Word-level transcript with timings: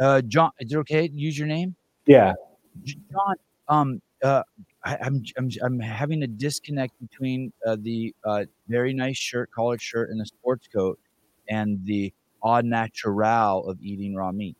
uh, 0.00 0.20
John, 0.22 0.50
is 0.60 0.72
it 0.72 0.76
okay? 0.78 1.08
to 1.08 1.14
Use 1.14 1.38
your 1.38 1.48
name, 1.48 1.74
Yeah. 2.06 2.34
John. 2.84 3.34
Um, 3.68 4.02
uh, 4.22 4.42
I, 4.84 4.96
I'm 5.00 5.22
I'm 5.36 5.48
I'm 5.62 5.78
having 5.80 6.22
a 6.22 6.26
disconnect 6.26 6.92
between 7.00 7.52
uh, 7.66 7.76
the 7.80 8.14
uh, 8.24 8.44
very 8.68 8.92
nice 8.92 9.16
shirt, 9.16 9.50
collared 9.54 9.80
shirt, 9.80 10.10
and 10.10 10.20
the 10.20 10.26
sports 10.26 10.66
coat, 10.68 10.98
and 11.48 11.78
the 11.84 12.12
odd 12.42 12.64
natural 12.64 13.68
of 13.68 13.80
eating 13.80 14.14
raw 14.14 14.32
meat. 14.32 14.56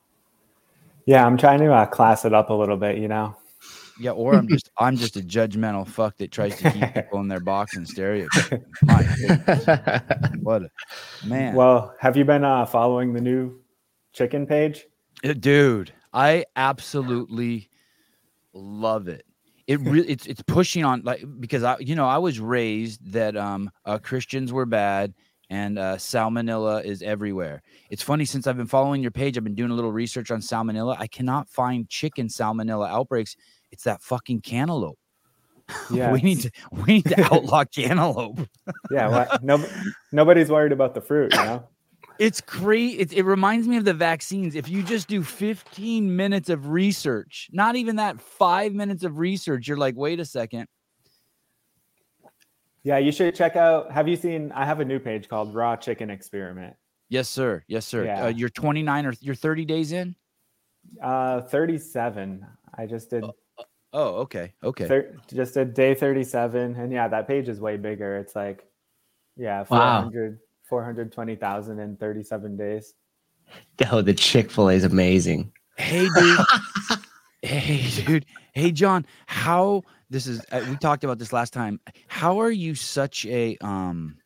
Yeah, 1.06 1.26
I'm 1.26 1.36
trying 1.36 1.58
to 1.60 1.72
uh, 1.72 1.86
class 1.86 2.24
it 2.24 2.32
up 2.32 2.50
a 2.50 2.54
little 2.54 2.76
bit, 2.78 2.96
you 2.98 3.08
know. 3.08 3.36
Yeah, 4.00 4.12
or 4.12 4.34
I'm 4.34 4.48
just 4.48 4.70
I'm 4.78 4.96
just 4.96 5.16
a 5.16 5.20
judgmental 5.20 5.86
fuck 5.86 6.16
that 6.18 6.30
tries 6.32 6.56
to 6.58 6.70
keep 6.70 6.94
people 6.94 7.20
in 7.20 7.28
their 7.28 7.40
box 7.40 7.76
and 7.76 7.86
stereotype. 7.86 8.62
What 10.42 10.62
a 10.62 10.70
man. 11.26 11.54
Well, 11.54 11.94
have 12.00 12.16
you 12.16 12.24
been 12.24 12.44
uh, 12.44 12.66
following 12.66 13.12
the 13.12 13.20
new 13.20 13.60
chicken 14.12 14.46
page? 14.46 14.86
Uh, 15.24 15.32
dude 15.32 15.92
i 16.12 16.44
absolutely 16.56 17.68
love 18.52 19.08
it 19.08 19.24
it 19.66 19.80
really 19.80 20.06
it's 20.08 20.26
it's 20.26 20.42
pushing 20.42 20.84
on 20.84 21.00
like 21.02 21.24
because 21.40 21.62
i 21.62 21.76
you 21.78 21.94
know 21.94 22.06
i 22.06 22.18
was 22.18 22.38
raised 22.38 23.00
that 23.12 23.36
um 23.36 23.70
uh, 23.86 23.98
christians 23.98 24.52
were 24.52 24.66
bad 24.66 25.14
and 25.50 25.78
uh, 25.78 25.96
salmonella 25.96 26.84
is 26.84 27.02
everywhere 27.02 27.62
it's 27.90 28.02
funny 28.02 28.24
since 28.24 28.46
i've 28.46 28.56
been 28.56 28.66
following 28.66 29.00
your 29.02 29.10
page 29.10 29.36
i've 29.38 29.44
been 29.44 29.54
doing 29.54 29.70
a 29.70 29.74
little 29.74 29.92
research 29.92 30.30
on 30.30 30.40
salmonella 30.40 30.96
i 30.98 31.06
cannot 31.06 31.48
find 31.48 31.88
chicken 31.88 32.28
salmonella 32.28 32.88
outbreaks 32.88 33.36
it's 33.72 33.84
that 33.84 34.02
fucking 34.02 34.40
cantaloupe 34.40 34.98
Yeah. 35.90 36.12
we 36.16 36.20
need 36.20 36.40
to 36.40 36.50
we 36.70 36.94
need 36.94 37.06
to 37.06 37.24
outlaw 37.32 37.64
cantaloupe 37.64 38.46
yeah. 38.90 39.08
Well, 39.08 39.38
no, 39.42 39.64
nobody's 40.12 40.50
worried 40.50 40.72
about 40.72 40.94
the 40.94 41.00
fruit, 41.00 41.32
you 41.34 41.42
know. 41.42 41.66
It's 42.18 42.40
crazy. 42.40 42.98
It, 42.98 43.12
it 43.12 43.24
reminds 43.24 43.66
me 43.66 43.76
of 43.76 43.84
the 43.84 43.94
vaccines. 43.94 44.54
If 44.54 44.68
you 44.68 44.82
just 44.82 45.08
do 45.08 45.22
15 45.22 46.14
minutes 46.14 46.48
of 46.48 46.68
research, 46.68 47.48
not 47.52 47.76
even 47.76 47.96
that 47.96 48.20
five 48.20 48.72
minutes 48.72 49.02
of 49.02 49.18
research, 49.18 49.66
you're 49.66 49.76
like, 49.76 49.96
wait 49.96 50.20
a 50.20 50.24
second. 50.24 50.68
Yeah, 52.84 52.98
you 52.98 53.12
should 53.12 53.34
check 53.34 53.56
out. 53.56 53.90
Have 53.90 54.06
you 54.08 54.16
seen? 54.16 54.52
I 54.52 54.64
have 54.64 54.80
a 54.80 54.84
new 54.84 54.98
page 54.98 55.28
called 55.28 55.54
Raw 55.54 55.74
Chicken 55.74 56.10
Experiment. 56.10 56.76
Yes, 57.08 57.28
sir. 57.28 57.64
Yes, 57.66 57.86
sir. 57.86 58.04
Yeah. 58.04 58.24
Uh, 58.24 58.28
you're 58.28 58.48
29 58.50 59.06
or 59.06 59.14
you're 59.20 59.34
30 59.34 59.64
days 59.64 59.92
in. 59.92 60.14
Uh, 61.02 61.40
37. 61.40 62.46
I 62.76 62.86
just 62.86 63.10
did 63.10 63.24
Oh, 63.94 64.16
okay. 64.22 64.52
Okay. 64.62 64.88
thir- 64.88 65.16
just 65.32 65.54
did 65.54 65.72
day 65.72 65.94
37, 65.94 66.74
and 66.74 66.92
yeah, 66.92 67.06
that 67.06 67.28
page 67.28 67.48
is 67.48 67.60
way 67.60 67.76
bigger. 67.76 68.16
It's 68.18 68.34
like, 68.34 68.64
yeah, 69.36 69.64
Wow. 69.70 70.10
400, 70.64 71.14
420,000 71.14 71.78
in 71.78 71.96
37 71.96 72.56
days. 72.56 72.94
Oh, 73.90 74.02
the 74.02 74.14
Chick 74.14 74.50
Fil 74.50 74.70
A 74.70 74.74
is 74.74 74.84
amazing. 74.84 75.52
Hey, 75.76 76.08
dude. 76.16 76.38
hey, 77.42 78.02
dude. 78.04 78.26
Hey, 78.52 78.72
John. 78.72 79.06
How 79.26 79.82
this 80.10 80.26
is? 80.26 80.40
Uh, 80.50 80.64
we 80.68 80.76
talked 80.76 81.04
about 81.04 81.18
this 81.18 81.32
last 81.32 81.52
time. 81.52 81.80
How 82.06 82.40
are 82.40 82.50
you 82.50 82.74
such 82.74 83.26
a 83.26 83.56
um? 83.60 84.16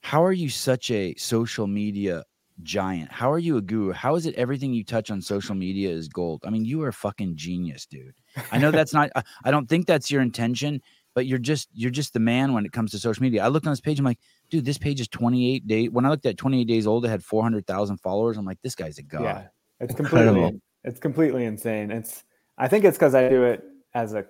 How 0.00 0.22
are 0.22 0.32
you 0.32 0.50
such 0.50 0.90
a 0.90 1.14
social 1.14 1.66
media 1.66 2.24
giant? 2.62 3.10
How 3.10 3.32
are 3.32 3.38
you 3.38 3.56
a 3.56 3.62
guru? 3.62 3.92
How 3.92 4.16
is 4.16 4.26
it 4.26 4.34
everything 4.34 4.74
you 4.74 4.84
touch 4.84 5.10
on 5.10 5.22
social 5.22 5.54
media 5.54 5.90
is 5.90 6.08
gold? 6.08 6.42
I 6.44 6.50
mean, 6.50 6.64
you 6.64 6.82
are 6.82 6.88
a 6.88 6.92
fucking 6.92 7.36
genius, 7.36 7.86
dude. 7.86 8.14
I 8.52 8.58
know 8.58 8.70
that's 8.70 8.92
not. 8.92 9.10
I, 9.16 9.22
I 9.44 9.50
don't 9.50 9.68
think 9.68 9.86
that's 9.86 10.10
your 10.10 10.20
intention, 10.20 10.82
but 11.14 11.26
you're 11.26 11.38
just 11.38 11.68
you're 11.72 11.90
just 11.90 12.12
the 12.12 12.20
man 12.20 12.52
when 12.52 12.66
it 12.66 12.72
comes 12.72 12.90
to 12.90 12.98
social 12.98 13.22
media. 13.22 13.44
I 13.44 13.48
looked 13.48 13.66
on 13.66 13.72
this 13.72 13.80
page. 13.80 13.98
I'm 13.98 14.04
like, 14.04 14.20
dude, 14.54 14.64
this 14.64 14.78
page 14.78 15.00
is 15.00 15.08
28 15.08 15.66
days. 15.66 15.90
When 15.90 16.06
I 16.06 16.10
looked 16.10 16.26
at 16.26 16.36
28 16.36 16.64
days 16.64 16.86
old, 16.86 17.04
it 17.04 17.08
had 17.08 17.24
400,000 17.24 17.96
followers. 17.98 18.36
I'm 18.36 18.44
like, 18.44 18.62
this 18.62 18.76
guy's 18.76 18.98
a 18.98 19.02
god. 19.02 19.22
Yeah, 19.22 19.46
it's 19.80 19.98
Incredible. 19.98 20.34
completely 20.34 20.60
it's 20.84 21.00
completely 21.00 21.44
insane. 21.44 21.90
It's 21.90 22.24
I 22.56 22.68
think 22.68 22.84
it's 22.84 22.96
because 22.96 23.14
I 23.14 23.28
do 23.28 23.42
it 23.44 23.64
as 23.94 24.14
a 24.14 24.26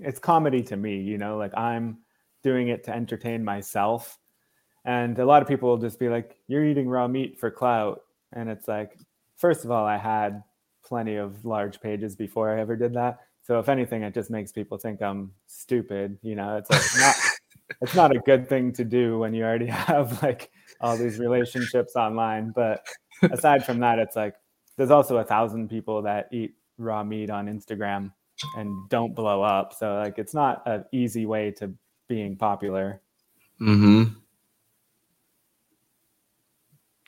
it's 0.00 0.18
comedy 0.18 0.62
to 0.64 0.76
me, 0.76 0.98
you 0.98 1.18
know, 1.18 1.36
like 1.36 1.56
I'm 1.56 1.98
doing 2.42 2.68
it 2.68 2.82
to 2.84 2.94
entertain 2.94 3.44
myself. 3.44 4.18
And 4.84 5.18
a 5.18 5.26
lot 5.26 5.42
of 5.42 5.46
people 5.46 5.68
will 5.68 5.78
just 5.78 6.00
be 6.00 6.08
like, 6.08 6.36
You're 6.48 6.64
eating 6.64 6.88
raw 6.88 7.06
meat 7.06 7.38
for 7.38 7.50
clout. 7.50 8.00
And 8.32 8.48
it's 8.48 8.66
like, 8.66 8.98
first 9.36 9.64
of 9.64 9.70
all, 9.70 9.84
I 9.84 9.98
had 9.98 10.42
plenty 10.82 11.16
of 11.16 11.44
large 11.44 11.80
pages 11.80 12.16
before 12.16 12.50
I 12.50 12.60
ever 12.60 12.74
did 12.74 12.94
that. 12.94 13.18
So 13.42 13.58
if 13.58 13.68
anything, 13.68 14.02
it 14.02 14.14
just 14.14 14.30
makes 14.30 14.50
people 14.50 14.78
think 14.78 15.00
I'm 15.00 15.32
stupid. 15.46 16.18
You 16.22 16.34
know, 16.34 16.56
it's 16.56 16.70
like 16.70 16.82
not 16.98 17.14
it's 17.80 17.94
not 17.94 18.14
a 18.14 18.18
good 18.20 18.48
thing 18.48 18.72
to 18.72 18.84
do 18.84 19.18
when 19.18 19.34
you 19.34 19.44
already 19.44 19.66
have 19.88 20.22
like 20.22 20.50
all 20.80 20.96
these 20.96 21.18
relationships 21.18 21.96
online. 21.96 22.52
But 22.54 22.86
aside 23.22 23.64
from 23.64 23.80
that, 23.80 23.98
it's 23.98 24.16
like 24.16 24.34
there's 24.76 24.90
also 24.90 25.18
a 25.18 25.24
thousand 25.24 25.68
people 25.68 26.02
that 26.02 26.28
eat 26.32 26.54
raw 26.78 27.04
meat 27.04 27.30
on 27.30 27.46
Instagram 27.46 28.12
and 28.56 28.88
don't 28.88 29.14
blow 29.14 29.42
up. 29.42 29.72
So 29.74 29.96
like 29.96 30.18
it's 30.18 30.34
not 30.34 30.62
an 30.66 30.84
easy 30.92 31.26
way 31.26 31.50
to 31.52 31.72
being 32.08 32.36
popular. 32.36 33.00
Mm-hmm. 33.60 34.14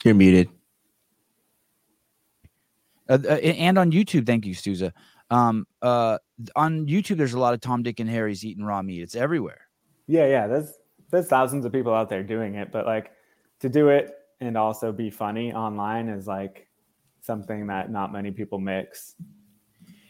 You're 0.05 0.15
muted. 0.15 0.49
Uh, 3.09 3.19
uh, 3.25 3.35
and 3.35 3.79
on 3.79 3.93
YouTube, 3.93 4.27
thank 4.27 4.47
you, 4.47 4.55
Stuza. 4.55 4.93
Um, 5.31 5.67
uh, 5.81 6.19
on 6.57 6.87
YouTube, 6.87 7.17
there's 7.17 7.35
a 7.35 7.39
lot 7.39 7.55
of 7.55 7.61
Tom, 7.61 7.83
Dick, 7.83 8.01
and 8.01 8.09
Harry's 8.09 8.45
eating 8.45 8.65
raw 8.65 8.83
meat. 8.83 9.03
It's 9.03 9.15
everywhere. 9.15 9.67
Yeah, 10.13 10.27
yeah. 10.27 10.47
There's 10.47 10.75
there's 11.11 11.27
thousands 11.27 11.65
of 11.65 11.73
people 11.73 11.95
out 11.95 12.11
there 12.11 12.23
doing 12.23 12.57
it, 12.57 12.71
but 12.71 12.85
like 12.85 13.13
to 13.61 13.71
do 13.71 13.89
it 13.89 14.13
and 14.41 14.59
also 14.59 14.93
be 14.93 15.09
funny 15.09 15.55
online 15.55 16.11
is 16.11 16.27
like 16.27 16.69
something 17.23 17.69
that 17.69 17.91
not 17.91 18.13
many 18.13 18.31
people 18.31 18.59
mix. 18.59 19.15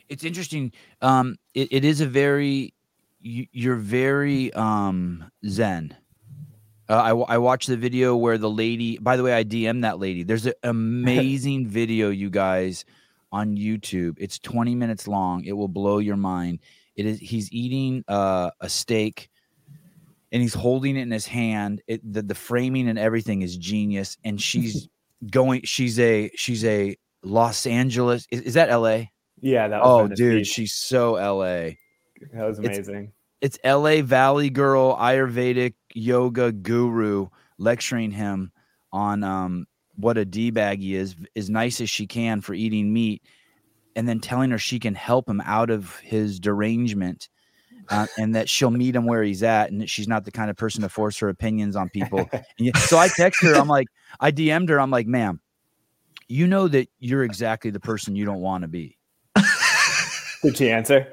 It's 0.08 0.24
interesting. 0.24 0.72
Um, 1.02 1.36
it, 1.54 1.68
it 1.70 1.84
is 1.84 2.00
a 2.00 2.06
very, 2.06 2.74
you, 3.20 3.46
you're 3.52 3.76
very 3.76 4.52
um 4.54 5.30
zen. 5.48 5.96
Uh, 6.88 6.94
I, 6.94 7.34
I 7.34 7.38
watched 7.38 7.68
the 7.68 7.76
video 7.76 8.16
where 8.16 8.38
the 8.38 8.50
lady. 8.50 8.98
By 8.98 9.16
the 9.16 9.22
way, 9.22 9.32
I 9.32 9.44
DM 9.44 9.82
that 9.82 10.00
lady. 10.00 10.24
There's 10.24 10.46
an 10.46 10.54
amazing 10.64 11.68
video, 11.78 12.10
you 12.10 12.28
guys, 12.28 12.84
on 13.30 13.56
YouTube. 13.56 14.16
It's 14.18 14.40
20 14.40 14.74
minutes 14.74 15.06
long. 15.06 15.44
It 15.44 15.52
will 15.52 15.68
blow 15.68 15.98
your 15.98 16.16
mind. 16.16 16.58
It 16.96 17.06
is. 17.06 17.20
He's 17.20 17.52
eating 17.52 18.02
uh, 18.08 18.50
a 18.60 18.68
steak, 18.68 19.30
and 20.32 20.42
he's 20.42 20.54
holding 20.54 20.96
it 20.96 21.02
in 21.02 21.10
his 21.12 21.26
hand. 21.26 21.82
It 21.86 22.00
the, 22.12 22.22
the 22.22 22.34
framing 22.34 22.88
and 22.88 22.98
everything 22.98 23.42
is 23.42 23.56
genius. 23.56 24.16
And 24.24 24.40
she's 24.48 24.88
going. 25.30 25.60
She's 25.64 26.00
a 26.00 26.30
she's 26.34 26.64
a 26.64 26.96
Los 27.22 27.66
Angeles. 27.66 28.26
Is, 28.32 28.40
is 28.40 28.54
that 28.54 28.68
L.A.? 28.70 29.12
Yeah, 29.40 29.68
that 29.68 29.80
Oh, 29.82 30.08
dude, 30.08 30.38
Beach. 30.38 30.46
she's 30.48 30.72
so 30.72 31.16
L.A. 31.16 31.78
that 32.32 32.44
was 32.46 32.58
it's- 32.58 32.76
amazing. 32.88 33.12
it's 33.40 33.58
LA 33.64 34.02
Valley 34.02 34.50
girl 34.50 34.96
Ayurvedic 34.96 35.74
yoga 35.94 36.50
guru 36.52 37.26
lecturing 37.58 38.10
him 38.12 38.50
on 38.92 39.22
um 39.24 39.66
what 39.96 40.16
a 40.16 40.24
D 40.24 40.50
bag 40.50 40.80
he 40.80 40.94
is 40.94 41.14
as 41.36 41.50
nice 41.50 41.80
as 41.80 41.90
she 41.90 42.06
can 42.06 42.40
for 42.40 42.54
eating 42.54 42.92
meat 42.92 43.22
and 43.94 44.08
then 44.08 44.20
telling 44.20 44.50
her 44.50 44.58
she 44.58 44.78
can 44.78 44.94
help 44.94 45.28
him 45.28 45.40
out 45.44 45.70
of 45.70 45.96
his 46.00 46.38
derangement 46.40 47.28
uh, 47.88 48.06
and 48.18 48.34
that 48.34 48.48
she'll 48.48 48.70
meet 48.70 48.94
him 48.96 49.04
where 49.06 49.22
he's 49.22 49.42
at 49.42 49.70
and 49.70 49.80
that 49.80 49.90
she's 49.90 50.08
not 50.08 50.24
the 50.24 50.30
kind 50.30 50.50
of 50.50 50.56
person 50.56 50.82
to 50.82 50.88
force 50.88 51.18
her 51.18 51.28
opinions 51.28 51.76
on 51.76 51.88
people 51.88 52.28
yet- 52.58 52.76
so 52.76 52.98
I 52.98 53.08
text 53.08 53.42
her 53.42 53.54
I'm 53.54 53.68
like 53.68 53.88
I 54.20 54.30
DM'd 54.30 54.68
her 54.68 54.80
I'm 54.80 54.90
like 54.90 55.06
ma'am 55.06 55.40
you 56.28 56.46
know 56.46 56.68
that 56.68 56.88
you're 56.98 57.24
exactly 57.24 57.70
the 57.70 57.80
person 57.80 58.16
you 58.16 58.24
don't 58.24 58.40
want 58.40 58.62
to 58.62 58.68
be 58.68 58.96
Did 60.42 60.56
she 60.56 60.70
answer? 60.70 61.06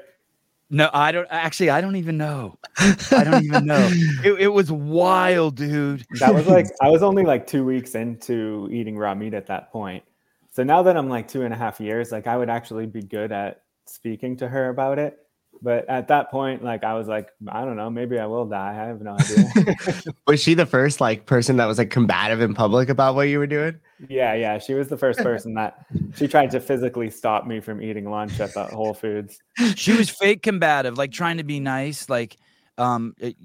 no, 0.72 0.88
I 0.92 1.10
don't 1.10 1.26
actually. 1.30 1.70
I 1.70 1.80
don't 1.80 1.96
even 1.96 2.16
know. 2.16 2.56
I 2.78 3.24
don't 3.24 3.44
even 3.44 3.66
know. 3.66 3.88
It, 4.24 4.40
it 4.42 4.48
was 4.48 4.70
wild, 4.70 5.56
dude. 5.56 6.04
That 6.20 6.32
was 6.32 6.46
like 6.46 6.66
I 6.80 6.88
was 6.90 7.02
only 7.02 7.24
like 7.24 7.46
two 7.46 7.64
weeks 7.64 7.94
into 7.96 8.68
eating 8.70 8.96
raw 8.96 9.14
meat 9.14 9.34
at 9.34 9.46
that 9.48 9.72
point. 9.72 10.04
So 10.52 10.62
now 10.62 10.82
that 10.84 10.96
I'm 10.96 11.08
like 11.08 11.26
two 11.26 11.42
and 11.42 11.52
a 11.52 11.56
half 11.56 11.80
years, 11.80 12.12
like 12.12 12.26
I 12.28 12.36
would 12.36 12.48
actually 12.50 12.86
be 12.86 13.02
good 13.02 13.32
at 13.32 13.62
speaking 13.86 14.36
to 14.38 14.48
her 14.48 14.68
about 14.68 14.98
it. 15.00 15.18
But 15.62 15.88
at 15.88 16.08
that 16.08 16.30
point, 16.30 16.64
like 16.64 16.84
I 16.84 16.94
was 16.94 17.06
like, 17.06 17.28
I 17.48 17.64
don't 17.64 17.76
know, 17.76 17.90
maybe 17.90 18.18
I 18.18 18.26
will 18.26 18.46
die. 18.46 18.70
I 18.70 18.74
have 18.74 19.00
no 19.02 19.12
idea. 19.20 20.14
Was 20.26 20.40
she 20.42 20.54
the 20.54 20.66
first 20.66 21.00
like 21.00 21.26
person 21.26 21.56
that 21.58 21.66
was 21.66 21.76
like 21.78 21.90
combative 21.90 22.40
in 22.40 22.54
public 22.54 22.88
about 22.88 23.14
what 23.14 23.28
you 23.28 23.38
were 23.38 23.46
doing? 23.46 23.78
yeah, 24.08 24.32
yeah. 24.34 24.58
She 24.58 24.72
was 24.74 24.88
the 24.88 24.96
first 24.96 25.18
person 25.22 25.54
that 25.54 25.84
she 26.16 26.26
tried 26.28 26.50
to 26.52 26.60
physically 26.60 27.10
stop 27.10 27.46
me 27.46 27.60
from 27.60 27.82
eating 27.82 28.08
lunch 28.10 28.40
at 28.40 28.54
the 28.54 28.64
Whole 28.64 28.94
Foods. 28.94 29.38
She 29.76 29.92
was 29.96 30.08
fake 30.08 30.42
combative, 30.42 30.96
like 30.96 31.12
trying 31.12 31.36
to 31.36 31.44
be 31.44 31.60
nice, 31.60 32.08
like 32.08 32.36
um, 32.78 33.14
it- 33.18 33.36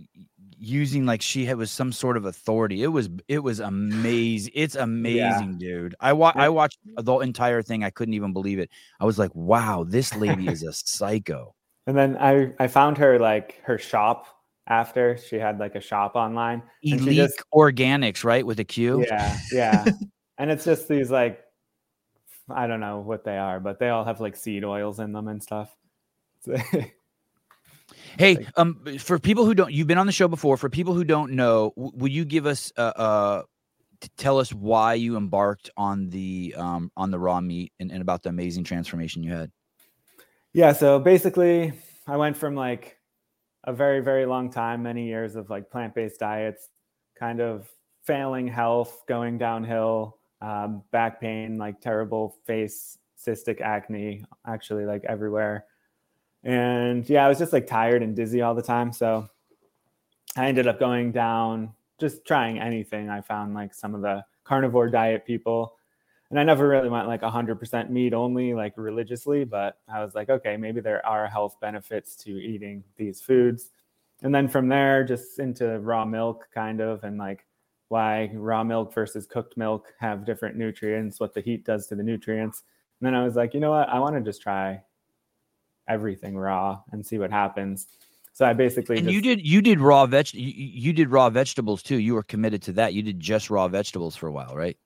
using 0.57 1.05
like 1.05 1.21
she 1.21 1.45
had 1.45 1.57
was 1.57 1.69
some 1.69 1.91
sort 1.91 2.15
of 2.15 2.23
authority. 2.25 2.81
It 2.81 2.87
was 2.87 3.09
it 3.27 3.39
was 3.39 3.59
amazing. 3.59 4.53
It's 4.55 4.75
amazing, 4.75 5.57
dude. 5.57 5.95
I 5.99 6.13
wa- 6.13 6.31
I 6.33 6.47
watched 6.47 6.79
the 6.95 7.17
entire 7.19 7.61
thing. 7.61 7.83
I 7.83 7.89
couldn't 7.89 8.13
even 8.13 8.31
believe 8.31 8.59
it. 8.59 8.69
I 8.99 9.05
was 9.05 9.19
like, 9.19 9.35
wow, 9.35 9.83
this 9.85 10.15
lady 10.15 10.47
is 10.47 10.63
a 10.63 10.71
psycho. 10.71 11.54
And 11.87 11.97
then 11.97 12.17
I 12.17 12.53
I 12.59 12.67
found 12.67 12.97
her 12.97 13.19
like 13.19 13.61
her 13.63 13.77
shop 13.77 14.27
after 14.67 15.17
she 15.17 15.37
had 15.37 15.59
like 15.59 15.75
a 15.75 15.81
shop 15.81 16.15
online. 16.15 16.63
Elite 16.81 17.15
just- 17.15 17.43
organics, 17.53 18.23
right? 18.23 18.45
With 18.45 18.59
a 18.59 18.63
Q. 18.63 19.05
Yeah, 19.07 19.37
yeah. 19.51 19.85
and 20.37 20.49
it's 20.51 20.65
just 20.65 20.87
these 20.87 21.11
like 21.11 21.41
I 22.49 22.67
don't 22.67 22.79
know 22.79 22.99
what 22.99 23.23
they 23.23 23.37
are, 23.37 23.59
but 23.59 23.79
they 23.79 23.89
all 23.89 24.05
have 24.05 24.19
like 24.19 24.35
seed 24.35 24.63
oils 24.63 24.99
in 24.99 25.11
them 25.11 25.27
and 25.27 25.41
stuff. 25.41 25.75
Hey, 28.17 28.47
um, 28.55 28.79
for 28.99 29.19
people 29.19 29.45
who 29.45 29.53
don't, 29.53 29.71
you've 29.71 29.87
been 29.87 29.97
on 29.97 30.05
the 30.05 30.11
show 30.11 30.27
before. 30.27 30.57
For 30.57 30.69
people 30.69 30.93
who 30.93 31.03
don't 31.03 31.33
know, 31.33 31.73
will 31.75 32.07
you 32.07 32.23
give 32.23 32.45
us, 32.45 32.71
uh, 32.77 32.93
uh, 32.95 33.43
tell 34.17 34.39
us 34.39 34.53
why 34.53 34.93
you 34.93 35.17
embarked 35.17 35.69
on 35.75 36.09
the, 36.09 36.55
um, 36.57 36.91
on 36.95 37.11
the 37.11 37.19
raw 37.19 37.41
meat 37.41 37.73
and, 37.79 37.91
and 37.91 38.01
about 38.01 38.23
the 38.23 38.29
amazing 38.29 38.63
transformation 38.63 39.23
you 39.23 39.33
had? 39.33 39.51
Yeah, 40.55 40.71
so 40.71 40.99
basically, 40.99 41.73
I 42.07 42.15
went 42.15 42.37
from 42.37 42.55
like 42.55 42.97
a 43.65 43.73
very, 43.73 43.99
very 43.99 44.25
long 44.25 44.49
time, 44.49 44.83
many 44.83 45.05
years 45.05 45.35
of 45.35 45.49
like 45.49 45.69
plant 45.69 45.93
based 45.93 46.21
diets, 46.21 46.69
kind 47.19 47.41
of 47.41 47.69
failing 48.05 48.47
health, 48.47 49.03
going 49.05 49.37
downhill, 49.37 50.17
um, 50.41 50.81
back 50.91 51.19
pain, 51.19 51.57
like 51.57 51.81
terrible 51.81 52.37
face, 52.45 52.97
cystic 53.21 53.59
acne, 53.59 54.23
actually, 54.47 54.85
like 54.85 55.03
everywhere. 55.03 55.65
And 56.45 57.07
yeah, 57.09 57.25
I 57.25 57.27
was 57.27 57.37
just 57.37 57.51
like 57.51 57.67
tired 57.67 58.01
and 58.01 58.15
dizzy 58.15 58.41
all 58.41 58.55
the 58.55 58.61
time. 58.61 58.93
So 58.93 59.27
I 60.37 60.47
ended 60.47 60.67
up 60.67 60.79
going 60.79 61.11
down, 61.11 61.73
just 61.99 62.23
trying 62.25 62.61
anything. 62.61 63.09
I 63.09 63.19
found 63.19 63.55
like 63.55 63.73
some 63.73 63.93
of 63.93 64.01
the 64.01 64.23
carnivore 64.45 64.87
diet 64.89 65.25
people. 65.25 65.75
And 66.29 66.39
I 66.39 66.43
never 66.43 66.67
really 66.67 66.89
went 66.89 67.07
like 67.07 67.21
100% 67.21 67.89
meat 67.89 68.13
only, 68.13 68.53
like 68.53 68.73
religiously, 68.77 69.43
but 69.43 69.77
I 69.87 70.03
was 70.03 70.15
like, 70.15 70.29
okay, 70.29 70.57
maybe 70.57 70.81
there 70.81 71.05
are 71.05 71.27
health 71.27 71.57
benefits 71.61 72.15
to 72.17 72.31
eating 72.31 72.83
these 72.97 73.21
foods. 73.21 73.69
And 74.23 74.33
then 74.33 74.47
from 74.47 74.67
there, 74.67 75.03
just 75.03 75.39
into 75.39 75.79
raw 75.79 76.03
milk, 76.03 76.47
kind 76.53 76.81
of, 76.81 77.03
and 77.03 77.17
like 77.17 77.45
why 77.89 78.31
raw 78.33 78.63
milk 78.63 78.93
versus 78.93 79.27
cooked 79.27 79.55
milk 79.55 79.93
have 79.99 80.25
different 80.25 80.55
nutrients, 80.55 81.19
what 81.19 81.33
the 81.33 81.41
heat 81.41 81.63
does 81.63 81.87
to 81.87 81.95
the 81.95 82.03
nutrients. 82.03 82.63
And 82.99 83.05
then 83.05 83.13
I 83.13 83.23
was 83.23 83.35
like, 83.35 83.53
you 83.53 83.59
know 83.59 83.71
what? 83.71 83.89
I 83.89 83.99
want 83.99 84.15
to 84.15 84.21
just 84.21 84.41
try 84.41 84.81
everything 85.87 86.35
raw 86.35 86.81
and 86.91 87.05
see 87.05 87.19
what 87.19 87.29
happens. 87.29 87.87
So 88.33 88.45
I 88.45 88.53
basically 88.53 88.97
And 88.97 89.05
just, 89.05 89.13
you 89.13 89.21
did, 89.21 89.45
you 89.45 89.61
did 89.61 89.79
raw 89.79 90.05
veg, 90.07 90.33
you, 90.33 90.51
you 90.51 90.91
did 90.91 91.09
raw 91.09 91.29
vegetables 91.29 91.83
too. 91.83 91.97
You 91.97 92.15
were 92.15 92.23
committed 92.23 92.63
to 92.63 92.73
that. 92.73 92.93
You 92.93 93.03
did 93.03 93.19
just 93.19 93.49
raw 93.49 93.67
vegetables 93.67 94.15
for 94.15 94.27
a 94.27 94.31
while, 94.31 94.55
right? 94.55 94.77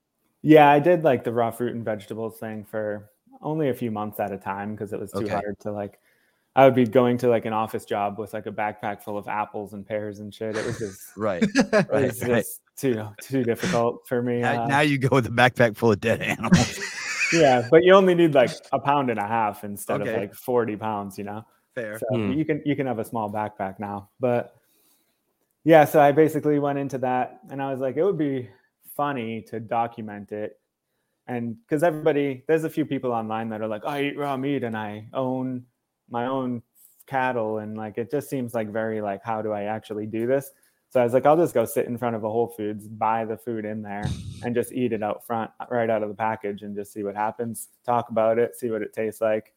Yeah, 0.42 0.70
I 0.70 0.80
did 0.80 1.04
like 1.04 1.24
the 1.24 1.32
raw 1.34 1.52
fruit 1.52 1.76
and 1.76 1.84
vegetables 1.84 2.40
thing 2.40 2.64
for 2.66 3.10
only 3.42 3.70
a 3.70 3.74
few 3.74 3.92
months 3.92 4.20
at 4.20 4.32
a 4.32 4.38
time 4.38 4.72
because 4.74 4.94
it 4.94 5.00
was 5.00 5.12
too 5.12 5.20
Okay. 5.20 5.30
hard 5.30 5.60
to 5.62 5.72
like. 5.72 6.00
I 6.56 6.66
would 6.66 6.76
be 6.76 6.86
going 6.86 7.18
to 7.20 7.30
like 7.30 7.46
an 7.46 7.54
office 7.54 7.86
job 7.86 8.18
with 8.20 8.34
like 8.34 8.46
a 8.48 8.52
backpack 8.52 9.02
full 9.04 9.18
of 9.18 9.28
apples 9.28 9.74
and 9.74 9.86
pears 9.86 10.20
and 10.20 10.34
shit. 10.34 10.56
It 10.58 10.66
was 10.66 10.80
just, 10.80 11.12
Right. 11.18 11.44
it 11.44 11.88
Right, 11.90 12.04
was 12.06 12.22
right. 12.22 12.30
just 12.38 12.62
too 12.76 13.08
too 13.22 13.44
difficult 13.44 14.08
for 14.08 14.22
me. 14.22 14.40
now, 14.42 14.64
uh, 14.64 14.68
now 14.68 14.80
you 14.82 14.98
go 14.98 15.10
with 15.16 15.28
a 15.28 15.30
backpack 15.30 15.78
full 15.78 15.92
of 15.92 16.00
dead 16.02 16.22
animals. 16.22 16.80
yeah, 17.34 17.62
but 17.70 17.84
you 17.84 17.94
only 17.94 18.16
need 18.16 18.34
like 18.34 18.52
a 18.74 18.80
pound 18.80 19.10
and 19.10 19.20
a 19.20 19.28
half 19.28 19.64
instead 19.64 20.02
Okay. 20.02 20.14
of 20.16 20.20
like 20.22 20.34
forty 20.34 20.76
pounds. 20.76 21.18
You 21.18 21.26
know. 21.26 21.46
Fair. 21.76 22.00
So 22.00 22.06
Hmm. 22.18 22.32
you 22.32 22.44
can 22.44 22.62
you 22.66 22.76
can 22.76 22.88
have 22.88 23.00
a 23.00 23.06
small 23.06 23.32
backpack 23.32 23.80
now. 23.80 24.10
But 24.20 24.56
yeah, 25.64 25.86
so 25.86 26.02
I 26.02 26.12
basically 26.12 26.58
went 26.60 26.80
into 26.80 26.98
that 27.00 27.40
and 27.52 27.62
I 27.62 27.72
was 27.72 27.80
like, 27.80 27.96
it 27.98 28.04
would 28.04 28.18
be 28.18 28.50
funny 29.00 29.42
to 29.44 29.62
document 29.62 30.34
it. 30.34 30.60
And 31.28 31.56
because 31.62 31.84
everybody, 31.84 32.44
there's 32.48 32.66
a 32.66 32.70
few 32.70 32.86
people 32.86 33.14
online 33.14 33.48
that 33.50 33.62
are 33.62 33.68
like, 33.68 33.86
I 33.86 34.04
eat 34.04 34.18
raw 34.18 34.36
meat 34.36 34.64
and 34.64 34.76
I 34.76 35.08
own 35.14 35.64
my 36.10 36.26
own 36.26 36.62
cattle. 37.08 37.60
And 37.60 37.78
like 37.78 37.98
it 37.98 38.12
just 38.12 38.30
seems 38.30 38.54
like 38.54 38.70
very 38.70 39.00
like, 39.00 39.22
how 39.24 39.42
do 39.42 39.54
I 39.54 39.64
actually 39.64 40.06
do 40.06 40.28
this? 40.28 40.52
So 40.90 41.00
I 41.00 41.04
was 41.06 41.14
like, 41.14 41.26
I'll 41.26 41.38
just 41.38 41.54
go 41.54 41.64
sit 41.64 41.86
in 41.86 41.98
front 41.98 42.18
of 42.18 42.26
a 42.26 42.30
Whole 42.30 42.48
Foods, 42.48 42.88
buy 42.88 43.24
the 43.24 43.38
food 43.38 43.64
in 43.64 43.84
there, 43.84 44.06
and 44.44 44.54
just 44.54 44.74
eat 44.74 44.92
it 44.92 45.04
out 45.04 45.26
front, 45.26 45.52
right 45.70 45.90
out 45.90 46.02
of 46.04 46.10
the 46.10 46.16
package, 46.16 46.64
and 46.64 46.76
just 46.76 46.92
see 46.92 47.04
what 47.04 47.16
happens. 47.16 47.70
Talk 47.86 48.10
about 48.10 48.38
it, 48.38 48.58
see 48.58 48.70
what 48.70 48.82
it 48.82 48.92
tastes 48.92 49.22
like 49.22 49.54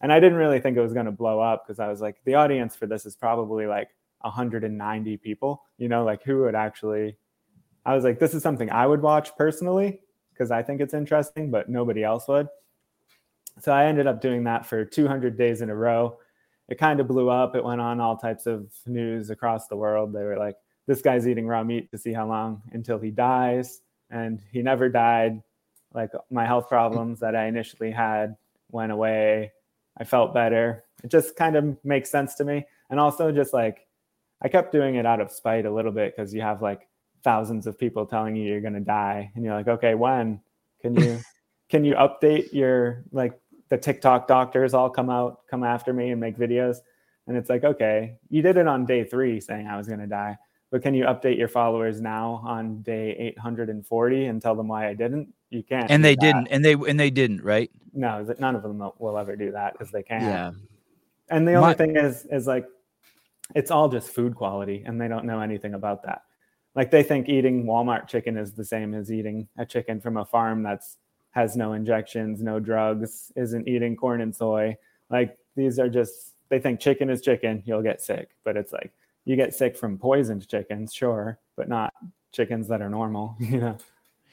and 0.00 0.12
I 0.12 0.20
didn't 0.20 0.38
really 0.38 0.60
think 0.60 0.76
it 0.76 0.82
was 0.82 0.94
going 0.94 1.06
to 1.06 1.12
blow 1.12 1.40
up 1.40 1.66
because 1.66 1.78
I 1.78 1.88
was 1.88 2.00
like, 2.00 2.16
the 2.24 2.34
audience 2.34 2.74
for 2.74 2.86
this 2.86 3.04
is 3.04 3.16
probably 3.16 3.66
like 3.66 3.90
190 4.22 5.16
people. 5.18 5.62
You 5.78 5.88
know, 5.88 6.04
like 6.04 6.22
who 6.22 6.40
would 6.42 6.54
actually? 6.54 7.16
I 7.84 7.94
was 7.94 8.04
like, 8.04 8.18
this 8.18 8.34
is 8.34 8.42
something 8.42 8.70
I 8.70 8.86
would 8.86 9.02
watch 9.02 9.36
personally 9.36 10.00
because 10.32 10.50
I 10.50 10.62
think 10.62 10.80
it's 10.80 10.94
interesting, 10.94 11.50
but 11.50 11.68
nobody 11.68 12.04
else 12.04 12.28
would. 12.28 12.48
So 13.60 13.72
I 13.72 13.86
ended 13.86 14.06
up 14.06 14.20
doing 14.20 14.44
that 14.44 14.64
for 14.64 14.84
200 14.84 15.36
days 15.36 15.60
in 15.60 15.70
a 15.70 15.74
row. 15.74 16.18
It 16.68 16.78
kind 16.78 17.00
of 17.00 17.08
blew 17.08 17.28
up. 17.28 17.56
It 17.56 17.64
went 17.64 17.80
on 17.80 18.00
all 18.00 18.16
types 18.16 18.46
of 18.46 18.70
news 18.86 19.30
across 19.30 19.66
the 19.66 19.76
world. 19.76 20.12
They 20.12 20.22
were 20.22 20.38
like, 20.38 20.56
this 20.86 21.02
guy's 21.02 21.26
eating 21.26 21.46
raw 21.46 21.62
meat 21.62 21.90
to 21.90 21.98
see 21.98 22.12
how 22.12 22.26
long 22.26 22.62
until 22.72 22.98
he 22.98 23.10
dies. 23.10 23.80
And 24.10 24.40
he 24.52 24.62
never 24.62 24.88
died. 24.88 25.42
Like 25.92 26.10
my 26.30 26.46
health 26.46 26.68
problems 26.68 27.20
that 27.20 27.34
I 27.34 27.46
initially 27.46 27.90
had 27.90 28.36
went 28.70 28.92
away. 28.92 29.52
I 29.98 30.04
felt 30.04 30.32
better. 30.32 30.84
It 31.02 31.10
just 31.10 31.36
kind 31.36 31.56
of 31.56 31.76
makes 31.84 32.10
sense 32.10 32.34
to 32.36 32.44
me. 32.44 32.64
And 32.88 32.98
also, 32.98 33.32
just 33.32 33.52
like 33.52 33.86
I 34.42 34.48
kept 34.48 34.72
doing 34.72 34.94
it 34.94 35.06
out 35.06 35.20
of 35.20 35.30
spite 35.30 35.66
a 35.66 35.72
little 35.72 35.92
bit 35.92 36.14
because 36.16 36.32
you 36.32 36.40
have 36.40 36.62
like 36.62 36.88
thousands 37.22 37.66
of 37.66 37.78
people 37.78 38.06
telling 38.06 38.36
you 38.36 38.44
you're 38.44 38.60
going 38.60 38.74
to 38.74 38.80
die, 38.80 39.30
and 39.34 39.44
you're 39.44 39.54
like, 39.54 39.68
okay, 39.68 39.94
when 39.94 40.40
can 40.82 40.94
you 40.94 41.18
can 41.68 41.84
you 41.84 41.94
update 41.94 42.52
your 42.52 43.04
like 43.12 43.38
the 43.68 43.78
TikTok 43.78 44.26
doctors 44.26 44.74
all 44.74 44.90
come 44.90 45.10
out 45.10 45.46
come 45.48 45.62
after 45.64 45.92
me 45.92 46.10
and 46.10 46.20
make 46.20 46.36
videos? 46.36 46.78
And 47.26 47.36
it's 47.36 47.48
like, 47.48 47.62
okay, 47.64 48.16
you 48.28 48.42
did 48.42 48.56
it 48.56 48.66
on 48.66 48.86
day 48.86 49.04
three 49.04 49.40
saying 49.40 49.68
I 49.68 49.76
was 49.76 49.86
going 49.86 50.00
to 50.00 50.06
die, 50.06 50.36
but 50.70 50.82
can 50.82 50.94
you 50.94 51.04
update 51.04 51.38
your 51.38 51.46
followers 51.46 52.00
now 52.00 52.42
on 52.44 52.82
day 52.82 53.10
840 53.36 54.26
and 54.26 54.42
tell 54.42 54.56
them 54.56 54.66
why 54.66 54.88
I 54.88 54.94
didn't? 54.94 55.32
You 55.50 55.62
can't. 55.62 55.90
And 55.90 56.04
they 56.04 56.16
that. 56.16 56.20
didn't, 56.20 56.48
and 56.48 56.64
they 56.64 56.72
and 56.72 56.98
they 56.98 57.10
didn't, 57.10 57.42
right? 57.44 57.70
No, 57.92 58.24
that 58.24 58.40
none 58.40 58.56
of 58.56 58.62
them 58.62 58.78
will- 58.78 58.94
will 58.98 59.18
ever 59.18 59.36
do 59.36 59.52
that 59.52 59.72
because 59.74 59.90
they 59.92 60.02
can't. 60.02 60.22
Yeah. 60.24 60.50
And 61.28 61.46
the 61.46 61.54
only 61.54 61.68
My- 61.68 61.74
thing 61.74 61.96
is, 61.96 62.26
is 62.26 62.46
like, 62.46 62.66
it's 63.54 63.70
all 63.70 63.88
just 63.88 64.10
food 64.10 64.34
quality, 64.34 64.82
and 64.86 65.00
they 65.00 65.06
don't 65.08 65.24
know 65.24 65.40
anything 65.40 65.74
about 65.74 66.02
that. 66.04 66.22
Like 66.74 66.90
they 66.90 67.02
think 67.02 67.28
eating 67.28 67.64
Walmart 67.64 68.08
chicken 68.08 68.36
is 68.36 68.52
the 68.52 68.64
same 68.64 68.94
as 68.94 69.10
eating 69.10 69.48
a 69.58 69.66
chicken 69.66 70.00
from 70.00 70.16
a 70.16 70.24
farm 70.24 70.62
that's 70.62 70.98
has 71.32 71.56
no 71.56 71.72
injections, 71.74 72.42
no 72.42 72.58
drugs, 72.58 73.32
isn't 73.36 73.68
eating 73.68 73.96
corn 73.96 74.20
and 74.20 74.34
soy. 74.34 74.76
Like 75.10 75.38
these 75.56 75.78
are 75.78 75.88
just 75.88 76.34
they 76.48 76.58
think 76.58 76.80
chicken 76.80 77.10
is 77.10 77.20
chicken, 77.20 77.62
you'll 77.64 77.82
get 77.82 78.00
sick, 78.00 78.30
but 78.44 78.56
it's 78.56 78.72
like 78.72 78.92
you 79.24 79.36
get 79.36 79.54
sick 79.54 79.76
from 79.76 79.98
poisoned 79.98 80.46
chickens, 80.48 80.92
sure, 80.92 81.38
but 81.56 81.68
not 81.68 81.92
chickens 82.32 82.68
that 82.68 82.82
are 82.82 82.90
normal. 82.90 83.36
You 83.40 83.60
know. 83.60 83.76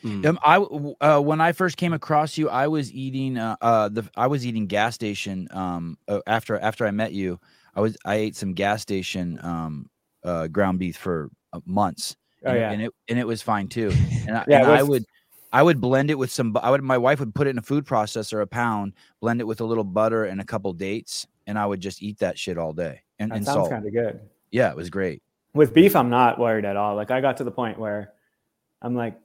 Mm. 0.03 0.25
Um, 0.27 0.39
I 0.45 0.59
w- 0.59 0.95
uh, 1.01 1.19
when 1.19 1.41
I 1.41 1.53
first 1.53 1.75
came 1.75 1.91
across 1.91 2.37
you, 2.37 2.49
I 2.49 2.67
was 2.67 2.93
eating 2.93 3.39
uh, 3.39 3.55
uh 3.61 3.89
the 3.89 4.07
I 4.15 4.27
was 4.27 4.45
eating 4.45 4.67
gas 4.67 4.93
station 4.93 5.47
um 5.51 5.97
uh, 6.07 6.19
after 6.27 6.59
after 6.59 6.85
I 6.85 6.91
met 6.91 7.13
you. 7.13 7.39
I 7.73 7.81
was 7.81 7.97
I 8.05 8.15
ate 8.15 8.35
some 8.35 8.53
gas 8.53 8.83
station 8.83 9.39
um 9.41 9.89
uh 10.23 10.47
ground 10.47 10.77
beef 10.77 10.97
for 10.97 11.29
uh, 11.51 11.61
months. 11.65 12.15
Oh 12.47 12.51
and, 12.51 12.59
yeah. 12.59 12.71
and 12.71 12.81
it 12.81 12.93
and 13.09 13.19
it 13.19 13.27
was 13.27 13.41
fine 13.41 13.67
too. 13.67 13.91
And 14.27 14.37
I, 14.37 14.45
Yeah, 14.49 14.61
and 14.61 14.71
it 14.71 14.79
I 14.79 14.83
would 14.83 15.05
I 15.53 15.63
would 15.63 15.79
blend 15.79 16.09
it 16.11 16.15
with 16.15 16.31
some. 16.31 16.55
I 16.61 16.71
would 16.71 16.81
my 16.83 16.97
wife 16.97 17.19
would 17.19 17.35
put 17.35 17.47
it 17.47 17.51
in 17.51 17.57
a 17.57 17.61
food 17.61 17.85
processor, 17.85 18.41
a 18.41 18.47
pound, 18.47 18.93
blend 19.21 19.41
it 19.41 19.45
with 19.45 19.61
a 19.61 19.65
little 19.65 19.83
butter 19.83 20.25
and 20.25 20.41
a 20.41 20.45
couple 20.45 20.73
dates, 20.73 21.27
and 21.45 21.59
I 21.59 21.65
would 21.65 21.79
just 21.79 22.01
eat 22.01 22.19
that 22.19 22.37
shit 22.39 22.57
all 22.57 22.73
day 22.73 23.01
and, 23.19 23.31
that 23.31 23.37
and 23.37 23.45
sounds 23.45 23.69
kind 23.69 23.85
of 23.85 23.93
good. 23.93 24.19
Yeah, 24.51 24.69
it 24.69 24.75
was 24.75 24.89
great. 24.89 25.21
with 25.53 25.73
beef 25.73 25.95
i'm 25.95 26.09
not 26.09 26.37
worried 26.39 26.65
at 26.65 26.77
all 26.77 26.95
like 26.95 27.09
i 27.09 27.19
got 27.19 27.35
to 27.37 27.43
the 27.43 27.51
point 27.51 27.79
where 27.79 28.13
i'm 28.81 28.95
like 28.95 29.17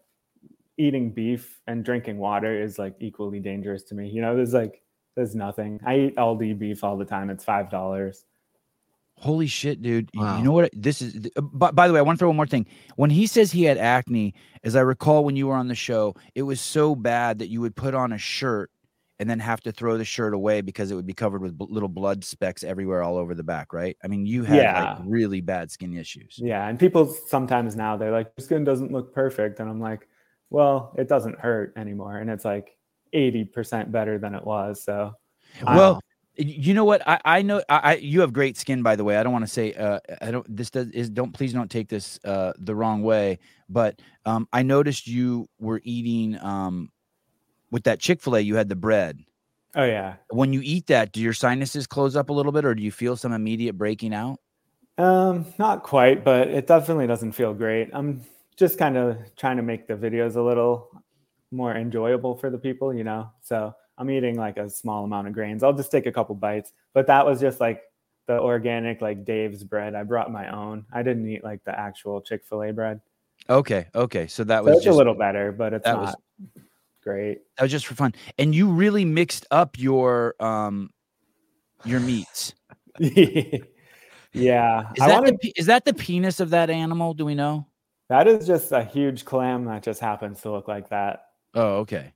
eating 0.79 1.11
beef 1.11 1.61
and 1.67 1.85
drinking 1.85 2.17
water 2.17 2.61
is 2.61 2.79
like 2.79 2.95
equally 3.01 3.39
dangerous 3.39 3.83
to 3.83 3.95
me 3.95 4.09
you 4.09 4.23
know 4.23 4.35
there's 4.35 4.55
like 4.55 4.83
there's 5.15 5.35
nothing 5.35 5.79
i 5.85 5.97
eat 5.99 6.17
aldi 6.17 6.59
beef 6.59 6.83
all 6.83 6.97
the 6.97 7.05
time 7.05 7.29
it's 7.29 7.45
five 7.45 7.69
dollars 7.71 8.25
Holy 9.17 9.47
shit, 9.47 9.83
dude! 9.83 10.11
Wow. 10.15 10.39
You 10.39 10.45
know 10.45 10.53
what? 10.53 10.71
This 10.73 11.01
is. 11.01 11.13
th- 11.13 11.33
uh, 11.37 11.43
By, 11.43 11.71
by 11.71 11.87
the 11.87 11.95
way, 11.95 12.01
I 12.01 12.03
want 12.03 12.19
to 12.19 12.21
throw 12.21 12.29
one 12.29 12.37
more 12.37 12.47
thing. 12.47 12.67
When 12.97 13.11
he 13.11 13.27
says 13.27 13.53
he 13.53 13.63
had 13.63 13.79
acne, 13.79 14.35
as 14.65 14.75
I 14.75 14.81
recall 14.81 15.25
when 15.25 15.37
you 15.37 15.47
were 15.47 15.55
on 15.55 15.69
the 15.69 15.75
show, 15.77 16.15
it 16.35 16.43
was 16.43 16.61
so 16.61 16.95
bad 16.97 17.39
that 17.39 17.49
you 17.49 17.61
would 17.61 17.77
put 17.77 17.95
on 17.95 18.13
a 18.13 18.19
shirt 18.19 18.71
and 19.21 19.31
then 19.31 19.39
have 19.39 19.61
to 19.61 19.71
throw 19.71 19.97
the 19.97 20.05
shirt 20.05 20.35
away 20.35 20.61
because 20.61 20.91
it 20.91 20.97
would 20.97 21.07
be 21.07 21.13
covered 21.13 21.41
with 21.41 21.57
bl- 21.57 21.67
little 21.73 21.89
blood 21.89 22.25
specks 22.25 22.65
everywhere 22.65 23.05
all 23.05 23.17
over 23.17 23.35
the 23.35 23.45
back. 23.45 23.73
Right? 23.73 23.97
I 24.03 24.09
mean, 24.09 24.27
you 24.27 24.43
had 24.43 24.57
Yeah. 24.57 24.95
like 24.95 25.03
really 25.07 25.41
bad 25.41 25.71
skin 25.71 25.97
issues. 25.97 26.35
yeah 26.43 26.67
and 26.69 26.77
people 26.81 27.07
sometimes 27.29 27.77
now 27.77 27.97
they're 27.97 28.11
like 28.11 28.33
your 28.37 28.45
skin 28.45 28.65
doesn't 28.65 28.91
look 28.91 29.15
perfect 29.15 29.61
and 29.61 29.71
i'm 29.71 29.79
like 29.81 30.09
well 30.51 30.93
it 30.99 31.07
doesn't 31.09 31.39
hurt 31.39 31.73
anymore 31.77 32.17
and 32.19 32.29
it's 32.29 32.45
like 32.45 32.77
80% 33.15 33.93
better 33.93 34.19
than 34.19 34.35
it 34.35 34.45
was 34.45 34.83
so 34.83 35.13
I 35.65 35.77
Well, 35.77 35.93
don't 35.93 35.95
y- 35.97 36.01
you 36.37 36.75
know 36.75 36.85
what? 36.85 37.07
I, 37.07 37.21
I 37.25 37.43
know 37.43 37.63
I, 37.69 37.77
I 37.79 37.95
you 37.97 38.21
have 38.21 38.33
great 38.33 38.57
skin, 38.57 38.83
by 38.83 38.97
the 38.97 39.05
way. 39.05 39.17
I 39.17 39.23
don't 39.23 39.33
want 39.33 39.45
to 39.45 39.51
say 39.51 39.73
uh 39.75 40.01
I 40.21 40.31
don't 40.31 40.47
this 40.57 40.71
does 40.71 40.89
is 40.91 41.11
don't 41.11 41.33
please 41.33 41.53
don't 41.53 41.71
take 41.71 41.89
this 41.89 42.19
uh 42.25 42.53
the 42.59 42.75
wrong 42.75 43.03
way, 43.03 43.39
but 43.69 44.01
um 44.25 44.49
I 44.53 44.63
noticed 44.63 45.07
you 45.07 45.49
were 45.59 45.81
eating 45.85 46.39
um 46.41 46.91
with 47.71 47.85
that 47.85 48.01
Chick-fil-A, 48.01 48.41
you 48.41 48.57
had 48.57 48.69
the 48.69 48.77
bread. 48.77 49.21
oh 49.75 49.85
yeah 49.85 50.17
When 50.31 50.53
you 50.53 50.61
eat 50.65 50.87
that, 50.89 51.13
do 51.13 51.21
your 51.21 51.33
sinuses 51.35 51.87
close 51.87 52.17
up 52.17 52.31
a 52.31 52.33
little 52.33 52.53
bit 52.53 52.65
or 52.65 52.75
do 52.75 52.83
you 52.83 52.91
feel 52.93 53.17
some 53.17 53.33
immediate 53.33 53.75
breaking 53.79 54.15
out? 54.15 54.41
Um, 54.99 55.47
not 55.59 55.83
quite, 55.83 56.25
but 56.25 56.49
it 56.49 56.67
definitely 56.67 57.07
doesn't 57.07 57.33
feel 57.33 57.55
great. 57.55 57.91
I'm 57.93 58.23
just 58.57 58.79
kind 58.79 58.97
of 58.97 59.17
trying 59.37 59.57
to 59.57 59.63
make 59.63 59.87
the 59.87 59.95
videos 59.95 60.37
a 60.37 60.43
little 60.43 61.03
more 61.51 61.75
enjoyable 61.75 62.37
for 62.37 62.51
the 62.51 62.59
people, 62.59 62.93
you 62.95 63.05
know. 63.05 63.31
So 63.41 63.75
I'm 64.03 64.11
eating 64.11 64.37
like 64.37 64.57
a 64.57 64.69
small 64.69 65.05
amount 65.05 65.29
of 65.29 65.33
grains. 65.33 65.63
I'll 65.63 65.73
just 65.73 65.93
take 65.93 66.07
a 66.07 66.13
couple 66.13 66.35
bites. 66.35 66.73
But 66.93 67.07
that 67.07 67.25
was 67.25 67.39
just 67.41 67.61
like 67.61 67.83
the 68.27 68.41
organic 68.41 69.01
like 69.01 69.25
Dave's 69.25 69.63
bread. 69.63 69.95
I 69.95 70.03
brought 70.03 70.33
my 70.33 70.51
own. 70.53 70.85
I 70.93 71.05
didn't 71.05 71.29
eat 71.29 71.45
like 71.45 71.63
the 71.65 71.79
actual 71.79 72.21
Chick 72.21 72.43
Fil 72.45 72.65
A 72.65 72.73
bread. 72.73 73.01
Okay, 73.49 73.87
okay. 73.95 74.27
So 74.27 74.43
that 74.45 74.59
So 74.59 74.65
was 74.65 74.77
it's 74.79 74.85
just, 74.87 74.95
a 74.95 74.99
little 74.99 75.15
better, 75.15 75.53
but 75.53 75.73
it's 75.73 75.85
that 75.85 75.93
not 75.93 76.01
was- 76.03 76.17
great. 77.05 77.43
that 77.57 77.63
was 77.63 77.71
just 77.71 77.87
for 77.87 77.95
fun. 77.95 78.13
And 78.39 78.53
you 78.53 78.69
really 78.69 79.05
mixed 79.05 79.47
up 79.53 79.79
your 79.79 80.35
um 80.41 80.91
your 81.85 82.01
meats. 82.01 82.55
yeah, 82.99 84.91
Is 84.95 84.99
that 84.99 85.09
wanted 85.11 85.39
the, 85.41 85.53
is 85.57 85.67
that 85.67 85.85
the 85.85 85.95
penis 85.95 86.41
of 86.41 86.51
that 86.51 86.71
animal? 86.71 87.15
Do 87.15 87.25
we 87.25 87.35
know? 87.37 87.67
that 88.09 88.27
is 88.29 88.47
just 88.47 88.73
a 88.73 88.83
huge 88.85 89.25
clam 89.25 89.65
that 89.67 89.83
just 89.83 90.01
happens 90.01 90.43
to 90.43 90.51
look 90.51 90.69
like 90.69 90.89
that. 90.91 91.27
Oh, 91.55 91.77
okay. 91.79 92.13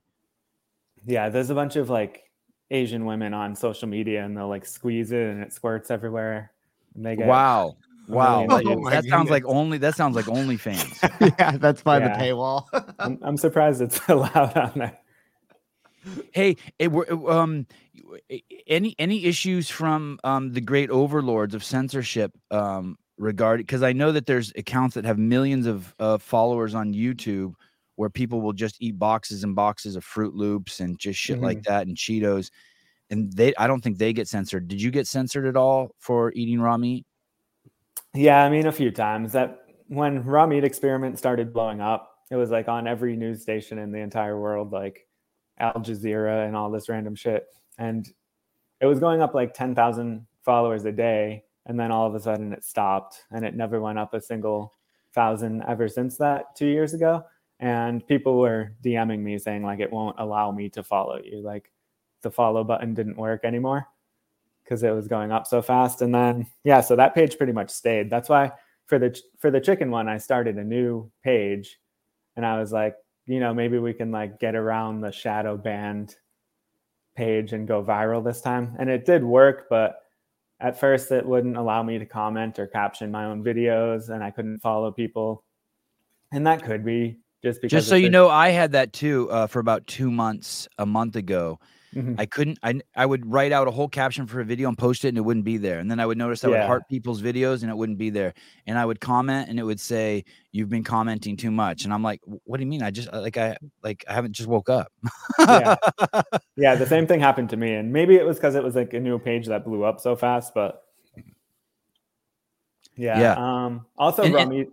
Yeah, 1.07 1.29
there's 1.29 1.49
a 1.49 1.55
bunch 1.55 1.77
of 1.77 1.89
like 1.89 2.23
Asian 2.69 3.05
women 3.05 3.33
on 3.33 3.55
social 3.55 3.87
media 3.87 4.23
and 4.25 4.35
they'll 4.37 4.49
like 4.49 4.65
squeeze 4.65 5.11
it 5.11 5.25
and 5.29 5.41
it 5.41 5.53
squirts 5.53 5.89
everywhere. 5.89 6.51
And 6.95 7.05
they 7.05 7.15
get 7.15 7.27
Wow. 7.27 7.77
Wow. 8.07 8.45
That, 8.47 8.65
Oh 8.65 8.89
that 8.89 9.05
sounds 9.05 9.29
like 9.29 9.43
only 9.45 9.77
that 9.79 9.95
sounds 9.95 10.15
like 10.15 10.25
OnlyFans. 10.25 11.07
yeah, 11.39 11.57
that's 11.57 11.81
by 11.81 11.99
Yeah. 11.99 12.09
the 12.09 12.23
paywall. 12.23 12.65
I'm, 12.99 13.17
I'm 13.21 13.37
surprised 13.37 13.81
it's 13.81 13.99
allowed 14.09 14.57
on 14.57 14.71
there. 14.75 14.97
hey, 16.33 16.57
it, 16.77 16.89
um 17.27 17.65
any 18.67 18.95
any 18.99 19.25
issues 19.25 19.69
from 19.69 20.19
um 20.25 20.51
the 20.53 20.61
great 20.61 20.89
overlords 20.89 21.55
of 21.55 21.63
censorship 21.63 22.31
um 22.51 22.97
regarding 23.17 23.65
because 23.65 23.81
I 23.83 23.93
know 23.93 24.11
that 24.11 24.25
there's 24.25 24.51
accounts 24.57 24.95
that 24.95 25.05
have 25.05 25.17
millions 25.17 25.65
of 25.67 25.95
uh, 25.99 26.17
followers 26.17 26.75
on 26.75 26.93
YouTube 26.93 27.55
where 27.97 28.09
people 28.09 28.41
will 28.41 28.53
just 28.53 28.77
eat 28.79 28.97
boxes 28.97 29.43
and 29.43 29.55
boxes 29.55 29.95
of 29.95 30.05
Froot 30.05 30.33
Loops 30.33 30.79
and 30.79 30.97
just 30.97 31.19
shit 31.19 31.41
like 31.41 31.59
mm-hmm. 31.59 31.73
that 31.73 31.87
and 31.87 31.97
Cheetos 31.97 32.49
and 33.09 33.31
they 33.33 33.53
I 33.57 33.67
don't 33.67 33.81
think 33.81 33.97
they 33.97 34.13
get 34.13 34.27
censored. 34.27 34.67
Did 34.67 34.81
you 34.81 34.91
get 34.91 35.07
censored 35.07 35.45
at 35.45 35.55
all 35.55 35.91
for 35.99 36.31
eating 36.33 36.59
raw 36.59 36.77
meat? 36.77 37.05
Yeah, 38.13 38.43
I 38.43 38.49
mean 38.49 38.67
a 38.67 38.71
few 38.71 38.91
times. 38.91 39.31
That 39.33 39.65
when 39.87 40.23
raw 40.23 40.45
meat 40.45 40.63
experiment 40.63 41.17
started 41.17 41.53
blowing 41.53 41.81
up, 41.81 42.11
it 42.31 42.35
was 42.35 42.51
like 42.51 42.67
on 42.67 42.87
every 42.87 43.15
news 43.15 43.41
station 43.41 43.77
in 43.77 43.91
the 43.91 43.99
entire 43.99 44.39
world, 44.39 44.71
like 44.71 45.07
Al 45.59 45.73
Jazeera 45.73 46.45
and 46.45 46.55
all 46.55 46.69
this 46.69 46.89
random 46.89 47.15
shit. 47.15 47.45
And 47.77 48.07
it 48.81 48.85
was 48.85 48.99
going 48.99 49.21
up 49.21 49.33
like 49.33 49.53
10,000 49.53 50.25
followers 50.43 50.85
a 50.85 50.91
day. 50.91 51.43
And 51.65 51.79
then 51.79 51.91
all 51.91 52.07
of 52.07 52.15
a 52.15 52.19
sudden 52.19 52.53
it 52.53 52.63
stopped 52.63 53.23
and 53.31 53.45
it 53.45 53.55
never 53.55 53.81
went 53.81 53.99
up 53.99 54.13
a 54.13 54.21
single 54.21 54.73
thousand 55.13 55.63
ever 55.67 55.87
since 55.87 56.17
that 56.17 56.55
two 56.55 56.67
years 56.67 56.93
ago. 56.93 57.23
And 57.59 58.05
people 58.07 58.37
were 58.39 58.73
DMing 58.83 59.19
me 59.19 59.37
saying, 59.39 59.63
like, 59.63 59.79
it 59.79 59.91
won't 59.91 60.19
allow 60.19 60.51
me 60.51 60.69
to 60.69 60.83
follow 60.83 61.19
you. 61.23 61.41
Like, 61.41 61.71
the 62.21 62.31
follow 62.31 62.63
button 62.63 62.93
didn't 62.93 63.17
work 63.17 63.43
anymore 63.43 63.87
because 64.63 64.83
it 64.83 64.91
was 64.91 65.07
going 65.07 65.31
up 65.31 65.47
so 65.47 65.61
fast. 65.61 66.01
And 66.01 66.13
then 66.13 66.45
yeah, 66.63 66.81
so 66.81 66.95
that 66.95 67.15
page 67.15 67.37
pretty 67.37 67.53
much 67.53 67.69
stayed. 67.69 68.09
That's 68.09 68.29
why 68.29 68.51
for 68.85 68.99
the 68.99 69.17
for 69.39 69.51
the 69.51 69.61
chicken 69.61 69.91
one, 69.91 70.07
I 70.09 70.17
started 70.17 70.57
a 70.57 70.63
new 70.63 71.09
page, 71.23 71.79
and 72.35 72.45
I 72.45 72.59
was 72.59 72.71
like, 72.71 72.95
you 73.25 73.39
know, 73.39 73.53
maybe 73.53 73.79
we 73.79 73.93
can 73.93 74.11
like 74.11 74.39
get 74.39 74.55
around 74.55 75.01
the 75.01 75.11
shadow 75.11 75.57
banned 75.57 76.15
page 77.15 77.53
and 77.53 77.67
go 77.67 77.83
viral 77.83 78.23
this 78.23 78.41
time. 78.41 78.75
And 78.79 78.89
it 78.89 79.05
did 79.05 79.23
work, 79.23 79.67
but 79.69 79.99
at 80.59 80.79
first 80.79 81.11
it 81.11 81.25
wouldn't 81.25 81.57
allow 81.57 81.83
me 81.83 81.97
to 81.99 82.05
comment 82.05 82.59
or 82.59 82.67
caption 82.67 83.11
my 83.11 83.25
own 83.25 83.43
videos, 83.43 84.09
and 84.09 84.23
I 84.23 84.31
couldn't 84.31 84.59
follow 84.59 84.91
people. 84.91 85.43
And 86.31 86.45
that 86.45 86.63
could 86.63 86.83
be 86.83 87.19
just 87.43 87.61
because. 87.61 87.71
Just 87.71 87.87
so 87.89 87.95
you 87.95 88.09
know, 88.09 88.29
I 88.29 88.49
had 88.49 88.71
that 88.73 88.93
too 88.93 89.29
uh, 89.31 89.47
for 89.47 89.59
about 89.59 89.85
two 89.87 90.09
months, 90.11 90.67
a 90.77 90.85
month 90.85 91.15
ago. 91.15 91.59
Mhm. 91.95 92.15
I 92.19 92.25
couldn't. 92.25 92.59
I 92.63 92.81
I 92.97 93.05
would 93.05 93.25
write 93.31 93.53
out 93.53 93.67
a 93.67 93.71
whole 93.71 93.87
caption 93.87 94.27
for 94.27 94.41
a 94.41 94.45
video 94.45 94.67
and 94.67 94.77
post 94.77 95.05
it, 95.05 95.07
and 95.07 95.17
it 95.17 95.21
wouldn't 95.21 95.45
be 95.45 95.55
there. 95.55 95.79
And 95.79 95.89
then 95.89 96.01
I 96.01 96.05
would 96.05 96.17
notice 96.17 96.43
I 96.43 96.49
would 96.49 96.55
Yeah. 96.55 96.67
heart 96.67 96.83
people's 96.89 97.21
videos, 97.21 97.61
and 97.61 97.71
it 97.71 97.77
wouldn't 97.77 97.97
be 97.97 98.09
there. 98.09 98.33
And 98.67 98.77
I 98.77 98.85
would 98.85 98.99
comment, 98.99 99.47
and 99.49 99.57
it 99.57 99.63
would 99.63 99.79
say, 99.79 100.25
"You've 100.51 100.67
been 100.67 100.83
commenting 100.83 101.37
too 101.37 101.49
much." 101.49 101.85
And 101.85 101.93
I'm 101.93 102.03
like, 102.03 102.19
"What 102.43 102.57
do 102.57 102.63
you 102.63 102.67
mean? 102.69 102.83
I 102.83 102.91
just 102.91 103.07
uh, 103.13 103.21
like 103.21 103.37
I 103.37 103.55
like 103.83 104.03
I 104.07 104.13
haven't 104.13 104.33
just 104.33 104.49
woke 104.49 104.69
up." 104.69 104.91
Yeah. 105.39 105.75
yeah, 106.57 106.75
the 106.75 106.85
same 106.85 107.07
thing 107.07 107.21
happened 107.21 107.49
to 107.51 107.57
me, 107.57 107.73
and 107.73 107.91
maybe 107.93 108.15
it 108.15 108.25
was 108.25 108.35
because 108.35 108.55
it 108.55 108.63
was 108.63 108.75
like 108.75 108.93
a 108.93 108.99
new 108.99 109.17
page 109.17 109.47
that 109.47 109.63
blew 109.63 109.85
up 109.85 110.01
so 110.01 110.15
fast. 110.17 110.53
But 110.53 110.83
yeah, 112.95 113.19
Yeah. 113.19 113.35
Um, 113.37 113.85
also, 113.97 114.23
And- 114.23 114.33
raw 114.35 114.41
and- 114.41 114.67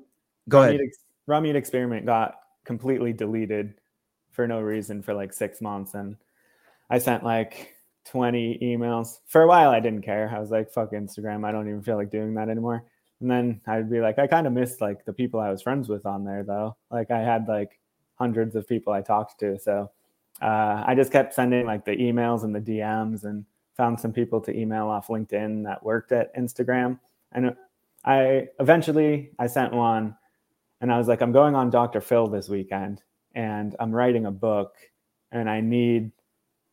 Go 0.49 0.63
ahead. 0.63 0.73
meat, 0.75 0.81
ex- 0.85 0.99
raw 1.27 1.41
meat 1.41 1.57
experiment 1.57 2.05
got 2.07 2.35
completely 2.65 3.13
deleted 3.13 3.75
for 4.31 4.47
no 4.47 4.61
reason 4.61 5.03
for 5.03 5.15
like 5.15 5.33
six 5.33 5.61
months, 5.61 5.95
and 5.95 6.17
I 6.91 6.99
sent 6.99 7.25
like 7.25 7.75
twenty 8.05 8.59
emails 8.63 9.21
for 9.27 9.43
a 9.43 9.47
while. 9.47 9.71
I 9.71 9.81
didn't 9.81 10.03
care. 10.03 10.31
I 10.35 10.39
was 10.39 10.51
like, 10.51 10.71
"Fuck 10.71 10.93
Instagram. 10.93 11.45
I 11.45 11.53
don't 11.53 11.69
even 11.69 11.83
feel 11.83 11.97
like 11.97 12.11
doing 12.11 12.35
that 12.35 12.49
anymore." 12.49 12.85
And 13.21 13.31
then 13.31 13.61
I'd 13.67 13.91
be 13.91 14.01
like, 14.01 14.19
I 14.19 14.27
kind 14.27 14.47
of 14.47 14.53
missed 14.53 14.81
like 14.81 15.05
the 15.05 15.13
people 15.13 15.41
I 15.41 15.51
was 15.51 15.63
friends 15.63 15.89
with 15.89 16.05
on 16.05 16.25
there 16.25 16.43
though. 16.43 16.77
Like 16.91 17.11
I 17.11 17.21
had 17.21 17.49
like 17.49 17.79
hundreds 18.17 18.55
of 18.57 18.69
people 18.69 18.93
I 18.93 19.03
talked 19.03 19.41
to, 19.41 19.59
so 19.59 19.91
uh, 20.43 20.83
I 20.87 20.95
just 20.95 21.13
kept 21.13 21.35
sending 21.35 21.65
like 21.65 21.85
the 21.85 21.97
emails 21.97 22.45
and 22.45 22.55
the 22.55 22.61
DMs 22.61 23.25
and 23.25 23.45
found 23.77 23.99
some 23.99 24.13
people 24.13 24.41
to 24.41 24.57
email 24.57 24.89
off 24.89 25.09
LinkedIn 25.09 25.65
that 25.65 25.83
worked 25.83 26.13
at 26.13 26.35
Instagram. 26.37 26.99
And 27.33 27.57
I 28.05 28.49
eventually 28.61 29.31
I 29.39 29.47
sent 29.47 29.73
one 29.73 30.17
and 30.85 30.93
I 30.93 30.99
was 30.99 31.09
like, 31.09 31.23
I'm 31.23 31.33
going 31.33 31.55
on 31.55 31.71
Dr. 31.71 32.03
Phil 32.03 32.27
this 32.27 32.47
weekend 32.47 33.01
and 33.35 33.75
I'm 33.81 33.91
writing 33.91 34.27
a 34.27 34.31
book 34.31 34.77
and 35.33 35.49
I 35.49 35.63
need 35.63 36.11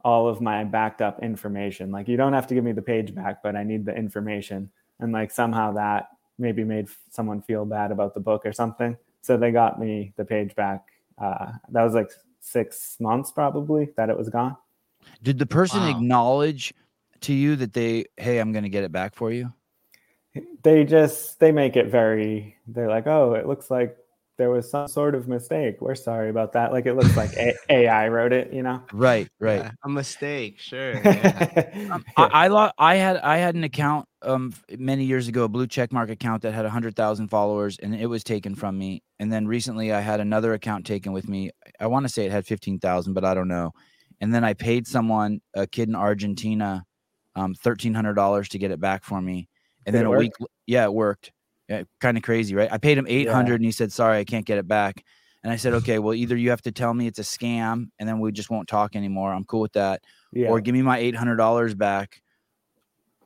all 0.03 0.27
of 0.27 0.41
my 0.41 0.65
backed 0.65 1.01
up 1.01 1.23
information. 1.23 1.91
Like 1.91 2.09
you 2.09 2.17
don't 2.17 2.33
have 2.33 2.45
to 2.47 2.53
give 2.53 2.65
me 2.65 2.73
the 2.73 2.81
page 2.81 3.15
back, 3.15 3.41
but 3.41 3.55
I 3.55 3.63
need 3.63 3.85
the 3.85 3.95
information. 3.95 4.69
And 4.99 5.13
like 5.13 5.31
somehow 5.31 5.71
that 5.75 6.09
maybe 6.37 6.65
made 6.65 6.89
someone 7.09 7.41
feel 7.41 7.63
bad 7.63 7.89
about 7.89 8.13
the 8.13 8.19
book 8.19 8.45
or 8.45 8.51
something. 8.51 8.97
So 9.21 9.37
they 9.37 9.49
got 9.49 9.79
me 9.79 10.11
the 10.17 10.25
page 10.25 10.55
back. 10.55 10.87
Uh, 11.17 11.53
that 11.69 11.81
was 11.81 11.93
like 11.93 12.11
six 12.41 12.97
months 12.99 13.31
probably 13.31 13.91
that 13.95 14.09
it 14.09 14.17
was 14.17 14.27
gone. 14.27 14.57
Did 15.23 15.39
the 15.39 15.45
person 15.45 15.79
Wow. 15.79 15.97
acknowledge 15.97 16.73
to 17.21 17.31
you 17.31 17.55
that 17.55 17.71
they, 17.71 18.07
hey, 18.17 18.39
I'm 18.39 18.51
going 18.51 18.63
to 18.63 18.69
get 18.69 18.83
it 18.83 18.91
back 18.91 19.15
for 19.15 19.31
you? 19.31 19.53
They 20.63 20.83
just 20.83 21.39
they 21.39 21.53
make 21.53 21.77
it 21.77 21.87
very. 21.87 22.57
They're 22.67 22.89
like, 22.89 23.07
oh, 23.07 23.35
it 23.35 23.47
looks 23.47 23.71
like 23.71 23.97
there 24.41 24.49
was 24.49 24.67
some 24.67 24.87
sort 24.87 25.13
of 25.13 25.27
mistake. 25.27 25.79
We're 25.81 25.93
sorry 25.93 26.31
about 26.31 26.53
that. 26.53 26.71
Like 26.71 26.87
it 26.87 26.95
looks 26.95 27.15
like 27.15 27.31
A- 27.33 27.55
AI 27.69 28.07
wrote 28.07 28.33
it. 28.33 28.51
You 28.51 28.63
know. 28.63 28.81
Right, 28.91 29.29
right. 29.39 29.59
Yeah, 29.59 29.71
a 29.83 29.89
mistake, 29.89 30.59
sure. 30.59 30.93
yeah. 31.05 31.89
Um, 31.91 32.03
I, 32.17 32.23
I 32.25 32.47
lo- 32.47 32.71
I 32.79 32.95
had 32.95 33.17
I 33.17 33.37
had 33.37 33.53
an 33.53 33.63
account 33.63 34.07
um 34.23 34.51
many 34.79 35.03
years 35.03 35.27
ago, 35.27 35.43
a 35.43 35.47
blue 35.47 35.67
checkmark 35.67 36.09
account 36.09 36.41
that 36.41 36.53
had 36.53 36.65
hundred 36.65 36.95
thousand 36.95 37.27
followers, 37.27 37.77
and 37.77 37.93
it 37.93 38.07
was 38.07 38.23
taken 38.23 38.55
from 38.55 38.79
me. 38.79 39.03
And 39.19 39.31
then 39.31 39.47
recently, 39.47 39.93
I 39.93 39.99
had 39.99 40.19
another 40.19 40.53
account 40.53 40.87
taken 40.87 41.11
with 41.11 41.29
me. 41.29 41.51
I 41.79 41.85
want 41.85 42.05
to 42.05 42.09
say 42.09 42.25
it 42.25 42.31
had 42.31 42.47
fifteen 42.47 42.79
thousand, 42.79 43.13
but 43.13 43.23
I 43.23 43.35
don't 43.35 43.47
know. 43.47 43.73
And 44.21 44.33
then 44.33 44.43
I 44.43 44.55
paid 44.55 44.87
someone, 44.87 45.41
a 45.53 45.67
kid 45.67 45.87
in 45.87 45.95
Argentina, 45.95 46.83
um, 47.35 47.53
thirteen 47.53 47.93
hundred 47.93 48.15
dollars 48.15 48.49
to 48.49 48.57
get 48.57 48.71
it 48.71 48.79
back 48.79 49.03
for 49.03 49.21
me. 49.21 49.47
And 49.85 49.93
Did 49.93 49.99
then 49.99 50.05
a 50.07 50.09
work? 50.09 50.19
week, 50.19 50.33
yeah, 50.65 50.85
it 50.85 50.93
worked. 50.93 51.31
Yeah, 51.71 51.83
kind 52.01 52.17
of 52.17 52.23
crazy, 52.23 52.53
right? 52.53 52.69
I 52.69 52.77
paid 52.77 52.97
him 52.97 53.05
eight 53.07 53.29
hundred, 53.29 53.55
and 53.55 53.65
he 53.65 53.71
said, 53.71 53.93
"Sorry, 53.93 54.17
I 54.19 54.25
can't 54.25 54.45
get 54.45 54.57
it 54.57 54.67
back." 54.67 55.05
And 55.41 55.53
I 55.53 55.55
said, 55.55 55.73
"Okay, 55.75 55.99
well, 55.99 56.13
either 56.13 56.35
you 56.35 56.49
have 56.49 56.61
to 56.63 56.71
tell 56.71 56.93
me 56.93 57.07
it's 57.07 57.19
a 57.19 57.21
scam, 57.23 57.91
and 57.97 58.09
then 58.09 58.19
we 58.19 58.33
just 58.33 58.49
won't 58.49 58.67
talk 58.67 58.95
anymore. 58.95 59.33
I'm 59.33 59.45
cool 59.45 59.61
with 59.61 59.73
that." 59.73 60.01
yeah. 60.33 60.49
or 60.49 60.59
give 60.59 60.73
me 60.73 60.81
my 60.81 60.97
eight 60.97 61.15
hundred 61.15 61.37
dollars 61.37 61.73
back, 61.73 62.21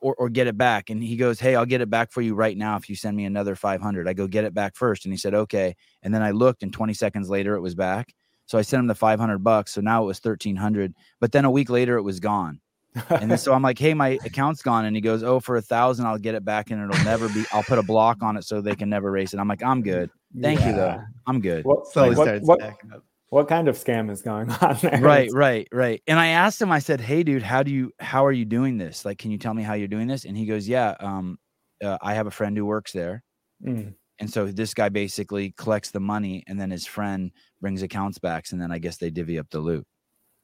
or 0.00 0.14
or 0.16 0.28
get 0.28 0.46
it 0.46 0.56
back. 0.56 0.90
And 0.90 1.02
he 1.02 1.16
goes, 1.16 1.40
"Hey, 1.40 1.56
I'll 1.56 1.66
get 1.66 1.80
it 1.80 1.90
back 1.90 2.12
for 2.12 2.20
you 2.20 2.34
right 2.36 2.56
now 2.56 2.76
if 2.76 2.88
you 2.88 2.94
send 2.94 3.16
me 3.16 3.24
another 3.24 3.56
five 3.56 3.80
hundred. 3.80 4.08
I 4.08 4.12
go 4.12 4.28
get 4.28 4.44
it 4.44 4.54
back 4.54 4.76
first, 4.76 5.04
and 5.06 5.12
he 5.12 5.18
said, 5.18 5.34
"Okay." 5.34 5.74
And 6.04 6.14
then 6.14 6.22
I 6.22 6.30
looked, 6.30 6.62
and 6.62 6.72
twenty 6.72 6.94
seconds 6.94 7.28
later, 7.28 7.56
it 7.56 7.60
was 7.60 7.74
back. 7.74 8.14
So 8.46 8.58
I 8.58 8.62
sent 8.62 8.80
him 8.80 8.86
the 8.86 8.94
five 8.94 9.18
hundred 9.18 9.38
bucks. 9.38 9.72
So 9.74 9.80
now 9.80 10.04
it 10.04 10.06
was 10.06 10.20
thirteen 10.20 10.54
hundred. 10.56 10.94
But 11.20 11.32
then 11.32 11.44
a 11.44 11.50
week 11.50 11.68
later, 11.68 11.96
it 11.96 12.02
was 12.02 12.20
gone. 12.20 12.60
And 13.10 13.38
so 13.38 13.52
I'm 13.52 13.62
like, 13.62 13.78
"Hey, 13.78 13.94
my 13.94 14.18
account's 14.24 14.62
gone." 14.62 14.84
And 14.86 14.96
he 14.96 15.00
goes, 15.02 15.22
"Oh, 15.22 15.40
for 15.40 15.56
a 15.56 15.62
thousand, 15.62 16.06
I'll 16.06 16.18
get 16.18 16.34
it 16.34 16.44
back, 16.44 16.70
and 16.70 16.82
it'll 16.82 17.04
never 17.04 17.28
be. 17.28 17.44
I'll 17.52 17.62
put 17.62 17.78
a 17.78 17.82
block 17.82 18.22
on 18.22 18.36
it 18.36 18.44
so 18.44 18.60
they 18.60 18.74
can 18.74 18.88
never 18.88 19.10
race 19.10 19.34
it." 19.34 19.38
I'm 19.40 19.48
like, 19.48 19.62
"I'm 19.62 19.82
good. 19.82 20.10
Thank 20.40 20.60
you, 20.64 20.72
though. 20.72 21.00
I'm 21.26 21.40
good." 21.40 21.64
What, 21.64 21.86
Slowly 21.88 22.10
like, 22.10 22.18
what, 22.18 22.24
starts 22.26 22.46
what, 22.46 22.62
up. 22.62 23.02
what 23.30 23.48
kind 23.48 23.68
of 23.68 23.76
scam 23.76 24.10
is 24.10 24.22
going 24.22 24.50
on 24.62 24.76
there? 24.82 25.00
right 25.00 25.30
right 25.32 25.66
right 25.72 26.00
and 26.06 26.18
i 26.18 26.28
asked 26.28 26.62
him 26.62 26.70
i 26.70 26.78
said 26.78 27.00
hey 27.00 27.22
dude 27.24 27.42
how 27.42 27.62
do 27.62 27.72
you 27.72 27.90
how 27.98 28.24
are 28.24 28.30
you 28.32 28.44
doing 28.44 28.78
this 28.78 29.04
like 29.04 29.18
can 29.18 29.30
you 29.32 29.36
tell 29.38 29.52
me 29.52 29.62
how 29.64 29.74
you're 29.74 29.88
doing 29.88 30.06
this 30.06 30.24
and 30.24 30.36
he 30.36 30.46
goes 30.46 30.68
yeah 30.68 30.94
um 31.00 31.36
uh, 31.84 31.98
i 32.02 32.14
have 32.14 32.28
a 32.28 32.30
friend 32.30 32.56
who 32.56 32.64
works 32.64 32.92
there 32.92 33.22
Mm. 33.64 33.94
and 34.20 34.30
so 34.30 34.46
this 34.46 34.74
guy 34.74 34.88
basically 34.90 35.52
collects 35.58 35.90
the 35.90 35.98
money 36.00 36.44
and 36.46 36.60
then 36.60 36.70
his 36.70 36.86
friend 36.86 37.32
brings 37.60 37.82
accounts 37.82 38.18
back 38.18 38.44
and 38.52 38.60
then 38.60 38.70
i 38.70 38.78
guess 38.78 38.96
they 38.98 39.10
divvy 39.10 39.38
up 39.40 39.48
the 39.50 39.58
loot 39.58 39.84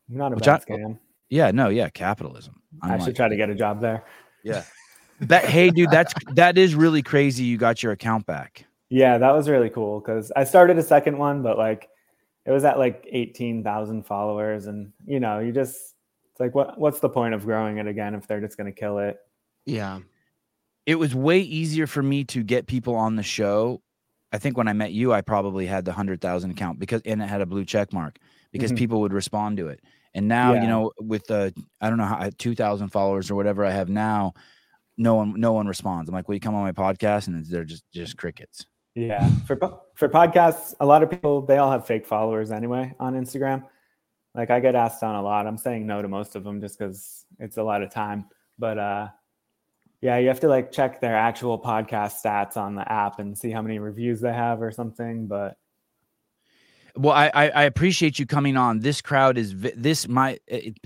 Not 0.08 0.32
a 0.32 0.34
Which 0.34 0.44
bad 0.46 0.64
I- 0.68 0.72
scam. 0.72 0.98
Yeah 1.32 1.50
no 1.50 1.68
yeah 1.68 1.88
capitalism 1.88 2.54
I'm 2.82 2.90
I 2.92 2.96
like, 2.96 3.04
should 3.06 3.16
try 3.16 3.28
to 3.28 3.36
get 3.36 3.48
a 3.50 3.54
job 3.54 3.80
there. 3.80 4.04
yeah 4.44 4.62
that 5.20 5.44
hey 5.44 5.70
dude 5.70 5.90
that's 5.90 6.12
that 6.34 6.58
is 6.58 6.74
really 6.74 7.02
crazy 7.02 7.44
you 7.44 7.56
got 7.56 7.82
your 7.82 7.92
account 7.92 8.26
back 8.26 8.66
Yeah, 8.90 9.16
that 9.18 9.32
was 9.32 9.48
really 9.48 9.70
cool 9.70 10.00
because 10.00 10.30
I 10.36 10.44
started 10.44 10.76
a 10.78 10.82
second 10.82 11.16
one, 11.16 11.42
but 11.42 11.56
like 11.56 11.88
it 12.44 12.50
was 12.50 12.64
at 12.64 12.76
like 12.78 13.06
18,000 13.10 14.04
followers 14.04 14.66
and 14.66 14.92
you 15.06 15.20
know, 15.20 15.38
you 15.38 15.52
just 15.52 15.76
it's 16.30 16.40
like 16.40 16.54
what 16.54 16.78
what's 16.78 17.00
the 17.00 17.08
point 17.08 17.34
of 17.34 17.44
growing 17.44 17.78
it 17.78 17.86
again 17.86 18.14
if 18.14 18.26
they're 18.26 18.40
just 18.40 18.56
going 18.58 18.72
to 18.72 18.78
kill 18.78 18.98
it? 18.98 19.16
Yeah. 19.64 20.00
It 20.84 20.96
was 20.96 21.14
way 21.14 21.38
easier 21.40 21.86
for 21.86 22.02
me 22.02 22.24
to 22.24 22.42
get 22.42 22.66
people 22.66 22.94
on 22.96 23.14
the 23.16 23.22
show. 23.22 23.80
I 24.32 24.38
think 24.38 24.56
when 24.58 24.66
I 24.66 24.72
met 24.72 24.92
you, 24.92 25.12
I 25.12 25.20
probably 25.20 25.66
had 25.66 25.84
the 25.84 25.92
100,000 25.92 26.50
account 26.50 26.78
because 26.80 27.00
and 27.04 27.22
it 27.22 27.28
had 27.28 27.40
a 27.40 27.46
blue 27.46 27.64
check 27.64 27.92
mark 27.92 28.18
because 28.50 28.72
Mhm. 28.72 28.78
people 28.78 29.00
would 29.02 29.12
respond 29.12 29.56
to 29.58 29.68
it. 29.68 29.80
And 30.14 30.28
now, 30.28 30.52
you 30.54 30.66
know, 30.66 30.92
with 30.98 31.26
the 31.26 31.54
I 31.80 31.88
don't 31.88 31.98
know 31.98 32.04
how 32.04 32.28
2,000 32.36 32.88
followers 32.88 33.30
or 33.30 33.34
whatever 33.34 33.64
I 33.64 33.70
have 33.70 33.88
now, 33.88 34.34
no 34.98 35.14
one 35.14 35.40
no 35.40 35.52
one 35.52 35.66
responds. 35.66 36.08
I'm 36.08 36.14
like, 36.14 36.28
"Will 36.28 36.34
you 36.34 36.40
come 36.40 36.54
on 36.54 36.62
my 36.62 36.72
podcast?" 36.72 37.28
and 37.28 37.44
they're 37.46 37.64
just 37.64 37.84
just 37.92 38.16
crickets. 38.16 38.66
Yeah, 38.94 39.28
for 39.46 39.56
for 39.94 40.08
podcasts, 40.08 40.74
a 40.80 40.86
lot 40.86 41.02
of 41.02 41.10
people 41.10 41.42
they 41.42 41.56
all 41.56 41.70
have 41.70 41.86
fake 41.86 42.06
followers 42.06 42.50
anyway 42.50 42.94
on 43.00 43.14
Instagram. 43.14 43.64
Like 44.34 44.50
I 44.50 44.60
get 44.60 44.74
asked 44.74 45.02
on 45.02 45.14
a 45.14 45.22
lot. 45.22 45.46
I'm 45.46 45.58
saying 45.58 45.86
no 45.86 46.02
to 46.02 46.08
most 46.08 46.36
of 46.36 46.44
them 46.44 46.60
just 46.60 46.78
because 46.78 47.24
it's 47.38 47.56
a 47.56 47.62
lot 47.62 47.82
of 47.82 47.90
time. 47.90 48.26
But 48.58 48.78
uh, 48.78 49.08
yeah, 50.02 50.18
you 50.18 50.28
have 50.28 50.40
to 50.40 50.48
like 50.48 50.72
check 50.72 51.00
their 51.00 51.16
actual 51.16 51.58
podcast 51.58 52.22
stats 52.22 52.56
on 52.56 52.74
the 52.74 52.90
app 52.90 53.18
and 53.18 53.36
see 53.36 53.50
how 53.50 53.62
many 53.62 53.78
reviews 53.78 54.20
they 54.20 54.32
have 54.32 54.60
or 54.60 54.70
something. 54.70 55.26
But 55.26 55.56
Well, 56.94 57.14
I, 57.14 57.30
I 57.34 57.48
I 57.48 57.62
appreciate 57.64 58.18
you 58.18 58.26
coming 58.26 58.56
on. 58.56 58.80
This 58.80 59.00
crowd 59.00 59.38
is 59.38 59.54
this 59.56 60.06
my 60.08 60.38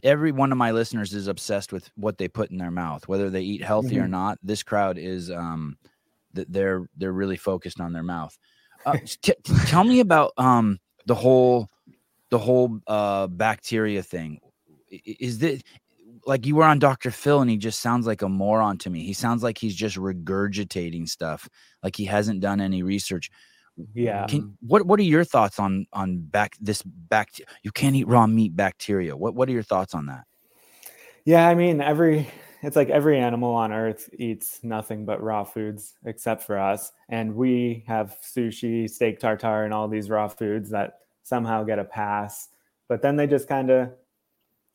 every 0.03 0.31
one 0.33 0.53
of 0.53 0.59
my 0.59 0.71
listeners 0.71 1.13
is 1.13 1.27
obsessed 1.27 1.73
with 1.73 1.91
what 1.97 2.19
they 2.19 2.29
put 2.29 2.51
in 2.51 2.59
their 2.59 2.71
mouth, 2.71 3.09
whether 3.09 3.29
they 3.29 3.43
eat 3.43 3.63
healthy 3.65 3.99
or 3.99 4.05
Mhm. 4.07 4.11
not. 4.11 4.39
This 4.43 4.63
crowd 4.63 4.99
is 4.99 5.31
um 5.31 5.77
that 6.35 6.53
they're 6.53 6.89
they're 6.97 7.13
really 7.13 7.37
focused 7.37 7.81
on 7.81 7.93
their 7.93 8.05
mouth. 8.05 8.37
Uh, 8.85 8.99
t- 9.23 9.35
tell 9.67 9.83
me 9.83 9.99
about 10.01 10.33
um 10.37 10.79
the 11.07 11.15
whole 11.15 11.69
the 12.31 12.39
whole 12.39 12.79
uh 12.87 13.27
bacteria 13.27 14.03
thing. 14.03 14.39
Is 14.91 15.41
that 15.41 15.63
like 16.25 16.47
you 16.47 16.55
were 16.57 16.65
on 16.65 16.79
Dr. 16.79 17.11
Phil 17.11 17.41
and 17.41 17.51
he 17.51 17.57
just 17.57 17.81
sounds 17.81 18.07
like 18.07 18.23
a 18.23 18.29
moron 18.29 18.79
to 18.79 18.91
me. 18.91 19.05
He 19.05 19.13
sounds 19.13 19.43
like 19.43 19.59
he's 19.59 19.75
just 19.75 19.97
regurgitating 19.97 21.09
stuff, 21.09 21.49
like 21.83 21.97
he 21.97 22.05
hasn't 22.05 22.41
done 22.41 22.61
any 22.61 22.83
research. 22.83 23.31
Yeah, 23.95 24.27
Can, 24.27 24.57
what 24.61 24.87
what 24.87 24.99
are 24.99 25.05
your 25.05 25.25
thoughts 25.25 25.59
on 25.59 25.87
on 25.93 26.19
back 26.19 26.57
this 26.61 26.83
back? 26.83 27.31
You 27.63 27.71
can't 27.73 27.95
eat 27.95 28.09
raw 28.09 28.27
meat 28.27 28.57
bacteria. 28.57 29.17
What 29.17 29.35
what 29.35 29.49
are 29.49 29.53
your 29.53 29.63
thoughts 29.63 29.95
on 29.95 30.07
that? 30.07 30.25
yeah. 31.25 31.49
I 31.49 31.55
mean, 31.55 31.81
every 31.81 32.29
it's 32.63 32.77
like 32.77 32.89
every 32.89 33.19
animal 33.19 33.55
on 33.55 33.73
Earth 33.73 34.09
eats 34.19 34.61
nothing 34.63 35.05
but 35.05 35.23
raw 35.23 35.45
foods 35.45 35.95
except 36.05 36.43
for 36.43 36.59
us, 36.59 36.93
and 37.09 37.35
we 37.35 37.85
have 37.87 38.17
sushi, 38.23 38.89
steak 38.89 39.21
tartare, 39.21 39.65
and 39.65 39.75
all 39.75 39.89
these 39.89 40.09
raw 40.09 40.29
foods 40.29 40.71
that 40.71 41.01
somehow 41.23 41.63
get 41.65 41.79
a 41.79 41.85
pass. 41.85 42.49
But 42.89 43.03
then 43.03 43.17
they 43.17 43.27
just 43.27 43.49
kind 43.49 43.71
of 43.71 43.91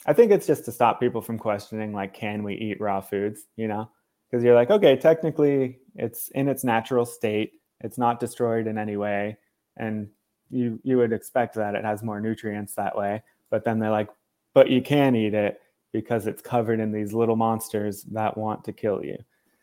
I 0.05 0.13
think 0.13 0.31
it's 0.31 0.47
just 0.47 0.65
to 0.65 0.71
stop 0.71 0.99
people 0.99 1.21
from 1.21 1.37
questioning, 1.37 1.93
like, 1.93 2.13
can 2.13 2.43
we 2.43 2.55
eat 2.55 2.81
raw 2.81 3.01
foods? 3.01 3.41
You 3.55 3.67
know, 3.67 3.89
because 4.29 4.43
you're 4.43 4.55
like, 4.55 4.71
okay, 4.71 4.95
technically 4.95 5.79
it's 5.95 6.29
in 6.29 6.47
its 6.47 6.63
natural 6.63 7.05
state, 7.05 7.53
it's 7.83 7.97
not 7.97 8.19
destroyed 8.19 8.67
in 8.67 8.77
any 8.77 8.97
way, 8.97 9.37
and 9.77 10.09
you 10.49 10.79
you 10.83 10.97
would 10.97 11.13
expect 11.13 11.55
that 11.55 11.75
it 11.75 11.83
has 11.83 12.03
more 12.03 12.19
nutrients 12.19 12.75
that 12.75 12.95
way. 12.95 13.23
But 13.49 13.65
then 13.65 13.79
they're 13.79 13.91
like, 13.91 14.09
but 14.53 14.69
you 14.69 14.81
can 14.81 15.15
eat 15.15 15.33
it 15.33 15.61
because 15.91 16.27
it's 16.27 16.41
covered 16.41 16.79
in 16.79 16.91
these 16.91 17.13
little 17.13 17.35
monsters 17.35 18.03
that 18.03 18.37
want 18.37 18.63
to 18.65 18.71
kill 18.71 19.03
you. 19.03 19.17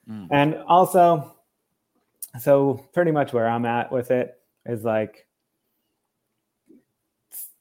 Mm. 0.09 0.29
And 0.31 0.55
also, 0.67 1.37
so 2.39 2.87
pretty 2.93 3.11
much 3.11 3.33
where 3.33 3.49
I'm 3.49 3.65
at 3.65 3.91
with 3.91 4.11
it 4.11 4.39
is 4.67 4.85
like 4.85 5.27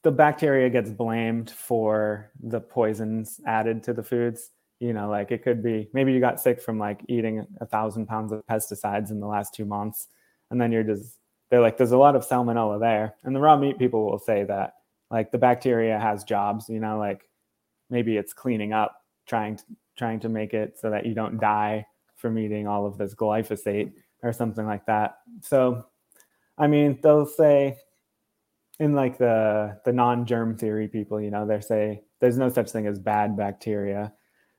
the 0.02 0.12
bacteria 0.12 0.70
gets 0.70 0.90
blamed 0.90 1.50
for 1.50 2.30
the 2.42 2.60
poisons 2.60 3.40
added 3.46 3.82
to 3.84 3.92
the 3.92 4.02
foods. 4.02 4.50
You 4.80 4.92
know, 4.92 5.08
like 5.08 5.32
it 5.32 5.42
could 5.42 5.62
be 5.62 5.88
maybe 5.92 6.12
you 6.12 6.20
got 6.20 6.40
sick 6.40 6.62
from 6.62 6.78
like 6.78 7.00
eating 7.08 7.46
a 7.60 7.66
thousand 7.66 8.06
pounds 8.06 8.32
of 8.32 8.46
pesticides 8.46 9.10
in 9.10 9.18
the 9.18 9.26
last 9.26 9.52
two 9.54 9.64
months, 9.64 10.06
and 10.50 10.60
then 10.60 10.72
you're 10.72 10.82
just 10.82 11.18
they're 11.50 11.60
like, 11.60 11.78
there's 11.78 11.92
a 11.92 11.98
lot 11.98 12.14
of 12.14 12.26
salmonella 12.26 12.78
there. 12.78 13.14
And 13.24 13.34
the 13.34 13.40
raw 13.40 13.56
meat 13.56 13.78
people 13.78 14.04
will 14.04 14.18
say 14.18 14.44
that 14.44 14.74
like 15.10 15.30
the 15.30 15.38
bacteria 15.38 15.98
has 15.98 16.24
jobs, 16.24 16.68
you 16.68 16.80
know, 16.80 16.98
like 16.98 17.22
maybe 17.90 18.16
it's 18.16 18.32
cleaning 18.32 18.72
up, 18.72 19.02
trying 19.26 19.56
to 19.56 19.64
trying 19.96 20.20
to 20.20 20.28
make 20.28 20.54
it 20.54 20.78
so 20.78 20.90
that 20.90 21.06
you 21.06 21.14
don't 21.14 21.40
die 21.40 21.86
from 22.16 22.38
eating 22.38 22.66
all 22.66 22.86
of 22.86 22.98
this 22.98 23.14
glyphosate 23.14 23.92
or 24.22 24.32
something 24.32 24.66
like 24.66 24.84
that. 24.86 25.18
So, 25.42 25.86
I 26.56 26.66
mean, 26.66 26.98
they'll 27.02 27.26
say 27.26 27.76
in 28.78 28.94
like 28.94 29.18
the 29.18 29.80
the 29.84 29.92
non-germ 29.92 30.58
theory 30.58 30.88
people, 30.88 31.20
you 31.20 31.30
know, 31.30 31.46
they 31.46 31.60
say 31.60 32.02
there's 32.20 32.38
no 32.38 32.48
such 32.48 32.70
thing 32.70 32.86
as 32.86 32.98
bad 32.98 33.36
bacteria. 33.36 34.12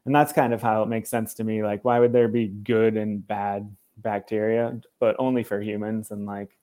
And 0.06 0.16
that's 0.16 0.34
kind 0.34 0.54
of 0.54 0.62
how 0.62 0.82
it 0.82 0.88
makes 0.88 1.10
sense 1.10 1.36
to 1.36 1.44
me. 1.44 1.62
Like, 1.62 1.86
why 1.86 2.00
would 2.00 2.14
there 2.14 2.30
be 2.30 2.48
good 2.48 2.98
and 2.98 3.26
bad 3.26 3.76
bacteria, 4.02 4.80
but 5.00 5.16
only 5.20 5.44
for 5.44 5.62
humans 5.62 6.12
and 6.12 6.26
like 6.26 6.58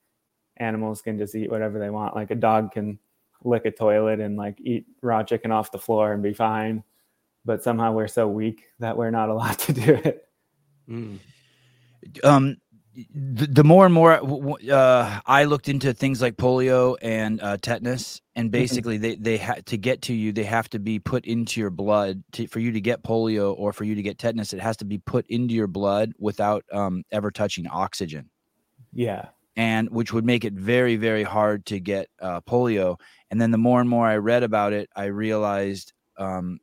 animals 0.57 1.03
can 1.03 1.19
just 1.19 1.35
eat 1.35 1.51
whatever 1.51 1.79
they 1.79 1.91
want. 1.91 2.15
Like 2.15 2.31
a 2.31 2.37
dog 2.37 2.73
can 2.73 2.99
lick 3.45 3.65
a 3.65 3.71
toilet 3.71 4.21
and 4.21 4.37
like 4.37 4.61
eat 4.61 4.87
raw 5.03 5.23
chicken 5.23 5.51
off 5.51 5.73
the 5.73 5.79
floor 5.79 6.13
and 6.13 6.23
be 6.23 6.35
fine. 6.35 6.83
But 7.45 7.63
somehow 7.63 7.93
we're 7.93 8.09
so 8.09 8.27
weak 8.27 8.65
that 8.81 8.97
we're 8.97 9.11
not 9.11 9.29
allowed 9.31 9.59
to 9.61 9.73
do 9.73 9.95
it. 9.95 10.29
Mm. 10.89 11.19
Um, 12.25 12.57
the, 13.15 13.47
the 13.47 13.65
more 13.65 13.85
and 13.85 13.95
more 13.95 14.21
uh, 14.73 15.21
I 15.27 15.45
looked 15.45 15.69
into 15.69 15.93
things 15.93 16.23
like 16.23 16.37
polio 16.37 16.97
and 17.03 17.41
uh, 17.43 17.59
tetanus, 17.59 18.23
and 18.35 18.51
basically 18.51 18.97
they 18.97 19.17
they 19.17 19.37
had 19.37 19.67
to 19.67 19.77
get 19.77 20.03
to 20.03 20.15
you. 20.15 20.33
They 20.33 20.45
have 20.45 20.71
to 20.71 20.79
be 20.79 20.99
put 20.99 21.27
into 21.27 21.61
your 21.61 21.71
blood 21.71 22.25
to, 22.33 22.47
for 22.47 22.61
you 22.61 22.73
to 22.73 22.81
get 22.81 23.03
polio 23.03 23.55
or 23.59 23.73
for 23.73 23.85
you 23.85 23.95
to 23.95 24.03
get 24.03 24.19
tetanus. 24.19 24.53
It 24.53 24.61
has 24.61 24.79
to 24.79 24.85
be 24.85 24.99
put 24.99 25.27
into 25.27 25.55
your 25.55 25.67
blood 25.67 26.13
without 26.19 26.65
um, 26.73 27.05
ever 27.13 27.31
touching 27.31 27.67
oxygen. 27.67 28.31
Yeah. 28.93 29.27
and 29.57 29.91
which 29.91 30.13
would 30.15 30.25
make 30.25 30.45
it 30.45 30.55
very 30.55 30.97
very 30.97 31.23
hard 31.23 31.67
to 31.67 31.81
get 31.81 32.09
uh, 32.21 32.41
polio 32.41 32.99
and 33.31 33.39
then 33.41 33.51
the 33.51 33.59
more 33.59 33.81
and 33.81 33.91
more 33.91 34.07
i 34.07 34.17
read 34.17 34.43
about 34.43 34.73
it 34.73 34.89
i 34.97 35.05
realized 35.07 35.93
um, 36.17 36.61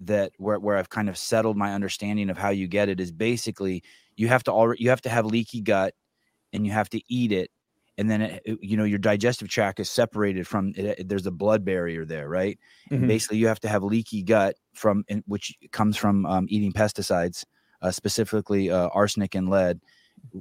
that 0.00 0.32
where, 0.38 0.58
where 0.58 0.78
i've 0.78 0.88
kind 0.88 1.10
of 1.10 1.18
settled 1.18 1.56
my 1.56 1.74
understanding 1.74 2.30
of 2.30 2.38
how 2.38 2.48
you 2.48 2.66
get 2.66 2.88
it 2.88 3.00
is 3.00 3.12
basically 3.12 3.82
you 4.16 4.28
have 4.28 4.44
to 4.44 4.52
already 4.52 4.82
you 4.82 4.90
have 4.90 5.02
to 5.02 5.08
have 5.10 5.26
leaky 5.26 5.60
gut 5.60 5.94
and 6.52 6.66
you 6.66 6.72
have 6.72 6.88
to 6.90 7.00
eat 7.08 7.32
it. 7.32 7.50
And 7.98 8.10
then 8.10 8.22
it, 8.22 8.42
it- 8.44 8.58
you 8.62 8.76
know 8.76 8.84
your 8.84 8.98
digestive 8.98 9.48
tract 9.48 9.80
is 9.80 9.90
separated 9.90 10.46
from 10.46 10.72
it, 10.76 11.08
there's 11.08 11.26
a 11.26 11.30
blood 11.30 11.64
barrier 11.64 12.04
there 12.04 12.28
right? 12.28 12.58
And 12.96 13.06
Mhm. 13.06 13.08
basically 13.08 13.38
you 13.38 13.46
have 13.48 13.60
to 13.60 13.68
have 13.68 13.82
leaky 13.82 14.22
gut 14.22 14.56
from 14.74 15.04
and 15.08 15.22
which 15.26 15.54
comes 15.72 15.96
from 15.96 16.26
um, 16.26 16.46
eating 16.48 16.72
pesticides 16.72 17.44
uh, 17.82 17.90
specifically 17.90 18.70
uh, 18.70 18.88
arsenic 18.88 19.34
and 19.34 19.48
lead 19.50 19.80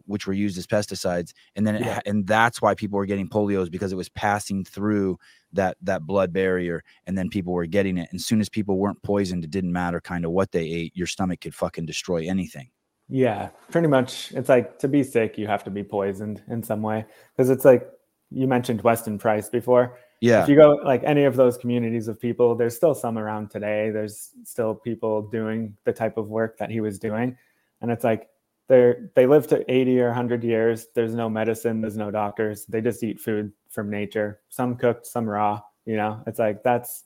which 0.06 0.26
were 0.26 0.34
used 0.34 0.58
as 0.58 0.66
pesticides. 0.68 1.34
And 1.56 1.68
then 1.68 1.76
it, 1.76 1.84
Yeah. 1.84 2.00
and 2.06 2.26
that's 2.28 2.62
why 2.62 2.76
people 2.76 2.98
were 2.98 3.06
getting 3.06 3.30
polios 3.30 3.70
because 3.70 3.92
it 3.92 3.96
was 3.98 4.10
passing 4.10 4.64
through 4.64 5.18
that 5.54 5.78
that 5.82 6.04
blood 6.04 6.34
barrier 6.34 6.84
and 7.06 7.18
then 7.18 7.30
people 7.30 7.54
were 7.54 7.66
getting 7.66 7.98
it. 7.98 8.10
And 8.12 8.18
as 8.20 8.26
soon 8.26 8.42
as 8.42 8.50
people 8.50 8.78
weren't 8.78 9.04
poisoned 9.04 9.44
it 9.44 9.52
didn't 9.52 9.74
matter 9.74 10.02
kind 10.02 10.26
of 10.26 10.32
what 10.32 10.52
they 10.52 10.66
ate 10.66 10.96
your 10.96 11.08
stomach 11.08 11.42
could 11.42 11.56
fucking 11.56 11.86
destroy 11.86 12.28
anything 12.28 12.70
Yeah. 13.08 13.50
Pretty 13.72 13.88
much. 13.88 14.32
It's 14.32 14.50
like 14.50 14.80
to 14.80 14.88
be 14.88 15.04
sick, 15.04 15.38
you 15.38 15.48
have 15.48 15.63
to 15.65 15.70
be 15.70 15.84
poisoned 15.84 16.41
in 16.50 16.63
some 16.63 16.82
way. 16.82 17.06
Because 17.36 17.50
it's 17.50 17.65
like 17.65 17.89
you 18.32 18.48
mentioned 18.48 18.82
Weston 18.82 19.18
Price 19.18 19.50
before. 19.50 19.98
yeah 20.22 20.44
If 20.44 20.50
you 20.50 20.56
go 20.56 20.80
like 20.84 21.04
any 21.04 21.26
of 21.26 21.36
those 21.36 21.58
communities 21.58 22.08
of 22.08 22.20
people, 22.20 22.56
there's 22.56 22.76
still 22.76 22.96
some 22.96 23.18
around 23.18 23.52
today. 23.52 23.91
There's 23.91 24.32
still 24.44 24.76
people 24.76 25.22
doing 25.24 25.76
the 25.84 25.94
type 25.94 26.18
of 26.18 26.30
work 26.30 26.58
that 26.58 26.72
he 26.72 26.82
was 26.82 27.00
doing. 27.00 27.38
And 27.82 27.91
it's 27.91 28.04
like 28.04 28.30
they're 28.68 29.12
they 29.15 29.28
live 29.28 29.48
to 29.48 29.72
80 29.72 30.02
or 30.02 30.08
100 30.08 30.44
years. 30.44 30.88
There's 30.96 31.13
no 31.13 31.30
medicine, 31.30 31.82
there's 31.82 31.98
no 31.98 32.12
doctors. 32.12 32.65
They 32.65 32.82
just 32.82 33.04
eat 33.04 33.20
food 33.20 33.52
from 33.70 33.89
nature. 33.89 34.41
Some 34.50 34.76
cooked, 34.76 35.06
some 35.06 35.30
raw, 35.30 35.62
you 35.86 35.96
know. 35.98 36.24
It's 36.26 36.39
like 36.39 36.63
that's 36.63 37.04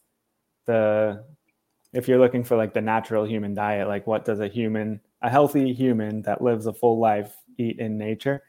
the 0.66 1.26
if 1.92 2.08
you're 2.08 2.20
looking 2.20 2.44
for 2.44 2.56
like 2.56 2.74
the 2.74 2.82
natural 2.82 3.26
human 3.26 3.54
diet, 3.54 3.88
like 3.88 4.08
what 4.08 4.24
does 4.24 4.40
a 4.40 4.48
human, 4.48 5.02
a 5.22 5.30
healthy 5.30 5.74
human 5.74 6.22
that 6.24 6.42
lives 6.42 6.66
a 6.66 6.74
full 6.74 7.00
life 7.00 7.36
eat 7.58 7.80
in 7.80 7.98
nature? 7.98 8.44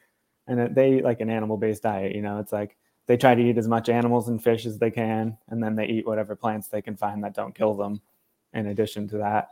And 0.47 0.75
they 0.75 0.95
eat 0.95 1.05
like 1.05 1.21
an 1.21 1.31
animal 1.31 1.57
based 1.57 1.83
diet, 1.83 2.15
you 2.15 2.23
know, 2.23 2.39
it's 2.39 2.53
like 2.53 2.77
they 3.07 3.17
try 3.17 3.35
to 3.35 3.43
eat 3.43 3.59
as 3.59 3.69
much 3.69 3.89
animals 3.89 4.29
and 4.29 4.43
fish 4.43 4.67
as 4.67 4.79
they 4.79 4.91
can, 4.91 5.37
and 5.49 5.63
then 5.63 5.77
they 5.77 5.87
eat 5.87 6.07
whatever 6.07 6.37
plants 6.37 6.69
they 6.69 6.83
can 6.83 6.97
find 6.97 7.23
that 7.25 7.35
don't 7.35 7.55
kill 7.55 7.75
them. 7.75 8.01
In 8.53 8.67
addition 8.67 9.07
to 9.09 9.19
that, 9.19 9.51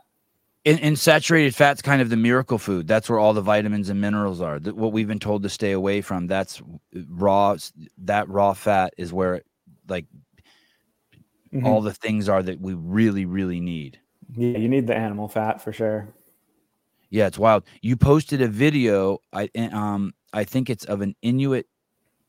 and, 0.65 0.79
and 0.81 0.99
saturated 0.99 1.55
fat's 1.55 1.81
kind 1.81 2.01
of 2.01 2.09
the 2.09 2.17
miracle 2.17 2.57
food 2.57 2.85
that's 2.87 3.09
where 3.09 3.17
all 3.19 3.33
the 3.33 3.41
vitamins 3.41 3.89
and 3.89 4.01
minerals 4.01 4.41
are 4.41 4.59
what 4.59 4.91
we've 4.91 5.07
been 5.07 5.19
told 5.19 5.43
to 5.43 5.49
stay 5.49 5.71
away 5.71 6.01
from 6.01 6.27
that's 6.27 6.61
raw 7.07 7.55
that 7.99 8.27
raw 8.27 8.53
fat 8.53 8.93
is 8.97 9.13
where 9.13 9.35
it, 9.35 9.45
like 9.87 10.05
Mhm. 11.53 11.65
all 11.65 11.81
the 11.81 11.93
things 11.93 12.27
are 12.27 12.43
that 12.43 12.59
we 12.59 12.73
really 12.73 13.25
really 13.25 13.59
need 13.59 13.99
yeah, 14.35 14.57
you 14.57 14.67
need 14.67 14.85
the 14.85 14.95
animal 14.95 15.27
fat 15.27 15.59
for 15.61 15.73
sure. 15.73 16.13
Yeah, 17.09 17.27
it's 17.27 17.39
wild. 17.39 17.63
You 17.81 17.97
posted 17.97 18.41
a 18.41 18.47
video. 18.47 19.19
I 19.33 19.49
um 19.71 20.13
I 20.33 20.43
think 20.43 20.69
it's 20.69 20.85
of 20.85 21.01
an 21.01 21.15
Inuit 21.21 21.67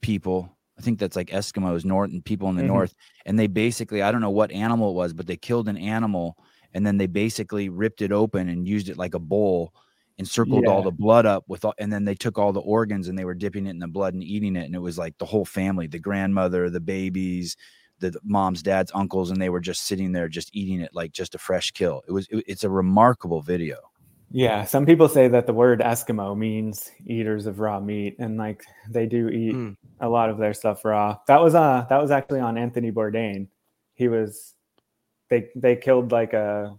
people. 0.02 0.56
I 0.78 0.82
think 0.82 0.98
that's 1.00 1.16
like 1.16 1.28
Eskimos, 1.28 1.84
north 1.84 2.12
and 2.12 2.24
people 2.24 2.48
in 2.50 2.56
the 2.56 2.62
Mhm. 2.62 2.64
north, 2.64 2.94
and 3.26 3.38
they 3.38 3.48
basically 3.48 4.02
I 4.02 4.12
don't 4.12 4.22
know 4.22 4.30
what 4.30 4.52
animal 4.52 4.90
it 4.92 4.94
was, 4.94 5.14
but 5.14 5.26
they 5.26 5.36
killed 5.38 5.68
an 5.68 5.76
animal 5.78 6.36
and 6.74 6.86
then 6.86 6.98
they 6.98 7.06
basically 7.08 7.68
ripped 7.70 8.02
it 8.02 8.12
open 8.12 8.48
and 8.48 8.68
used 8.68 8.88
it 8.90 8.98
like 8.98 9.14
a 9.14 9.20
bowl 9.20 9.74
and 10.18 10.28
circled 10.28 10.68
all 10.68 10.82
the 10.82 10.92
blood 10.92 11.26
up 11.26 11.44
with 11.48 11.64
all, 11.64 11.74
and 11.78 11.92
then 11.92 12.04
they 12.06 12.14
took 12.16 12.38
all 12.38 12.52
the 12.52 12.60
organs 12.60 13.08
and 13.08 13.18
they 13.18 13.24
were 13.26 13.34
dipping 13.34 13.66
it 13.66 13.70
in 13.70 13.80
the 13.80 13.88
blood 13.88 14.14
and 14.14 14.24
eating 14.24 14.56
it 14.56 14.66
and 14.66 14.74
it 14.76 14.80
was 14.80 14.98
like 14.98 15.18
the 15.18 15.26
whole 15.26 15.44
family, 15.46 15.86
the 15.88 15.98
grandmother, 16.00 16.70
the 16.70 16.80
babies, 16.80 17.56
the 18.00 18.10
the 18.12 18.20
moms, 18.24 18.62
dads, 18.62 18.92
uncles, 18.94 19.30
and 19.30 19.40
they 19.42 19.50
were 19.50 19.60
just 19.60 19.84
sitting 19.86 20.12
there 20.12 20.28
just 20.28 20.50
eating 20.54 20.80
it 20.80 20.90
like 20.94 21.12
just 21.12 21.34
a 21.34 21.38
fresh 21.38 21.70
kill. 21.72 22.02
It 22.08 22.12
was 22.12 22.28
it- 22.30 22.44
it's 22.48 22.64
a 22.64 22.70
remarkable 22.70 23.42
video. 23.42 23.89
Yeah, 24.32 24.64
some 24.64 24.86
people 24.86 25.08
say 25.08 25.26
that 25.28 25.46
the 25.46 25.52
word 25.52 25.80
Eskimo 25.80 26.36
means 26.36 26.90
eaters 27.04 27.46
of 27.46 27.58
raw 27.58 27.80
meat, 27.80 28.16
and 28.20 28.36
like 28.38 28.62
they 28.88 29.06
do 29.06 29.28
eat 29.28 29.54
Mm. 29.54 29.76
a 30.00 30.08
lot 30.08 30.30
of 30.30 30.38
their 30.38 30.54
stuff 30.54 30.84
raw. 30.84 31.18
That 31.26 31.42
was 31.42 31.54
uh 31.56 31.84
that 31.88 32.00
was 32.00 32.10
actually 32.12 32.40
on 32.40 32.56
Anthony 32.56 32.92
Bourdain. 32.92 33.48
He 33.94 34.06
was 34.08 34.54
they 35.30 35.48
they 35.56 35.74
killed 35.74 36.12
like 36.12 36.32
a 36.32 36.76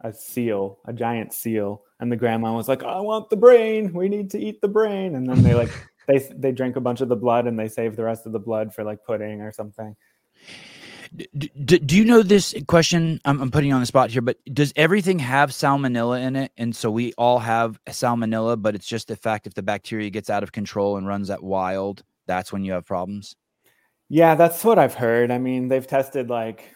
a 0.00 0.12
seal, 0.14 0.78
a 0.86 0.92
giant 0.94 1.32
seal, 1.34 1.82
and 2.00 2.10
the 2.10 2.16
grandma 2.16 2.54
was 2.54 2.68
like, 2.68 2.82
"I 2.82 3.00
want 3.00 3.28
the 3.30 3.36
brain. 3.36 3.92
We 3.92 4.08
need 4.08 4.30
to 4.30 4.38
eat 4.38 4.60
the 4.62 4.68
brain." 4.68 5.14
And 5.14 5.28
then 5.28 5.42
they 5.42 5.54
like 5.54 5.70
they 6.08 6.18
they 6.34 6.52
drank 6.52 6.76
a 6.76 6.80
bunch 6.80 7.02
of 7.02 7.08
the 7.10 7.16
blood 7.16 7.46
and 7.46 7.58
they 7.58 7.68
saved 7.68 7.96
the 7.96 8.04
rest 8.04 8.24
of 8.24 8.32
the 8.32 8.38
blood 8.40 8.74
for 8.74 8.82
like 8.82 9.04
pudding 9.04 9.42
or 9.42 9.52
something. 9.52 9.94
D- 11.16 11.28
d- 11.64 11.78
do 11.78 11.96
you 11.96 12.04
know 12.04 12.22
this 12.22 12.54
question? 12.66 13.20
I'm, 13.24 13.40
I'm 13.40 13.50
putting 13.50 13.72
on 13.72 13.80
the 13.80 13.86
spot 13.86 14.10
here, 14.10 14.22
but 14.22 14.36
does 14.52 14.72
everything 14.74 15.20
have 15.20 15.50
salmonella 15.50 16.20
in 16.22 16.34
it? 16.34 16.52
And 16.56 16.74
so 16.74 16.90
we 16.90 17.12
all 17.16 17.38
have 17.38 17.78
salmonella, 17.86 18.60
but 18.60 18.74
it's 18.74 18.86
just 18.86 19.08
the 19.08 19.16
fact 19.16 19.46
if 19.46 19.54
the 19.54 19.62
bacteria 19.62 20.10
gets 20.10 20.28
out 20.28 20.42
of 20.42 20.50
control 20.50 20.96
and 20.96 21.06
runs 21.06 21.30
at 21.30 21.42
wild, 21.42 22.02
that's 22.26 22.52
when 22.52 22.64
you 22.64 22.72
have 22.72 22.84
problems. 22.84 23.36
Yeah, 24.08 24.34
that's 24.34 24.64
what 24.64 24.78
I've 24.78 24.94
heard. 24.94 25.30
I 25.30 25.38
mean, 25.38 25.68
they've 25.68 25.86
tested 25.86 26.30
like 26.30 26.74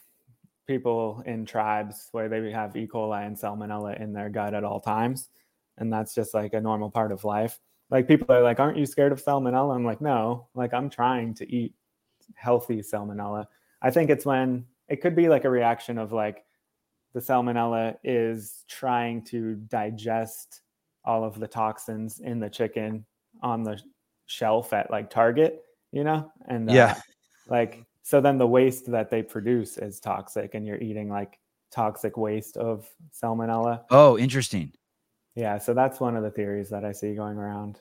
people 0.67 1.23
in 1.27 1.45
tribes 1.45 2.09
where 2.13 2.29
they 2.29 2.51
have 2.53 2.77
E. 2.77 2.87
coli 2.87 3.27
and 3.27 3.37
salmonella 3.37 4.01
in 4.01 4.13
their 4.13 4.29
gut 4.29 4.55
at 4.55 4.65
all 4.65 4.81
times. 4.81 5.31
And 5.79 5.93
that's 5.93 6.15
just 6.15 6.35
like 6.35 6.55
a 6.55 6.61
normal 6.61 6.91
part 6.91 7.11
of 7.11 7.25
life. 7.25 7.59
Like 7.91 8.07
people 8.07 8.35
are 8.35 8.43
like, 8.43 8.61
aren't 8.61 8.79
you 8.79 8.87
scared 8.87 9.13
of 9.13 9.25
salmonella? 9.25 9.75
I'm 9.75 9.85
like, 9.85 10.01
no, 10.01 10.49
like 10.55 10.75
I'm 10.75 10.91
trying 10.91 11.35
to 11.35 11.51
eat 11.51 11.75
healthy 12.35 12.81
salmonella. 12.81 13.47
I 13.83 13.91
think 13.91 14.11
it's 14.11 14.27
when 14.27 14.67
it 14.89 15.01
could 15.01 15.15
be 15.15 15.29
like 15.29 15.45
a 15.45 15.51
reaction 15.51 15.99
of 15.99 16.13
like 16.13 16.45
the 17.15 17.21
salmonella 17.21 17.97
is 18.05 18.65
trying 18.69 19.23
to 19.25 19.55
digest 19.55 20.63
all 21.05 21.25
of 21.25 21.39
the 21.39 21.49
toxins 21.49 22.21
in 22.21 22.39
the 22.39 22.51
chicken 22.51 23.05
on 23.43 23.63
the 23.63 23.81
shelf 24.27 24.73
at 24.73 24.91
like 24.91 25.11
Target, 25.11 25.63
you 25.93 26.05
know? 26.05 26.31
And 26.47 26.69
Yeah. 26.69 26.93
uh, 26.93 26.95
like 27.49 27.85
so 28.03 28.21
then 28.21 28.39
the 28.39 28.47
waste 28.47 28.91
that 28.91 29.11
they 29.11 29.23
produce 29.23 29.79
is 29.79 30.01
toxic 30.01 30.55
and 30.55 30.67
you're 30.67 30.81
eating 30.81 31.09
like 31.09 31.39
toxic 31.71 32.17
waste 32.17 32.57
of 32.57 32.89
salmonella. 33.13 33.85
Oh, 33.91 34.19
interesting. 34.19 34.73
Yeah, 35.35 35.59
so 35.59 35.73
that's 35.73 36.01
one 36.01 36.17
of 36.17 36.23
the 36.23 36.31
theories 36.31 36.69
that 36.71 36.85
I 36.85 36.93
see 36.93 37.15
going 37.15 37.37
around. 37.37 37.81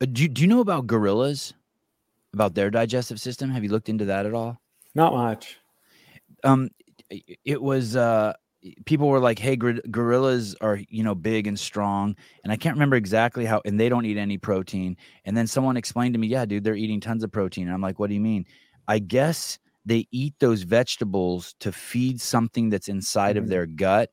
Uh, 0.00 0.06
do, 0.06 0.28
do 0.28 0.42
you 0.42 0.48
know 0.48 0.60
about 0.60 0.86
gorillas? 0.86 1.54
About 2.32 2.54
their 2.54 2.70
digestive 2.70 3.20
system? 3.20 3.50
Have 3.50 3.62
you 3.62 3.70
looked 3.70 3.88
into 3.88 4.04
that 4.06 4.26
at 4.26 4.34
all? 4.34 4.60
Not 4.94 5.12
much. 5.14 5.58
um 6.44 6.68
it 7.44 7.60
was 7.60 7.96
uh 7.96 8.32
people 8.86 9.08
were 9.08 9.20
like 9.20 9.38
hey 9.38 9.56
gor- 9.56 9.80
gorillas 9.90 10.54
are 10.60 10.80
you 10.88 11.02
know 11.04 11.14
big 11.14 11.46
and 11.46 11.58
strong 11.58 12.16
and 12.44 12.52
i 12.52 12.56
can't 12.56 12.74
remember 12.76 12.96
exactly 12.96 13.44
how 13.44 13.60
and 13.66 13.78
they 13.78 13.88
don't 13.90 14.06
eat 14.06 14.16
any 14.16 14.38
protein 14.38 14.96
and 15.26 15.36
then 15.36 15.46
someone 15.46 15.76
explained 15.76 16.14
to 16.14 16.18
me 16.18 16.26
yeah 16.28 16.44
dude 16.46 16.64
they're 16.64 16.74
eating 16.76 17.00
tons 17.00 17.22
of 17.22 17.30
protein 17.30 17.66
and 17.66 17.74
i'm 17.74 17.82
like 17.82 17.98
what 17.98 18.08
do 18.08 18.14
you 18.14 18.20
mean 18.20 18.44
i 18.88 18.98
guess 18.98 19.58
they 19.84 20.06
eat 20.12 20.34
those 20.40 20.62
vegetables 20.62 21.54
to 21.60 21.70
feed 21.72 22.20
something 22.20 22.70
that's 22.70 22.88
inside 22.88 23.36
of 23.36 23.44
Mhm. 23.44 23.48
their 23.50 23.66
gut 23.66 24.10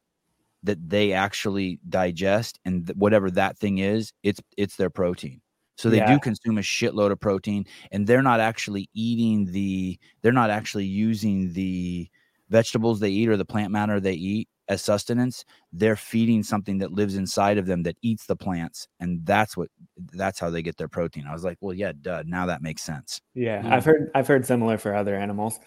that 0.63 0.89
they 0.89 1.13
actually 1.13 1.79
digest 1.89 2.59
and 2.65 2.87
th- 2.87 2.97
whatever 2.97 3.31
that 3.31 3.57
thing 3.57 3.77
is 3.77 4.11
it's 4.21 4.41
it's 4.57 4.75
their 4.75 4.89
protein 4.89 5.41
so 5.81 5.89
they 5.89 5.99
do 6.05 6.19
consume 6.19 6.57
a 6.57 6.61
shitload 6.61 7.11
of 7.11 7.19
protein 7.19 7.65
and 7.91 8.05
they're 8.05 8.21
not 8.21 8.39
actually 8.39 8.89
eating 8.93 9.45
the 9.51 9.97
they're 10.21 10.31
not 10.31 10.49
actually 10.49 10.85
using 10.85 11.51
the 11.53 12.07
vegetables 12.49 12.99
they 12.99 13.09
eat 13.09 13.29
or 13.29 13.37
the 13.37 13.45
plant 13.45 13.71
matter 13.71 13.99
they 13.99 14.13
eat 14.13 14.47
as 14.67 14.81
sustenance 14.81 15.43
they're 15.73 15.95
feeding 15.95 16.43
something 16.43 16.77
that 16.77 16.91
lives 16.91 17.15
inside 17.15 17.57
of 17.57 17.65
them 17.65 17.83
that 17.83 17.95
eats 18.01 18.25
the 18.25 18.35
plants 18.35 18.87
and 18.99 19.25
that's 19.25 19.57
what 19.57 19.69
that's 20.13 20.39
how 20.39 20.49
they 20.49 20.61
get 20.61 20.77
their 20.77 20.87
protein 20.87 21.25
i 21.27 21.33
was 21.33 21.43
like 21.43 21.57
well 21.61 21.73
yeah 21.73 21.91
duh, 22.01 22.23
now 22.25 22.45
that 22.45 22.61
makes 22.61 22.81
sense 22.81 23.21
Yeah, 23.33 23.61
Mm. 23.63 23.71
I've 23.71 23.85
heard 23.85 24.11
I've 24.15 24.27
heard 24.27 24.45
similar 24.45 24.77
for 24.77 24.93
other 24.93 25.15
animals. 25.15 25.59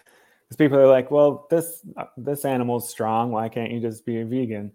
Because 0.47 0.57
people 0.57 0.77
are 0.77 0.87
like, 0.87 1.09
"Well, 1.09 1.47
this 1.49 1.81
uh, 1.97 2.05
this 2.17 2.45
animal's 2.45 2.87
strong. 2.87 3.31
Why 3.31 3.49
can't 3.49 3.71
you 3.71 3.79
just 3.79 4.05
be 4.05 4.21
a 4.21 4.25
vegan?" 4.25 4.71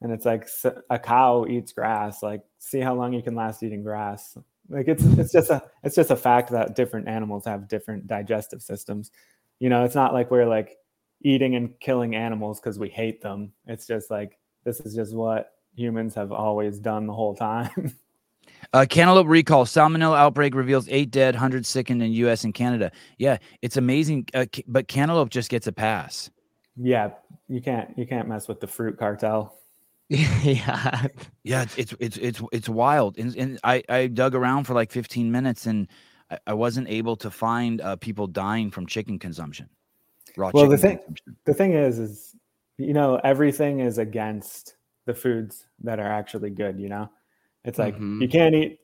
And 0.00 0.10
it's 0.12 0.26
like 0.26 0.48
a 0.90 0.98
cow 0.98 1.46
eats 1.48 1.72
grass. 1.72 2.22
Like, 2.24 2.42
see 2.58 2.80
how 2.80 2.94
long 2.94 3.12
you 3.12 3.22
can 3.22 3.36
last 3.36 3.62
eating 3.62 3.84
grass. 3.84 4.36
Like 4.72 4.88
it's 4.88 5.04
it's 5.04 5.32
just 5.32 5.50
a 5.50 5.62
it's 5.82 5.94
just 5.94 6.10
a 6.10 6.16
fact 6.16 6.50
that 6.50 6.74
different 6.74 7.08
animals 7.08 7.44
have 7.44 7.68
different 7.68 8.06
digestive 8.06 8.62
systems. 8.62 9.10
You 9.60 9.68
know, 9.68 9.84
it's 9.84 9.94
not 9.94 10.12
like 10.12 10.30
we're 10.30 10.46
like 10.46 10.76
eating 11.20 11.54
and 11.54 11.78
killing 11.78 12.16
animals 12.16 12.58
because 12.60 12.78
we 12.78 12.88
hate 12.88 13.22
them. 13.22 13.52
It's 13.66 13.86
just 13.86 14.10
like 14.10 14.38
this 14.64 14.80
is 14.80 14.94
just 14.94 15.14
what 15.14 15.52
humans 15.74 16.14
have 16.14 16.32
always 16.32 16.78
done 16.78 17.06
the 17.06 17.12
whole 17.12 17.34
time. 17.34 17.94
uh, 18.72 18.86
cantaloupe 18.88 19.28
recall 19.28 19.64
salmonella 19.64 20.16
outbreak 20.16 20.54
reveals 20.54 20.88
eight 20.88 21.10
dead 21.10 21.34
100 21.34 21.64
sickened 21.64 22.02
in 22.02 22.12
us 22.12 22.42
and 22.42 22.54
canada 22.54 22.90
yeah 23.16 23.38
it's 23.62 23.76
amazing 23.76 24.26
uh, 24.34 24.44
but 24.66 24.88
cantaloupe 24.88 25.30
just 25.30 25.48
gets 25.48 25.68
a 25.68 25.72
pass 25.72 26.28
yeah, 26.76 27.10
you 27.48 27.60
can't 27.60 27.96
you 27.98 28.06
can't 28.06 28.28
mess 28.28 28.48
with 28.48 28.60
the 28.60 28.66
fruit 28.66 28.98
cartel. 28.98 29.58
yeah. 30.42 31.06
Yeah, 31.44 31.62
it's 31.62 31.76
it's 31.78 31.94
it's 32.00 32.16
it's, 32.18 32.42
it's 32.52 32.68
wild, 32.68 33.18
and, 33.18 33.34
and 33.36 33.58
I 33.64 33.82
I 33.88 34.06
dug 34.08 34.34
around 34.34 34.64
for 34.64 34.74
like 34.74 34.92
15 34.92 35.30
minutes, 35.30 35.66
and 35.66 35.88
I, 36.30 36.38
I 36.48 36.54
wasn't 36.54 36.88
able 36.88 37.16
to 37.16 37.30
find 37.30 37.80
uh, 37.80 37.96
people 37.96 38.26
dying 38.26 38.70
from 38.70 38.86
chicken 38.86 39.18
consumption. 39.18 39.68
Raw 40.36 40.50
Well, 40.52 40.64
chicken 40.64 40.70
the 40.70 40.78
thing- 40.78 41.16
the 41.46 41.54
thing 41.54 41.72
is 41.72 41.98
is 41.98 42.36
you 42.78 42.92
know 42.92 43.20
everything 43.24 43.80
is 43.80 43.98
against 43.98 44.76
the 45.06 45.14
foods 45.14 45.66
that 45.82 45.98
are 45.98 46.10
actually 46.10 46.50
good 46.50 46.78
you 46.78 46.88
know 46.88 47.10
it's 47.64 47.78
like 47.78 47.96
Mhm. 47.96 48.22
you 48.22 48.28
can't 48.28 48.54
eat 48.54 48.78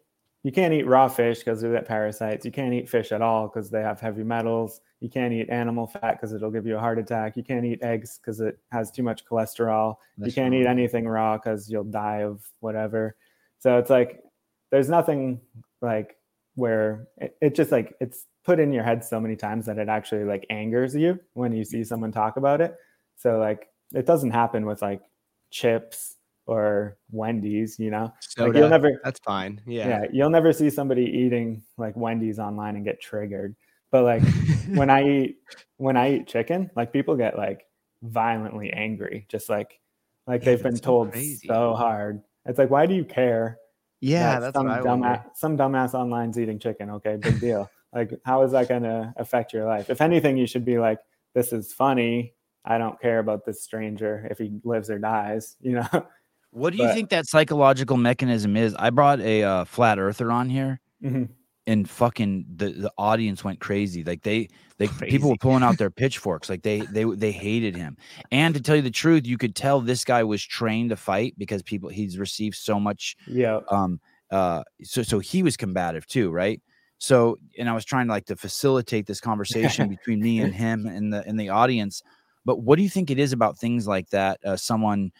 you 0.44 0.52
can't 0.52 0.72
eat 0.72 0.86
raw 0.86 1.08
fish 1.08 1.40
because 1.40 1.60
they're 1.60 1.82
parasites. 1.82 2.44
You 2.44 2.52
can't 2.52 2.72
eat 2.72 2.88
fish 2.88 3.12
at 3.12 3.22
all 3.22 3.48
because 3.48 3.70
they 3.70 3.82
have 3.82 4.00
heavy 4.00 4.22
metals. 4.22 4.80
You 5.00 5.08
can't 5.08 5.32
eat 5.32 5.50
animal 5.50 5.86
fat 5.86 6.12
because 6.12 6.32
it'll 6.32 6.50
give 6.50 6.66
you 6.66 6.76
a 6.76 6.80
heart 6.80 6.98
attack. 6.98 7.36
You 7.36 7.42
can't 7.42 7.64
eat 7.64 7.82
eggs 7.82 8.18
because 8.18 8.40
it 8.40 8.58
has 8.70 8.90
too 8.90 9.02
much 9.02 9.24
cholesterol. 9.24 9.96
You 10.16 10.32
can't 10.32 10.54
eat 10.54 10.66
anything 10.66 11.08
raw 11.08 11.36
because 11.36 11.68
you'll 11.68 11.84
die 11.84 12.22
of 12.22 12.44
whatever. 12.60 13.16
So 13.58 13.78
it's 13.78 13.90
like 13.90 14.22
there's 14.70 14.88
nothing 14.88 15.40
like 15.80 16.16
where 16.54 17.08
it, 17.16 17.36
it 17.40 17.54
just 17.54 17.72
like 17.72 17.94
it's 18.00 18.26
put 18.44 18.60
in 18.60 18.72
your 18.72 18.84
head 18.84 19.04
so 19.04 19.20
many 19.20 19.36
times 19.36 19.66
that 19.66 19.78
it 19.78 19.88
actually 19.88 20.24
like 20.24 20.46
angers 20.50 20.94
you 20.94 21.18
when 21.34 21.52
you 21.52 21.64
see 21.64 21.82
someone 21.82 22.12
talk 22.12 22.36
about 22.36 22.60
it. 22.60 22.76
So 23.16 23.38
like 23.38 23.68
it 23.92 24.06
doesn't 24.06 24.30
happen 24.30 24.66
with 24.66 24.82
like 24.82 25.02
chips 25.50 26.16
or 26.48 26.96
wendy's 27.12 27.78
you 27.78 27.90
know 27.90 28.12
like 28.38 28.54
you'll 28.54 28.68
never 28.70 29.00
That's 29.04 29.20
fine. 29.20 29.60
yeah. 29.66 29.88
Yeah. 29.88 30.04
you'll 30.12 30.30
never 30.30 30.52
see 30.52 30.70
somebody 30.70 31.04
eating 31.04 31.62
like 31.76 31.94
wendy's 31.96 32.38
online 32.38 32.74
and 32.76 32.84
get 32.84 33.00
triggered 33.00 33.54
but 33.90 34.02
like 34.04 34.22
when 34.70 34.88
i 34.90 35.06
eat 35.06 35.36
when 35.76 35.96
i 35.96 36.14
eat 36.14 36.26
chicken 36.26 36.70
like 36.74 36.92
people 36.92 37.16
get 37.16 37.36
like 37.36 37.66
violently 38.02 38.72
angry 38.72 39.26
just 39.28 39.48
like 39.48 39.78
like 40.26 40.40
Yeah, 40.40 40.46
they've 40.46 40.62
been 40.62 40.76
so 40.76 40.82
told 40.82 41.12
crazy. 41.12 41.46
so 41.48 41.74
hard 41.74 42.22
it's 42.46 42.58
like 42.58 42.70
why 42.70 42.86
do 42.86 42.94
you 42.94 43.04
care 43.04 43.58
yeah, 44.00 44.34
that 44.34 44.40
that's 44.40 44.56
some 44.56 44.66
what 44.68 44.78
I 44.78 44.82
wonder. 44.82 45.06
dumbass 45.08 45.24
some 45.36 45.56
dumbass 45.58 45.94
online's 45.94 46.38
eating 46.38 46.58
chicken 46.58 46.88
okay 46.90 47.16
big 47.16 47.40
deal 47.40 47.68
like 47.92 48.12
how 48.24 48.42
is 48.42 48.52
that 48.52 48.68
going 48.68 48.84
to 48.84 49.12
affect 49.16 49.52
your 49.52 49.66
life 49.66 49.90
if 49.90 50.00
anything 50.00 50.36
you 50.38 50.46
should 50.46 50.64
be 50.64 50.78
like 50.78 50.98
this 51.34 51.52
is 51.52 51.72
funny 51.72 52.32
i 52.64 52.78
don't 52.78 53.00
care 53.00 53.18
about 53.18 53.44
this 53.44 53.62
stranger 53.64 54.26
if 54.30 54.38
he 54.38 54.60
lives 54.64 54.88
or 54.88 54.98
dies 54.98 55.56
you 55.60 55.72
know 55.72 56.06
What 56.50 56.72
do 56.72 56.78
you 56.78 56.84
But- 56.84 56.94
think 56.94 57.10
that 57.10 57.26
psychological 57.26 57.96
mechanism 57.96 58.56
is? 58.56 58.74
I 58.78 58.90
brought 58.90 59.20
a 59.20 59.42
uh, 59.44 59.64
flat 59.64 59.98
earther 59.98 60.32
on 60.32 60.48
here, 60.48 60.80
Mhm. 61.02 61.28
and 61.66 61.88
fucking 61.88 62.46
the 62.56 62.70
the 62.70 62.92
audience 62.96 63.44
went 63.44 63.60
crazy. 63.60 64.02
Like 64.02 64.22
they 64.22 64.48
they 64.78 64.88
people 64.88 65.28
were 65.30 65.36
pulling 65.36 65.62
out 65.62 65.76
their 65.78 65.90
pitchforks. 66.02 66.48
Like 66.48 66.62
they 66.62 66.80
they 66.80 67.04
they 67.04 67.32
hated 67.32 67.76
him. 67.76 67.96
And 68.32 68.54
to 68.54 68.60
tell 68.62 68.76
you 68.76 68.82
the 68.82 68.90
truth, 68.90 69.26
you 69.26 69.36
could 69.36 69.54
tell 69.54 69.80
this 69.80 70.04
guy 70.04 70.22
was 70.24 70.42
trained 70.42 70.90
to 70.90 70.96
fight 70.96 71.34
because 71.36 71.62
people 71.62 71.90
he's 71.90 72.18
received 72.18 72.56
so 72.56 72.80
much 72.80 73.14
yeah 73.26 73.60
um 73.70 74.00
uh 74.30 74.62
so 74.82 75.02
so 75.02 75.18
he 75.18 75.42
was 75.42 75.56
combative 75.56 76.06
too 76.06 76.30
right 76.30 76.60
so 76.98 77.38
and 77.58 77.66
i 77.66 77.72
was 77.72 77.82
trying 77.84 78.06
to 78.06 78.12
like 78.12 78.26
to 78.26 78.36
facilitate 78.36 79.06
this 79.06 79.20
conversation 79.22 79.88
between 79.96 80.20
me 80.20 80.40
and 80.40 80.54
him 80.54 80.84
and 80.86 81.10
the 81.14 81.26
in 81.26 81.36
the 81.38 81.48
audience 81.48 82.02
but 82.44 82.60
what 82.62 82.76
do 82.76 82.82
you 82.82 82.90
think 82.90 83.10
it 83.10 83.18
is 83.18 83.32
about 83.32 83.56
things 83.58 83.86
like 83.88 84.10
that 84.10 84.38
uh, 84.44 84.54
someone 84.54 85.10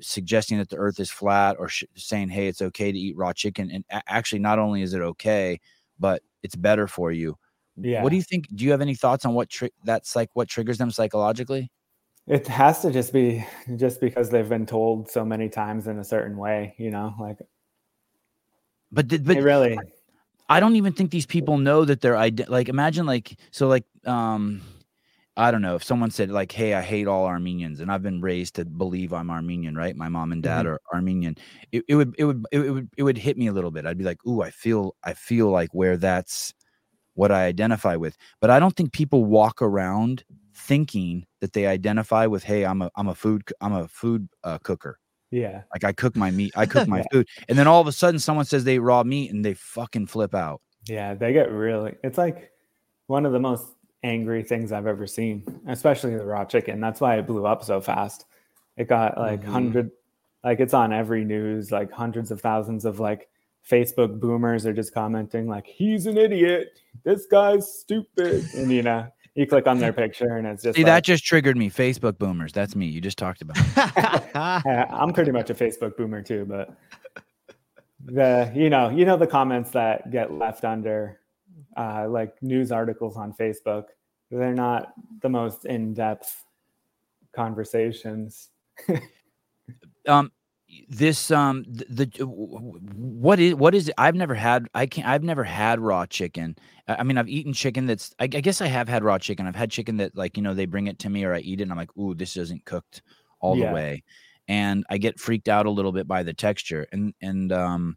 suggesting 0.00 0.58
that 0.58 0.68
the 0.68 0.76
earth 0.76 1.00
is 1.00 1.10
flat 1.10 1.56
or 1.58 1.68
sh- 1.68 1.84
saying 1.94 2.28
hey 2.28 2.46
it's 2.48 2.62
okay 2.62 2.92
to 2.92 2.98
eat 2.98 3.16
raw 3.16 3.32
chicken 3.32 3.70
and 3.70 3.84
a- 3.90 4.02
actually 4.06 4.38
not 4.38 4.58
only 4.58 4.82
is 4.82 4.94
it 4.94 5.00
okay 5.00 5.60
but 5.98 6.22
it's 6.42 6.56
better 6.56 6.86
for 6.86 7.12
you 7.12 7.36
Yeah. 7.76 8.02
What 8.02 8.10
do 8.10 8.16
you 8.16 8.22
think? 8.22 8.46
Do 8.54 8.64
you 8.64 8.70
have 8.70 8.80
any 8.80 8.94
thoughts 8.94 9.24
on 9.24 9.34
what 9.34 9.48
tri- 9.50 9.74
that's 9.84 10.14
like? 10.14 10.30
What 10.34 10.48
triggers 10.48 10.78
them 10.78 10.90
psychologically? 10.90 11.70
It 12.26 12.46
has 12.46 12.80
to 12.82 12.90
just 12.92 13.12
be 13.12 13.44
just 13.76 14.00
because 14.00 14.30
they've 14.30 14.48
been 14.48 14.64
told 14.64 15.10
so 15.10 15.24
many 15.24 15.48
times 15.48 15.88
in 15.88 15.98
a 15.98 16.04
certain 16.04 16.36
way, 16.36 16.74
you 16.78 16.90
know, 16.90 17.14
like 17.18 17.38
But 18.92 19.08
did, 19.08 19.24
but 19.24 19.38
really 19.38 19.76
I 20.48 20.60
don't 20.60 20.76
even 20.76 20.92
think 20.92 21.10
these 21.10 21.26
people 21.26 21.58
know 21.58 21.84
that 21.84 22.00
they're 22.00 22.16
like 22.48 22.68
imagine 22.68 23.06
like 23.06 23.36
so 23.50 23.66
like 23.66 23.84
um 24.06 24.62
I 25.36 25.50
don't 25.50 25.62
know 25.62 25.74
if 25.74 25.82
someone 25.82 26.10
said 26.10 26.30
like 26.30 26.52
hey 26.52 26.74
I 26.74 26.82
hate 26.82 27.06
all 27.08 27.26
Armenians 27.26 27.80
and 27.80 27.90
I've 27.90 28.02
been 28.02 28.20
raised 28.20 28.54
to 28.56 28.64
believe 28.64 29.12
I'm 29.12 29.30
Armenian 29.30 29.76
right 29.76 29.96
my 29.96 30.08
mom 30.08 30.32
and 30.32 30.42
dad 30.42 30.66
Mhm. 30.66 30.70
are 30.70 30.80
Armenian 30.92 31.36
it, 31.72 31.84
it 31.88 31.96
would 31.96 32.14
it 32.18 32.24
would 32.24 32.46
it 32.52 32.70
would 32.70 32.88
it 32.96 33.02
would 33.02 33.18
hit 33.18 33.36
me 33.36 33.48
a 33.48 33.52
little 33.52 33.70
bit 33.70 33.86
I'd 33.86 33.98
be 33.98 34.04
like 34.04 34.24
ooh 34.26 34.42
I 34.42 34.50
feel 34.50 34.94
I 35.04 35.14
feel 35.14 35.50
like 35.50 35.70
where 35.74 35.96
that's 35.96 36.54
what 37.14 37.32
I 37.32 37.46
identify 37.46 37.96
with 37.96 38.16
but 38.40 38.50
I 38.50 38.58
don't 38.60 38.76
think 38.76 38.92
people 38.92 39.24
walk 39.24 39.62
around 39.62 40.24
thinking 40.54 41.26
that 41.40 41.52
they 41.52 41.66
identify 41.66 42.26
with 42.26 42.44
hey 42.44 42.64
I'm 42.64 42.82
a 42.82 42.90
I'm 42.96 43.08
a 43.08 43.14
food 43.14 43.42
I'm 43.60 43.72
a 43.72 43.88
food 43.88 44.28
uh, 44.44 44.58
cooker 44.58 44.98
yeah. 45.30 45.62
like 45.74 45.84
I 45.84 45.92
cook 45.92 46.16
my 46.16 46.30
meat 46.30 46.52
I 46.56 46.66
cook 46.74 46.86
my 46.88 46.98
Yeah. 46.98 47.06
food 47.12 47.28
and 47.48 47.58
then 47.58 47.66
all 47.66 47.80
of 47.80 47.88
a 47.88 47.92
sudden 47.92 48.20
someone 48.20 48.44
says 48.44 48.64
they 48.64 48.78
raw 48.78 49.02
meat 49.02 49.32
and 49.32 49.44
they 49.44 49.54
fucking 49.54 50.06
flip 50.06 50.34
out 50.34 50.60
Yeah, 50.86 51.14
they 51.14 51.32
get 51.32 51.50
really 51.50 51.94
it's 52.04 52.18
like 52.18 52.52
one 53.06 53.26
of 53.26 53.32
the 53.32 53.40
most 53.40 53.73
angry 54.04 54.44
things 54.44 54.70
I've 54.70 54.86
ever 54.86 55.06
seen, 55.06 55.42
especially 55.66 56.14
the 56.16 56.24
raw 56.24 56.44
chicken. 56.44 56.78
That's 56.80 57.00
why 57.00 57.16
it 57.16 57.26
blew 57.26 57.46
up 57.46 57.64
so 57.64 57.80
fast. 57.80 58.26
It 58.76 58.86
got 58.88 59.18
like 59.18 59.40
Mhm. 59.42 59.46
hundred 59.46 59.90
like 60.44 60.60
it's 60.60 60.74
on 60.74 60.92
every 60.92 61.24
news, 61.24 61.72
like 61.72 61.90
hundreds 61.90 62.30
of 62.30 62.40
thousands 62.40 62.84
of 62.84 63.00
like 63.00 63.28
Facebook 63.68 64.20
boomers 64.20 64.66
are 64.66 64.74
just 64.74 64.92
commenting 64.92 65.48
like 65.48 65.66
he's 65.66 66.04
an 66.06 66.18
idiot. 66.18 66.78
This 67.02 67.24
guy's 67.26 67.66
stupid. 67.80 68.44
And 68.54 68.70
you 68.70 68.82
know, 68.82 69.06
you 69.34 69.46
click 69.46 69.66
on 69.66 69.78
their 69.78 69.92
picture 70.04 70.36
and 70.36 70.46
it's 70.46 70.62
just 70.62 70.76
See, 70.76 70.82
like, 70.82 70.92
that 70.92 71.04
just 71.04 71.24
triggered 71.24 71.56
me. 71.56 71.70
Facebook 71.70 72.18
boomers. 72.18 72.52
That's 72.52 72.76
me. 72.76 72.86
You 72.86 73.00
just 73.00 73.16
talked 73.16 73.40
about. 73.42 73.56
I'm 74.36 75.14
pretty 75.14 75.32
much 75.32 75.48
a 75.48 75.54
Facebook 75.54 75.96
boomer 75.96 76.20
too, 76.22 76.44
but 76.46 76.76
the 78.04 78.52
you 78.54 78.68
know 78.68 78.90
you 78.90 79.06
know 79.06 79.16
the 79.16 79.26
comments 79.26 79.70
that 79.70 80.10
get 80.10 80.30
left 80.30 80.64
under 80.64 81.20
uh, 81.76 82.06
like 82.08 82.40
news 82.42 82.72
articles 82.72 83.16
on 83.16 83.32
Facebook, 83.32 83.84
they're 84.30 84.54
not 84.54 84.92
the 85.22 85.28
most 85.28 85.64
in 85.66 85.94
depth 85.94 86.44
conversations. 87.34 88.48
Um, 90.08 90.30
this 90.88 91.30
um 91.30 91.64
the, 91.68 92.06
the 92.06 92.26
what 92.26 93.38
is 93.38 93.54
what 93.54 93.74
is 93.74 93.88
it? 93.88 93.94
I've 93.96 94.14
never 94.16 94.34
had. 94.34 94.66
I 94.74 94.86
can't. 94.86 95.06
I've 95.08 95.22
never 95.22 95.44
had 95.44 95.80
raw 95.80 96.04
chicken. 96.06 96.56
I 96.88 97.02
mean, 97.04 97.16
I've 97.16 97.28
eaten 97.28 97.52
chicken 97.52 97.86
that's. 97.86 98.14
I, 98.18 98.24
I 98.24 98.26
guess 98.26 98.60
I 98.60 98.66
have 98.66 98.88
had 98.88 99.04
raw 99.04 99.18
chicken. 99.18 99.46
I've 99.46 99.54
had 99.56 99.70
chicken 99.70 99.96
that 99.98 100.16
like 100.16 100.36
you 100.36 100.42
know 100.42 100.52
they 100.54 100.66
bring 100.66 100.86
it 100.88 100.98
to 101.00 101.10
me 101.10 101.24
or 101.24 101.32
I 101.34 101.38
eat 101.40 101.60
it 101.60 101.64
and 101.64 101.72
I'm 101.72 101.78
like, 101.78 101.96
ooh, 101.96 102.14
this 102.14 102.36
isn't 102.36 102.64
cooked 102.64 103.02
all 103.40 103.56
Yeah. 103.56 103.68
the 103.68 103.74
way, 103.74 104.02
and 104.48 104.84
I 104.90 104.98
get 104.98 105.20
freaked 105.20 105.48
out 105.48 105.66
a 105.66 105.70
little 105.70 105.92
bit 105.92 106.08
by 106.08 106.22
the 106.22 106.34
texture 106.34 106.86
and 106.92 107.14
and 107.20 107.52
um. 107.52 107.96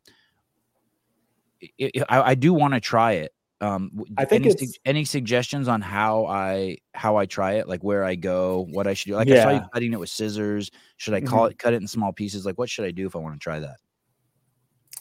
i 1.63 1.67
i 1.79 2.03
I, 2.09 2.21
I 2.31 2.35
do 2.35 2.53
want 2.53 2.73
to 2.73 2.79
try 2.79 3.13
it. 3.13 3.33
Um, 3.59 4.03
I 4.17 4.25
think 4.25 4.45
any, 4.45 4.53
it's- 4.53 4.77
any 4.85 5.03
suggestions 5.03 5.67
on 5.67 5.81
how 5.81 6.25
I 6.27 6.77
how 6.93 7.15
I 7.15 7.25
try 7.25 7.53
it, 7.53 7.67
like 7.67 7.83
where 7.83 8.03
I 8.03 8.15
go, 8.15 8.67
what 8.71 8.85
I 8.85 8.93
should 8.93 9.09
do. 9.09 9.15
Like 9.15 9.29
I 9.29 9.43
saw 9.43 9.49
you 9.49 9.61
cutting 9.73 9.93
it 9.93 9.99
with 9.99 10.09
scissors. 10.09 10.69
Should 10.97 11.13
I 11.15 11.21
call 11.21 11.45
it 11.47 11.57
cut 11.57 11.73
it 11.73 11.77
in 11.81 11.87
small 11.87 12.13
pieces? 12.13 12.45
Like 12.45 12.57
what 12.57 12.69
should 12.69 12.85
I 12.85 12.91
do 12.91 13.07
if 13.07 13.15
I 13.15 13.19
want 13.19 13.33
to 13.35 13.39
try 13.39 13.59
that? 13.59 13.77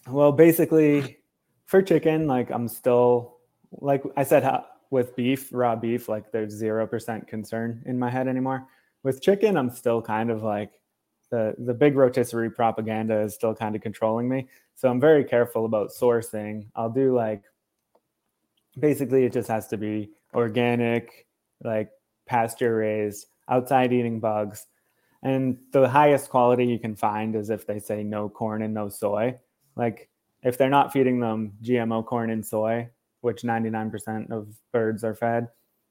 Well, 0.08 0.32
basically, 0.32 1.18
for 1.66 1.82
chicken, 1.82 2.26
like 2.26 2.50
I'm 2.50 2.68
still 2.68 3.38
like 3.72 4.02
I 4.16 4.22
said 4.22 4.42
how, 4.42 4.64
with 4.90 5.14
beef, 5.16 5.48
raw 5.52 5.76
beef, 5.76 6.08
like 6.08 6.32
there's 6.32 6.52
zero 6.52 6.86
percent 6.86 7.26
concern 7.26 7.82
in 7.86 7.98
my 7.98 8.08
head 8.08 8.26
anymore. 8.28 8.66
With 9.02 9.20
chicken, 9.20 9.56
I'm 9.56 9.70
still 9.70 10.00
kind 10.00 10.30
of 10.30 10.42
like 10.42 10.70
the 11.30 11.54
the 11.58 11.74
big 11.74 11.94
rotisserie 11.96 12.50
propaganda 12.50 13.20
is 13.20 13.34
still 13.34 13.54
kind 13.54 13.76
of 13.76 13.82
controlling 13.82 14.28
me. 14.28 14.48
So 14.76 14.88
I'm 14.88 15.00
very 15.00 15.24
careful 15.24 15.66
about 15.66 15.90
sourcing. 15.90 16.66
I'll 16.74 16.90
do 16.90 17.14
like 17.14 17.42
basically 18.78 19.24
it 19.24 19.32
just 19.32 19.48
has 19.48 19.68
to 19.68 19.76
be 19.76 20.10
organic, 20.34 21.26
like 21.62 21.90
pasture 22.26 22.76
raised, 22.76 23.26
outside 23.48 23.92
eating 23.92 24.20
bugs. 24.20 24.66
And 25.22 25.58
the 25.72 25.88
highest 25.88 26.30
quality 26.30 26.66
you 26.66 26.78
can 26.78 26.94
find 26.94 27.34
is 27.34 27.50
if 27.50 27.66
they 27.66 27.78
say 27.78 28.02
no 28.02 28.28
corn 28.28 28.62
and 28.62 28.74
no 28.74 28.88
soy. 28.88 29.38
Like 29.74 30.08
if 30.42 30.58
they're 30.58 30.70
not 30.70 30.92
feeding 30.92 31.20
them 31.20 31.52
GMO 31.62 32.04
corn 32.04 32.30
and 32.30 32.44
soy, 32.44 32.88
which 33.22 33.42
99% 33.42 34.30
of 34.30 34.48
birds 34.72 35.02
are 35.02 35.14
fed, 35.14 35.48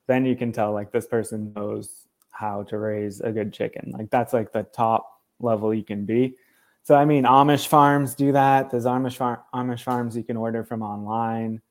then 0.07 0.25
you 0.25 0.35
can 0.35 0.51
tell 0.51 0.71
like 0.71 0.91
this 0.91 1.07
person 1.07 1.51
knows 1.55 2.07
how 2.29 2.63
to 2.63 2.77
raise 2.77 3.21
a 3.21 3.31
good 3.31 3.51
chicken. 3.51 3.91
Like 3.97 4.09
that's 4.09 4.33
like 4.33 4.51
the 4.51 4.63
top 4.63 5.21
level 5.39 5.73
you 5.73 5.83
can 5.83 6.05
be. 6.05 6.35
So 6.83 6.95
I 6.95 7.05
mean, 7.05 7.23
Amish 7.23 7.67
farms 7.67 8.13
do 8.13 8.31
that. 8.33 8.69
There's 8.69 8.85
Amish 8.85 9.17
farm 9.17 9.39
Amish 9.53 9.81
farms 9.81 10.15
you 10.15 10.23
can 10.23 10.37
order 10.37 10.63
from 10.63 10.81
online. 10.81 11.61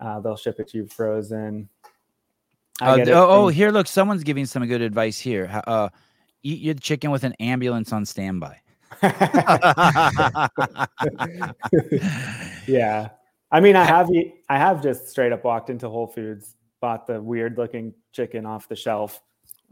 Uh, 0.00 0.18
they'll 0.20 0.36
ship 0.36 0.58
it 0.58 0.68
to 0.68 0.78
you 0.78 0.86
frozen. 0.86 1.68
Uh, 2.80 2.96
th- 2.96 3.08
it 3.08 3.12
oh, 3.12 3.26
oh, 3.28 3.48
here, 3.48 3.70
look, 3.70 3.86
someone's 3.86 4.24
giving 4.24 4.46
some 4.46 4.66
good 4.66 4.80
advice 4.80 5.18
here. 5.18 5.62
Uh, 5.66 5.90
eat 6.42 6.60
your 6.60 6.74
chicken 6.74 7.10
with 7.10 7.24
an 7.24 7.34
ambulance 7.38 7.92
on 7.92 8.06
standby. 8.06 8.58
yeah. 12.66 13.10
I 13.52 13.60
mean, 13.60 13.76
I 13.76 13.84
have 13.84 14.10
eat, 14.10 14.36
I 14.48 14.56
have 14.58 14.82
just 14.82 15.08
straight 15.08 15.32
up 15.32 15.44
walked 15.44 15.70
into 15.70 15.88
Whole 15.88 16.06
Foods, 16.06 16.56
bought 16.80 17.06
the 17.06 17.20
weird 17.20 17.58
looking 17.58 17.92
chicken 18.12 18.46
off 18.46 18.68
the 18.68 18.76
shelf, 18.76 19.20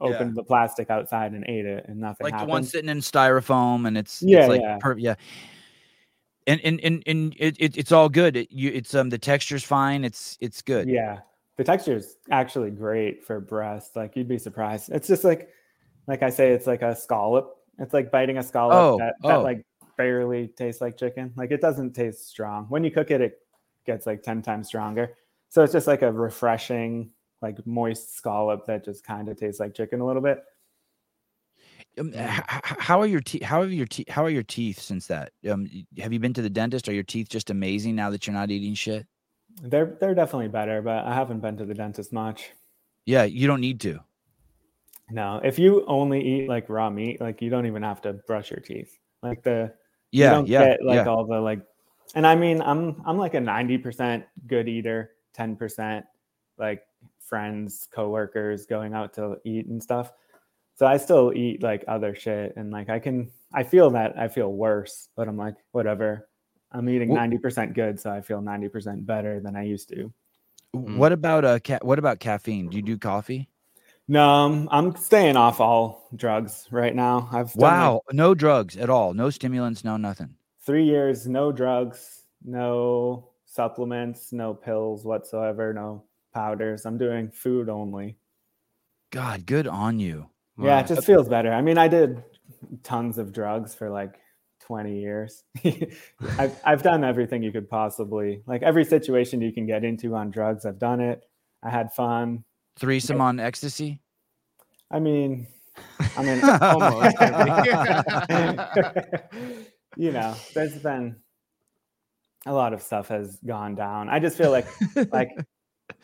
Yeah. 0.01 0.09
opened 0.09 0.35
the 0.35 0.45
plastic 0.45 0.91
outside 0.91 1.33
and 1.33 1.45
ate 1.49 1.64
it, 1.64 1.87
and 1.88 1.99
nothing 1.99 2.25
like 2.25 2.38
the 2.38 2.45
one 2.45 2.64
sitting 2.64 2.91
in 2.91 2.99
styrofoam, 2.99 3.87
and 3.87 3.97
it's 3.97 4.21
Yeah, 4.23 4.41
it's 4.41 4.49
like 4.49 4.61
yeah. 4.61 4.79
per- 4.81 4.99
yeah. 4.99 5.14
And 6.48 6.61
and 6.64 6.80
and 6.82 7.02
and 7.06 7.34
it, 7.38 7.56
it, 7.61 7.76
it's 7.76 7.92
all 7.92 8.08
good. 8.08 8.34
It, 8.34 8.50
you, 8.50 8.70
it's 8.70 8.94
um 8.94 9.11
the 9.11 9.18
texture's 9.18 9.62
fine. 9.62 10.02
It's 10.02 10.38
it's 10.40 10.62
good. 10.62 10.88
Yeah, 10.88 11.18
the 11.58 11.64
texture 11.64 11.94
is 11.94 12.16
actually 12.30 12.70
great 12.70 13.22
for 13.22 13.38
breast. 13.38 13.94
Like 13.94 14.16
you'd 14.16 14.28
be 14.28 14.38
surprised. 14.38 14.90
It's 14.90 15.06
just 15.06 15.24
like, 15.24 15.50
like 16.06 16.22
I 16.22 16.30
say, 16.30 16.52
it's 16.52 16.66
like 16.66 16.80
a 16.80 16.96
scallop. 16.96 17.54
It's 17.78 17.92
like 17.92 18.11
biting 18.11 18.38
a 18.38 18.42
scallop 18.42 18.74
Oh, 18.74 18.98
that, 18.98 19.14
that 19.22 19.37
oh. 19.37 19.42
like 19.42 19.62
barely 19.98 20.48
tastes 20.48 20.80
like 20.80 20.96
chicken. 20.96 21.32
Like 21.37 21.50
it 21.50 21.61
doesn't 21.61 21.92
taste 21.92 22.26
strong. 22.28 22.64
When 22.70 22.82
you 22.82 22.90
cook 22.90 23.11
it, 23.11 23.20
it 23.20 23.40
gets 23.84 24.06
like 24.06 24.22
ten 24.22 24.40
times 24.40 24.68
stronger. 24.68 25.16
So 25.50 25.62
it's 25.62 25.72
just 25.74 25.87
like 25.87 26.00
a 26.00 26.11
refreshing, 26.11 27.11
like 27.42 27.64
moist 27.66 28.16
scallop 28.16 28.64
that 28.66 28.87
just 28.87 29.04
kind 29.04 29.28
of 29.28 29.37
tastes 29.37 29.61
like 29.61 29.74
chicken 29.74 30.00
a 30.00 30.06
little 30.06 30.22
bit. 30.22 30.42
Um, 31.98 32.12
h- 32.14 32.40
how 32.46 33.00
are 33.00 33.06
your 33.06 33.20
teeth? 33.20 33.42
How 33.42 33.61
are 33.61 33.66
your 33.66 33.87
teeth? 33.87 34.08
How 34.08 34.24
are 34.24 34.30
your 34.30 34.42
teeth 34.42 34.80
since 34.80 35.06
that? 35.08 35.32
Um, 35.50 35.68
have 35.98 36.12
you 36.12 36.18
been 36.18 36.34
to 36.34 36.42
the 36.42 36.50
dentist? 36.50 36.88
Are 36.88 36.92
your 36.92 37.02
teeth 37.02 37.28
just 37.28 37.50
amazing 37.50 37.94
now 37.96 38.11
that 38.11 38.26
you're 38.26 38.34
not 38.34 38.50
eating 38.50 38.74
shit? 38.74 39.06
They're 39.62 39.96
they're 40.00 40.14
definitely 40.14 40.48
better, 40.48 40.82
but 40.82 41.04
I 41.04 41.14
haven't 41.14 41.40
been 41.40 41.56
to 41.56 41.64
the 41.64 41.74
dentist 41.74 42.12
much. 42.12 42.50
Yeah, 43.06 43.24
you 43.24 43.46
don't 43.46 43.61
need 43.61 43.80
to. 43.80 44.00
No, 45.11 45.40
if 45.42 45.58
you 45.58 45.84
only 45.87 46.22
eat 46.22 46.48
like 46.48 46.68
raw 46.68 46.90
meat, 46.90 47.20
like 47.20 47.40
you 47.40 47.50
don't 47.50 47.66
even 47.66 47.82
have 47.82 48.00
to 48.02 48.12
brush 48.12 48.50
your 48.50 48.61
teeth. 48.61 48.98
Like 49.22 49.42
the 49.42 49.72
you 50.12 50.22
Yeah, 50.24 50.30
don't 50.30 50.46
yeah, 50.46 50.68
get 50.68 50.84
like 50.84 50.96
yeah. 50.96 51.06
all 51.06 51.24
the 51.26 51.40
like 51.40 51.61
and 52.14 52.26
I 52.26 52.34
mean 52.34 52.61
I'm 52.61 53.02
I'm 53.06 53.16
like 53.16 53.34
a 53.34 53.38
90% 53.40 54.24
good 54.46 54.68
eater, 54.68 55.12
10% 55.37 56.04
like 56.58 56.82
friends, 57.20 57.88
coworkers 57.92 58.66
going 58.66 58.94
out 58.94 59.14
to 59.14 59.38
eat 59.44 59.66
and 59.66 59.82
stuff. 59.82 60.12
So 60.79 60.87
I 60.87 60.97
still 60.97 61.33
eat 61.35 61.61
like 61.61 61.85
other 61.88 62.14
shit 62.14 62.55
and 62.57 62.71
like 62.71 62.88
I 62.88 63.01
can 63.01 63.33
I 63.53 63.64
feel 63.64 63.91
that 63.91 64.17
I 64.17 64.29
feel 64.29 64.53
worse, 64.53 65.09
but 65.17 65.27
I'm 65.27 65.37
like 65.37 65.57
whatever. 65.73 66.29
I'm 66.71 66.88
eating 66.88 67.09
90% 67.09 67.75
good, 67.75 67.99
so 67.99 68.11
I 68.11 68.21
feel 68.21 68.41
90% 68.41 69.05
better 69.05 69.41
than 69.41 69.57
I 69.57 69.64
used 69.64 69.88
to. 69.88 70.12
Mm. 70.77 70.99
What 70.99 71.11
about 71.12 71.45
uh? 71.45 71.59
Ca- 71.59 71.81
what 71.83 71.99
about 71.99 72.21
caffeine? 72.21 72.69
Do 72.69 72.77
you 72.77 72.83
do 72.83 72.97
coffee? 72.97 73.49
No, 74.07 74.29
um, 74.29 74.69
I'm 74.71 74.95
staying 74.95 75.37
off 75.37 75.61
all 75.61 76.09
drugs 76.14 76.69
right 76.71 76.95
now. 76.95 77.29
I've 77.33 77.53
done, 77.55 77.62
like, 77.62 77.73
Wow, 77.73 78.01
no 78.12 78.35
drugs 78.35 78.77
at 78.77 78.88
all. 78.88 79.14
No 79.14 79.31
stimulants. 79.31 79.83
No 79.83 79.97
nothing. 79.97 80.37
three 80.61 80.85
years, 80.85 81.27
no 81.27 81.51
drugs, 81.51 82.23
no 82.45 83.31
supplements, 83.47 84.33
no 84.33 84.55
pills 84.55 85.05
whatsoever, 85.05 85.73
no 85.73 86.05
powders. 86.33 86.87
I'm 86.87 86.99
doing 86.99 87.31
food 87.31 87.69
only. 87.69 88.17
God, 89.11 89.45
good 89.47 89.67
on 89.67 89.99
you. 89.99 90.29
Yeah, 90.61 90.81
it 90.81 90.87
just 90.87 91.05
feels 91.05 91.29
better. 91.29 91.53
I 91.53 91.62
mean, 91.62 91.79
I 91.79 91.88
did 91.88 92.23
tons 92.83 93.18
of 93.18 93.33
drugs 93.33 93.75
for 93.75 93.90
like 93.90 94.18
20 94.61 95.01
years. 95.01 95.44
I've, 96.38 96.61
I've 96.64 96.83
done 96.83 97.05
everything 97.05 97.42
you 97.42 97.53
could 97.53 97.68
possibly, 97.68 98.42
like 98.47 98.62
every 98.62 98.85
situation 98.85 99.40
you 99.40 99.53
can 99.53 99.66
get 99.66 99.85
into 99.85 100.14
on 100.14 100.31
drugs, 100.31 100.66
I've 100.66 100.79
done 100.79 101.01
it. 101.01 101.25
I 101.62 101.71
had 101.71 101.92
fun. 101.92 102.44
Threesome 102.79 103.21
on 103.21 103.40
ecstasy. 103.40 104.01
I 104.90 105.01
mean, 105.01 105.47
I 106.16 106.23
mean, 106.23 106.42
Almost. 106.62 107.16
you 109.97 110.12
know, 110.12 110.35
there's 110.55 110.79
been 110.79 111.16
a 112.47 112.53
lot 112.53 112.73
of 112.73 112.83
stuff 112.83 113.09
has 113.09 113.38
gone 113.47 113.75
down. 113.75 114.09
I 114.09 114.18
just 114.18 114.37
feel 114.37 114.51
like 114.51 114.66
like 115.12 115.31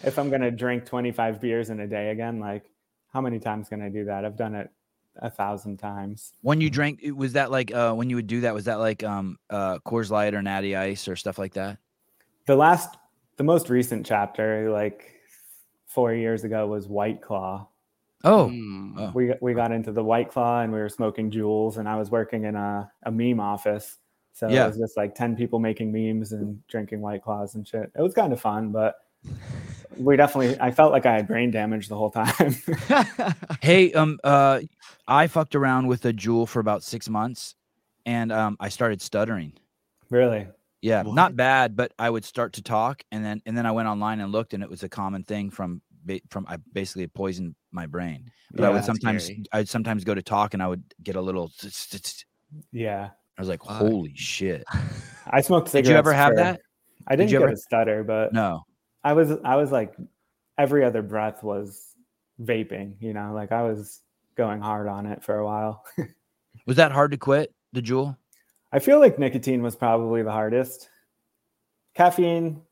if 0.02 0.18
I'm 0.18 0.30
gonna 0.30 0.50
drink 0.50 0.84
25 0.84 1.40
beers 1.40 1.70
in 1.70 1.80
a 1.80 1.86
day 1.86 2.10
again, 2.10 2.40
like 2.40 2.64
how 3.14 3.20
many 3.22 3.38
times 3.38 3.68
can 3.68 3.80
I 3.80 3.88
do 3.88 4.04
that? 4.04 4.24
I've 4.24 4.36
done 4.36 4.54
it 4.56 4.68
a 5.18 5.30
thousand 5.30 5.76
times. 5.78 6.32
When 6.42 6.60
you 6.60 6.68
drank, 6.68 7.00
was 7.16 7.32
that 7.34 7.50
like 7.52 7.72
uh 7.72 7.94
when 7.94 8.10
you 8.10 8.16
would 8.16 8.26
do 8.26 8.40
that? 8.42 8.52
Was 8.52 8.64
that 8.64 8.80
like 8.80 9.02
um 9.04 9.38
uh 9.48 9.78
Coors 9.78 10.10
Light 10.10 10.34
or 10.34 10.42
Natty 10.42 10.74
Ice 10.76 11.06
or 11.08 11.14
stuff 11.16 11.38
like 11.38 11.54
that? 11.54 11.78
The 12.46 12.56
last, 12.56 12.96
the 13.36 13.44
most 13.44 13.70
recent 13.70 14.04
chapter, 14.04 14.70
like 14.70 15.12
four 15.86 16.12
years 16.12 16.44
ago, 16.44 16.66
was 16.66 16.88
White 16.88 17.22
Claw. 17.22 17.68
Oh, 18.24 18.48
Mm. 18.48 18.94
oh. 18.98 19.12
We 19.14 19.32
we 19.40 19.54
got 19.54 19.70
into 19.70 19.92
the 19.92 20.02
White 20.02 20.30
Claw 20.30 20.62
and 20.62 20.72
we 20.72 20.80
were 20.80 20.88
smoking 20.88 21.30
Juuls, 21.30 21.76
and 21.78 21.88
I 21.88 21.96
was 21.96 22.10
working 22.10 22.44
in 22.44 22.56
a, 22.56 22.90
a 23.04 23.10
meme 23.12 23.38
office. 23.38 23.98
So 24.32 24.48
Yeah. 24.48 24.64
it 24.64 24.68
was 24.68 24.78
just 24.78 24.96
like 24.96 25.14
10 25.14 25.36
people 25.36 25.60
making 25.60 25.92
memes 25.92 26.32
and 26.32 26.58
drinking 26.66 27.00
White 27.00 27.22
Claws 27.22 27.54
and 27.54 27.66
shit. 27.68 27.92
It 27.96 28.02
was 28.02 28.14
kind 28.14 28.32
of 28.32 28.40
fun, 28.40 28.72
but 28.72 28.96
we 29.98 30.16
definitely, 30.16 30.58
I 30.60 30.70
felt 30.70 30.92
like 30.92 31.06
I 31.06 31.12
had 31.14 31.26
brain 31.26 31.50
damage 31.50 31.88
the 31.88 31.96
whole 31.96 32.10
time. 32.10 32.54
hey, 33.60 33.92
um, 33.92 34.18
uh, 34.24 34.60
I 35.06 35.26
fucked 35.26 35.54
around 35.54 35.86
with 35.86 36.04
a 36.06 36.12
Juul 36.12 36.48
for 36.48 36.60
about 36.60 36.82
six 36.82 37.08
months, 37.08 37.54
and 38.06 38.32
um, 38.32 38.56
I 38.60 38.68
started 38.68 39.00
stuttering. 39.02 39.52
really? 40.10 40.46
Yeah, 40.82 41.02
What? 41.02 41.14
not 41.14 41.34
bad, 41.34 41.76
but 41.76 41.92
I 41.98 42.10
would 42.10 42.24
start 42.26 42.52
to 42.54 42.62
talk, 42.62 43.02
and 43.10 43.24
then 43.24 43.40
and 43.46 43.56
then 43.56 43.64
I 43.64 43.70
went 43.72 43.88
online 43.88 44.20
and 44.20 44.30
looked, 44.30 44.52
and 44.52 44.62
it 44.62 44.68
was 44.68 44.82
a 44.82 44.88
common 44.88 45.24
thing 45.24 45.48
from 45.50 45.80
from 46.28 46.44
I 46.46 46.58
basically 46.74 47.06
poisoned 47.06 47.54
my 47.72 47.86
brain. 47.86 48.30
But 48.52 48.64
I 48.64 48.68
would 48.68 48.84
sometimes 48.84 49.24
scary. 49.24 49.44
I'd 49.52 49.68
sometimes 49.70 50.04
go 50.04 50.14
to 50.14 50.20
talk, 50.20 50.52
and 50.52 50.62
I 50.62 50.66
would 50.68 50.82
get 51.02 51.16
a 51.16 51.20
little. 51.22 51.50
Yeah. 52.70 53.08
I 53.38 53.40
was 53.40 53.48
like, 53.48 53.62
"Holy 53.62 54.12
shit!" 54.14 54.62
I 55.26 55.40
smoked 55.40 55.72
Did 55.72 55.86
you 55.86 55.94
ever 55.94 56.12
have 56.12 56.36
that? 56.36 56.60
I 57.08 57.16
Did 57.16 57.22
didn't 57.22 57.32
you 57.32 57.38
get 57.38 57.44
ever- 57.44 57.52
a 57.54 57.56
stutter, 57.56 58.04
but 58.04 58.34
No. 58.34 58.64
I 59.04 59.12
was 59.12 59.32
I 59.44 59.56
was 59.56 59.70
like 59.70 59.94
every 60.58 60.84
other 60.84 61.02
breath 61.02 61.42
was 61.42 61.94
vaping, 62.40 62.94
you 63.00 63.12
know, 63.12 63.32
like 63.34 63.52
I 63.52 63.62
was 63.62 64.00
going 64.36 64.60
hard 64.60 64.88
on 64.88 65.06
it 65.06 65.22
for 65.22 65.38
a 65.38 65.44
while. 65.44 65.84
Was 66.66 66.76
that 66.76 66.92
hard 66.92 67.10
to 67.10 67.16
quit 67.16 67.52
the 67.72 67.82
Juul? 67.82 68.16
I 68.72 68.78
feel 68.78 68.98
like 68.98 69.18
nicotine 69.18 69.62
was 69.62 69.76
probably 69.76 70.22
the 70.22 70.32
hardest. 70.32 70.88
Caffeine 71.94 72.62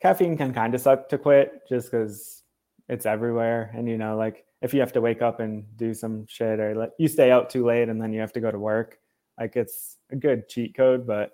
caffeine 0.00 0.36
can 0.36 0.54
kind 0.54 0.74
of 0.74 0.80
suck 0.80 1.08
to 1.10 1.18
quit 1.18 1.68
just 1.68 1.90
cuz 1.90 2.42
it's 2.88 3.04
everywhere 3.04 3.70
and 3.74 3.86
you 3.86 3.98
know 3.98 4.16
like 4.16 4.46
if 4.62 4.74
you 4.74 4.80
have 4.80 4.92
to 4.92 5.00
wake 5.00 5.22
up 5.22 5.40
and 5.40 5.64
do 5.76 5.94
some 5.94 6.26
shit 6.26 6.60
or 6.60 6.74
like 6.74 6.90
you 6.98 7.08
stay 7.08 7.30
out 7.30 7.50
too 7.50 7.64
late 7.64 7.88
and 7.88 8.00
then 8.00 8.12
you 8.12 8.20
have 8.20 8.32
to 8.32 8.40
go 8.40 8.50
to 8.50 8.58
work, 8.58 8.98
like 9.38 9.56
it's 9.56 9.98
a 10.10 10.16
good 10.16 10.48
cheat 10.48 10.74
code, 10.76 11.06
but 11.06 11.32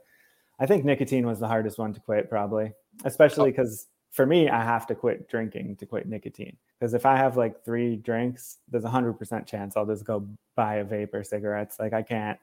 I 0.58 0.66
think 0.66 0.84
nicotine 0.84 1.26
was 1.26 1.40
the 1.40 1.48
hardest 1.48 1.78
one 1.78 1.92
to 1.94 2.00
quit 2.00 2.30
probably, 2.30 2.72
especially 3.04 3.52
oh. 3.52 3.56
cuz 3.56 3.88
for 4.16 4.26
me 4.26 4.48
I 4.48 4.64
have 4.64 4.86
to 4.88 4.94
quit 4.94 5.28
drinking 5.28 5.76
to 5.76 5.86
quit 5.86 6.08
nicotine. 6.08 6.56
Because 6.78 6.94
if 6.94 7.04
I 7.06 7.16
have 7.16 7.36
like 7.36 7.64
3 7.64 7.96
drinks, 7.96 8.58
there's 8.70 8.84
a 8.84 8.88
100% 8.88 9.46
chance 9.46 9.76
I'll 9.76 9.86
just 9.86 10.04
go 10.04 10.26
buy 10.56 10.76
a 10.76 10.84
vape 10.84 11.14
or 11.14 11.22
cigarettes. 11.22 11.78
Like 11.78 11.92
I 11.92 12.02
can't 12.02 12.38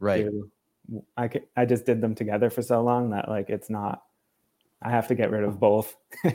Right. 0.00 0.24
do 0.24 0.50
I 1.16 1.28
ca- 1.28 1.46
I 1.56 1.66
just 1.66 1.84
did 1.86 2.00
them 2.00 2.14
together 2.14 2.50
for 2.50 2.62
so 2.62 2.82
long 2.82 3.10
that 3.10 3.28
like 3.28 3.50
it's 3.50 3.70
not 3.70 4.02
I 4.82 4.90
have 4.90 5.08
to 5.08 5.14
get 5.14 5.30
rid 5.30 5.44
of 5.44 5.60
both. 5.60 5.96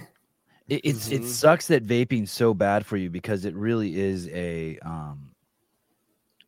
It, 0.68 0.82
it's 0.84 1.12
it 1.12 1.22
Mhm. 1.22 1.26
sucks 1.26 1.68
that 1.68 1.84
vaping's 1.84 2.32
so 2.32 2.54
bad 2.54 2.86
for 2.88 2.98
you 2.98 3.10
because 3.12 3.46
it 3.46 3.54
really 3.56 4.00
is 4.00 4.28
a 4.30 4.80
um. 4.80 5.30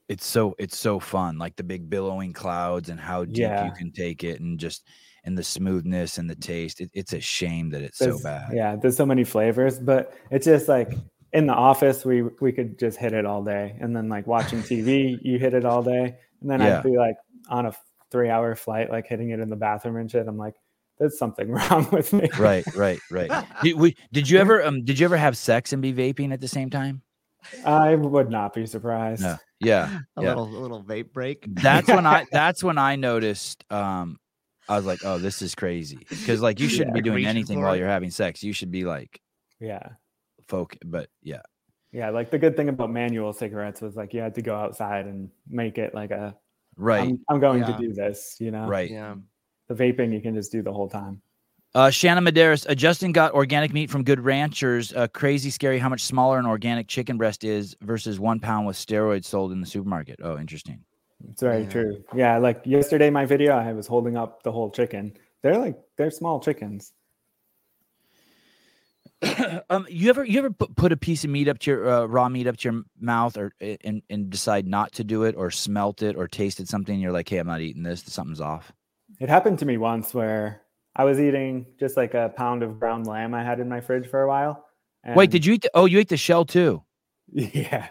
It's 0.10 0.26
so 0.26 0.56
it's 0.58 0.78
so 0.78 1.00
fun, 1.00 1.38
like 1.38 1.56
the 1.56 1.64
big 1.64 1.88
billowing 1.90 2.34
clouds 2.34 2.90
and 2.90 3.00
how 3.00 3.26
deep 3.26 3.38
Yeah. 3.38 3.66
you 3.66 3.72
can 3.74 3.92
take 3.92 4.24
it, 4.24 4.40
and 4.40 4.58
just 4.60 4.88
and 5.28 5.38
the 5.38 5.44
smoothness 5.44 6.18
and 6.18 6.30
the 6.30 6.36
taste. 6.36 6.80
It, 6.80 6.90
it's 6.94 7.14
a 7.14 7.20
shame 7.20 7.70
that 7.72 7.82
it's 7.82 8.00
so 8.00 8.18
bad. 8.18 8.54
Yeah, 8.54 8.78
there's 8.78 8.96
so 8.96 9.06
many 9.06 9.26
flavors, 9.26 9.78
but 9.78 10.14
it's 10.32 10.46
just 10.46 10.68
like 10.70 10.94
in 11.34 11.46
the 11.46 11.54
office 11.54 12.06
we 12.06 12.24
we 12.42 12.54
could 12.54 12.80
just 12.80 12.98
hit 12.98 13.14
it 13.14 13.26
all 13.26 13.44
day, 13.44 13.78
and 13.80 13.96
then 13.96 14.10
like 14.10 14.26
watching 14.26 14.60
TV, 14.64 15.20
you 15.22 15.38
hit 15.38 15.54
it 15.54 15.66
all 15.66 15.84
day, 15.84 16.16
and 16.42 16.50
then 16.50 16.62
Yeah. 16.62 16.80
I'd 16.80 16.84
be 16.84 16.98
like 16.98 17.18
on 17.50 17.68
a 17.68 17.74
three 18.10 18.30
hour 18.30 18.56
flight, 18.56 18.90
like 18.90 19.06
hitting 19.06 19.30
it 19.32 19.40
in 19.40 19.50
the 19.50 19.58
bathroom 19.58 19.98
and 19.98 20.10
shit. 20.10 20.26
I'm 20.26 20.38
like, 20.38 20.56
there's 20.98 21.20
something 21.20 21.52
wrong 21.52 21.88
with 21.92 22.14
me. 22.14 22.30
Right, 22.40 22.66
right, 22.74 23.00
right. 23.12 23.46
did, 23.62 23.76
we, 23.76 23.96
did 24.14 24.30
you 24.30 24.40
ever 24.40 24.64
um 24.64 24.86
did 24.86 24.98
you 24.98 25.06
ever 25.06 25.18
have 25.18 25.38
sex 25.38 25.74
and 25.74 25.82
be 25.82 25.94
vaping 25.94 26.32
at 26.32 26.40
the 26.40 26.48
same 26.48 26.70
time? 26.70 27.02
I 27.66 27.96
would 27.96 28.30
not 28.30 28.54
be 28.54 28.66
surprised. 28.66 29.24
No. 29.24 29.38
Yeah. 29.60 30.00
a 30.16 30.24
yeah. 30.24 30.30
little 30.30 30.46
a 30.46 30.60
little 30.60 30.84
vape 30.84 31.12
break. 31.12 31.46
That's 31.48 31.90
when 31.90 32.06
I 32.06 32.26
that's 32.32 32.64
when 32.64 32.78
I 32.78 32.96
noticed 32.96 33.66
um 33.70 34.18
I 34.70 34.76
was 34.76 34.86
like, 34.86 35.04
oh, 35.06 35.18
this 35.18 35.42
is 35.42 35.56
crazy. 35.56 36.00
Because 36.10 36.42
like 36.42 36.60
you 36.60 36.68
shouldn't 36.68 36.96
Yeah. 36.96 37.02
be 37.02 37.10
doing 37.10 37.26
anything 37.26 37.62
while 37.62 37.76
you're 37.76 37.88
having 37.88 38.10
sex. 38.12 38.44
You 38.44 38.54
should 38.54 38.72
be 38.72 38.84
like 38.86 39.22
Yeah. 39.60 39.90
folk 40.48 40.78
but 40.86 41.10
yeah. 41.22 41.42
Yeah, 41.92 42.10
like 42.10 42.32
the 42.32 42.38
good 42.38 42.56
thing 42.58 42.70
about 42.70 42.92
manual 42.92 43.32
cigarettes 43.34 43.82
was 43.82 43.96
like 43.96 44.14
you 44.14 44.20
had 44.20 44.36
to 44.36 44.42
go 44.42 44.56
outside 44.56 45.06
and 45.06 45.30
make 45.50 45.78
it 45.78 45.94
like 45.96 46.12
a 46.12 46.36
Right. 46.76 47.02
I'm, 47.10 47.20
I'm 47.30 47.40
going 47.40 47.62
Yeah. 47.62 47.76
to 47.76 47.78
do 47.78 47.94
this, 47.94 48.36
you 48.40 48.52
know. 48.52 48.68
right. 48.68 48.90
Yeah. 48.92 49.16
The 49.68 49.74
vaping 49.76 50.14
you 50.14 50.22
can 50.22 50.36
just 50.36 50.52
do 50.52 50.62
the 50.62 50.72
whole 50.72 50.88
time. 50.90 51.22
Uh, 51.76 51.90
Shannon 51.90 52.24
Medeiros, 52.26 52.68
uh, 52.70 52.74
Justin 52.76 53.12
got 53.12 53.34
organic 53.34 53.74
meat 53.74 53.90
from 53.90 54.04
Good 54.04 54.20
Ranchers. 54.20 54.94
Uh, 54.94 55.08
crazy 55.08 55.50
scary 55.50 55.78
how 55.80 55.90
much 55.90 56.04
smaller 56.04 56.40
an 56.40 56.46
organic 56.46 56.88
chicken 56.88 57.18
breast 57.18 57.44
is 57.44 57.76
versus 57.82 58.20
one 58.20 58.40
pound 58.40 58.66
with 58.66 58.76
steroids 58.78 59.26
sold 59.26 59.52
in 59.52 59.60
the 59.60 59.68
supermarket. 59.68 60.20
Oh, 60.24 60.38
interesting. 60.38 60.84
It's 61.30 61.42
very 61.42 61.64
Yeah. 61.64 61.70
true. 61.70 62.04
Yeah, 62.14 62.38
like 62.38 62.66
yesterday 62.66 63.10
my 63.10 63.26
video 63.26 63.56
I 63.56 63.74
was 63.74 63.88
holding 63.88 64.18
up 64.18 64.44
the 64.44 64.52
whole 64.52 64.70
chicken. 64.70 65.18
They're 65.42 65.58
like 65.58 65.78
they're 65.98 66.12
small 66.12 66.40
chickens. 66.40 66.94
um, 69.70 69.88
you 69.90 70.10
ever 70.10 70.24
you 70.24 70.38
ever 70.38 70.52
put, 70.52 70.92
a 70.92 70.98
piece 70.98 71.24
of 71.24 71.32
meat 71.32 71.48
up 71.48 71.58
to 71.60 71.72
your 71.72 71.90
uh, 71.90 72.06
raw 72.06 72.30
meat 72.30 72.46
up 72.46 72.58
to 72.58 72.70
your 72.72 72.84
mouth 73.00 73.36
or 73.36 73.52
and, 73.60 74.04
and 74.10 74.30
decide 74.30 74.68
not 74.68 74.92
to 74.92 75.04
do 75.04 75.24
it 75.24 75.36
or 75.36 75.50
smelt 75.50 76.04
it 76.04 76.16
or 76.16 76.28
tasted 76.28 76.70
something 76.70 76.94
and 76.94 77.02
you're 77.02 77.12
like, 77.12 77.28
hey, 77.28 77.40
I'm 77.40 77.48
not 77.48 77.62
eating 77.62 77.82
this. 77.82 78.02
Something's 78.02 78.42
off. 78.42 78.72
It 79.20 79.30
happened 79.30 79.58
to 79.60 79.66
me 79.66 79.78
once 79.78 80.14
where 80.14 80.62
I 80.96 81.04
was 81.04 81.20
eating 81.20 81.66
just 81.80 81.98
like 81.98 82.14
a 82.14 82.32
pound 82.36 82.62
of 82.62 82.80
ground 82.80 83.08
lamb 83.08 83.34
I 83.34 83.44
had 83.44 83.60
in 83.60 83.68
my 83.68 83.82
fridge 83.82 84.08
for 84.08 84.22
a 84.22 84.28
while. 84.28 84.66
Wait, 85.16 85.32
did 85.32 85.46
you 85.46 85.54
eat? 85.54 85.62
The, 85.62 85.72
oh, 85.74 85.86
you 85.86 86.00
ate 86.00 86.10
the 86.10 86.18
shell 86.18 86.46
too. 86.46 86.84
Yeah. 87.34 87.88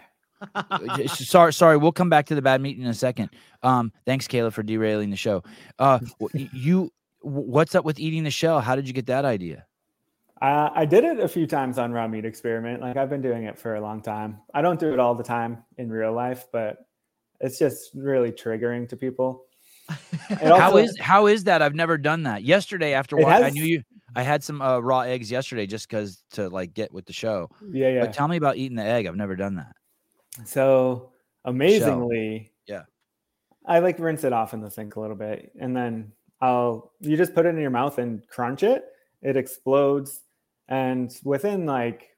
Uh, 0.53 1.07
sorry, 1.07 1.53
sorry. 1.53 1.77
We'll 1.77 1.91
come 1.91 2.09
back 2.09 2.27
to 2.27 2.35
the 2.35 2.41
bad 2.41 2.61
meat 2.61 2.77
in 2.77 2.85
a 2.85 2.93
second. 2.93 3.29
Um, 3.63 3.91
thanks, 4.05 4.27
Kayla, 4.27 4.51
for 4.51 4.63
derailing 4.63 5.09
the 5.09 5.17
show. 5.17 5.43
Uh, 5.79 5.99
you, 6.31 6.91
what's 7.21 7.75
up 7.75 7.85
with 7.85 7.99
eating 7.99 8.23
the 8.23 8.31
shell? 8.31 8.61
How 8.61 8.75
did 8.75 8.87
you 8.87 8.93
get 8.93 9.07
that 9.07 9.25
idea? 9.25 9.65
Uh, 10.41 10.69
I 10.73 10.85
did 10.85 11.03
it 11.03 11.19
a 11.19 11.27
few 11.27 11.47
times 11.47 11.79
on 11.79 11.91
raw 11.91 12.07
meat 12.07 12.25
experiment. 12.25 12.81
Like 12.81 12.95
I've 12.97 13.09
been 13.09 13.23
doing 13.23 13.45
it 13.45 13.57
for 13.57 13.75
a 13.75 13.81
long 13.81 14.01
time. 14.01 14.37
I 14.53 14.61
don't 14.61 14.79
do 14.79 14.93
it 14.93 14.99
all 14.99 15.15
the 15.15 15.23
time 15.23 15.63
in 15.77 15.89
real 15.89 16.13
life, 16.13 16.45
but 16.51 16.77
it's 17.39 17.57
just 17.57 17.91
really 17.95 18.31
triggering 18.31 18.87
to 18.89 18.97
people. 18.97 19.45
It 20.29 20.39
how 20.43 20.65
also- 20.65 20.77
is 20.77 20.97
how 20.99 21.27
is 21.27 21.45
that? 21.45 21.61
I've 21.61 21.73
never 21.73 21.97
done 21.97 22.23
that. 22.23 22.43
Yesterday, 22.43 22.93
after 22.93 23.17
It 23.17 23.23
wa- 23.23 23.31
I 23.31 23.49
knew 23.49 23.63
you, 23.63 23.83
I 24.15 24.21
had 24.21 24.43
some 24.43 24.61
uh, 24.61 24.79
raw 24.79 25.01
eggs 25.01 25.31
yesterday 25.31 25.65
just 25.65 25.89
because 25.89 26.21
to 26.31 26.49
like 26.49 26.73
get 26.73 26.93
with 26.93 27.05
the 27.05 27.13
show. 27.13 27.49
Yeah, 27.71 27.89
yeah. 27.89 28.01
But 28.01 28.13
tell 28.13 28.27
me 28.27 28.35
about 28.37 28.57
eating 28.57 28.75
the 28.75 28.83
egg. 28.83 29.07
I've 29.07 29.15
never 29.15 29.35
done 29.37 29.55
that. 29.55 29.76
So 30.45 31.11
amazingly, 31.45 32.51
Yeah. 32.67 32.83
I 33.65 33.79
like 33.79 33.99
rinse 33.99 34.23
it 34.23 34.33
off 34.33 34.53
in 34.53 34.61
the 34.61 34.69
sink 34.71 34.95
a 34.95 34.99
little 34.99 35.15
bit, 35.15 35.51
and 35.59 35.75
then 35.75 36.11
I'll 36.41 36.93
you 36.99 37.17
just 37.17 37.33
put 37.33 37.45
it 37.45 37.49
in 37.49 37.57
your 37.59 37.69
mouth 37.69 37.97
and 37.97 38.25
crunch 38.29 38.63
it. 38.63 38.85
It 39.21 39.35
explodes, 39.35 40.23
and 40.67 41.15
within 41.23 41.65
like 41.65 42.09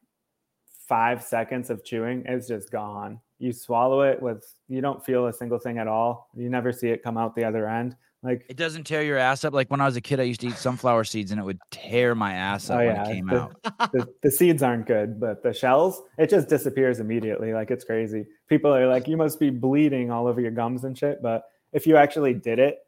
five 0.87 1.23
seconds 1.23 1.69
of 1.69 1.83
chewing, 1.83 2.23
it's 2.25 2.47
just 2.47 2.71
gone. 2.71 3.19
You 3.39 3.53
swallow 3.53 4.01
it 4.01 4.21
with 4.21 4.43
you 4.67 4.81
don't 4.81 5.03
feel 5.03 5.27
a 5.27 5.33
single 5.33 5.59
thing 5.59 5.77
at 5.77 5.87
all. 5.87 6.29
You 6.35 6.49
never 6.49 6.71
see 6.73 6.89
it 6.89 7.03
come 7.03 7.17
out 7.17 7.35
the 7.35 7.45
other 7.45 7.67
end. 7.69 7.95
Like 8.21 8.45
It 8.49 8.57
doesn't 8.57 8.83
tear 8.85 9.01
your 9.01 9.17
ass 9.17 9.45
up. 9.45 9.53
Like 9.53 9.71
when 9.71 9.79
I 9.79 9.85
was 9.85 9.95
a 9.95 10.01
kid, 10.01 10.19
I 10.19 10.23
used 10.23 10.41
to 10.41 10.47
eat 10.47 10.55
sunflower 10.57 11.05
seeds 11.05 11.31
and 11.31 11.39
it 11.39 11.43
would 11.43 11.59
tear 11.71 12.15
my 12.15 12.33
ass 12.33 12.69
up 12.69 12.75
Oh, 12.79 12.85
when 12.85 12.95
yeah, 12.95 13.03
it 13.09 13.13
came 13.13 13.27
the- 13.27 13.41
out. 13.41 13.55
the, 13.93 14.07
the 14.23 14.29
seeds 14.31 14.61
aren't 14.61 14.87
good, 14.87 15.19
but 15.19 15.41
the 15.41 15.53
shells, 15.53 16.01
it 16.17 16.29
just 16.29 16.49
disappears 16.49 16.99
immediately. 16.99 17.53
Like 17.53 17.71
it's 17.71 17.85
crazy. 17.85 18.25
People 18.49 18.75
are 18.75 18.87
like, 18.87 19.07
you 19.07 19.15
must 19.15 19.39
be 19.39 19.49
bleeding 19.49 20.11
all 20.11 20.27
over 20.27 20.41
your 20.41 20.51
gums 20.51 20.83
and 20.83 20.97
shit. 20.97 21.21
But 21.21 21.43
if 21.71 21.87
you 21.87 21.95
actually 21.95 22.33
did 22.33 22.59
it, 22.59 22.79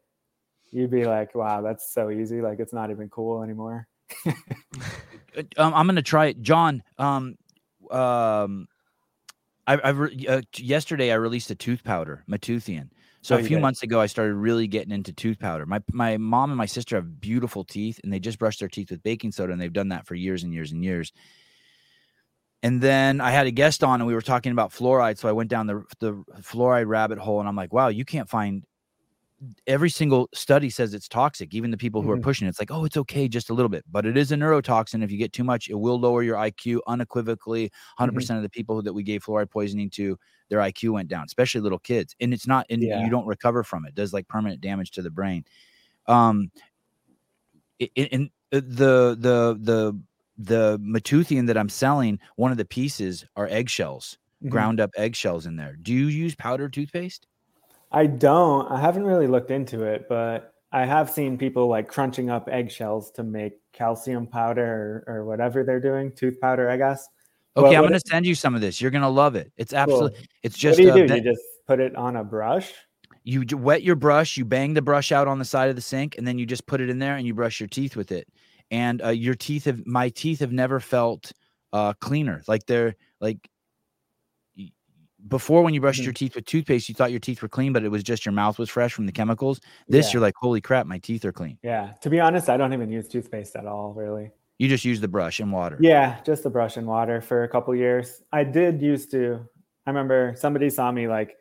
you'd 0.70 0.90
be 0.90 1.04
like, 1.04 1.34
wow, 1.34 1.62
that's 1.62 1.92
so 1.94 2.10
easy. 2.10 2.40
Like 2.42 2.58
it's 2.60 2.72
not 2.74 2.90
even 2.90 3.08
cool 3.08 3.42
anymore. 3.42 3.86
Uh, 5.34 5.42
Um, 5.56 5.72
I'm 5.72 5.86
gonna 5.86 6.02
try 6.02 6.26
it, 6.26 6.42
John. 6.42 6.82
Um, 6.98 7.38
um, 7.90 8.68
I, 9.66 9.80
I've 9.82 9.98
re- 9.98 10.26
uh, 10.28 10.42
yesterday 10.56 11.10
I 11.10 11.14
released 11.14 11.50
a 11.50 11.54
tooth 11.54 11.82
powder, 11.84 12.22
Matuthian. 12.26 12.90
So 13.22 13.34
Oh, 13.34 13.36
a 13.36 13.40
few 13.40 13.58
did? 13.58 13.60
months 13.60 13.82
ago, 13.84 14.00
I 14.00 14.06
started 14.06 14.34
really 14.34 14.66
getting 14.66 14.92
into 14.92 15.12
tooth 15.12 15.38
powder. 15.38 15.64
My 15.64 15.80
my 15.92 16.16
mom 16.16 16.50
and 16.50 16.58
my 16.58 16.66
sister 16.66 16.96
have 16.96 17.20
beautiful 17.20 17.64
teeth, 17.64 18.00
and 18.02 18.12
they 18.12 18.18
just 18.18 18.38
brush 18.38 18.58
their 18.58 18.68
teeth 18.68 18.90
with 18.90 19.02
baking 19.02 19.32
soda, 19.32 19.52
and 19.52 19.60
they've 19.60 19.72
done 19.72 19.90
that 19.90 20.06
for 20.06 20.14
years 20.16 20.42
and 20.42 20.52
years 20.52 20.72
and 20.72 20.82
years. 20.84 21.12
And 22.64 22.80
then 22.80 23.20
I 23.20 23.30
had 23.30 23.46
a 23.46 23.50
guest 23.50 23.82
on, 23.82 24.00
and 24.00 24.06
we 24.06 24.14
were 24.14 24.22
talking 24.22 24.52
about 24.52 24.70
fluoride. 24.70 25.18
So 25.18 25.28
I 25.28 25.32
went 25.32 25.50
down 25.50 25.66
the 25.66 25.82
the 26.00 26.12
fluoride 26.40 26.86
rabbit 26.86 27.18
hole, 27.18 27.40
and 27.40 27.48
I'm 27.48 27.56
like, 27.56 27.72
wow, 27.72 27.88
you 27.88 28.04
can't 28.04 28.28
find 28.28 28.64
every 29.66 29.90
single 29.90 30.28
study 30.34 30.70
says 30.70 30.94
it's 30.94 31.08
toxic. 31.08 31.54
Even 31.54 31.70
the 31.70 31.76
people 31.76 32.02
who 32.02 32.10
are 32.10 32.16
Mhm. 32.16 32.18
pushing 32.18 32.46
it, 32.46 32.50
it's 32.50 32.60
like, 32.60 32.70
oh, 32.70 32.84
it's 32.84 32.96
okay, 32.96 33.28
just 33.28 33.50
a 33.50 33.54
little 33.54 33.68
bit, 33.68 33.84
but 33.90 34.06
it 34.06 34.16
is 34.16 34.32
a 34.32 34.36
neurotoxin. 34.36 35.02
If 35.02 35.10
you 35.10 35.18
get 35.18 35.32
too 35.32 35.44
much, 35.44 35.68
it 35.68 35.74
will 35.74 35.98
lower 35.98 36.22
your 36.22 36.36
IQ 36.36 36.80
unequivocally. 36.86 37.64
100 37.64 38.12
percent 38.14 38.36
of 38.38 38.42
the 38.42 38.50
people 38.50 38.82
that 38.82 38.92
we 38.92 39.02
gave 39.02 39.24
fluoride 39.24 39.50
poisoning 39.50 39.90
to, 39.90 40.18
their 40.50 40.60
IQ 40.60 40.92
went 40.94 41.08
down, 41.08 41.24
especially 41.26 41.60
little 41.62 41.78
kids, 41.78 42.14
and 42.20 42.32
it's 42.34 42.46
not, 42.46 42.66
and 42.70 42.82
Yeah. 42.82 42.96
you 42.96 43.10
don't 43.10 43.26
recover 43.26 43.64
from 43.64 43.84
it. 43.86 43.90
It 43.90 43.94
does 43.96 44.12
like 44.12 44.28
permanent 44.28 44.60
damage 44.60 44.90
to 44.92 45.02
the 45.02 45.10
brain. 45.10 45.44
Um, 46.08 46.50
in 47.78 48.30
uh, 48.52 48.60
the 48.64 49.16
the 49.18 49.56
the 49.60 50.02
the 50.38 50.78
Matuthian 50.80 51.46
that 51.46 51.56
I'm 51.58 51.68
selling, 51.68 52.18
one 52.36 52.50
of 52.52 52.58
the 52.58 52.64
pieces 52.64 53.24
are 53.36 53.46
eggshells, 53.48 54.18
Mhm. 54.40 54.48
ground 54.48 54.80
up 54.80 54.90
eggshells 54.96 55.46
in 55.46 55.56
there. 55.56 55.76
Do 55.76 55.92
you 55.92 56.06
use 56.06 56.34
powdered 56.34 56.72
toothpaste? 56.72 57.26
I 57.92 58.06
don't. 58.06 58.70
I 58.70 58.80
haven't 58.80 59.04
really 59.04 59.26
looked 59.26 59.50
into 59.50 59.84
it, 59.84 60.06
but 60.08 60.54
I 60.72 60.84
have 60.86 61.10
seen 61.10 61.36
people 61.36 61.68
like 61.68 61.88
crunching 61.88 62.30
up 62.30 62.48
eggshells 62.50 63.10
to 63.12 63.22
make 63.22 63.52
calcium 63.72 64.26
powder 64.26 65.04
or, 65.06 65.16
or 65.16 65.24
whatever 65.24 65.62
they're 65.64 65.80
doing, 65.80 66.12
tooth 66.12 66.40
powder, 66.40 66.70
I 66.70 66.76
guess. 66.78 67.06
Okay, 67.56 67.66
What- 67.68 67.76
I'm 67.76 67.82
going 67.82 67.92
to 67.92 68.00
send 68.08 68.24
you 68.24 68.34
some 68.34 68.54
of 68.54 68.60
this. 68.62 68.80
You're 68.80 68.90
going 68.90 69.02
to 69.02 69.08
love 69.08 69.34
it. 69.36 69.52
It's 69.58 69.72
Cool. 69.72 69.80
absolutely. 69.80 70.28
It's 70.42 70.54
What 70.56 70.60
just 70.60 70.76
do 70.78 70.84
you 70.84 70.92
do? 70.94 71.06
be- 71.08 71.14
You 71.16 71.20
just 71.22 71.42
put 71.66 71.80
it 71.80 71.94
on 71.96 72.16
a 72.16 72.24
brush? 72.24 72.72
you 73.24 73.44
wet 73.56 73.84
your 73.84 73.94
brush, 73.94 74.36
you 74.36 74.44
bang 74.44 74.74
the 74.74 74.82
brush 74.82 75.12
out 75.12 75.28
on 75.28 75.38
the 75.38 75.44
side 75.44 75.70
of 75.70 75.76
the 75.76 75.82
sink, 75.82 76.18
and 76.18 76.26
then 76.26 76.38
you 76.40 76.46
just 76.46 76.66
put 76.66 76.80
it 76.80 76.90
in 76.90 76.98
there 76.98 77.14
and 77.16 77.24
you 77.24 77.32
brush 77.34 77.60
your 77.60 77.68
teeth 77.68 77.94
with 77.94 78.10
it. 78.10 78.26
And 78.72 79.00
uh, 79.00 79.10
your 79.10 79.34
teeth 79.34 79.66
have 79.66 79.86
my 79.86 80.08
teeth 80.08 80.40
have 80.40 80.50
never 80.50 80.80
felt 80.80 81.30
uh, 81.72 81.92
cleaner. 82.00 82.42
Like 82.48 82.66
they're 82.66 82.96
like 83.20 83.38
before 85.28 85.62
when 85.62 85.72
you 85.74 85.80
brushed 85.80 86.00
Mhm. 86.00 86.04
your 86.04 86.12
teeth 86.12 86.34
with 86.34 86.44
toothpaste, 86.46 86.88
you 86.88 86.94
thought 86.94 87.10
your 87.10 87.20
teeth 87.20 87.42
were 87.42 87.48
clean, 87.48 87.72
but 87.72 87.84
it 87.84 87.88
was 87.90 88.02
just 88.02 88.24
your 88.26 88.32
mouth 88.32 88.58
was 88.58 88.68
fresh 88.68 88.92
from 88.92 89.06
the 89.06 89.12
chemicals. 89.12 89.60
This 89.88 90.06
Yeah. 90.08 90.14
you're 90.14 90.22
like, 90.22 90.34
holy 90.36 90.60
crap, 90.60 90.86
my 90.86 90.98
teeth 90.98 91.24
are 91.24 91.32
clean. 91.32 91.58
Yeah. 91.62 91.92
To 92.00 92.10
be 92.10 92.18
honest, 92.20 92.48
I 92.50 92.56
don't 92.56 92.72
even 92.72 92.90
use 92.90 93.08
toothpaste 93.08 93.54
at 93.56 93.66
all, 93.66 93.92
really. 93.94 94.30
You 94.58 94.68
just 94.68 94.84
use 94.84 95.00
the 95.00 95.08
brush 95.08 95.40
and 95.40 95.52
water. 95.52 95.76
Yeah, 95.80 96.20
just 96.24 96.42
the 96.44 96.50
brush 96.50 96.76
and 96.76 96.86
water 96.86 97.20
for 97.20 97.42
a 97.44 97.48
couple 97.48 97.74
years. 97.74 98.22
I 98.32 98.44
did 98.44 98.80
used 98.82 99.10
to. 99.12 99.40
I 99.86 99.90
remember 99.90 100.34
somebody 100.36 100.70
saw 100.70 100.92
me 100.92 101.08
like 101.08 101.36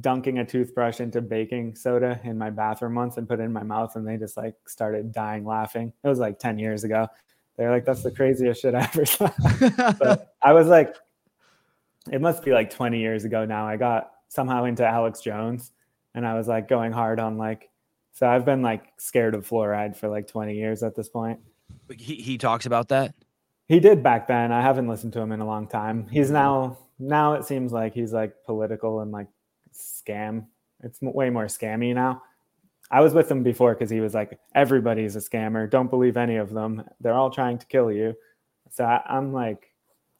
dunking 0.00 0.38
a 0.38 0.44
toothbrush 0.44 1.00
into 1.00 1.20
baking 1.20 1.74
soda 1.74 2.20
in 2.24 2.36
my 2.38 2.50
bathroom 2.50 2.94
once 2.94 3.16
and 3.16 3.28
put 3.28 3.40
it 3.40 3.44
in 3.44 3.52
my 3.52 3.62
mouth, 3.62 3.94
and 3.96 4.06
they 4.06 4.16
just 4.16 4.36
like 4.36 4.54
started 4.66 5.12
dying 5.12 5.44
laughing. 5.44 5.92
It 6.02 6.08
was 6.08 6.18
like 6.18 6.38
ten 6.38 6.58
years 6.58 6.84
ago. 6.84 7.08
They're 7.56 7.70
like, 7.70 7.84
"That's 7.84 8.02
the 8.02 8.10
craziest 8.10 8.62
shit 8.62 8.74
I 8.74 8.82
ever 8.82 9.04
saw." 9.06 9.30
but 9.98 10.34
I 10.42 10.52
was 10.52 10.66
like, 10.66 10.96
it 12.10 12.20
must 12.20 12.42
be 12.42 12.52
like 12.52 12.70
20 12.70 12.98
years 12.98 13.24
ago 13.24 13.44
now. 13.44 13.66
I 13.66 13.76
got 13.76 14.12
somehow 14.28 14.64
into 14.64 14.86
Alex 14.86 15.20
Jones 15.20 15.72
and 16.14 16.26
I 16.26 16.34
was 16.34 16.48
like 16.48 16.68
going 16.68 16.92
hard 16.92 17.20
on 17.20 17.36
like, 17.36 17.68
so 18.12 18.28
I've 18.28 18.44
been 18.44 18.62
like 18.62 18.84
scared 18.98 19.34
of 19.34 19.48
fluoride 19.48 19.96
for 19.96 20.08
like 20.08 20.26
20 20.26 20.54
years 20.54 20.82
at 20.82 20.94
this 20.94 21.08
point. 21.08 21.40
He, 21.96 22.16
he 22.16 22.38
talks 22.38 22.66
about 22.66 22.88
that. 22.88 23.14
He 23.68 23.80
did 23.80 24.02
back 24.02 24.26
then. 24.26 24.50
I 24.52 24.62
haven't 24.62 24.88
listened 24.88 25.12
to 25.12 25.20
him 25.20 25.32
in 25.32 25.40
a 25.40 25.46
long 25.46 25.68
time. 25.68 26.08
He's 26.08 26.26
mm-hmm. 26.26 26.34
now, 26.34 26.78
now 26.98 27.34
it 27.34 27.44
seems 27.44 27.72
like 27.72 27.94
he's 27.94 28.12
like 28.12 28.34
political 28.44 29.00
and 29.00 29.12
like 29.12 29.28
scam. 29.72 30.46
It's 30.82 31.00
way 31.00 31.30
more 31.30 31.46
scammy 31.46 31.94
now. 31.94 32.22
I 32.90 33.00
was 33.00 33.14
with 33.14 33.30
him 33.30 33.44
before 33.44 33.74
because 33.74 33.90
he 33.90 34.00
was 34.00 34.14
like, 34.14 34.38
everybody's 34.54 35.14
a 35.14 35.20
scammer. 35.20 35.70
Don't 35.70 35.90
believe 35.90 36.16
any 36.16 36.36
of 36.36 36.50
them. 36.50 36.82
They're 37.00 37.14
all 37.14 37.30
trying 37.30 37.58
to 37.58 37.66
kill 37.66 37.92
you. 37.92 38.14
So 38.70 38.84
I, 38.84 39.02
I'm 39.06 39.32
like, 39.32 39.69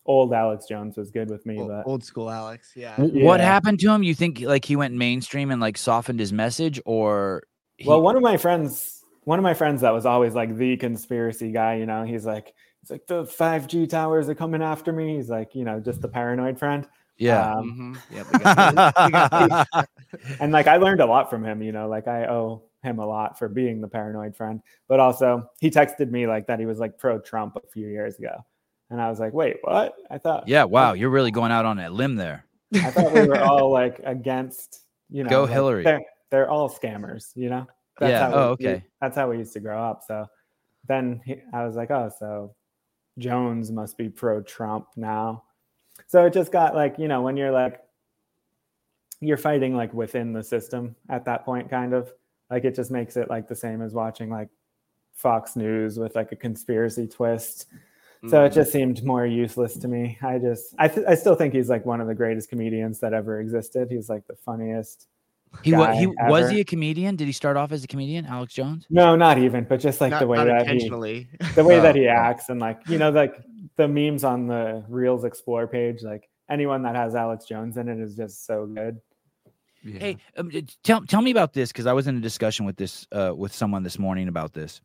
old 0.07 0.33
Alex 0.33 0.67
Jones 0.69 0.97
was 0.97 1.11
good 1.11 1.31
with 1.31 1.45
me, 1.47 1.59
Old, 1.59 1.69
but 1.69 1.87
old 1.87 2.05
school 2.05 2.31
Alex. 2.31 2.73
Yeah. 2.75 2.97
W- 2.97 3.25
What 3.25 3.41
happened 3.41 3.79
to 3.81 3.91
him? 3.91 4.03
You 4.03 4.15
think 4.15 4.41
like 4.41 4.65
he 4.65 4.77
went 4.77 4.95
mainstream 4.95 5.51
and 5.51 5.61
like 5.61 5.77
softened 5.79 6.19
his 6.21 6.33
message, 6.33 6.81
or 6.85 7.43
he, 7.77 7.89
well, 7.89 8.01
one 8.01 8.17
of 8.17 8.23
my 8.23 8.37
friends, 8.37 9.05
one 9.25 9.39
of 9.39 9.43
my 9.43 9.55
friends 9.55 9.83
that 9.83 9.93
was 9.93 10.07
always 10.07 10.35
like 10.35 10.57
the 10.57 10.77
conspiracy 10.77 11.53
guy, 11.53 11.77
you 11.77 11.87
know, 11.87 12.05
he's 12.05 12.25
like, 12.27 12.53
he's 12.81 12.91
like 12.91 13.07
the 13.07 13.25
5G 13.25 13.89
towers 13.89 14.29
are 14.29 14.35
coming 14.35 14.63
after 14.63 14.93
me. 14.93 15.17
He's 15.17 15.29
like, 15.31 15.55
you 15.55 15.65
know, 15.65 15.81
just 15.81 16.01
the 16.01 16.09
paranoid 16.09 16.59
friend. 16.59 16.87
yeah. 17.19 17.53
Um, 17.55 17.97
Mhm. 18.11 18.17
Yep, 18.17 18.27
we 18.33 18.39
got 18.39 18.57
this. 18.75 19.05
We 19.07 19.13
got 19.13 19.67
this. 19.75 20.37
and 20.41 20.53
like 20.53 20.67
I 20.67 20.77
learned 20.79 21.01
a 21.01 21.07
lot 21.07 21.29
from 21.31 21.45
him, 21.45 21.63
you 21.63 21.73
know, 21.73 21.89
like 21.89 22.09
I 22.09 22.27
owe 22.27 22.63
him 22.83 22.99
a 22.99 23.07
lot 23.07 23.39
for 23.39 23.47
being 23.49 23.83
the 23.83 23.89
paranoid 23.89 24.35
friend. 24.35 24.63
But 24.89 25.01
also 25.01 25.51
he 25.61 25.71
texted 25.71 26.11
me 26.11 26.27
like 26.27 26.47
that 26.47 26.59
he 26.59 26.65
was 26.67 26.79
like 26.79 26.99
pro 26.99 27.19
Trump 27.21 27.57
a 27.57 27.67
few 27.69 27.87
years 27.89 28.19
ago. 28.19 28.45
And 28.91 29.01
I 29.01 29.09
was 29.09 29.21
like, 29.21 29.33
wait, 29.33 29.59
what? 29.63 29.95
I 30.11 30.19
thought 30.19 30.49
yeah. 30.49 30.65
Wow, 30.65 30.95
you're 30.95 31.11
really 31.11 31.31
going 31.31 31.53
out 31.53 31.65
on 31.65 31.79
a 31.79 31.89
limb 31.89 32.17
there. 32.17 32.45
I 32.75 32.91
thought 32.91 33.13
we 33.13 33.27
were 33.27 33.41
all 33.41 33.71
like 33.73 34.01
against, 34.05 34.81
you 35.09 35.25
know, 35.25 35.31
Go 35.31 35.43
like, 35.43 35.51
Hillary. 35.51 35.85
They're, 35.85 36.03
they're 36.31 36.51
all 36.51 36.69
scammers, 36.69 37.31
you 37.35 37.51
know. 37.51 37.67
Yeah, 38.01 38.31
how 38.31 38.35
oh, 38.35 38.57
we- 38.59 38.67
okay. 38.67 38.85
that's 39.01 39.17
how 39.17 39.31
we 39.31 39.39
used 39.39 39.53
to 39.55 39.61
grow 39.61 39.83
up. 39.83 40.03
So 40.07 40.27
then 40.89 41.21
he, 41.25 41.37
I 41.53 41.65
was 41.65 41.77
like, 41.77 41.91
oh, 41.91 42.11
so 42.19 42.55
Jones 43.19 43.71
must 43.71 43.97
be 43.97 44.09
pro 44.09 44.41
Trump 44.43 44.87
now. 44.97 45.45
So 46.07 46.25
it 46.25 46.33
just 46.33 46.51
got 46.51 46.75
like, 46.75 46.99
you 46.99 47.09
know, 47.09 47.23
when 47.23 47.37
you're 47.37 47.53
like, 47.53 47.81
you're 49.21 49.37
fighting 49.37 49.77
like 49.77 49.93
within 49.93 50.33
the 50.33 50.43
system 50.43 50.97
at 51.09 51.27
that 51.27 51.45
point, 51.45 51.71
kind 51.71 51.93
of 51.93 52.13
like 52.51 52.65
it 52.65 52.75
just 52.75 52.91
makes 52.91 53.17
it 53.17 53.29
like 53.29 53.47
the 53.49 53.55
same 53.55 53.83
as 53.83 53.93
watching 53.93 54.31
like 54.31 54.49
Fox 55.15 55.57
News 55.57 55.99
with 55.99 56.17
like 56.17 56.33
a 56.33 56.37
conspiracy 56.37 57.07
twist. 57.07 57.67
So 58.29 58.45
it 58.45 58.51
Mhm. 58.51 58.55
just 58.55 58.73
seemed 58.73 59.03
more 59.03 59.25
useless 59.25 59.79
to 59.79 59.89
me. 59.89 60.19
I 60.21 60.39
just, 60.39 60.75
I, 60.79 60.89
th- 60.89 61.07
I 61.09 61.15
still 61.15 61.35
think 61.35 61.55
he's 61.55 61.71
like 61.71 61.87
one 61.87 62.03
of 62.03 62.07
the 62.07 62.15
greatest 62.15 62.51
comedians 62.51 63.01
that 63.01 63.15
ever 63.15 63.41
existed. 63.41 63.91
He's 63.91 64.11
like 64.11 64.27
the 64.27 64.37
funniest. 64.37 65.09
He 65.63 65.73
was 65.73 65.87
guy 65.89 65.95
he 65.95 66.07
was 66.07 66.49
he 66.51 66.61
a 66.61 66.65
comedian? 66.65 67.17
Did 67.17 67.27
he 67.27 67.33
start 67.33 67.57
off 67.57 67.73
as 67.73 67.83
a 67.83 67.89
comedian, 67.89 68.25
Alex 68.27 68.53
Jones? 68.55 68.87
No, 68.91 69.17
not 69.17 69.39
even, 69.39 69.65
but 69.65 69.81
just 69.81 70.01
like 70.01 70.11
not, 70.11 70.21
the 70.21 70.27
way 70.29 70.37
that 70.45 70.69
he, 70.69 70.89
the 71.57 71.65
way 71.65 71.79
Oh, 71.79 71.83
that 71.83 71.97
he 71.97 72.07
acts 72.07 72.51
and 72.51 72.61
like 72.61 72.79
you 72.89 72.99
know 72.99 73.11
like 73.11 73.35
the 73.77 73.89
memes 73.89 74.23
on 74.23 74.47
the 74.47 74.85
reels 74.89 75.25
explore 75.25 75.67
page 75.67 76.03
like 76.03 76.29
anyone 76.49 76.83
that 76.83 76.95
has 76.97 77.15
alex 77.15 77.45
jones 77.47 77.77
in 77.77 77.89
it 77.89 77.99
is 77.99 78.15
just 78.17 78.45
so 78.47 78.67
good 78.67 79.01
Yeah. 79.83 79.99
Hey, 79.99 80.17
um, 80.37 80.51
tell 80.85 81.01
tell 81.07 81.23
me 81.23 81.31
about 81.33 81.53
this 81.53 81.73
because 81.73 81.87
I 81.87 81.95
was 81.95 82.07
in 82.07 82.17
a 82.17 82.21
discussion 82.21 82.65
with 82.67 82.77
this 82.77 83.07
uh, 83.13 83.33
with 83.35 83.53
someone 83.53 83.83
this 83.83 83.99
morning 83.99 84.29
about 84.29 84.53
this, 84.53 84.81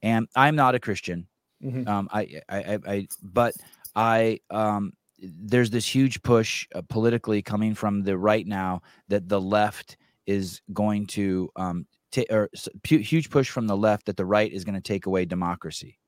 and 0.00 0.26
I'm 0.36 0.54
not 0.56 0.74
a 0.74 0.78
Christian. 0.78 1.26
Mhm. 1.62 1.88
Um, 1.88 2.08
I, 2.12 2.40
I, 2.48 2.58
I, 2.58 2.78
I, 2.86 3.08
but 3.22 3.54
I, 3.94 4.40
um, 4.50 4.92
there's 5.18 5.70
this 5.70 5.86
huge 5.92 6.22
push 6.22 6.66
uh, 6.74 6.82
politically 6.88 7.42
coming 7.42 7.74
from 7.74 8.02
the 8.02 8.16
right 8.16 8.46
now 8.46 8.82
that 9.08 9.28
the 9.28 9.40
left 9.40 9.96
is 10.26 10.60
going 10.72 11.06
to, 11.08 11.50
um, 11.56 11.86
ta- 12.12 12.22
or 12.30 12.48
huge 12.84 13.30
push 13.30 13.48
from 13.50 13.66
the 13.66 13.76
left 13.76 14.06
that 14.06 14.16
the 14.16 14.26
right 14.26 14.52
is 14.52 14.64
going 14.64 14.76
to 14.76 14.80
take 14.80 15.06
away 15.06 15.24
democracy. 15.24 15.98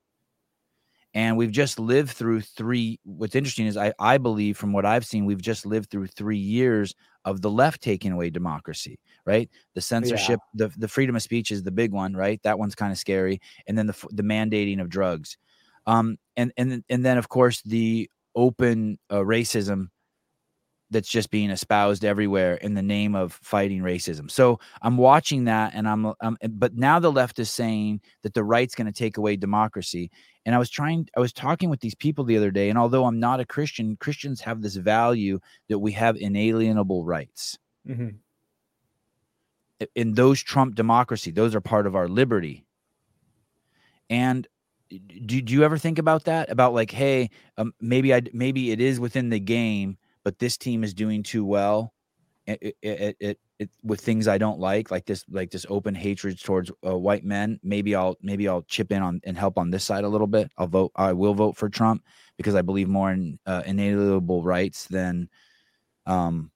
And 1.13 1.35
we've 1.35 1.51
just 1.51 1.77
lived 1.77 2.11
through 2.11 2.41
three. 2.41 2.99
What's 3.03 3.35
interesting 3.35 3.65
is 3.67 3.75
I, 3.75 3.93
I 3.99 4.17
believe 4.17 4.57
from 4.57 4.71
what 4.71 4.85
I've 4.85 5.05
seen, 5.05 5.25
we've 5.25 5.41
just 5.41 5.65
lived 5.65 5.89
through 5.89 6.07
three 6.07 6.37
years 6.37 6.95
of 7.25 7.41
the 7.41 7.51
left 7.51 7.81
taking 7.81 8.13
away 8.13 8.29
democracy, 8.29 8.97
right? 9.25 9.49
The 9.75 9.81
censorship, 9.81 10.39
the, 10.53 10.71
the 10.77 10.87
freedom 10.87 11.15
of 11.15 11.21
speech 11.21 11.51
is 11.51 11.63
the 11.63 11.71
big 11.71 11.91
one, 11.91 12.13
right? 12.15 12.41
That 12.43 12.57
one's 12.57 12.75
kind 12.75 12.91
of 12.91 12.97
scary. 12.97 13.41
And 13.67 13.77
then 13.77 13.87
the, 13.87 14.07
the 14.11 14.23
mandating 14.23 14.79
of 14.79 14.89
drugs. 14.89 15.37
Um, 15.85 16.17
and, 16.37 16.53
and, 16.57 16.71
then- 16.71 16.83
and 16.89 17.05
then 17.05 17.17
of 17.17 17.27
course 17.27 17.61
the 17.63 18.09
open 18.35 18.97
uh, 19.09 19.17
racism 19.17 19.89
that's 20.91 21.09
just 21.09 21.31
being 21.31 21.49
espoused 21.49 22.05
everywhere 22.05 22.55
in 22.55 22.73
the 22.73 22.81
name 22.81 23.15
of 23.15 23.39
fighting 23.41 23.81
racism. 23.81 24.29
So 24.29 24.59
I'm 24.81 24.97
watching 24.97 25.45
that 25.45 25.73
and 25.73 25.87
I'm, 25.87 26.05
um, 26.21 26.37
but 26.49 26.75
now 26.75 26.99
the 26.99 27.11
left 27.11 27.39
is 27.39 27.49
saying 27.49 28.01
that 28.23 28.33
the 28.33 28.43
right's 28.43 28.75
going 28.75 28.87
to 28.87 28.93
take 28.93 29.17
away 29.17 29.37
democracy. 29.37 30.11
And 30.45 30.53
I 30.53 30.57
was 30.57 30.69
trying, 30.69 31.07
I 31.15 31.19
was 31.21 31.33
talking 31.33 31.69
with 31.69 31.79
these 31.79 31.95
people 31.95 32.25
the 32.25 32.37
other 32.37 32.51
day, 32.51 32.69
and 32.69 32.77
although 32.77 33.05
I'm 33.05 33.19
not 33.19 33.39
a 33.39 33.45
Christian, 33.45 33.95
Christians 33.95 34.41
have 34.41 34.61
this 34.61 34.75
value 34.75 35.39
that 35.69 35.79
we 35.79 35.93
have 35.93 36.17
inalienable 36.17 37.05
rights. 37.05 37.57
Mhm. 37.87 38.17
I- 39.81 39.87
In 39.95 40.13
those 40.13 40.41
trump 40.41 40.75
democracy, 40.75 41.31
those 41.31 41.55
are 41.55 41.61
part 41.61 41.87
of 41.87 41.95
our 41.95 42.07
liberty. 42.07 42.65
And 44.09 44.47
do, 45.25 45.41
do 45.41 45.53
you 45.53 45.63
ever 45.63 45.77
think 45.77 45.99
about 45.99 46.25
that? 46.25 46.49
About 46.49 46.73
like, 46.73 46.91
hey, 46.91 47.29
um, 47.57 47.73
maybe 47.79 48.13
I 48.13 48.21
maybe 48.33 48.71
it 48.71 48.81
is 48.81 48.99
within 48.99 49.29
the 49.29 49.39
game, 49.39 49.97
but 50.23 50.39
this 50.39 50.57
team 50.57 50.83
is 50.83 50.93
doing 50.93 51.23
too 51.23 51.45
well. 51.45 51.93
It, 52.47 52.59
it, 52.61 52.75
it, 52.81 53.17
it, 53.19 53.39
it 53.59 53.69
with 53.83 54.01
things 54.01 54.27
I 54.27 54.37
don't 54.39 54.59
like, 54.59 54.89
like 54.89 55.05
this, 55.05 55.23
like 55.29 55.51
this 55.51 55.65
open 55.69 55.93
hatred 55.93 56.41
towards 56.41 56.71
uh, 56.85 56.97
white 56.97 57.23
men. 57.23 57.59
Maybe 57.63 57.95
I'll 57.95 58.17
maybe 58.21 58.47
I'll 58.47 58.63
chip 58.63 58.91
in 58.91 59.01
on 59.01 59.21
and 59.23 59.37
help 59.37 59.57
on 59.57 59.69
this 59.69 59.83
side 59.83 60.03
a 60.03 60.09
little 60.09 60.27
bit. 60.27 60.51
I'll 60.57 60.67
vote. 60.67 60.91
I 60.95 61.13
will 61.13 61.35
vote 61.35 61.55
for 61.55 61.69
Trump 61.69 62.03
because 62.37 62.55
I 62.55 62.61
believe 62.63 62.87
more 62.89 63.11
in 63.11 63.39
uh, 63.45 63.61
inalienable 63.65 64.43
rights 64.43 64.85
than, 64.87 65.29
um, 66.07 66.51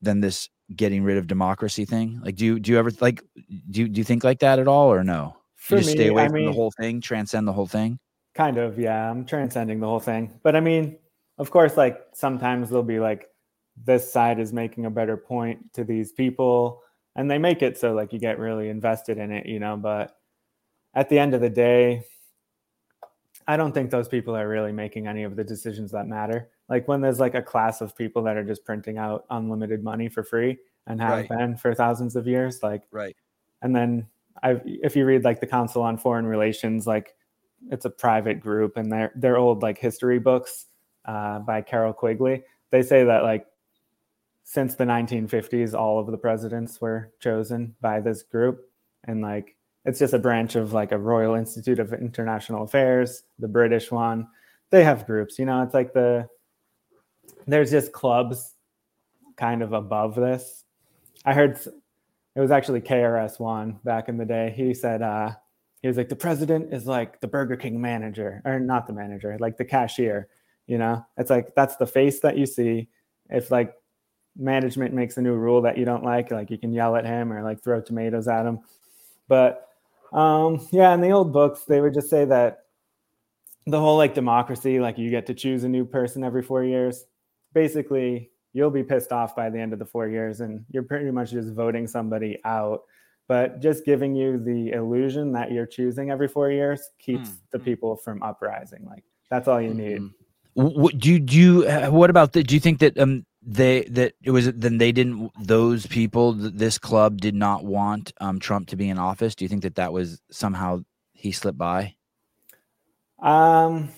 than 0.00 0.20
this 0.20 0.48
getting 0.74 1.04
rid 1.04 1.18
of 1.18 1.26
democracy 1.26 1.84
thing. 1.84 2.20
Like, 2.24 2.36
do 2.36 2.46
you 2.46 2.58
do 2.58 2.72
you 2.72 2.78
ever 2.78 2.90
like 3.00 3.22
do 3.70 3.82
you, 3.82 3.88
do 3.88 3.98
you 4.00 4.04
think 4.04 4.24
like 4.24 4.40
that 4.40 4.58
at 4.58 4.66
all 4.66 4.90
or 4.90 5.04
no? 5.04 5.36
For 5.56 5.76
you 5.76 5.82
just 5.82 5.92
stay 5.92 6.08
away 6.08 6.24
I 6.24 6.28
from 6.28 6.46
the 6.46 6.52
whole 6.52 6.72
thing, 6.80 7.00
transcend 7.02 7.46
the 7.46 7.52
whole 7.52 7.66
thing. 7.66 7.98
kind 8.34 8.58
of 8.58 8.78
yeah 8.78 9.10
i'm 9.10 9.24
transcending 9.24 9.78
the 9.80 9.86
whole 9.86 10.00
thing 10.00 10.40
but 10.42 10.56
i 10.56 10.60
mean 10.60 10.96
of 11.38 11.50
course 11.50 11.76
like 11.76 12.00
sometimes 12.12 12.70
they'll 12.70 12.82
be 12.82 13.00
like 13.00 13.28
this 13.76 14.12
side 14.12 14.38
is 14.38 14.52
making 14.52 14.86
a 14.86 14.90
better 14.90 15.16
point 15.16 15.72
to 15.72 15.84
these 15.84 16.12
people 16.12 16.82
and 17.16 17.30
they 17.30 17.38
make 17.38 17.62
it 17.62 17.78
so 17.78 17.92
like 17.92 18.12
you 18.12 18.18
get 18.18 18.38
really 18.38 18.68
invested 18.68 19.18
in 19.18 19.30
it, 19.30 19.46
you 19.46 19.60
know. 19.60 19.76
But 19.76 20.16
at 20.94 21.08
the 21.08 21.18
end 21.18 21.34
of 21.34 21.40
the 21.40 21.50
day, 21.50 22.04
I 23.46 23.56
don't 23.56 23.72
think 23.72 23.90
those 23.90 24.08
people 24.08 24.34
are 24.34 24.48
really 24.48 24.72
making 24.72 25.06
any 25.06 25.22
of 25.22 25.36
the 25.36 25.44
decisions 25.44 25.90
that 25.92 26.06
matter. 26.08 26.50
Like 26.68 26.88
when 26.88 27.00
there's 27.00 27.20
like 27.20 27.34
a 27.34 27.42
class 27.42 27.80
of 27.80 27.96
people 27.96 28.22
that 28.24 28.36
are 28.36 28.44
just 28.44 28.64
printing 28.64 28.98
out 28.98 29.26
unlimited 29.30 29.84
money 29.84 30.08
for 30.08 30.24
free 30.24 30.58
and 30.86 31.00
have 31.00 31.18
Right. 31.20 31.28
been 31.28 31.56
for 31.56 31.74
thousands 31.74 32.16
of 32.16 32.26
years, 32.26 32.62
like 32.62 32.82
Right. 32.90 33.16
and 33.62 33.74
then 33.74 34.06
I, 34.42 34.60
if 34.64 34.96
you 34.96 35.04
read 35.06 35.24
like 35.24 35.40
the 35.40 35.46
Council 35.46 35.82
on 35.82 35.98
Foreign 35.98 36.26
Relations, 36.26 36.86
like 36.86 37.14
it's 37.70 37.84
a 37.84 37.90
private 37.90 38.40
group, 38.40 38.76
and 38.76 38.90
they're 38.90 39.12
they're 39.14 39.36
old 39.36 39.62
like 39.62 39.78
history 39.78 40.18
books 40.18 40.66
uh, 41.04 41.40
by 41.40 41.60
Carroll 41.60 41.92
Quigley. 41.92 42.42
They 42.70 42.82
say 42.82 43.04
that 43.04 43.22
like 43.22 43.46
since 44.44 44.74
the 44.74 44.84
1950s, 44.84 45.74
all 45.74 45.98
of 45.98 46.06
the 46.06 46.18
presidents 46.18 46.80
were 46.80 47.12
chosen 47.20 47.74
by 47.80 48.00
this 48.00 48.22
group, 48.22 48.68
and 49.04 49.22
like 49.22 49.56
it's 49.84 49.98
just 49.98 50.14
a 50.14 50.18
branch 50.18 50.54
of 50.54 50.72
like 50.72 50.92
a 50.92 50.98
Royal 50.98 51.34
Institute 51.34 51.78
of 51.78 51.92
International 51.92 52.64
Affairs, 52.64 53.24
the 53.38 53.48
British 53.48 53.90
one. 53.90 54.28
They 54.70 54.84
have 54.84 55.06
groups, 55.06 55.38
you 55.38 55.44
know. 55.44 55.62
It's 55.62 55.74
like 55.74 55.92
the 55.92 56.28
there's 57.46 57.70
just 57.70 57.92
clubs 57.92 58.54
kind 59.36 59.62
of 59.62 59.72
above 59.72 60.14
this. 60.14 60.64
I 61.24 61.34
heard 61.34 61.58
it 62.34 62.40
was 62.40 62.50
actually 62.50 62.80
KRS 62.80 63.38
One 63.38 63.78
back 63.84 64.08
in 64.08 64.16
the 64.16 64.24
day. 64.24 64.52
He 64.56 64.74
said 64.74 65.02
uh, 65.02 65.30
he 65.82 65.88
was 65.88 65.96
like 65.96 66.08
the 66.08 66.16
president 66.16 66.72
is 66.72 66.86
like 66.86 67.20
the 67.20 67.28
Burger 67.28 67.56
King 67.56 67.80
manager, 67.80 68.42
or 68.44 68.58
not 68.58 68.86
the 68.86 68.92
manager, 68.92 69.36
like 69.38 69.56
the 69.56 69.64
cashier. 69.64 70.28
You 70.66 70.78
know, 70.78 71.04
it's 71.16 71.30
like 71.30 71.54
that's 71.54 71.76
the 71.76 71.86
face 71.86 72.20
that 72.20 72.38
you 72.38 72.46
see. 72.46 72.88
If 73.30 73.50
like 73.50 73.74
management 74.36 74.94
makes 74.94 75.16
a 75.16 75.22
new 75.22 75.34
rule 75.34 75.62
that 75.62 75.78
you 75.78 75.84
don't 75.84 76.04
like, 76.04 76.30
like 76.30 76.50
you 76.50 76.58
can 76.58 76.72
yell 76.72 76.96
at 76.96 77.04
him 77.04 77.32
or 77.32 77.42
like 77.42 77.62
throw 77.62 77.80
tomatoes 77.80 78.28
at 78.28 78.46
him. 78.46 78.60
But 79.28 79.68
um, 80.12 80.66
yeah, 80.70 80.92
in 80.94 81.00
the 81.00 81.10
old 81.10 81.32
books, 81.32 81.64
they 81.64 81.80
would 81.80 81.94
just 81.94 82.10
say 82.10 82.24
that 82.24 82.64
the 83.66 83.80
whole 83.80 83.96
like 83.96 84.14
democracy, 84.14 84.78
like 84.80 84.98
you 84.98 85.10
get 85.10 85.26
to 85.26 85.34
choose 85.34 85.64
a 85.64 85.68
new 85.68 85.84
person 85.84 86.22
every 86.24 86.42
four 86.42 86.64
years. 86.64 87.06
Basically, 87.52 88.30
you'll 88.52 88.70
be 88.70 88.82
pissed 88.82 89.12
off 89.12 89.34
by 89.34 89.50
the 89.50 89.58
end 89.58 89.72
of 89.72 89.78
the 89.78 89.86
four 89.86 90.08
years, 90.08 90.40
and 90.40 90.64
you're 90.70 90.82
pretty 90.82 91.10
much 91.10 91.30
just 91.30 91.52
voting 91.52 91.86
somebody 91.86 92.38
out. 92.44 92.82
But 93.26 93.60
just 93.60 93.86
giving 93.86 94.14
you 94.14 94.38
the 94.38 94.72
illusion 94.72 95.32
that 95.32 95.50
you're 95.50 95.66
choosing 95.66 96.10
every 96.10 96.28
four 96.28 96.50
years 96.50 96.90
keeps 96.98 97.30
Hmm, 97.30 97.34
the 97.52 97.58
hmm. 97.58 97.64
people 97.64 97.96
from 97.96 98.22
uprising. 98.22 98.84
Like 98.84 99.04
that's 99.30 99.48
all 99.48 99.60
you 99.60 99.72
need. 99.72 100.00
Mhm. 100.02 100.14
What 100.54 100.98
do 100.98 101.10
you, 101.12 101.18
do 101.18 101.36
you 101.36 101.66
uh, 101.66 101.90
what 101.90 102.10
about 102.10 102.32
the 102.32 102.42
do 102.42 102.54
you 102.54 102.60
think 102.60 102.78
that 102.78 102.96
um 102.98 103.26
they 103.42 103.82
that 103.90 104.14
it 104.22 104.30
was 104.30 104.52
then 104.52 104.78
they 104.78 104.92
didn't 104.92 105.30
those 105.40 105.86
people 105.86 106.34
th- 106.38 106.52
this 106.54 106.78
club 106.78 107.20
did 107.20 107.34
not 107.34 107.64
want 107.64 108.12
um 108.20 108.38
Trump 108.38 108.68
to 108.68 108.76
be 108.76 108.88
in 108.88 108.98
office 108.98 109.34
do 109.34 109.44
you 109.44 109.48
think 109.48 109.62
that 109.62 109.74
that 109.74 109.92
was 109.92 110.20
somehow 110.30 110.82
he 111.12 111.32
slipped 111.32 111.58
by 111.58 111.94
Um, 113.18 113.88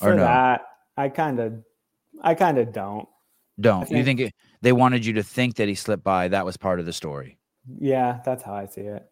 Or 0.00 0.10
for 0.12 0.14
no? 0.14 0.22
that, 0.22 0.62
I 0.96 1.08
kind 1.08 1.38
of, 1.40 1.64
I 2.22 2.34
kind 2.34 2.58
of 2.58 2.72
don't. 2.72 3.08
don't 3.60 3.90
you 3.90 4.04
think- 4.04 4.18
think 4.18 4.20
it, 4.20 4.34
they 4.62 4.72
wanted 4.72 5.04
you 5.04 5.14
to 5.14 5.22
think 5.22 5.56
that 5.56 5.68
he 5.68 5.74
slipped 5.74 6.04
by 6.04 6.28
that 6.28 6.44
was 6.44 6.56
part 6.56 6.80
of 6.80 6.86
the 6.86 6.92
story 6.92 7.38
Yeah, 7.78 8.20
that's 8.24 8.42
how 8.42 8.54
I 8.54 8.66
see 8.66 8.82
it. 8.82 9.02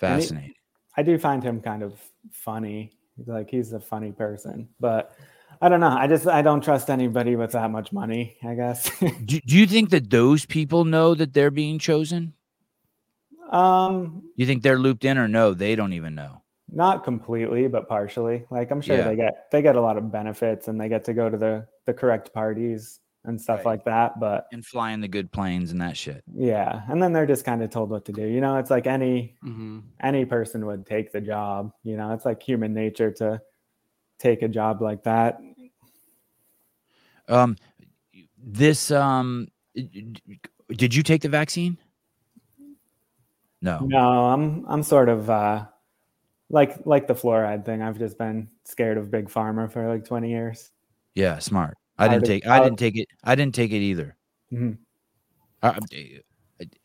And 0.00 0.20
he- 0.20 0.26
fascinating 0.26 0.54
I 0.96 1.02
do 1.02 1.16
find 1.18 1.42
him 1.42 1.60
kind 1.60 1.82
of 1.82 1.92
funny. 2.32 2.92
Like 3.26 3.50
he's 3.50 3.72
a 3.72 3.80
funny 3.80 4.10
person, 4.12 4.68
but 4.80 5.12
I 5.60 5.68
don't 5.68 5.80
know. 5.80 5.88
I 5.88 6.06
just 6.06 6.26
I 6.26 6.42
don't 6.42 6.62
trust 6.62 6.88
anybody 6.90 7.34
with 7.36 7.52
that 7.52 7.70
much 7.70 7.92
money. 7.92 8.36
I 8.44 8.54
guess. 8.54 8.90
do, 9.24 9.40
do 9.40 9.56
you 9.56 9.66
think 9.66 9.90
that 9.90 10.10
those 10.10 10.46
people 10.46 10.84
know 10.84 11.14
that 11.14 11.32
they're 11.34 11.50
being 11.50 11.78
chosen 11.78 12.34
um, 13.50 14.22
you 14.36 14.44
think 14.46 14.62
they're 14.62 14.78
looped 14.78 15.04
in 15.04 15.16
or 15.16 15.26
no 15.28 15.54
they 15.54 15.74
don't 15.74 15.92
even 15.94 16.14
know 16.14 16.42
not 16.70 17.02
completely, 17.02 17.66
but 17.66 17.88
partially. 17.88 18.44
Like 18.50 18.70
I'm 18.70 18.82
sure 18.82 18.98
Yeah. 18.98 19.08
they 19.08 19.16
get 19.16 19.50
they 19.50 19.62
get 19.62 19.74
a 19.76 19.80
lot 19.80 19.96
of 19.96 20.12
benefits 20.12 20.68
and 20.68 20.78
they 20.78 20.90
get 20.90 21.04
to 21.04 21.14
go 21.14 21.30
to 21.30 21.36
the 21.38 21.66
the 21.86 21.94
correct 21.94 22.34
parties 22.34 23.00
and 23.24 23.40
stuff 23.40 23.58
Right. 23.60 23.64
like 23.66 23.84
that. 23.86 24.20
But 24.20 24.48
and 24.52 24.64
flying 24.64 25.00
the 25.00 25.08
good 25.08 25.32
planes 25.32 25.72
and 25.72 25.80
that 25.80 25.96
shit 25.96 26.22
yeah, 26.34 26.82
and 26.90 27.02
then 27.02 27.14
they're 27.14 27.26
just 27.26 27.46
kind 27.46 27.62
of 27.62 27.70
told 27.70 27.88
what 27.88 28.04
to 28.04 28.12
do. 28.12 28.26
You 28.26 28.42
know, 28.42 28.58
it's 28.58 28.70
like 28.70 28.86
any 28.86 29.34
Mhm. 29.42 29.82
any 30.02 30.26
person 30.26 30.66
would 30.66 30.84
take 30.84 31.10
the 31.10 31.22
job. 31.22 31.72
You 31.84 31.96
know, 31.96 32.12
it's 32.12 32.26
like 32.26 32.42
human 32.42 32.74
nature 32.74 33.12
to 33.12 33.40
take 34.18 34.42
a 34.42 34.48
job 34.48 34.82
like 34.82 35.04
that. 35.04 35.40
Um 37.28 37.56
this 38.36 38.90
um 38.90 39.48
did 39.74 40.94
you 40.94 41.02
take 41.02 41.22
the 41.22 41.28
vaccine 41.28 41.78
no 43.60 43.80
No, 43.80 44.26
I'm 44.26 44.64
I'm 44.68 44.82
sort 44.82 45.08
of 45.08 45.28
uh 45.30 45.66
like 46.50 46.86
like 46.86 47.06
the 47.06 47.14
fluoride 47.14 47.64
thing. 47.64 47.82
I've 47.82 47.98
just 47.98 48.18
been 48.18 48.48
scared 48.64 48.96
of 48.98 49.10
big 49.10 49.28
pharma 49.28 49.70
for 49.70 49.86
like 49.88 50.04
20 50.04 50.30
years. 50.30 50.70
Yeah, 51.14 51.38
smart. 51.38 51.76
I 51.98 52.06
Hard 52.06 52.22
didn't 52.22 52.26
take. 52.26 52.46
I 52.46 52.62
didn't 52.62 52.78
take 52.78 52.96
it. 52.96 53.08
I 53.24 53.34
didn't 53.34 53.54
take 53.54 53.72
it 53.72 53.80
either. 53.80 54.16
Mhm. 54.52 54.78
Uh, 55.62 55.74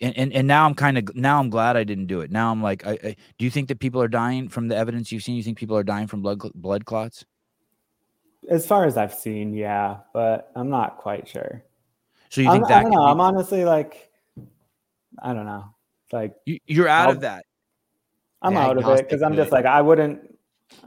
and, 0.01 0.17
and 0.17 0.33
and 0.33 0.47
now 0.47 0.65
I'm 0.65 0.73
kind 0.73 0.97
of 0.97 1.15
now 1.15 1.39
I'm 1.39 1.49
glad 1.49 1.77
I 1.77 1.83
didn't 1.83 2.07
do 2.07 2.21
it. 2.21 2.31
Now 2.31 2.51
I'm 2.51 2.61
like, 2.61 2.85
I, 2.85 2.91
I, 2.91 3.15
do 3.37 3.45
you 3.45 3.51
think 3.51 3.67
that 3.67 3.79
people 3.79 4.01
are 4.01 4.07
dying 4.07 4.49
from 4.49 4.67
the 4.67 4.75
evidence 4.75 5.11
you've 5.11 5.23
seen? 5.23 5.35
You 5.35 5.43
think 5.43 5.57
people 5.57 5.77
are 5.77 5.83
dying 5.83 6.07
from 6.07 6.21
blood 6.21 6.41
blood 6.55 6.85
clots? 6.85 7.25
As 8.49 8.65
far 8.67 8.85
as 8.85 8.97
I've 8.97 9.13
seen, 9.13 9.53
yeah, 9.53 9.97
but 10.13 10.51
I'm 10.55 10.69
not 10.69 10.97
quite 10.97 11.27
sure. 11.27 11.63
So 12.29 12.41
you 12.41 12.49
I'm, 12.49 12.61
think 12.61 12.71
I 12.71 12.81
don't 12.81 12.91
know. 12.91 13.05
be- 13.05 13.11
I'm 13.11 13.21
honestly 13.21 13.63
like 13.65 14.09
I 15.21 15.33
don't 15.33 15.45
know. 15.45 15.65
Like 16.11 16.35
you, 16.45 16.59
you're 16.65 16.87
out 16.87 17.07
I'll- 17.07 17.11
of 17.15 17.21
that? 17.21 17.45
I'm 18.41 18.53
Yeah, 18.53 18.65
out 18.67 18.77
of 18.77 18.85
it 18.99 19.07
because 19.07 19.21
I'm 19.21 19.35
just 19.35 19.51
like 19.51 19.65
I 19.65 19.81
wouldn't. 19.81 20.37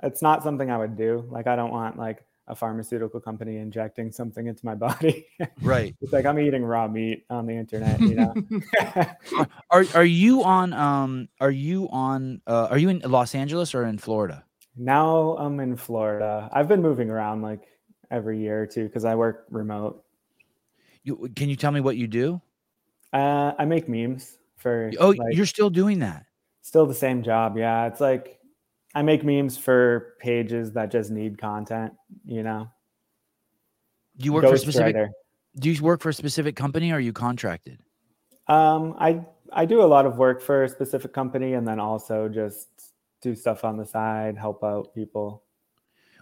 It's 0.03 0.21
not 0.21 0.43
something 0.43 0.71
I 0.71 0.77
would 0.77 0.97
do. 0.97 1.27
Like 1.31 1.47
I 1.47 1.57
don't 1.57 1.71
want 1.71 1.97
like 1.97 2.23
a 2.49 2.55
pharmaceutical 2.55 3.19
company 3.19 3.57
injecting 3.57 4.13
something 4.13 4.47
into 4.47 4.65
my 4.67 4.75
body. 4.75 5.27
Right. 5.63 5.97
it's 6.03 6.13
like 6.13 6.27
I'm 6.27 6.39
eating 6.39 6.65
raw 6.65 6.87
meat 6.87 7.25
on 7.31 7.47
the 7.47 7.55
internet. 7.55 7.99
You 8.01 8.15
know. 8.15 8.35
Are 9.71 9.85
are 9.95 10.05
you 10.05 10.45
on? 10.45 10.73
Um. 10.73 11.29
Are 11.41 11.51
you 11.51 11.89
on? 11.91 12.43
Uh. 12.47 12.69
Are 12.71 12.79
you 12.79 12.89
in 12.91 12.99
Los 13.01 13.35
Angeles 13.35 13.75
or 13.75 13.85
in 13.85 13.99
Florida? 13.99 14.45
Now 14.77 15.37
I'm 15.39 15.61
in 15.61 15.77
Florida. 15.77 16.49
I've 16.53 16.69
been 16.69 16.83
moving 16.83 17.11
around 17.11 17.43
like 17.43 17.63
every 18.11 18.41
year 18.41 18.63
or 18.63 18.67
two 18.67 18.85
because 18.85 19.05
I 19.05 19.15
work 19.15 19.47
remote. 19.51 20.05
You 21.03 21.31
can 21.37 21.49
you 21.49 21.57
tell 21.57 21.73
me 21.73 21.81
what 21.81 21.97
you 21.97 22.07
do? 22.07 22.41
Uh, 23.13 23.53
I 23.59 23.65
make 23.65 23.89
memes 23.89 24.39
for. 24.57 24.91
Oh, 24.99 25.11
like, 25.11 25.35
you're 25.37 25.47
still 25.47 25.71
doing 25.71 26.01
that. 26.01 26.27
still 26.63 26.87
the 26.87 26.95
same 26.95 27.23
job. 27.23 27.57
Yeah, 27.57 27.87
it's 27.87 28.01
like 28.01 28.39
I 28.95 29.03
make 29.03 29.25
memes 29.25 29.57
for 29.57 30.15
pages 30.21 30.73
that 30.73 30.91
just 30.91 31.11
need 31.11 31.39
content. 31.39 31.93
You 32.25 32.43
know, 32.43 32.69
Do 34.19 34.25
you 34.25 34.33
work 34.33 34.45
for 34.45 34.55
a 34.55 34.59
specific? 34.59 34.97
Ghostwriter. 34.97 35.09
Do 35.59 35.71
you 35.71 35.83
work 35.83 36.03
for 36.03 36.11
a 36.11 36.15
specific 36.15 36.55
company 36.57 36.91
or 36.93 36.97
are 36.97 37.01
you 37.01 37.13
contracted? 37.13 37.81
Um, 38.49 38.95
I 38.99 39.25
I 39.53 39.65
do 39.65 39.81
a 39.83 39.87
lot 39.87 40.07
of 40.07 40.19
work 40.19 40.43
for 40.43 40.65
a 40.65 40.69
specific 40.69 41.13
company, 41.13 41.55
and 41.55 41.67
then 41.67 41.79
also 41.81 42.29
just 42.29 42.69
do 43.27 43.35
stuff 43.35 43.65
on 43.65 43.77
the 43.77 43.85
side, 43.85 44.37
help 44.37 44.63
out 44.63 44.95
people. 44.95 45.43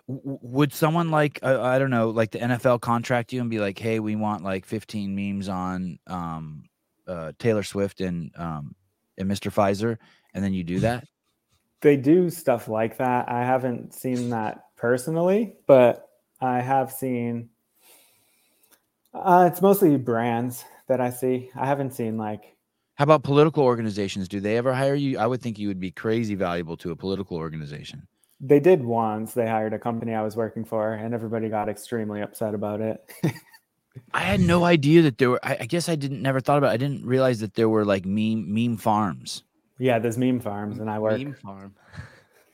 Would 0.06 0.72
someone 0.72 1.10
like 1.10 1.38
uh, 1.42 1.62
I 1.62 1.78
don't 1.78 1.90
know, 1.90 2.10
like 2.10 2.30
the 2.30 2.38
NFL 2.38 2.80
contract 2.80 3.32
you 3.32 3.40
and 3.40 3.50
be 3.50 3.58
like, 3.58 3.78
"Hey, 3.78 4.00
we 4.00 4.16
want 4.16 4.42
like 4.42 4.66
15 4.66 5.14
memes 5.14 5.48
on 5.48 5.98
um, 6.06 6.64
uh, 7.06 7.32
Taylor 7.38 7.62
Swift 7.62 8.00
and 8.00 8.30
um, 8.36 8.74
and 9.16 9.30
Mr. 9.30 9.50
Pfizer," 9.50 9.96
and 10.34 10.44
then 10.44 10.52
you 10.52 10.64
do 10.64 10.80
that? 10.80 11.04
They 11.80 11.98
do 11.98 12.30
stuff 12.30 12.66
like 12.66 12.96
that. 12.96 13.28
I 13.28 13.44
haven't 13.44 13.92
seen 13.92 14.30
that 14.30 14.68
personally, 14.74 15.56
but 15.66 16.08
I 16.40 16.62
have 16.62 16.90
seen. 16.90 17.50
Uh, 19.12 19.50
it's 19.52 19.60
mostly 19.60 19.98
brands 19.98 20.64
that 20.88 21.02
I 21.02 21.10
see. 21.10 21.50
I 21.54 21.66
haven't 21.66 21.92
seen 21.92 22.16
like 22.16 22.56
How 22.94 23.02
about 23.02 23.24
political 23.24 23.64
organizations? 23.64 24.28
Do 24.28 24.38
they 24.40 24.56
ever 24.56 24.72
hire 24.72 24.94
you? 24.94 25.18
I 25.18 25.26
would 25.26 25.42
think 25.42 25.58
you 25.58 25.68
would 25.68 25.80
be 25.80 25.90
crazy 25.90 26.34
valuable 26.36 26.76
to 26.78 26.92
a 26.92 26.96
political 26.96 27.36
organization. 27.36 28.06
they 28.40 28.60
did 28.60 28.84
once. 28.84 29.34
They 29.34 29.46
hired 29.46 29.72
a 29.72 29.78
company 29.78 30.14
I 30.14 30.22
was 30.22 30.36
working 30.36 30.64
for, 30.64 30.92
and 30.92 31.12
everybody 31.14 31.48
got 31.48 31.68
extremely 31.68 32.20
upset 32.20 32.54
about 32.54 32.80
it. 32.80 33.10
I 34.12 34.20
had 34.20 34.40
no 34.40 34.64
idea 34.64 35.02
that 35.02 35.18
there 35.18 35.30
were. 35.30 35.40
I, 35.44 35.56
I 35.60 35.66
guess 35.66 35.88
I 35.88 35.96
didn't 35.96 36.22
never 36.22 36.40
thought 36.40 36.58
about. 36.58 36.70
It. 36.70 36.74
I 36.74 36.76
didn't 36.76 37.04
realize 37.04 37.40
that 37.40 37.54
there 37.54 37.68
were 37.68 37.84
like 37.84 38.04
meme 38.04 38.52
meme 38.52 38.76
farms. 38.76 39.42
yeah, 39.78 39.98
there's 39.98 40.18
meme 40.18 40.40
farms, 40.40 40.78
and 40.78 40.88
I 40.90 40.98
work. 40.98 41.18
Meme 41.18 41.34
farm. 41.34 41.74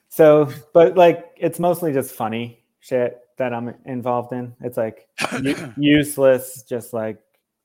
So, 0.08 0.52
but 0.72 0.96
like, 0.96 1.30
it's 1.36 1.58
mostly 1.58 1.92
just 1.92 2.14
funny 2.14 2.62
shit 2.80 3.20
that 3.38 3.52
I'm 3.54 3.74
involved 3.84 4.32
in. 4.32 4.54
It's 4.60 4.76
like 4.76 5.08
useless, 5.76 6.62
just 6.62 6.92
like 6.92 7.18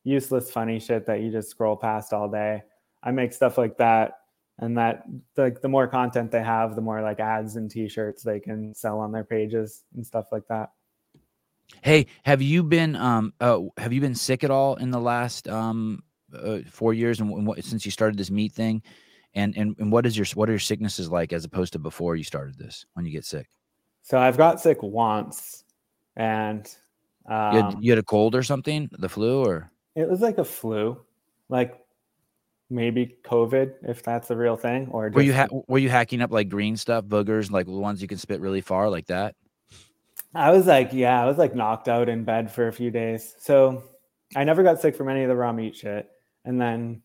useless, 0.06 0.50
funny 0.50 0.80
shit 0.80 1.06
that 1.08 1.20
you 1.20 1.32
just 1.32 1.50
scroll 1.50 1.76
past 1.76 2.14
all 2.14 2.30
day. 2.30 2.64
I 3.04 3.12
make 3.12 3.34
stuff 3.34 3.58
like 3.58 3.78
that, 3.78 4.20
and 4.60 4.78
that 4.78 5.04
like 5.36 5.62
the 5.62 5.68
more 5.68 5.88
content 5.88 6.32
they 6.32 6.44
have, 6.44 6.76
the 6.76 6.82
more 6.82 7.02
like 7.02 7.20
ads 7.20 7.58
and 7.58 7.70
T-shirts 7.70 8.24
they 8.24 8.40
can 8.40 8.74
sell 8.74 9.00
on 9.00 9.12
their 9.12 9.26
pages 9.26 9.84
and 9.96 10.06
stuff 10.06 10.32
like 10.32 10.48
that. 10.48 10.70
Hey, 11.82 12.06
have 12.24 12.42
you 12.42 12.64
been 12.64 12.96
um 12.96 13.34
uh 13.42 13.60
have 13.78 13.92
you 13.92 14.00
been 14.00 14.16
sick 14.16 14.44
at 14.44 14.52
all 14.52 14.76
in 14.76 14.92
the 14.92 15.00
last 15.00 15.48
um 15.48 16.04
uh, 16.34 16.60
four 16.70 16.94
years, 16.94 17.20
and, 17.20 17.32
and 17.32 17.48
what, 17.48 17.64
since 17.64 17.86
you 17.86 17.92
started 17.92 18.18
this 18.18 18.32
meat 18.32 18.54
thing, 18.54 18.82
and 19.34 19.56
and 19.58 19.76
and 19.80 19.92
what 19.92 20.06
is 20.06 20.18
your 20.18 20.26
what 20.36 20.50
are 20.50 20.54
your 20.54 20.60
sicknesses 20.60 21.10
like 21.10 21.34
as 21.34 21.46
opposed 21.46 21.74
to 21.74 21.80
before 21.80 22.16
you 22.16 22.24
started 22.24 22.58
this 22.58 22.86
when 22.94 23.06
you 23.06 23.12
get 23.12 23.26
sick? 23.26 23.48
So 24.02 24.20
I've 24.20 24.38
got 24.38 24.62
sick 24.62 24.82
once, 24.84 25.64
and 26.16 26.70
um, 27.28 27.54
You 27.54 27.62
had, 27.64 27.76
you 27.82 27.92
had 27.92 28.00
a 28.00 28.04
cold 28.04 28.36
or 28.36 28.44
something, 28.44 28.90
the 28.92 29.10
flu, 29.10 29.44
or 29.44 29.72
it 29.96 30.10
was 30.10 30.22
like 30.22 30.38
a 30.38 30.46
flu, 30.46 31.00
like 31.50 31.80
maybe 32.70 33.18
COVID, 33.24 33.74
if 33.84 34.04
that's 34.04 34.30
a 34.32 34.36
real 34.36 34.58
thing, 34.58 34.88
or 34.92 35.10
were 35.10 35.22
you 35.22 35.34
ha- 35.34 35.48
were 35.68 35.80
you 35.80 35.90
hacking 35.90 36.22
up 36.22 36.32
like 36.32 36.50
green 36.50 36.78
stuff, 36.78 37.06
boogers, 37.06 37.52
like 37.52 37.66
the 37.66 37.72
ones 37.72 38.02
you 38.02 38.08
can 38.08 38.18
spit 38.18 38.42
really 38.42 38.62
far, 38.62 38.90
like 38.90 39.08
that? 39.08 39.36
I 40.36 40.52
was 40.52 40.68
like, 40.68 40.92
yeah, 40.92 41.22
I 41.22 41.26
was 41.26 41.38
like 41.38 41.56
knocked 41.56 41.88
out 41.88 42.10
in 42.10 42.26
bed 42.26 42.52
for 42.52 42.68
a 42.68 42.74
few 42.74 42.92
days. 42.92 43.36
So 43.40 43.84
I 44.36 44.44
never 44.44 44.64
got 44.64 44.82
sick 44.82 44.96
from 44.96 45.08
any 45.08 45.24
of 45.24 45.30
the 45.30 45.36
raw 45.36 45.54
meat 45.54 45.78
shit. 45.78 46.10
And 46.44 46.60
then 46.60 47.02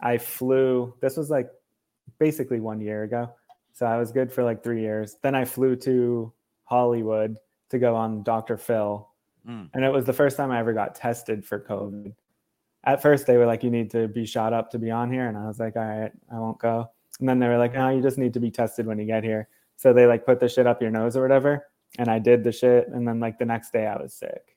I 0.00 0.16
flew, 0.16 0.94
this 1.00 1.18
was 1.18 1.28
like 1.28 1.50
basically 2.18 2.58
one 2.58 2.80
year 2.80 3.02
ago. 3.02 3.30
So 3.74 3.84
I 3.84 3.98
was 3.98 4.12
good 4.12 4.32
for 4.32 4.42
like 4.42 4.62
three 4.62 4.80
years. 4.80 5.16
Then 5.22 5.34
I 5.34 5.44
flew 5.44 5.76
to 5.76 6.32
Hollywood 6.64 7.36
to 7.68 7.78
go 7.78 7.94
on 7.94 8.22
Dr. 8.22 8.56
Phil. 8.56 9.06
Mm. 9.46 9.68
And 9.74 9.84
it 9.84 9.92
was 9.92 10.06
the 10.06 10.12
first 10.14 10.38
time 10.38 10.50
I 10.50 10.58
ever 10.58 10.72
got 10.72 10.94
tested 10.94 11.44
for 11.44 11.60
COVID. 11.60 12.14
At 12.84 13.02
first, 13.02 13.26
they 13.26 13.36
were 13.36 13.46
like, 13.46 13.62
you 13.62 13.70
need 13.70 13.90
to 13.90 14.08
be 14.08 14.24
shot 14.24 14.52
up 14.52 14.70
to 14.70 14.78
be 14.78 14.90
on 14.90 15.12
here. 15.12 15.28
And 15.28 15.36
I 15.36 15.46
was 15.46 15.58
like, 15.60 15.76
all 15.76 15.82
right, 15.84 16.12
I 16.32 16.38
won't 16.38 16.58
go. 16.58 16.90
And 17.18 17.28
then 17.28 17.38
they 17.38 17.48
were 17.48 17.58
like, 17.58 17.74
no, 17.74 17.90
you 17.90 18.00
just 18.00 18.16
need 18.18 18.32
to 18.34 18.40
be 18.40 18.50
tested 18.50 18.86
when 18.86 18.98
you 18.98 19.04
get 19.04 19.22
here. 19.22 19.48
So 19.76 19.92
they 19.92 20.06
like 20.06 20.24
put 20.24 20.40
the 20.40 20.48
shit 20.48 20.66
up 20.66 20.80
your 20.80 20.90
nose 20.90 21.16
or 21.16 21.22
whatever 21.22 21.66
and 21.98 22.08
I 22.08 22.18
did 22.18 22.44
the 22.44 22.52
shit, 22.52 22.88
and 22.88 23.06
then 23.06 23.20
like 23.20 23.38
the 23.38 23.44
next 23.44 23.72
day 23.72 23.86
I 23.86 24.00
was 24.00 24.14
sick. 24.14 24.56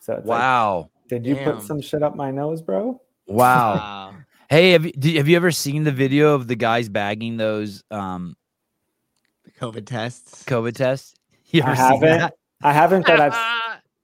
So 0.00 0.14
it's 0.14 0.26
like, 0.26 0.38
Wow, 0.38 0.90
did 1.08 1.24
you 1.26 1.34
Damn. 1.34 1.54
put 1.54 1.62
some 1.62 1.80
shit 1.80 2.02
up 2.02 2.16
my 2.16 2.30
nose, 2.30 2.62
bro? 2.62 3.00
wow. 3.26 4.14
Hey, 4.48 4.70
have 4.70 4.86
you 4.86 5.16
have 5.16 5.26
you 5.26 5.34
ever 5.34 5.50
seen 5.50 5.82
the 5.82 5.90
video 5.90 6.36
of 6.36 6.46
the 6.46 6.54
guys 6.54 6.88
bagging 6.88 7.36
those 7.36 7.82
um 7.90 8.36
COVID 9.58 9.86
tests. 9.86 10.44
COVID 10.44 10.72
tests? 10.76 11.16
You 11.46 11.62
I 11.62 11.66
ever 11.66 11.74
seen 11.74 12.00
haven't. 12.00 12.18
that? 12.18 12.34
I 12.62 12.72
haven't, 12.72 13.06
but 13.06 13.20
I've 13.20 13.32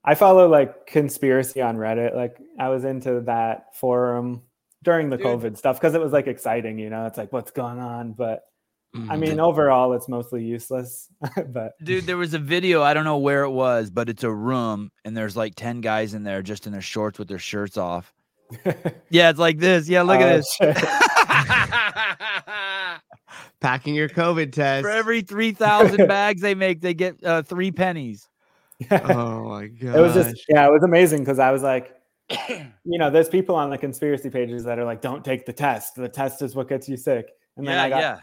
I 0.04 0.14
follow 0.16 0.48
like 0.48 0.86
conspiracy 0.86 1.62
on 1.62 1.76
Reddit. 1.76 2.14
Like 2.14 2.36
I 2.58 2.68
was 2.70 2.84
into 2.84 3.20
that 3.22 3.76
forum 3.76 4.42
during 4.82 5.10
the 5.10 5.16
Dude. 5.16 5.26
COVID 5.26 5.56
stuff 5.56 5.76
because 5.78 5.94
it 5.94 6.00
was 6.00 6.12
like 6.12 6.26
exciting, 6.26 6.78
you 6.78 6.90
know. 6.90 7.06
It's 7.06 7.18
like 7.18 7.32
what's 7.32 7.50
going 7.52 7.78
on, 7.78 8.12
but 8.12 8.42
I 8.94 8.98
Mhm. 8.98 9.18
mean, 9.20 9.40
overall, 9.40 9.92
it's 9.94 10.08
mostly 10.08 10.44
useless. 10.44 11.08
but 11.48 11.72
Dude, 11.82 12.04
there 12.04 12.16
was 12.18 12.34
a 12.34 12.38
video. 12.38 12.82
I 12.82 12.92
don't 12.94 13.04
know 13.04 13.18
where 13.18 13.44
it 13.44 13.50
was, 13.50 13.90
but 13.90 14.08
it's 14.08 14.24
a 14.24 14.30
room, 14.30 14.90
and 15.04 15.16
there's 15.16 15.36
like 15.36 15.54
ten 15.54 15.80
guys 15.80 16.14
in 16.14 16.24
there, 16.24 16.42
just 16.42 16.66
in 16.66 16.72
their 16.72 16.82
shorts 16.82 17.18
with 17.18 17.28
their 17.28 17.38
shirts 17.38 17.76
off. 17.78 18.12
Yeah, 19.08 19.30
it's 19.30 19.38
like 19.38 19.58
this. 19.58 19.88
Yeah, 19.88 20.02
look 20.02 20.20
Oh, 20.20 20.24
at 20.24 20.36
this. 20.36 20.58
packing 23.60 23.94
your 23.94 24.08
COVID 24.08 24.52
test. 24.52 24.82
For 24.82 24.90
every 24.90 25.22
three 25.22 25.52
thousand 25.52 26.06
bags 26.08 26.40
they 26.42 26.54
make, 26.54 26.80
they 26.80 26.94
get 26.94 27.22
uh, 27.24 27.42
three 27.42 27.70
pennies. 27.70 28.28
Oh 28.90 29.44
my 29.48 29.66
god. 29.66 29.96
it 29.96 30.00
was 30.00 30.14
just 30.14 30.44
yeah, 30.48 30.66
it 30.66 30.72
was 30.72 30.82
amazing 30.82 31.20
because 31.20 31.38
I 31.38 31.50
was 31.50 31.62
like, 31.62 31.94
you 32.48 32.98
know, 32.98 33.10
there's 33.10 33.28
people 33.28 33.54
on 33.56 33.70
the 33.70 33.78
conspiracy 33.78 34.30
pages 34.30 34.64
that 34.64 34.78
are 34.78 34.84
like, 34.84 35.00
don't 35.00 35.24
take 35.24 35.46
the 35.46 35.52
test. 35.52 35.94
The 35.96 36.08
test 36.08 36.42
is 36.42 36.54
what 36.54 36.68
gets 36.68 36.88
you 36.88 36.96
sick. 36.96 37.30
And 37.56 37.66
then 37.66 37.74
yeah, 37.76 37.82
I 37.82 37.88
got 37.88 38.00
yeah. 38.00 38.18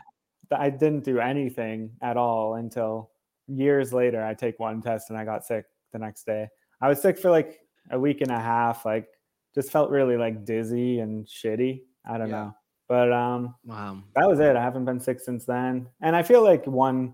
I 0.58 0.70
didn't 0.70 1.04
do 1.04 1.20
anything 1.20 1.92
at 2.02 2.18
all 2.18 2.56
until 2.56 3.12
years 3.48 3.94
later. 3.94 4.24
I 4.24 4.34
take 4.34 4.60
one 4.60 4.82
test 4.82 5.10
and 5.10 5.20
I 5.20 5.26
got 5.26 5.46
sick 5.46 5.66
the 5.94 6.00
next 6.00 6.26
day. 6.26 6.48
I 6.82 6.88
was 6.90 7.02
sick 7.02 7.18
for 7.20 7.30
like 7.30 7.60
a 7.92 8.00
week 8.00 8.22
and 8.22 8.32
a 8.32 8.40
half, 8.40 8.86
like 8.86 9.08
just 9.54 9.72
felt 9.72 9.90
really 9.92 10.18
like 10.18 10.46
dizzy 10.46 11.00
and 11.00 11.26
shitty. 11.26 11.82
I 12.06 12.18
don't 12.18 12.30
Yeah. 12.30 12.36
know. 12.46 12.56
But 12.88 13.12
um 13.14 13.56
wow. 13.66 14.02
that 14.16 14.28
was 14.28 14.40
it. 14.40 14.56
I 14.56 14.64
haven't 14.64 14.86
been 14.86 15.00
sick 15.00 15.20
since 15.20 15.46
then. 15.46 15.88
And 16.02 16.16
I 16.16 16.24
feel 16.24 16.44
like 16.44 16.66
one 16.66 17.14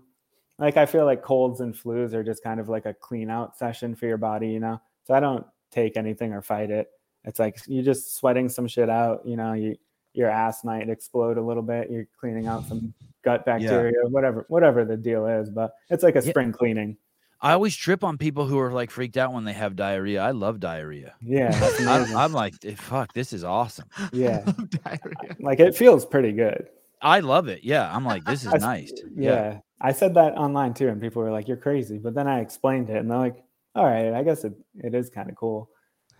like 0.58 0.76
I 0.76 0.86
feel 0.86 1.04
like 1.04 1.22
colds 1.22 1.60
and 1.60 1.74
flus 1.74 2.12
are 2.14 2.24
just 2.24 2.42
kind 2.42 2.60
of 2.60 2.68
like 2.68 2.86
a 2.86 2.94
clean 2.94 3.30
out 3.30 3.56
session 3.56 3.94
for 3.94 4.06
your 4.06 4.16
body, 4.18 4.48
you 4.48 4.60
know. 4.60 4.80
So 5.04 5.14
I 5.14 5.20
don't 5.20 5.46
take 5.70 5.96
anything 5.96 6.32
or 6.32 6.42
fight 6.42 6.70
it. 6.70 6.88
It's 7.24 7.38
like 7.38 7.58
you're 7.66 7.84
just 7.84 8.16
sweating 8.16 8.48
some 8.48 8.66
shit 8.68 8.88
out, 8.88 9.26
you 9.26 9.36
know, 9.36 9.52
you 9.52 9.76
your 10.14 10.30
ass 10.30 10.64
might 10.64 10.88
explode 10.88 11.36
a 11.36 11.42
little 11.42 11.62
bit. 11.62 11.90
You're 11.90 12.06
cleaning 12.18 12.46
out 12.46 12.64
some 12.66 12.94
gut 13.22 13.44
bacteria, 13.44 13.92
whatever, 14.08 14.46
whatever 14.48 14.84
the 14.86 14.96
deal 14.96 15.26
is. 15.26 15.50
But 15.50 15.72
it's 15.90 16.02
like 16.02 16.16
a 16.16 16.22
Yeah. 16.24 16.30
spring 16.30 16.52
cleaning. 16.52 16.96
I 17.42 17.52
always 17.52 17.76
trip 17.76 18.02
on 18.02 18.16
people 18.16 18.46
who 18.46 18.58
are 18.58 18.72
like 18.72 18.90
freaked 18.90 19.18
out 19.18 19.34
when 19.34 19.44
they 19.44 19.52
have 19.52 19.76
diarrhea. 19.76 20.22
I 20.22 20.30
love 20.30 20.58
diarrhea. 20.58 21.14
Yeah, 21.20 21.50
I'm. 21.80 22.16
I'm 22.16 22.32
like, 22.32 22.54
"Eh, 22.64 22.74
fuck, 22.76 23.12
this 23.12 23.34
is 23.34 23.44
awesome. 23.44 23.88
Yeah. 24.12 24.38
Diarrhea. 24.84 25.36
like 25.40 25.60
it 25.60 25.76
feels 25.76 26.06
pretty 26.06 26.32
good. 26.32 26.68
I 27.02 27.20
love 27.20 27.48
it. 27.48 27.62
Yeah, 27.62 27.94
I'm 27.94 28.06
like, 28.06 28.24
this 28.24 28.46
is 28.46 28.54
nice. 28.54 28.90
Yeah. 29.14 29.58
I 29.80 29.92
said 29.92 30.14
that 30.14 30.34
online 30.36 30.74
too, 30.74 30.88
and 30.88 31.00
people 31.00 31.22
were 31.22 31.30
like, 31.30 31.48
"You're 31.48 31.56
crazy." 31.56 31.98
But 31.98 32.14
then 32.14 32.26
I 32.26 32.40
explained 32.40 32.90
it, 32.90 32.96
and 32.96 33.10
they're 33.10 33.18
like, 33.18 33.42
"All 33.74 33.84
right, 33.84 34.12
I 34.14 34.22
guess 34.22 34.44
it, 34.44 34.54
it 34.76 34.94
is 34.94 35.10
kind 35.10 35.28
of 35.28 35.36
cool." 35.36 35.70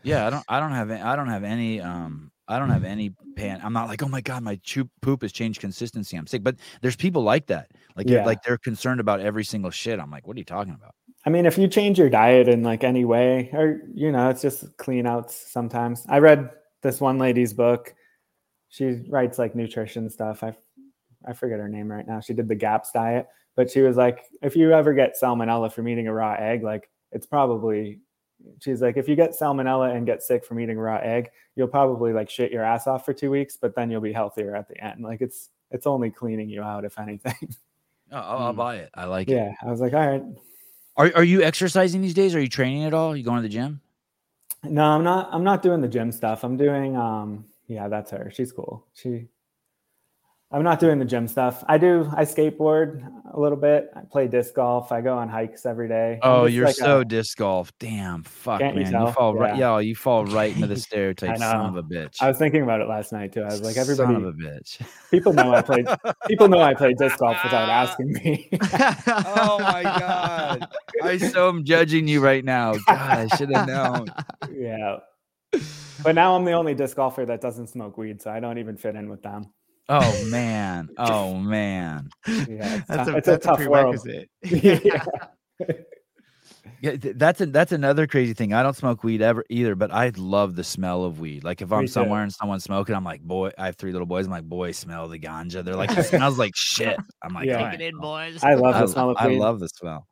Yeah, 0.02 0.26
I 0.26 0.30
don't 0.30 0.44
I 0.48 0.60
don't 0.60 0.72
have 0.72 0.90
any, 0.90 1.02
I 1.02 1.16
don't 1.16 1.28
have 1.28 1.44
any 1.44 1.80
um 1.80 2.30
I 2.48 2.58
don't 2.60 2.70
have 2.70 2.84
any 2.84 3.12
pan. 3.34 3.60
I'm 3.64 3.72
not 3.72 3.88
like, 3.88 4.02
oh 4.04 4.08
my 4.08 4.20
god, 4.20 4.42
my 4.44 4.56
chew, 4.62 4.88
poop 5.02 5.22
has 5.22 5.32
changed 5.32 5.60
consistency. 5.60 6.16
I'm 6.16 6.26
sick. 6.28 6.44
But 6.44 6.56
there's 6.80 6.94
people 6.94 7.22
like 7.22 7.46
that. 7.48 7.72
Like 7.96 8.06
they're 8.06 8.18
Yeah. 8.18 8.24
like 8.24 8.42
they're 8.42 8.58
concerned 8.58 9.00
about 9.00 9.20
every 9.20 9.44
single 9.44 9.70
shit. 9.72 9.98
I'm 9.98 10.10
like, 10.10 10.26
what 10.28 10.36
are 10.36 10.38
you 10.38 10.44
talking 10.44 10.74
about? 10.74 10.94
I 11.24 11.30
mean, 11.30 11.44
if 11.44 11.58
you 11.58 11.66
change 11.66 11.98
your 11.98 12.08
diet 12.08 12.46
in 12.46 12.62
like 12.62 12.84
any 12.84 13.04
way, 13.04 13.50
or 13.52 13.80
you 13.92 14.12
know, 14.12 14.28
it's 14.30 14.42
just 14.42 14.76
clean 14.76 15.06
outs 15.06 15.34
sometimes. 15.50 16.04
I 16.08 16.18
read 16.18 16.50
this 16.82 17.00
one 17.00 17.18
lady's 17.18 17.52
book. 17.52 17.92
She 18.68 19.02
writes 19.08 19.38
like 19.38 19.56
nutrition 19.56 20.08
stuff. 20.10 20.44
I 20.44 20.54
I 21.26 21.32
forget 21.32 21.58
her 21.58 21.68
name 21.68 21.90
right 21.90 22.06
now. 22.06 22.20
She 22.20 22.32
did 22.34 22.46
the 22.46 22.54
GAPS 22.54 22.92
diet, 22.92 23.26
but 23.56 23.70
she 23.70 23.80
was 23.80 23.96
like, 23.96 24.24
if 24.42 24.54
you 24.54 24.72
ever 24.72 24.92
get 24.94 25.16
salmonella 25.20 25.72
from 25.72 25.88
eating 25.88 26.06
a 26.06 26.12
raw 26.12 26.34
egg, 26.38 26.62
like 26.62 26.88
it's 27.12 27.26
probably 27.26 27.98
she's 28.60 28.80
like, 28.82 28.96
if 28.96 29.08
you 29.08 29.16
get 29.16 29.32
salmonella 29.32 29.96
and 29.96 30.06
get 30.06 30.22
sick 30.22 30.44
from 30.44 30.60
eating 30.60 30.76
a 30.78 30.80
raw 30.80 30.98
egg, 31.02 31.30
you'll 31.56 31.66
probably 31.68 32.12
like 32.12 32.30
shit 32.30 32.52
your 32.52 32.62
ass 32.62 32.86
off 32.86 33.04
for 33.04 33.12
two 33.14 33.30
weeks, 33.30 33.56
but 33.56 33.74
then 33.74 33.90
you'll 33.90 34.00
be 34.00 34.12
healthier 34.12 34.54
at 34.54 34.68
the 34.68 34.82
end. 34.84 35.02
Like 35.02 35.20
it's 35.22 35.48
it's 35.72 35.86
only 35.86 36.10
cleaning 36.10 36.48
you 36.48 36.62
out, 36.62 36.84
if 36.84 36.98
anything. 36.98 37.34
Oh, 38.12 38.16
I'll, 38.18 38.38
I'll 38.38 38.52
Mm. 38.54 38.56
buy 38.56 38.76
it. 38.76 38.90
I 38.94 39.06
like 39.06 39.26
it. 39.28 39.32
yeah. 39.32 39.52
I 39.60 39.68
was 39.68 39.80
like, 39.80 39.92
all 39.92 40.06
right, 40.06 40.22
Are 40.96 41.10
are 41.16 41.24
you 41.24 41.42
exercising 41.42 42.02
these 42.02 42.14
days? 42.14 42.36
Are 42.36 42.40
you 42.40 42.48
training 42.48 42.84
at 42.84 42.94
all? 42.94 43.10
Are 43.10 43.16
You 43.16 43.24
going 43.24 43.38
to 43.38 43.42
the 43.42 43.48
gym? 43.48 43.80
No, 44.62 44.84
I'm 44.84 45.02
not. 45.02 45.28
I'm 45.32 45.42
not 45.42 45.60
doing 45.60 45.80
the 45.80 45.88
gym 45.88 46.12
stuff. 46.12 46.44
I'm 46.44 46.56
doing. 46.56 46.96
Um, 46.96 47.46
yeah, 47.66 47.88
that's 47.88 48.12
her. 48.12 48.30
She's 48.32 48.52
cool. 48.52 48.86
She. 48.94 49.26
I'm 50.52 50.62
not 50.62 50.78
doing 50.78 51.00
the 51.00 51.04
gym 51.04 51.26
stuff. 51.26 51.64
I 51.66 51.76
do. 51.76 52.08
I 52.16 52.22
skateboard 52.24 53.04
a 53.34 53.38
little 53.38 53.58
bit. 53.58 53.90
I 53.96 54.02
play 54.08 54.28
disc 54.28 54.54
golf. 54.54 54.92
I 54.92 55.00
go 55.00 55.18
on 55.18 55.28
hikes 55.28 55.66
every 55.66 55.88
day. 55.88 56.20
Oh, 56.22 56.44
you're 56.44 56.66
like 56.66 56.76
so 56.76 57.00
a- 57.00 57.04
disc 57.04 57.36
golf. 57.36 57.72
Damn, 57.80 58.22
fuck, 58.22 58.60
you 58.60 58.66
man. 58.66 58.78
You, 58.78 58.84
tell? 58.84 59.12
fall 59.12 59.34
right. 59.34 59.56
Yeah. 59.56 59.72
Yeah, 59.74 59.78
you 59.80 59.96
fall 59.96 60.24
right 60.26 60.54
into 60.54 60.68
the 60.68 60.76
stereotype. 60.76 61.38
Son 61.38 61.66
of 61.66 61.76
a 61.76 61.82
bitch. 61.82 62.22
I 62.22 62.28
was 62.28 62.38
thinking 62.38 62.62
about 62.62 62.80
it 62.80 62.88
last 62.88 63.12
night 63.12 63.32
too. 63.32 63.42
I 63.42 63.46
was 63.46 63.62
like, 63.62 63.76
everybody. 63.76 64.14
Son 64.14 64.24
of 64.24 64.28
a 64.28 64.32
bitch. 64.32 64.80
people 65.10 65.32
know 65.32 65.52
I 65.52 65.62
played. 65.62 65.88
People 66.28 66.46
know 66.46 66.60
I 66.60 66.74
play 66.74 66.94
disc 66.94 67.18
golf 67.18 67.42
without 67.42 67.68
asking 67.68 68.12
me. 68.12 68.48
oh 68.52 69.58
my 69.60 69.82
god. 69.82 70.68
I 71.02 71.18
so 71.18 71.48
am 71.48 71.64
judging 71.64 72.06
you 72.06 72.20
right 72.20 72.44
now. 72.44 72.74
God, 72.74 72.82
I 72.88 73.26
should 73.36 73.50
have 73.50 73.66
known. 73.66 74.06
yeah. 74.54 74.98
But 76.04 76.14
now 76.14 76.36
I'm 76.36 76.44
the 76.44 76.52
only 76.52 76.74
disc 76.74 76.94
golfer 76.94 77.26
that 77.26 77.40
doesn't 77.40 77.66
smoke 77.66 77.98
weed, 77.98 78.22
so 78.22 78.30
I 78.30 78.38
don't 78.38 78.58
even 78.58 78.76
fit 78.76 78.94
in 78.94 79.08
with 79.08 79.22
them. 79.22 79.46
Oh 79.88 80.24
man. 80.26 80.88
Oh 80.98 81.34
man. 81.34 82.08
Yeah, 82.26 82.82
That's 82.88 83.08
a, 83.08 83.16
it's 83.16 83.28
a 83.28 83.30
that's 83.32 83.46
a 83.46 83.68
world. 83.70 83.96
prerequisite. 84.02 84.30
yeah. 84.84 85.04
Yeah, 86.82 86.96
that's 87.14 87.40
a 87.40 87.46
that's 87.46 87.72
another 87.72 88.06
crazy 88.06 88.34
thing. 88.34 88.52
I 88.52 88.62
don't 88.62 88.76
smoke 88.76 89.02
weed 89.02 89.22
ever 89.22 89.44
either, 89.48 89.74
but 89.74 89.90
I 89.92 90.12
love 90.16 90.56
the 90.56 90.64
smell 90.64 91.04
of 91.04 91.20
weed. 91.20 91.42
Like 91.42 91.62
if 91.62 91.72
I'm 91.72 91.84
too. 91.84 91.88
somewhere 91.88 92.22
and 92.22 92.32
someone's 92.32 92.64
smoking, 92.64 92.94
I'm 92.94 93.04
like, 93.04 93.22
boy, 93.22 93.50
I 93.56 93.66
have 93.66 93.76
three 93.76 93.92
little 93.92 94.06
boys. 94.06 94.26
I'm 94.26 94.32
like, 94.32 94.44
boy, 94.44 94.72
smell 94.72 95.08
the 95.08 95.18
ganja. 95.18 95.64
They're 95.64 95.74
like, 95.76 95.96
it 95.96 96.02
smells 96.06 96.38
like 96.38 96.52
shit. 96.54 96.98
I'm 97.22 97.32
like, 97.32 97.46
Yeah. 97.46 97.70
Take 97.70 97.80
it 97.80 97.84
in, 97.86 97.98
boys. 97.98 98.42
I 98.44 98.54
love 98.54 98.74
I, 98.74 98.80
the 98.82 98.88
smell 98.88 99.10
of 99.10 99.16
I 99.18 99.28
love 99.28 99.60
the 99.60 99.68
smell. 99.68 100.06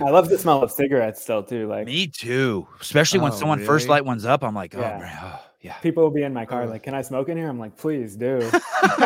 I 0.00 0.10
love 0.10 0.28
the 0.28 0.38
smell 0.38 0.62
of 0.62 0.70
cigarettes 0.70 1.22
still 1.22 1.42
too. 1.42 1.66
Like 1.68 1.86
Me 1.86 2.06
too. 2.06 2.66
Especially 2.80 3.20
when 3.20 3.32
Oh, 3.32 3.36
someone 3.36 3.60
first 3.64 3.84
really? 3.84 3.96
light 4.00 4.04
ones 4.04 4.24
up, 4.26 4.44
I'm 4.44 4.54
like, 4.54 4.74
oh, 4.76 4.80
Yeah. 4.80 4.98
man, 4.98 5.18
oh 5.22 5.40
yeah. 5.60 5.74
people 5.78 6.02
will 6.02 6.10
be 6.10 6.22
in 6.22 6.32
my 6.32 6.46
car, 6.46 6.66
like, 6.66 6.82
"Can 6.82 6.94
I 6.94 7.02
smoke 7.02 7.28
in 7.28 7.36
here?" 7.36 7.48
I'm 7.48 7.58
like, 7.58 7.76
"Please 7.76 8.16
do." 8.16 8.38
I'm 8.82 9.00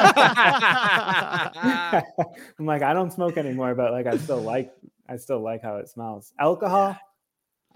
like, 2.60 2.82
I 2.82 2.92
don't 2.92 3.12
smoke 3.12 3.36
anymore, 3.36 3.74
but 3.74 3.92
like, 3.92 4.06
I 4.06 4.16
still 4.18 4.40
like, 4.40 4.72
I 5.08 5.16
still 5.16 5.40
like 5.40 5.62
how 5.62 5.76
it 5.76 5.88
smells. 5.88 6.32
Alcohol, 6.38 6.96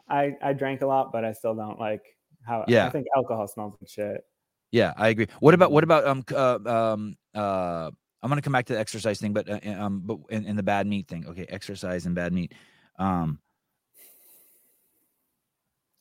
I 0.09 0.37
I 0.43 0.53
drank 0.53 0.83
a 0.83 0.87
lot, 0.87 1.13
but 1.13 1.25
I 1.25 1.33
still 1.33 1.55
don't 1.55 1.79
like 1.79 2.03
how. 2.47 2.65
Yeah. 2.69 2.87
I 2.87 2.91
think 2.91 3.07
alcohol 3.17 3.49
smells 3.49 3.77
like 3.81 3.89
shit. 3.89 4.25
Yeah, 4.71 4.93
I 4.97 5.09
agree. 5.09 5.29
What 5.41 5.55
about 5.55 5.73
what 5.73 5.85
about 5.85 6.07
um 6.07 6.25
uh, 6.35 6.59
um 6.67 7.17
uh 7.35 7.91
I'm 8.23 8.29
gonna 8.29 8.43
come 8.43 8.53
back 8.53 8.67
to 8.67 8.75
the 8.75 8.79
exercise 8.79 9.21
thing, 9.21 9.33
but 9.33 9.49
uh, 9.49 9.61
uh, 9.65 9.85
um 9.85 10.03
but 10.05 10.19
in, 10.31 10.45
in 10.45 10.57
the 10.57 10.63
bad 10.63 10.87
meat 10.87 11.09
thing. 11.09 11.27
Okay, 11.27 11.47
exercise 11.49 12.07
and 12.07 12.15
bad 12.15 12.33
meat. 12.33 12.55
Um 12.99 13.41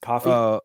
Coffee. 0.02 0.30
uh 0.30 0.60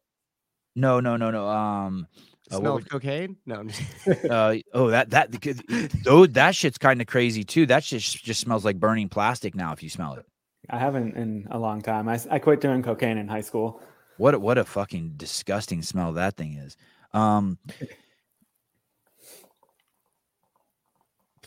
no 0.77 1.01
no 1.01 1.17
no 1.17 1.31
no 1.31 1.49
um 1.49 2.07
Uh, 2.51 2.57
Smell 2.59 2.75
would- 2.75 2.83
of 2.83 2.89
cocaine? 2.89 3.37
No. 3.47 3.65
Uh, 4.31 4.57
oh, 4.75 4.89
that 4.91 5.11
that 5.11 5.31
because- 5.31 5.61
oh, 6.07 6.27
that 6.27 6.55
shit's 6.57 6.79
kind 6.79 7.01
of 7.01 7.07
crazy 7.07 7.45
too. 7.45 7.65
That 7.67 7.85
shit 7.85 8.01
just 8.01 8.25
just 8.25 8.41
smells 8.41 8.65
like 8.65 8.79
burning 8.81 9.09
plastic 9.09 9.55
now. 9.55 9.73
If 9.73 9.83
you 9.83 9.89
smell 9.91 10.15
it, 10.15 10.27
I 10.69 10.79
haven't 10.79 11.17
in 11.17 11.47
a 11.51 11.59
long 11.59 11.81
time. 11.83 12.09
I, 12.09 12.19
I 12.31 12.39
quit 12.41 12.61
doing 12.61 12.83
cocaine 12.83 13.19
in 13.19 13.29
high 13.29 13.43
school. 13.43 13.81
what 14.19 14.41
what 14.41 14.59
a 14.59 14.65
fucking 14.65 15.15
disgusting 15.17 15.83
smell 15.83 16.13
that 16.15 16.37
thing 16.37 16.55
is. 16.55 16.77
Um, 17.13 17.59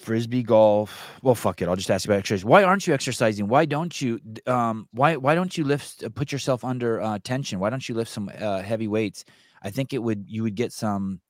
frisbee 0.03 0.43
golf. 0.43 1.19
Well, 1.21 1.35
fuck 1.35 1.61
it. 1.61 1.67
I'll 1.67 1.75
just 1.75 1.89
ask 1.89 2.05
you 2.05 2.11
about 2.11 2.19
exercise. 2.19 2.45
Why 2.45 2.63
aren't 2.63 2.85
you 2.85 2.93
exercising? 2.93 3.47
Why 3.47 3.65
don't 3.65 3.99
you? 4.01 4.19
Um, 4.45 4.87
why 4.91 5.15
why 5.15 5.35
don't 5.35 5.57
you 5.57 5.63
lift? 5.63 6.03
uh, 6.03 6.09
Put 6.09 6.31
yourself 6.31 6.63
under 6.63 7.01
uh, 7.01 7.19
tension. 7.23 7.59
Why 7.59 7.69
don't 7.69 7.87
you 7.87 7.95
lift 7.95 8.11
some 8.11 8.29
uh, 8.39 8.61
heavy 8.61 8.87
weights? 8.87 9.25
I 9.61 9.69
think 9.69 9.93
it 9.93 9.99
would. 10.03 10.25
You 10.27 10.43
would 10.43 10.55
get 10.55 10.73
some 10.73 11.21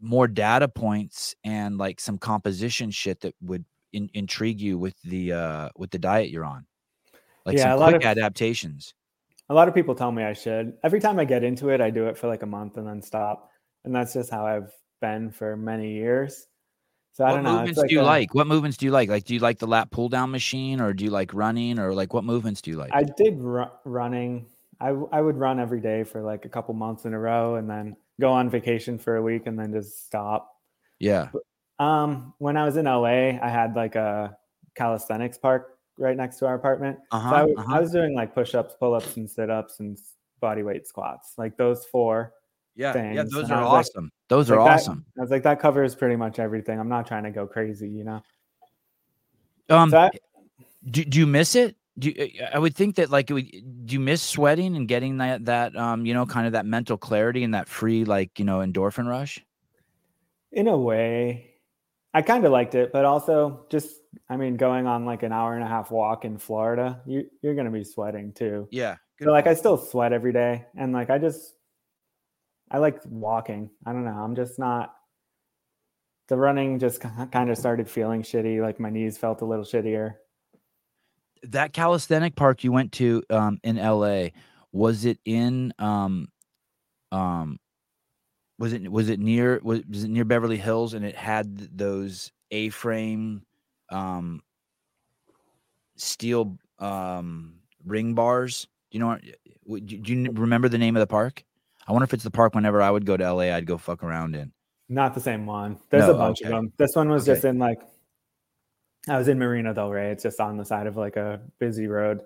more 0.00 0.28
data 0.28 0.68
points 0.68 1.34
and 1.44 1.78
like 1.78 2.00
some 2.00 2.18
composition 2.18 2.90
shit 2.90 3.20
that 3.20 3.34
would 3.40 3.64
in, 3.92 4.10
intrigue 4.12 4.60
you 4.60 4.78
with 4.78 4.94
the 5.02 5.32
uh 5.32 5.68
with 5.76 5.90
the 5.90 5.98
diet 5.98 6.28
you're 6.30 6.44
on. 6.44 6.66
Like 7.46 7.56
Yeah, 7.56 7.76
some 7.76 7.88
quick 7.88 8.02
of- 8.04 8.10
adaptations. 8.18 8.94
A 9.48 9.54
lot 9.54 9.68
of 9.68 9.74
people 9.74 9.94
tell 9.94 10.10
me 10.10 10.24
I 10.24 10.32
should. 10.32 10.72
Every 10.82 10.98
time 11.00 11.20
I 11.20 11.24
get 11.24 11.44
into 11.44 11.68
it, 11.68 11.80
I 11.80 11.88
do 11.90 12.06
it 12.08 12.18
for 12.18 12.26
like 12.26 12.42
a 12.42 12.46
month 12.46 12.76
and 12.78 12.86
then 12.86 13.00
stop. 13.00 13.48
And 13.84 13.94
that's 13.94 14.12
just 14.12 14.28
how 14.28 14.44
I've 14.44 14.72
been 15.00 15.30
for 15.30 15.56
many 15.56 15.92
years. 15.94 16.48
So 17.16 17.24
I 17.24 17.28
what 17.30 17.34
don't 17.36 17.44
know. 17.44 17.52
movements 17.54 17.80
it's 17.80 17.88
do 17.88 17.94
you 17.94 18.02
a- 18.02 18.04
like? 18.04 18.34
What 18.34 18.46
movements 18.46 18.76
do 18.76 18.84
you 18.84 18.92
like? 18.92 19.08
Like, 19.08 19.24
do 19.24 19.32
you 19.32 19.40
like 19.40 19.58
the 19.58 19.66
lat 19.66 19.90
pull 19.90 20.10
down 20.10 20.30
machine, 20.30 20.82
or 20.82 20.92
do 20.92 21.02
you 21.04 21.10
like 21.10 21.32
running, 21.32 21.78
or 21.78 21.94
like 21.94 22.12
what 22.12 22.24
movements 22.24 22.60
do 22.60 22.70
you 22.70 22.76
like? 22.76 22.90
I 22.92 23.04
did 23.04 23.40
ru- 23.40 23.70
running. 23.84 24.44
I 24.78 24.92
would 25.22 25.38
run 25.38 25.58
every 25.58 25.80
day 25.80 26.04
for 26.04 26.20
like 26.20 26.44
a 26.44 26.50
couple 26.50 26.74
months 26.74 27.06
in 27.06 27.14
a 27.14 27.18
row 27.18 27.54
and 27.54 27.68
then 27.70 27.96
go 28.20 28.30
on 28.30 28.50
vacation 28.50 28.98
for 28.98 29.16
a 29.16 29.22
week 29.22 29.46
and 29.46 29.58
then 29.58 29.72
just 29.72 30.04
stop. 30.04 30.54
yeah, 30.98 31.30
Um, 31.78 32.34
when 32.36 32.58
I 32.58 32.66
was 32.66 32.76
in 32.76 32.84
LA, 32.84 33.38
I 33.40 33.48
had 33.48 33.74
like 33.74 33.94
a 33.94 34.36
calisthenics 34.74 35.38
park 35.38 35.78
right 35.98 36.14
next 36.14 36.36
to 36.40 36.46
our 36.46 36.54
apartment. 36.54 36.98
uh-huh, 37.10 37.30
So 37.30 37.34
I, 37.34 37.38
w- 37.40 37.56
uh-huh. 37.58 37.74
I 37.74 37.80
was 37.80 37.90
doing 37.90 38.14
like 38.14 38.34
push-ups, 38.34 38.74
pull-ups, 38.78 39.16
and 39.16 39.30
sit-ups 39.30 39.80
and 39.80 39.96
body 40.40 40.62
weight 40.62 40.86
squats, 40.86 41.32
like 41.38 41.56
those 41.56 41.86
four. 41.86 42.34
Yeah, 42.76 43.12
yeah. 43.12 43.22
Those 43.24 43.44
and 43.44 43.52
are 43.52 43.62
was 43.62 43.72
like- 43.72 43.78
awesome. 43.80 44.12
those 44.28 44.50
like 44.50 44.58
are 44.58 44.64
that- 44.64 44.74
awesome. 44.74 45.04
I 45.18 45.20
was 45.22 45.30
like, 45.30 45.42
that 45.42 45.58
covers 45.60 45.94
pretty 45.94 46.16
much 46.16 46.38
everything. 46.38 46.78
I'm 46.78 46.88
not 46.88 47.06
trying 47.06 47.24
to 47.24 47.30
go 47.30 47.46
crazy, 47.46 47.88
you 47.88 48.04
know. 48.04 48.22
Um, 49.68 49.90
So 49.90 49.98
I- 49.98 50.10
do, 50.90 51.04
do 51.04 51.18
you 51.18 51.26
miss 51.26 51.56
it? 51.56 51.76
Do 51.98 52.10
you, 52.10 52.30
I 52.52 52.58
would 52.58 52.76
think 52.76 52.96
that 52.96 53.10
like 53.10 53.30
it 53.30 53.32
would, 53.34 53.86
do 53.86 53.94
you 53.94 54.00
miss 54.00 54.22
sweating 54.22 54.76
and 54.76 54.86
getting 54.86 55.16
that 55.16 55.46
that 55.46 55.74
um 55.76 56.04
you 56.04 56.12
know 56.12 56.26
kind 56.26 56.46
of 56.46 56.52
that 56.52 56.66
mental 56.66 56.98
clarity 56.98 57.42
and 57.42 57.54
that 57.54 57.68
free 57.68 58.04
like 58.04 58.38
you 58.38 58.44
know 58.44 58.58
endorphin 58.58 59.08
rush? 59.08 59.42
in 60.52 60.68
a 60.68 60.76
way, 60.78 61.54
I 62.14 62.22
kind 62.22 62.44
of 62.46 62.52
liked 62.52 62.74
it, 62.74 62.90
but 62.92 63.04
also 63.04 63.66
just, 63.68 64.00
I 64.30 64.36
mean, 64.38 64.56
going 64.56 64.86
on 64.86 65.04
like 65.04 65.22
an 65.22 65.30
hour 65.32 65.54
and 65.54 65.62
a 65.62 65.66
half 65.66 65.90
walk 65.90 66.24
in 66.24 66.38
Florida, 66.38 67.02
you 67.04 67.26
you're 67.42 67.54
gonna 67.54 67.70
be 67.70 67.84
sweating 67.84 68.32
too. 68.32 68.66
Yeah. 68.70 68.96
So 69.20 69.30
like, 69.32 69.46
I 69.46 69.52
still 69.54 69.76
sweat 69.76 70.12
every 70.14 70.32
day, 70.32 70.64
and 70.76 70.92
like, 70.94 71.10
I 71.10 71.18
just, 71.18 71.55
I 72.70 72.78
like 72.78 73.00
walking. 73.04 73.70
I 73.84 73.92
don't 73.92 74.04
know. 74.04 74.10
I'm 74.10 74.34
just 74.34 74.58
not. 74.58 74.94
The 76.28 76.36
running 76.36 76.78
just 76.78 77.00
kind 77.00 77.50
of 77.50 77.56
started 77.56 77.88
feeling 77.88 78.22
shitty. 78.22 78.60
Like 78.60 78.80
my 78.80 78.90
knees 78.90 79.16
felt 79.16 79.42
a 79.42 79.44
little 79.44 79.64
shittier. 79.64 80.14
that 81.44 81.72
calisthenic 81.72 82.34
park 82.34 82.64
you 82.64 82.72
went 82.72 82.92
to 82.92 83.22
um 83.30 83.58
in 83.62 83.76
LA 83.76 84.28
was 84.72 85.04
it 85.04 85.18
in 85.24 85.72
um 85.78 86.28
um 87.12 87.58
was 88.58 88.72
it 88.72 88.90
was 88.90 89.08
it 89.08 89.20
near 89.20 89.60
was, 89.62 89.82
was 89.88 90.04
it 90.04 90.08
near 90.10 90.24
Beverly 90.24 90.56
Hills 90.56 90.94
and 90.94 91.04
it 91.04 91.14
had 91.14 91.56
those 91.76 92.32
A-frame 92.50 93.42
um 93.90 94.42
steel 95.96 96.58
um 96.78 97.54
ring 97.84 98.14
bars 98.14 98.66
do 98.90 98.98
you 98.98 99.04
know 99.04 99.18
do 99.84 100.14
you 100.14 100.30
remember 100.32 100.68
the 100.68 100.78
name 100.78 100.96
of 100.96 101.00
the 101.00 101.06
park 101.06 101.44
I 101.86 101.92
wonder 101.92 102.04
if 102.04 102.14
it's 102.14 102.24
the 102.24 102.30
park 102.30 102.54
whenever 102.54 102.82
I 102.82 102.90
would 102.90 103.06
go 103.06 103.16
to 103.16 103.32
LA 103.32 103.54
I'd 103.54 103.66
go 103.66 103.78
fuck 103.78 104.02
around 104.02 104.34
in 104.34 104.52
Not 104.88 105.14
the 105.14 105.20
same 105.20 105.46
one. 105.46 105.78
There's 105.90 106.06
No, 106.06 106.14
a 106.14 106.18
bunch 106.18 106.38
okay. 106.42 106.50
of 106.50 106.56
them. 106.56 106.72
This 106.76 106.94
one 106.94 107.08
was 107.08 107.22
Okay. 107.28 107.34
just 107.34 107.44
in 107.44 107.58
like, 107.58 107.80
I 109.08 109.16
was 109.18 109.28
in 109.28 109.38
Marina 109.38 109.72
Del 109.72 109.90
Rey. 109.90 110.10
It's 110.10 110.22
just 110.24 110.40
on 110.40 110.56
the 110.56 110.64
side 110.64 110.86
of 110.86 110.96
like 110.96 111.16
a 111.16 111.40
busy 111.58 111.86
road. 111.86 112.20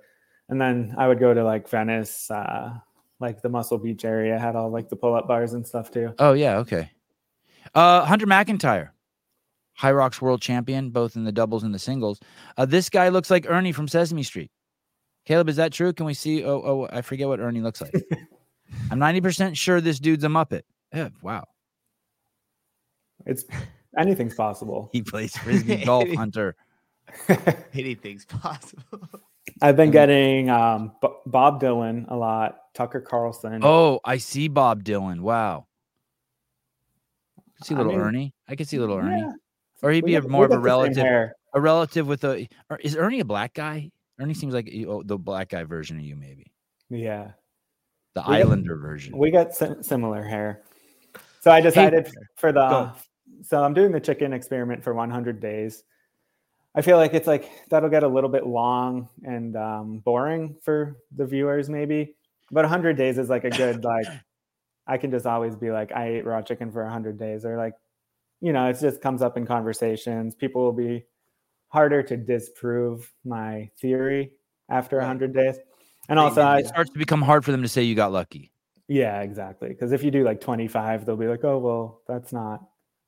And 0.48 0.61
then 0.61 0.94
I 0.98 1.06
would 1.08 1.18
go 1.20 1.32
to 1.34 1.44
like 1.44 1.68
Venice, 1.68 2.30
uh, 2.30 2.72
like 3.20 3.42
the 3.42 3.48
Muscle 3.50 3.78
Beach 3.78 4.04
area 4.04 4.38
had 4.38 4.56
all 4.56 4.70
like 4.70 4.88
the 4.88 4.96
pull 4.96 5.14
up 5.14 5.28
bars 5.28 5.52
and 5.52 5.66
stuff 5.66 5.90
too. 5.90 6.14
Oh 6.18 6.32
yeah, 6.32 6.56
okay. 6.58 6.90
Uh, 7.74 8.04
Hunter 8.06 8.26
McIntyre, 8.26 8.90
Hyrox 9.78 10.20
world 10.22 10.40
champion, 10.40 10.90
both 10.90 11.16
in 11.16 11.24
the 11.24 11.32
doubles 11.32 11.62
and 11.62 11.74
the 11.74 11.78
singles. 11.78 12.18
Uh, 12.56 12.64
this 12.64 12.88
guy 12.88 13.11
looks 13.11 13.30
like 13.30 13.46
Ernie 13.48 13.72
from 13.72 13.86
Sesame 13.88 14.22
Street. 14.22 14.50
Caleb, 15.26 15.50
is 15.50 15.56
that 15.56 15.72
true? 15.72 15.92
Can 15.92 16.06
we 16.06 16.14
see? 16.14 16.42
Oh, 16.44 16.62
oh, 16.64 16.88
I 16.90 17.02
forget 17.02 17.28
what 17.28 17.40
Ernie 17.40 17.61
looks 17.61 17.80
like. 17.82 17.94
I'm 18.90 18.98
90% 18.98 19.56
sure 19.56 19.80
this 19.80 19.98
dude's 19.98 20.24
a 20.24 20.28
Muppet. 20.28 20.62
Yeah, 20.94 21.08
wow. 21.22 21.44
It's 23.26 23.44
anything's 23.98 24.34
possible. 24.34 24.88
He 24.92 25.02
plays 25.02 25.36
frisbee 25.36 25.84
golf, 25.84 26.08
Hunter. 26.14 26.56
Anything's 27.74 28.24
possible. 28.24 29.08
I've 29.60 29.76
been 29.76 29.90
getting 29.90 30.48
um, 30.48 30.92
B- 31.02 31.08
Bob 31.26 31.60
Dylan 31.60 32.10
a 32.10 32.16
lot, 32.16 32.58
Tucker 32.74 33.00
Carlson. 33.00 33.60
Oh, 33.64 34.00
I 34.04 34.18
see 34.18 34.48
Bob 34.48 34.84
Dylan. 34.84 35.20
Wow. 35.20 35.66
I 37.60 37.66
see 37.66 37.74
I 37.74 37.78
little 37.78 37.92
mean, 37.92 38.00
Ernie. 38.00 38.34
I 38.48 38.56
could 38.56 38.68
see 38.68 38.78
little 38.78 38.96
Ernie. 38.96 39.20
Yeah. 39.20 39.32
Or 39.82 39.90
he'd 39.90 40.04
We 40.04 40.10
be 40.12 40.14
a, 40.16 40.20
got- 40.20 40.30
more 40.30 40.44
of 40.44 40.50
a 40.52 40.54
got 40.54 40.62
the 40.62 40.68
same 40.94 41.04
relative. 41.04 41.30
A 41.52 41.60
relative 41.60 42.06
with 42.06 42.22
a. 42.24 42.48
Or 42.70 42.78
is 42.78 42.96
Ernie 42.96 43.20
a 43.20 43.24
black 43.24 43.54
guy? 43.54 43.90
Ernie 44.20 44.34
seems 44.34 44.54
like 44.54 44.70
oh, 44.86 45.02
the 45.02 45.18
black 45.18 45.48
guy 45.48 45.64
version 45.64 45.98
of 45.98 46.04
you, 46.04 46.14
maybe 46.14 46.52
Yeah. 46.90 47.32
The 48.14 48.20
We 48.22 48.26
got- 48.26 48.32
Islander 48.40 48.76
version. 48.76 49.16
We 49.16 49.30
got 49.30 49.54
sim- 49.54 49.82
similar 49.82 50.22
hair. 50.22 50.62
So 51.40 51.50
I 51.50 51.61
decided 51.61 52.06
f- 52.06 52.12
for 52.36 52.52
the 52.52 52.61
Go. 52.68 52.92
so 53.42 53.62
I'm 53.64 53.72
doing 53.74 53.92
the 53.92 54.00
chicken 54.00 54.32
experiment 54.32 54.82
for 54.84 54.92
100 54.94 55.40
days. 55.40 55.84
I 56.74 56.82
feel 56.82 56.98
like 56.98 57.14
it's 57.14 57.26
like 57.26 57.50
that'll 57.70 57.88
get 57.88 58.02
a 58.04 58.08
little 58.08 58.30
bit 58.30 58.46
long 58.46 59.08
and 59.24 59.56
um, 59.56 59.98
boring 60.04 60.56
for 60.62 60.98
the 61.16 61.24
viewers, 61.26 61.68
maybe. 61.68 62.14
But 62.52 62.64
100 62.64 62.96
days 62.96 63.18
is 63.18 63.28
like 63.30 63.44
a 63.44 63.50
good 63.50 63.84
like. 63.84 64.06
I 64.86 64.96
can 64.98 65.11
just 65.11 65.24
always 65.26 65.54
be 65.56 65.70
like, 65.70 65.92
I 65.92 66.08
ate 66.16 66.26
raw 66.26 66.42
chicken 66.42 66.70
for 66.72 66.82
100 66.82 67.16
days, 67.18 67.44
or 67.44 67.56
like, 67.56 67.74
you 68.40 68.52
know, 68.52 68.68
it 68.68 68.78
just 68.80 69.00
comes 69.00 69.22
up 69.22 69.36
in 69.36 69.46
conversations. 69.46 70.34
People 70.34 70.62
will 70.64 70.72
be 70.72 71.04
harder 71.68 72.02
to 72.02 72.16
disprove 72.16 73.12
my 73.24 73.70
theory 73.80 74.32
after 74.68 74.96
100 74.98 75.32
days. 75.32 75.56
And 76.09 76.18
also, 76.18 76.40
I, 76.42 76.59
it 76.59 76.66
starts 76.66 76.90
to 76.90 76.98
become 76.98 77.22
hard 77.22 77.44
for 77.44 77.53
them 77.53 77.62
to 77.62 77.68
say 77.68 77.82
you 77.82 77.94
got 77.94 78.11
lucky. 78.12 78.51
yeah, 78.88 79.20
exactly. 79.22 79.68
Because 79.68 79.92
if 79.92 80.03
you 80.03 80.11
do 80.11 80.24
like 80.24 80.40
25, 80.40 81.05
they'll 81.07 81.16
be 81.16 81.28
like, 81.28 81.44
oh, 81.44 81.59
well, 81.59 82.01
that's 82.09 82.32
not, 82.32 82.64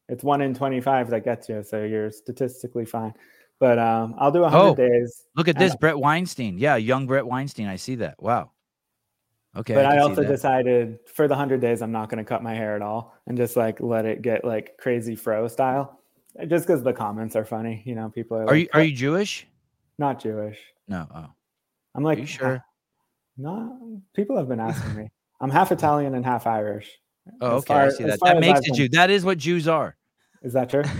it's 0.09 0.22
one 0.22 0.40
in 0.40 0.55
25 0.55 1.11
that 1.11 1.24
gets 1.24 1.49
you. 1.49 1.62
So 1.64 1.82
you're 1.84 2.11
statistically 2.12 2.84
fine. 2.84 3.14
But 3.59 3.78
um, 3.78 4.14
I'll 4.18 4.30
do 4.30 4.40
100 4.43 4.62
Oh. 4.64 4.74
days. 4.74 5.22
Look 5.36 5.49
at 5.49 5.59
this. 5.59 5.74
Bret 5.76 5.99
Weinstein. 5.99 6.59
Yeah, 6.59 6.76
young 6.76 7.07
Bret 7.07 7.26
Weinstein. 7.26 7.66
I 7.66 7.76
see 7.76 7.97
that. 7.97 8.20
Wow. 8.22 8.51
Okay. 9.57 9.74
but 9.74 9.84
I, 9.84 9.97
see 9.97 9.99
also 10.03 10.24
decided 10.24 10.99
for 11.12 11.28
the 11.28 11.32
100 11.34 11.61
days, 11.61 11.82
I'm 11.82 11.93
not 11.93 12.09
going 12.09 12.18
to 12.18 12.28
cut 12.28 12.43
my 12.43 12.55
hair 12.55 12.74
at 12.74 12.82
all 12.82 13.14
and 13.26 13.36
just 13.36 13.57
like 13.57 13.80
let 13.80 14.07
it 14.07 14.22
get 14.22 14.45
like 14.45 14.76
crazy 14.78 15.14
fro 15.14 15.47
style. 15.49 16.01
Just 16.49 16.66
because 16.66 16.82
the 16.82 16.93
comments 16.95 17.36
are 17.36 17.45
funny. 17.45 17.82
You 17.84 17.95
know, 17.95 18.09
people 18.09 18.36
are, 18.38 18.45
Are 18.45 18.47
like, 18.47 18.59
you 18.62 18.68
are 18.72 18.82
you 18.82 18.95
Jewish? 18.97 19.47
not 19.99 20.18
Jewish? 20.20 20.59
No. 20.88 21.07
Oh. 21.14 21.26
I'm 21.95 22.03
like, 22.03 22.18
you 22.18 22.26
sure? 22.26 22.64
No, 23.37 24.01
people 24.14 24.37
have 24.37 24.49
been 24.49 24.61
asking 24.61 24.95
me. 24.97 25.11
I'm 25.41 25.51
half 25.51 25.72
Italian 25.72 26.14
and 26.14 26.24
half 26.24 26.47
Irish. 26.47 26.91
Oh, 27.41 27.57
okay. 27.57 27.66
far- 27.74 27.87
I 27.87 27.89
see 27.91 28.05
that. 28.05 28.18
That 28.22 28.41
makes 28.41 28.59
I've 28.59 28.64
it 28.64 28.66
been- 28.66 28.74
Jew. 28.74 28.89
That 28.91 29.11
is 29.11 29.24
what 29.24 29.39
Jews 29.39 29.68
are. 29.68 29.97
Is 30.43 30.53
that 30.55 30.70
true? 30.70 30.85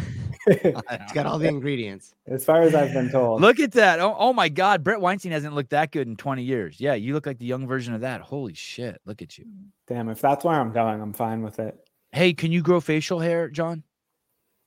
It's 0.49 1.13
got 1.13 1.25
all 1.27 1.39
the 1.39 1.47
ingredients. 1.47 2.15
as 2.27 2.45
far 2.45 2.63
as 2.63 2.75
I've 2.75 2.93
been 2.93 3.11
told. 3.11 3.41
Look 3.41 3.61
at 3.61 3.71
that. 3.73 4.01
Oh, 4.01 4.17
oh 4.19 4.33
my 4.33 4.49
God. 4.49 4.83
Bret 4.83 5.01
Weinstein 5.01 5.31
hasn't 5.31 5.55
looked 5.55 5.71
that 5.71 5.93
good 5.93 6.09
in 6.09 6.17
20 6.17 6.43
years. 6.43 6.81
Yeah, 6.81 6.95
you 6.95 7.15
look 7.15 7.27
like 7.27 7.39
the 7.39 7.47
young 7.47 7.65
version 7.69 7.95
of 7.95 8.01
that. 8.01 8.23
Holy 8.23 8.53
shit. 8.55 9.01
Look 9.07 9.23
at 9.23 9.39
you. 9.39 9.45
Damn, 9.87 10.09
if 10.09 10.21
that's 10.21 10.45
where 10.45 10.59
I'm 10.61 10.73
going, 10.73 11.01
I'm 11.01 11.13
fine 11.13 11.43
with 11.43 11.61
it. 11.61 11.77
Hey, 12.11 12.33
can 12.35 12.51
you 12.51 12.61
grow 12.61 12.81
facial 12.81 13.21
hair, 13.21 13.49
John? 13.51 13.85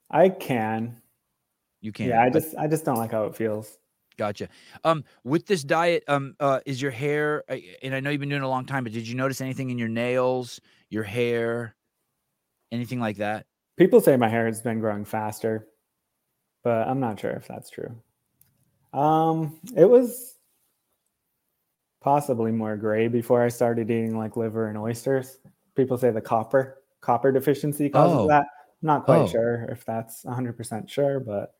I 0.09 0.29
can. 0.29 0.95
You 1.81 1.91
can. 1.91 2.07
yeah, 2.07 2.21
I 2.23 2.29
but- 2.29 2.41
just 2.43 2.55
I 2.55 2.67
just 2.67 2.85
don't 2.85 2.97
like 2.97 3.11
how 3.11 3.25
it 3.25 3.35
feels. 3.35 3.77
Gotcha. 4.17 4.47
Um, 4.83 5.03
with 5.23 5.45
this 5.45 5.63
diet, 5.63 6.03
um, 6.07 6.35
uh, 6.39 6.59
is 6.65 6.81
your 6.81 6.91
hair? 6.91 7.43
uh, 7.49 7.57
And 7.83 7.93
I 7.93 7.99
know 7.99 8.09
you've 8.09 8.19
been 8.21 8.29
doing 8.29 8.41
it 8.41 8.45
a 8.45 8.49
long 8.49 8.65
time, 8.65 8.83
but 8.83 8.93
did 8.93 9.07
you 9.07 9.15
notice 9.15 9.41
anything 9.41 9.69
in 9.69 9.77
your 9.77 9.89
nails, 9.89 10.61
your 10.89 11.03
hair, 11.03 11.75
anything 12.71 12.99
like 12.99 13.17
that? 13.17 13.45
People 13.77 13.99
say 13.99 14.15
my 14.15 14.29
hair 14.29 14.45
has 14.45 14.61
been 14.61 14.79
growing 14.79 15.03
faster, 15.03 15.67
but 16.63 16.87
I'm 16.87 16.99
not 17.01 17.19
sure 17.19 17.31
if 17.31 17.45
that's 17.47 17.69
true. 17.69 17.93
Um, 18.93 19.59
it 19.75 19.83
was 19.85 20.35
possibly 22.01 22.51
more 22.51 22.77
gray 22.77 23.07
before 23.07 23.43
I 23.43 23.49
started 23.49 23.89
eating 23.89 24.17
like 24.17 24.37
liver 24.37 24.67
and 24.69 24.77
oysters. 24.77 25.39
People 25.75 25.97
say 25.97 26.11
the 26.11 26.21
copper 26.21 26.81
copper 27.01 27.31
deficiency 27.31 27.89
causes 27.89 28.17
Oh. 28.17 28.27
that. 28.27 28.45
I'm 28.81 28.87
not 28.87 29.05
quite 29.05 29.23
Oh. 29.23 29.27
sure 29.27 29.63
if 29.69 29.83
that's 29.85 30.23
100% 30.25 30.89
sure, 30.89 31.19
but 31.19 31.53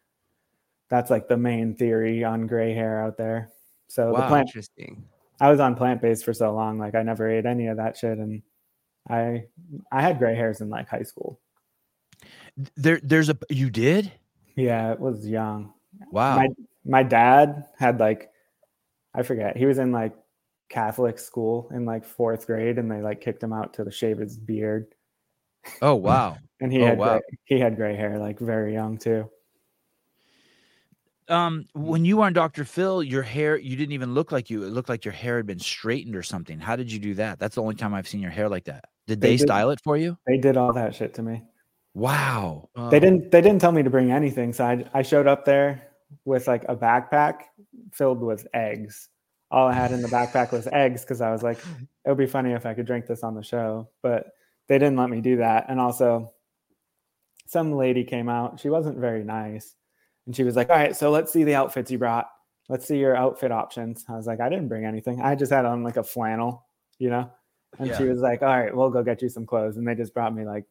that's 0.90 1.10
like 1.10 1.28
the 1.28 1.38
main 1.38 1.76
theory 1.76 2.24
on 2.24 2.48
gray 2.48 2.74
hair 2.74 3.04
out 3.04 3.18
there. 3.18 3.50
So 3.88 4.12
the 4.14 4.28
plant 4.28 4.50
Interesting. 4.50 5.06
I 5.40 5.50
was 5.52 5.60
on 5.60 5.76
plant 5.76 6.02
based 6.02 6.24
for 6.26 6.34
so 6.34 6.54
long, 6.54 6.78
like 6.80 6.96
I 6.96 7.04
never 7.04 7.30
ate 7.30 7.46
any 7.46 7.68
of 7.68 7.78
that 7.78 7.98
shit, 7.98 8.18
and 8.18 8.42
I 9.10 9.46
I 9.92 10.02
had 10.02 10.20
gray 10.20 10.36
hairs 10.36 10.62
in 10.62 10.70
like 10.70 10.88
high 10.88 11.04
school. 11.04 11.40
There, 12.78 13.00
there's 13.04 13.30
a 13.30 13.38
you 13.50 13.70
did. 13.70 14.12
Yeah, 14.56 14.92
it 14.94 15.00
was 15.00 15.28
young. 15.28 15.74
Wow. 16.12 16.38
My 16.38 16.48
my 16.86 17.04
dad 17.04 17.66
had 17.78 18.00
like 18.00 18.32
I 19.14 19.24
forget 19.24 19.58
he 19.58 19.66
was 19.66 19.78
in 19.78 19.92
like 19.92 20.14
Catholic 20.70 21.20
school 21.20 21.70
in 21.74 21.86
like 21.86 22.06
fourth 22.06 22.48
grade, 22.48 22.78
and 22.80 22.90
they 22.90 23.02
like 23.02 23.22
kicked 23.22 23.44
him 23.44 23.54
out 23.54 23.74
to 23.74 23.92
shave 23.92 24.18
his 24.18 24.38
beard, 24.38 24.88
oh 25.82 25.96
wow. 25.96 26.38
and 26.62 26.72
he 26.72 26.82
Oh, 26.82 26.86
had 26.88 26.98
wow. 26.98 27.10
gray, 27.12 27.22
he 27.44 27.60
had 27.60 27.76
gray 27.76 27.96
hair 27.96 28.18
like 28.18 28.40
very 28.40 28.74
young 28.74 28.98
too. 28.98 29.30
Um, 31.28 31.66
when 31.74 32.06
you 32.06 32.18
were 32.18 32.26
on 32.26 32.34
Dr. 32.34 32.66
Phil, 32.66 33.02
your 33.02 33.24
hair 33.24 33.58
you 33.58 33.76
didn't 33.76 33.94
even 33.94 34.14
look 34.14 34.32
like 34.32 34.50
you. 34.50 34.64
It 34.64 34.70
looked 34.70 34.90
like 34.90 35.06
your 35.06 35.14
hair 35.14 35.38
had 35.38 35.48
been 35.48 35.60
straightened 35.60 36.16
or 36.16 36.24
something. 36.24 36.60
How 36.60 36.76
did 36.76 36.92
you 36.92 37.00
do 37.00 37.16
that? 37.16 37.40
That's 37.40 37.56
the 37.56 37.62
only 37.62 37.76
time 37.76 37.94
I've 37.94 38.08
seen 38.08 38.22
your 38.22 38.32
hair 38.32 38.48
like 38.48 38.66
that. 38.66 38.86
Did 39.08 39.22
They 39.22 39.30
they, 39.30 39.38
did- 39.38 39.48
style 39.48 39.72
it 39.72 39.80
for 39.84 39.98
you? 39.98 40.18
They 40.28 40.38
did 40.38 40.58
all 40.58 40.74
that 40.74 40.94
shit 40.94 41.14
to 41.16 41.24
me. 41.24 41.44
Wow. 41.96 42.70
They 42.92 43.00
didn't 43.00 43.32
they 43.32 43.42
didn't 43.42 43.62
tell 43.62 43.72
me 43.72 43.82
to 43.82 43.90
bring 43.90 44.12
anything, 44.12 44.52
so 44.54 44.66
I 44.66 44.86
I 44.94 45.02
showed 45.02 45.28
up 45.28 45.46
there 45.46 45.88
with 46.26 46.48
like 46.48 46.64
a 46.68 46.76
backpack 46.76 47.44
filled 47.94 48.22
with 48.22 48.46
eggs. 48.54 49.10
All 49.50 49.68
I 49.68 49.74
had 49.74 49.92
in 49.92 50.02
the 50.02 50.08
backpack 50.10 50.52
was 50.52 50.68
eggs 50.68 51.02
because 51.02 51.22
I 51.22 51.32
was 51.32 51.42
like, 51.42 51.58
it 51.60 52.10
would 52.10 52.18
be 52.18 52.26
funny 52.26 52.52
if 52.52 52.66
I 52.66 52.74
could 52.74 52.86
drink 52.86 53.06
this 53.08 53.24
on 53.24 53.34
the 53.36 53.44
show, 53.44 53.90
but 54.04 54.32
they 54.68 54.78
didn't 54.78 54.98
let 54.98 55.10
me 55.10 55.22
do 55.22 55.38
that. 55.38 55.66
And 55.70 55.80
also, 55.80 56.34
some 57.46 57.72
lady 57.74 58.04
came 58.04 58.28
out. 58.28 58.60
She 58.60 58.70
wasn't 58.70 58.98
very 58.98 59.24
nice, 59.24 59.74
and 60.26 60.36
she 60.36 60.44
was 60.44 60.56
like, 60.56 60.70
"All 60.70 60.76
right, 60.76 60.96
so 60.96 61.12
let's 61.12 61.32
see 61.32 61.44
the 61.44 61.56
outfits 61.56 61.92
you 61.92 61.98
brought. 61.98 62.28
Let's 62.70 62.88
see 62.88 62.98
your 62.98 63.16
outfit 63.16 63.52
options." 63.52 64.06
I 64.10 64.16
was 64.16 64.28
like, 64.28 64.40
"I 64.40 64.50
didn't 64.50 64.68
bring 64.68 64.86
anything. 64.86 65.22
I 65.22 65.36
just 65.36 65.52
had 65.52 65.66
on 65.66 65.84
like 65.84 65.98
a 65.98 66.04
flannel, 66.04 66.66
you 67.00 67.10
know." 67.10 67.32
And 67.78 67.94
she 67.96 68.04
was 68.06 68.20
like, 68.20 68.42
"All 68.42 68.48
right, 68.48 68.76
we'll 68.76 68.90
go 68.90 69.04
get 69.04 69.22
you 69.22 69.30
some 69.30 69.46
clothes." 69.46 69.78
And 69.78 69.88
they 69.88 69.96
just 69.96 70.14
brought 70.14 70.34
me 70.34 70.46
like 70.46 70.66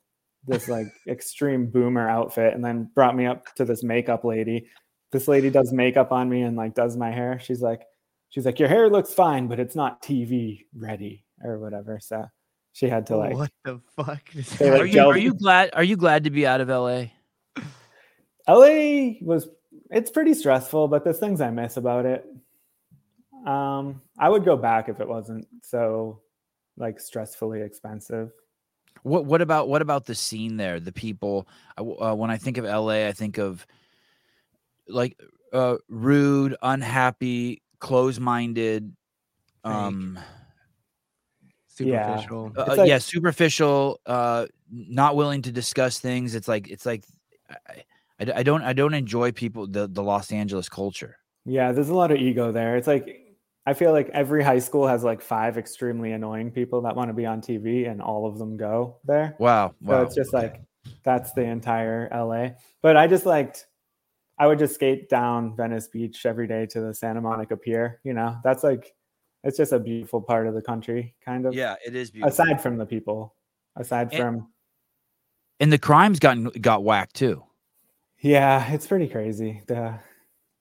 this 0.46 0.68
like 0.68 0.86
extreme 1.08 1.66
boomer 1.66 2.08
outfit 2.08 2.54
and 2.54 2.64
then 2.64 2.90
brought 2.94 3.16
me 3.16 3.26
up 3.26 3.54
to 3.56 3.64
this 3.64 3.82
makeup 3.82 4.24
lady. 4.24 4.68
This 5.12 5.28
lady 5.28 5.50
does 5.50 5.72
makeup 5.72 6.12
on 6.12 6.28
me 6.28 6.42
and 6.42 6.56
like 6.56 6.74
does 6.74 6.96
my 6.96 7.10
hair. 7.10 7.38
She's 7.38 7.62
like, 7.62 7.82
she's 8.30 8.44
like, 8.44 8.58
your 8.58 8.68
hair 8.68 8.90
looks 8.90 9.14
fine, 9.14 9.46
but 9.46 9.60
it's 9.60 9.76
not 9.76 10.02
TV 10.02 10.64
ready 10.74 11.24
or 11.42 11.58
whatever. 11.58 12.00
So 12.00 12.24
she 12.72 12.88
had 12.88 13.06
to 13.06 13.14
oh, 13.14 13.18
like 13.18 13.34
what 13.34 13.50
the 13.64 13.80
fuck? 13.96 14.22
is 14.34 14.50
They, 14.58 14.70
that? 14.70 14.72
like, 14.72 14.80
Are 14.82 14.86
you, 14.86 15.00
are 15.02 15.18
you 15.18 15.34
glad? 15.34 15.70
Are 15.74 15.84
you 15.84 15.96
glad 15.96 16.24
to 16.24 16.30
be 16.30 16.46
out 16.46 16.60
of 16.60 16.68
LA? 16.68 17.06
LA 18.48 19.14
was 19.22 19.48
it's 19.90 20.10
pretty 20.10 20.34
stressful, 20.34 20.88
but 20.88 21.04
there's 21.04 21.18
things 21.18 21.40
I 21.40 21.50
miss 21.50 21.76
about 21.76 22.06
it. 22.06 22.26
Um, 23.46 24.00
I 24.18 24.28
would 24.28 24.44
go 24.44 24.56
back 24.56 24.88
if 24.88 25.00
it 25.00 25.08
wasn't 25.08 25.46
so 25.62 26.20
like 26.76 26.98
stressfully 26.98 27.64
expensive. 27.64 28.32
What 29.02 29.26
What 29.26 29.40
about 29.42 29.68
what 29.68 29.82
about 29.82 30.06
the 30.06 30.14
scene 30.14 30.56
there? 30.56 30.80
The 30.80 30.92
people. 30.92 31.46
I 31.76 31.80
w- 31.80 31.98
Uh, 31.98 32.14
when 32.14 32.30
I 32.30 32.36
think 32.36 32.58
of 32.58 32.64
LA, 32.64 33.06
I 33.06 33.12
think 33.12 33.38
of 33.38 33.66
like 34.88 35.18
uh, 35.52 35.76
rude, 35.88 36.56
unhappy, 36.62 37.62
close-minded. 37.78 38.94
Um, 39.64 40.18
Yeah. 41.78 42.16
Superficial. 42.16 42.52
uh, 42.56 42.64
like- 42.76 42.88
yeah, 42.88 42.98
superficial. 42.98 44.00
Uh, 44.06 44.46
not 44.70 45.16
willing 45.16 45.42
to 45.42 45.52
discuss 45.52 45.98
things. 45.98 46.34
It's 46.34 46.48
like 46.48 46.68
it's 46.68 46.86
like 46.86 47.04
I, 47.50 47.84
I, 48.30 48.38
I 48.38 48.42
don't 48.42 48.62
I 48.62 48.72
don't 48.72 48.94
enjoy 48.94 49.32
people 49.32 49.66
the 49.66 49.86
the 49.86 50.02
Los 50.02 50.32
Angeles 50.32 50.68
culture. 50.68 51.16
Yeah, 51.44 51.72
there's 51.72 51.88
a 51.90 51.94
lot 51.94 52.10
of 52.10 52.18
ego 52.18 52.52
there. 52.52 52.76
It's 52.76 52.86
like 52.86 53.20
I 53.66 53.72
feel 53.74 53.92
like 53.92 54.08
every 54.10 54.42
high 54.44 54.58
school 54.58 54.86
has 54.86 55.04
like 55.04 55.22
five 55.22 55.56
extremely 55.58 56.12
annoying 56.12 56.50
people 56.50 56.82
that 56.82 56.94
want 56.96 57.08
to 57.08 57.14
be 57.14 57.24
on 57.26 57.40
TV, 57.40 57.90
and 57.90 58.00
all 58.02 58.26
of 58.26 58.38
them 58.38 58.56
go 58.56 58.98
there. 59.04 59.36
Wow, 59.38 59.74
So 59.84 59.90
wow. 59.92 60.02
it's 60.02 60.14
just 60.14 60.34
okay. 60.34 60.46
like 60.48 60.62
that's 61.02 61.32
the 61.32 61.42
entire 61.42 62.08
LA. 62.12 62.48
But 62.82 62.96
I 62.96 63.06
just 63.06 63.24
liked 63.26 63.66
I 64.38 64.46
would 64.46 64.58
just 64.58 64.74
skate 64.74 65.08
down 65.08 65.56
Venice 65.56 65.88
Beach 65.88 66.26
every 66.26 66.46
day 66.46 66.66
to 66.66 66.80
the 66.80 66.92
Santa 66.92 67.20
Monica 67.20 67.56
Pier. 67.56 68.00
You 68.04 68.12
know, 68.14 68.36
that's 68.44 68.62
like 68.64 68.92
it's 69.44 69.56
just 69.58 69.72
a 69.72 69.78
beautiful 69.78 70.20
part 70.22 70.46
of 70.46 70.54
the 70.54 70.62
country, 70.62 71.14
kind 71.24 71.44
of. 71.46 71.54
yeah, 71.54 71.76
it 71.86 71.94
is 71.94 72.10
beautiful. 72.10 72.32
Aside 72.32 72.62
from 72.62 72.76
the 72.78 72.86
people, 72.86 73.34
aside 73.76 74.08
And- 74.12 74.20
from 74.22 74.48
and 75.60 75.72
the 75.72 75.78
crimes 75.78 76.18
got 76.18 76.36
got 76.60 76.82
whacked 76.84 77.14
too. 77.14 77.44
Yeah, 78.24 78.72
it's 78.72 78.86
pretty 78.86 79.08
crazy. 79.08 79.62
The 79.66 79.98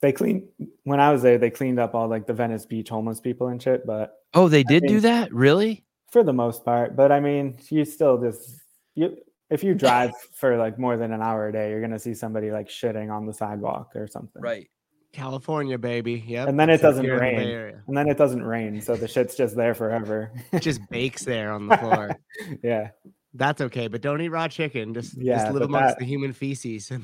they 0.01 0.11
cleaned 0.11 0.43
when 0.83 0.99
I 0.99 1.11
was 1.11 1.21
there. 1.21 1.37
They 1.37 1.49
cleaned 1.49 1.79
up 1.79 1.95
all 1.95 2.07
like 2.09 2.27
the 2.27 2.33
Venice 2.33 2.65
Beach 2.65 2.89
homeless 2.89 3.19
people 3.21 3.47
and 3.47 3.61
shit, 3.61 3.85
but 3.87 4.13
Oh, 4.33 4.47
they 4.49 4.63
did 4.63 4.83
do 4.87 4.99
that? 5.01 5.33
Really? 5.33 5.85
for 6.11 6.23
the 6.23 6.33
most 6.33 6.63
part. 6.63 6.95
But 6.95 7.11
I 7.11 7.19
mean, 7.19 7.57
you 7.69 7.85
still 7.85 8.21
just 8.21 8.59
you 8.95 9.17
if 9.49 9.63
you 9.63 9.73
drive 9.85 10.11
for 10.35 10.57
like 10.57 10.77
more 10.77 10.97
than 10.97 11.11
an 11.13 11.21
hour 11.21 11.47
a 11.47 11.51
day, 11.53 11.69
you're 11.71 11.81
gonna 11.81 11.97
see 11.99 12.13
somebody 12.13 12.51
like 12.51 12.67
shitting 12.69 13.11
on 13.11 13.25
the 13.25 13.33
sidewalk 13.33 13.91
or 13.95 14.07
something. 14.07 14.41
Right. 14.41 14.69
California, 15.13 15.77
baby. 15.77 16.23
Yep. 16.27 16.47
And 16.49 16.59
then 16.59 16.69
it 16.71 16.81
doesn't 16.81 17.03
here 17.05 17.23
in 17.23 17.35
the 17.37 17.55
rain. 17.55 17.81
And 17.87 17.95
then 17.95 18.09
it 18.09 18.17
doesn't 18.17 18.41
rain, 18.43 18.81
so 18.81 18.95
the 18.95 19.07
shit's 19.07 19.35
just 19.35 19.55
there 19.55 19.75
forever. 19.75 20.31
It 20.51 20.61
just 20.61 20.81
bakes 20.89 21.23
there 21.33 21.51
on 21.53 21.67
the 21.67 21.77
floor. 21.77 22.17
yeah, 22.63 22.89
That's 23.35 23.61
okay, 23.61 23.87
but 23.87 24.01
don't 24.01 24.19
eat 24.21 24.29
raw 24.29 24.47
chicken. 24.47 24.91
Just, 24.95 25.15
Yeah, 25.15 25.35
just 25.35 25.53
live 25.53 25.61
but 25.61 25.65
amongst 25.69 25.87
that- 25.89 25.99
the 25.99 26.05
human 26.05 26.33
feces. 26.33 26.91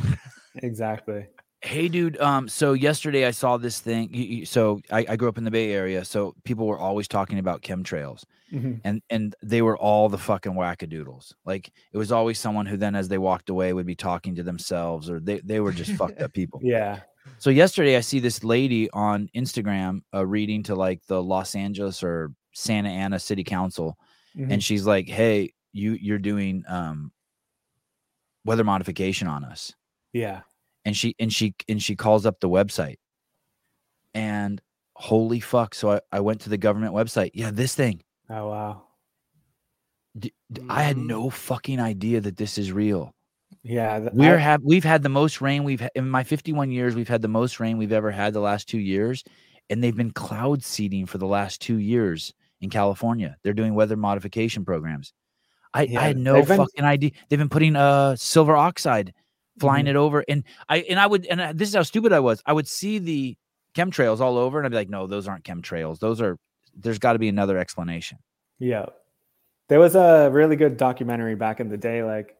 exactly. 0.64 1.28
Hey, 1.62 1.90
dude. 1.90 2.18
Um. 2.22 2.48
So 2.48 2.72
yesterday 2.74 3.26
I 3.26 3.32
saw 3.32 3.58
this 3.58 3.80
thing. 3.82 4.46
So 4.46 4.80
I, 4.92 5.06
I 5.10 5.16
grew 5.18 5.28
up 5.28 5.38
in 5.38 5.44
the 5.44 5.52
Bay 5.52 5.74
Area. 5.74 6.06
So 6.06 6.34
people 6.46 6.66
were 6.68 6.80
always 6.80 7.08
talking 7.10 7.38
about 7.38 7.62
chemtrails, 7.64 8.24
Mhm. 8.54 8.80
and 8.86 9.02
and 9.10 9.36
they 9.44 9.62
were 9.62 9.78
all 9.78 10.08
the 10.08 10.18
fucking 10.18 10.54
wackadoodles. 10.54 11.34
Like 11.46 11.70
it 11.92 11.98
was 11.98 12.14
always 12.14 12.40
someone 12.40 12.66
who 12.66 12.78
then, 12.78 12.96
as 12.96 13.10
they 13.10 13.18
walked 13.18 13.50
away, 13.50 13.74
would 13.74 13.86
be 13.86 13.96
talking 13.96 14.36
to 14.36 14.44
themselves, 14.44 15.10
or 15.10 15.20
they 15.20 15.42
they 15.42 15.60
were 15.60 15.74
just 15.74 15.92
fucked 15.92 16.22
up 16.22 16.32
people. 16.40 16.62
Yeah. 16.64 17.02
So 17.40 17.50
yesterday 17.50 17.98
I 17.98 18.02
see 18.02 18.20
this 18.20 18.42
lady 18.44 18.90
on 18.92 19.30
Instagram 19.36 20.02
uh, 20.14 20.26
reading 20.26 20.64
to 20.64 20.76
like 20.76 21.06
the 21.08 21.22
Los 21.22 21.56
Angeles 21.56 22.02
or 22.04 22.32
Santa 22.54 22.88
Ana 22.90 23.20
City 23.20 23.44
Council, 23.44 23.98
Mhm. 24.34 24.54
and 24.54 24.64
she's 24.64 24.86
like, 24.86 25.10
"Hey, 25.10 25.52
you 25.74 25.92
you're 26.00 26.20
doing 26.20 26.64
um 26.70 27.12
weather 28.46 28.64
modification 28.64 29.28
on 29.28 29.44
us." 29.44 29.74
yeah. 30.14 30.42
And 30.90 30.98
she 30.98 31.16
and 31.20 31.32
she 31.32 31.54
and 31.70 31.82
she 31.84 31.96
calls 31.96 32.26
up 32.26 32.40
the 32.40 32.50
website 32.50 32.96
and 34.16 34.60
holy 34.96 35.40
fuck 35.40 35.76
so 35.76 35.92
i, 35.92 36.00
I 36.12 36.20
went 36.20 36.42
to 36.42 36.50
the 36.50 36.58
government 36.58 36.94
website 36.96 37.30
yeah 37.36 37.52
this 37.52 37.76
thing 37.76 38.02
Oh 38.32 38.50
wow. 38.50 38.82
D- 40.18 40.34
d- 40.52 40.62
i 40.70 40.82
had 40.84 40.98
Mhm. 40.98 41.06
no 41.06 41.30
fucking 41.30 41.80
idea 41.80 42.22
that 42.22 42.38
this 42.38 42.58
is 42.58 42.72
real 42.72 43.14
Yeah. 43.64 44.00
th- 44.00 44.12
we're 44.14 44.36
I- 44.36 44.40
have 44.50 44.62
we've 44.64 44.84
had 44.84 45.04
the 45.04 45.10
most 45.10 45.42
rain 45.42 45.64
we've 45.64 45.82
ha- 45.82 45.94
in 45.96 46.10
my 46.10 46.24
51 46.24 46.72
years 46.72 46.96
we've 46.96 47.08
had 47.08 47.22
the 47.22 47.28
most 47.28 47.60
rain 47.60 47.78
we've 47.78 47.92
ever 47.94 48.10
had 48.12 48.34
the 48.34 48.40
last 48.40 48.68
two 48.68 48.80
years 48.80 49.24
and 49.70 49.84
they've 49.84 49.96
been 49.96 50.12
cloud 50.12 50.64
seeding 50.64 51.06
for 51.06 51.20
the 51.20 51.28
last 51.28 51.62
two 51.62 51.78
years 51.78 52.34
in 52.62 52.70
california 52.72 53.38
they're 53.44 53.54
doing 53.54 53.76
weather 53.76 53.96
modification 53.98 54.66
programs 54.66 55.14
i, 55.76 55.84
Yeah, 55.84 56.02
I 56.02 56.08
had 56.08 56.18
no 56.18 56.44
been- 56.44 56.58
fucking 56.58 56.84
idea 56.84 57.12
they've 57.30 57.40
been 57.40 57.50
putting 57.50 57.76
uh 57.76 58.16
silver 58.16 58.56
oxide 58.58 59.14
flying 59.60 59.86
Mhm. 59.86 59.90
it 59.90 59.96
over 59.96 60.24
and 60.28 60.44
i 60.70 60.78
and 60.90 61.00
i 61.00 61.06
would 61.08 61.26
and 61.28 61.42
I, 61.42 61.52
this 61.54 61.70
is 61.70 61.76
how 61.76 61.84
stupid 61.84 62.14
i 62.14 62.20
was 62.20 62.42
i 62.46 62.54
would 62.54 62.68
see 62.68 62.98
the 63.00 63.38
chemtrails 63.76 64.20
all 64.20 64.38
over 64.38 64.58
and 64.58 64.66
i'd 64.66 64.70
be 64.72 64.76
like 64.76 64.90
no 64.90 65.06
those 65.08 65.28
aren't 65.28 65.44
chemtrails 65.44 66.00
those 66.00 66.22
are 66.22 66.38
there's 66.76 67.00
got 67.00 67.14
to 67.14 67.20
be 67.20 67.28
another 67.30 67.58
explanation 67.58 68.18
Yeah. 68.60 68.86
There 69.68 69.80
was 69.80 69.96
a 69.96 70.30
really 70.32 70.56
good 70.56 70.78
documentary 70.78 71.36
back 71.36 71.60
in 71.60 71.70
the 71.70 71.78
day, 71.78 72.04
like 72.04 72.36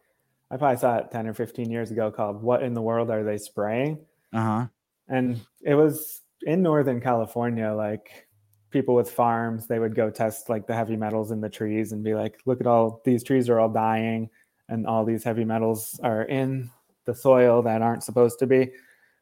I 0.50 0.56
probably 0.56 0.78
saw 0.78 0.96
it 0.98 1.12
10 1.12 1.28
or 1.28 1.34
15 1.34 1.70
years 1.70 1.92
ago 1.92 2.10
called 2.10 2.42
What 2.42 2.62
in 2.64 2.74
the 2.74 2.82
World 2.82 3.08
Are 3.10 3.22
They 3.22 3.38
Spraying? 3.38 3.98
uh-huh 4.32 4.66
And 5.08 5.40
it 5.62 5.74
was 5.76 6.22
in 6.42 6.60
Northern 6.62 7.00
California, 7.00 7.72
like 7.72 8.26
people 8.70 8.94
with 8.96 9.10
farms, 9.10 9.66
they 9.68 9.78
would 9.78 9.94
go 9.94 10.10
test 10.10 10.48
like 10.48 10.66
the 10.66 10.74
heavy 10.74 10.96
metals 10.96 11.30
in 11.30 11.40
the 11.40 11.48
trees 11.48 11.92
and 11.92 12.02
be 12.02 12.14
like, 12.14 12.38
look 12.46 12.60
at 12.60 12.66
all 12.66 13.00
these 13.04 13.22
trees 13.22 13.48
are 13.48 13.60
all 13.60 13.68
dying 13.68 14.28
and 14.68 14.86
all 14.86 15.04
these 15.04 15.22
heavy 15.24 15.44
metals 15.44 16.00
are 16.02 16.22
in 16.22 16.70
the 17.04 17.14
soil 17.14 17.62
that 17.62 17.82
aren't 17.82 18.04
supposed 18.04 18.38
to 18.40 18.46
be. 18.46 18.72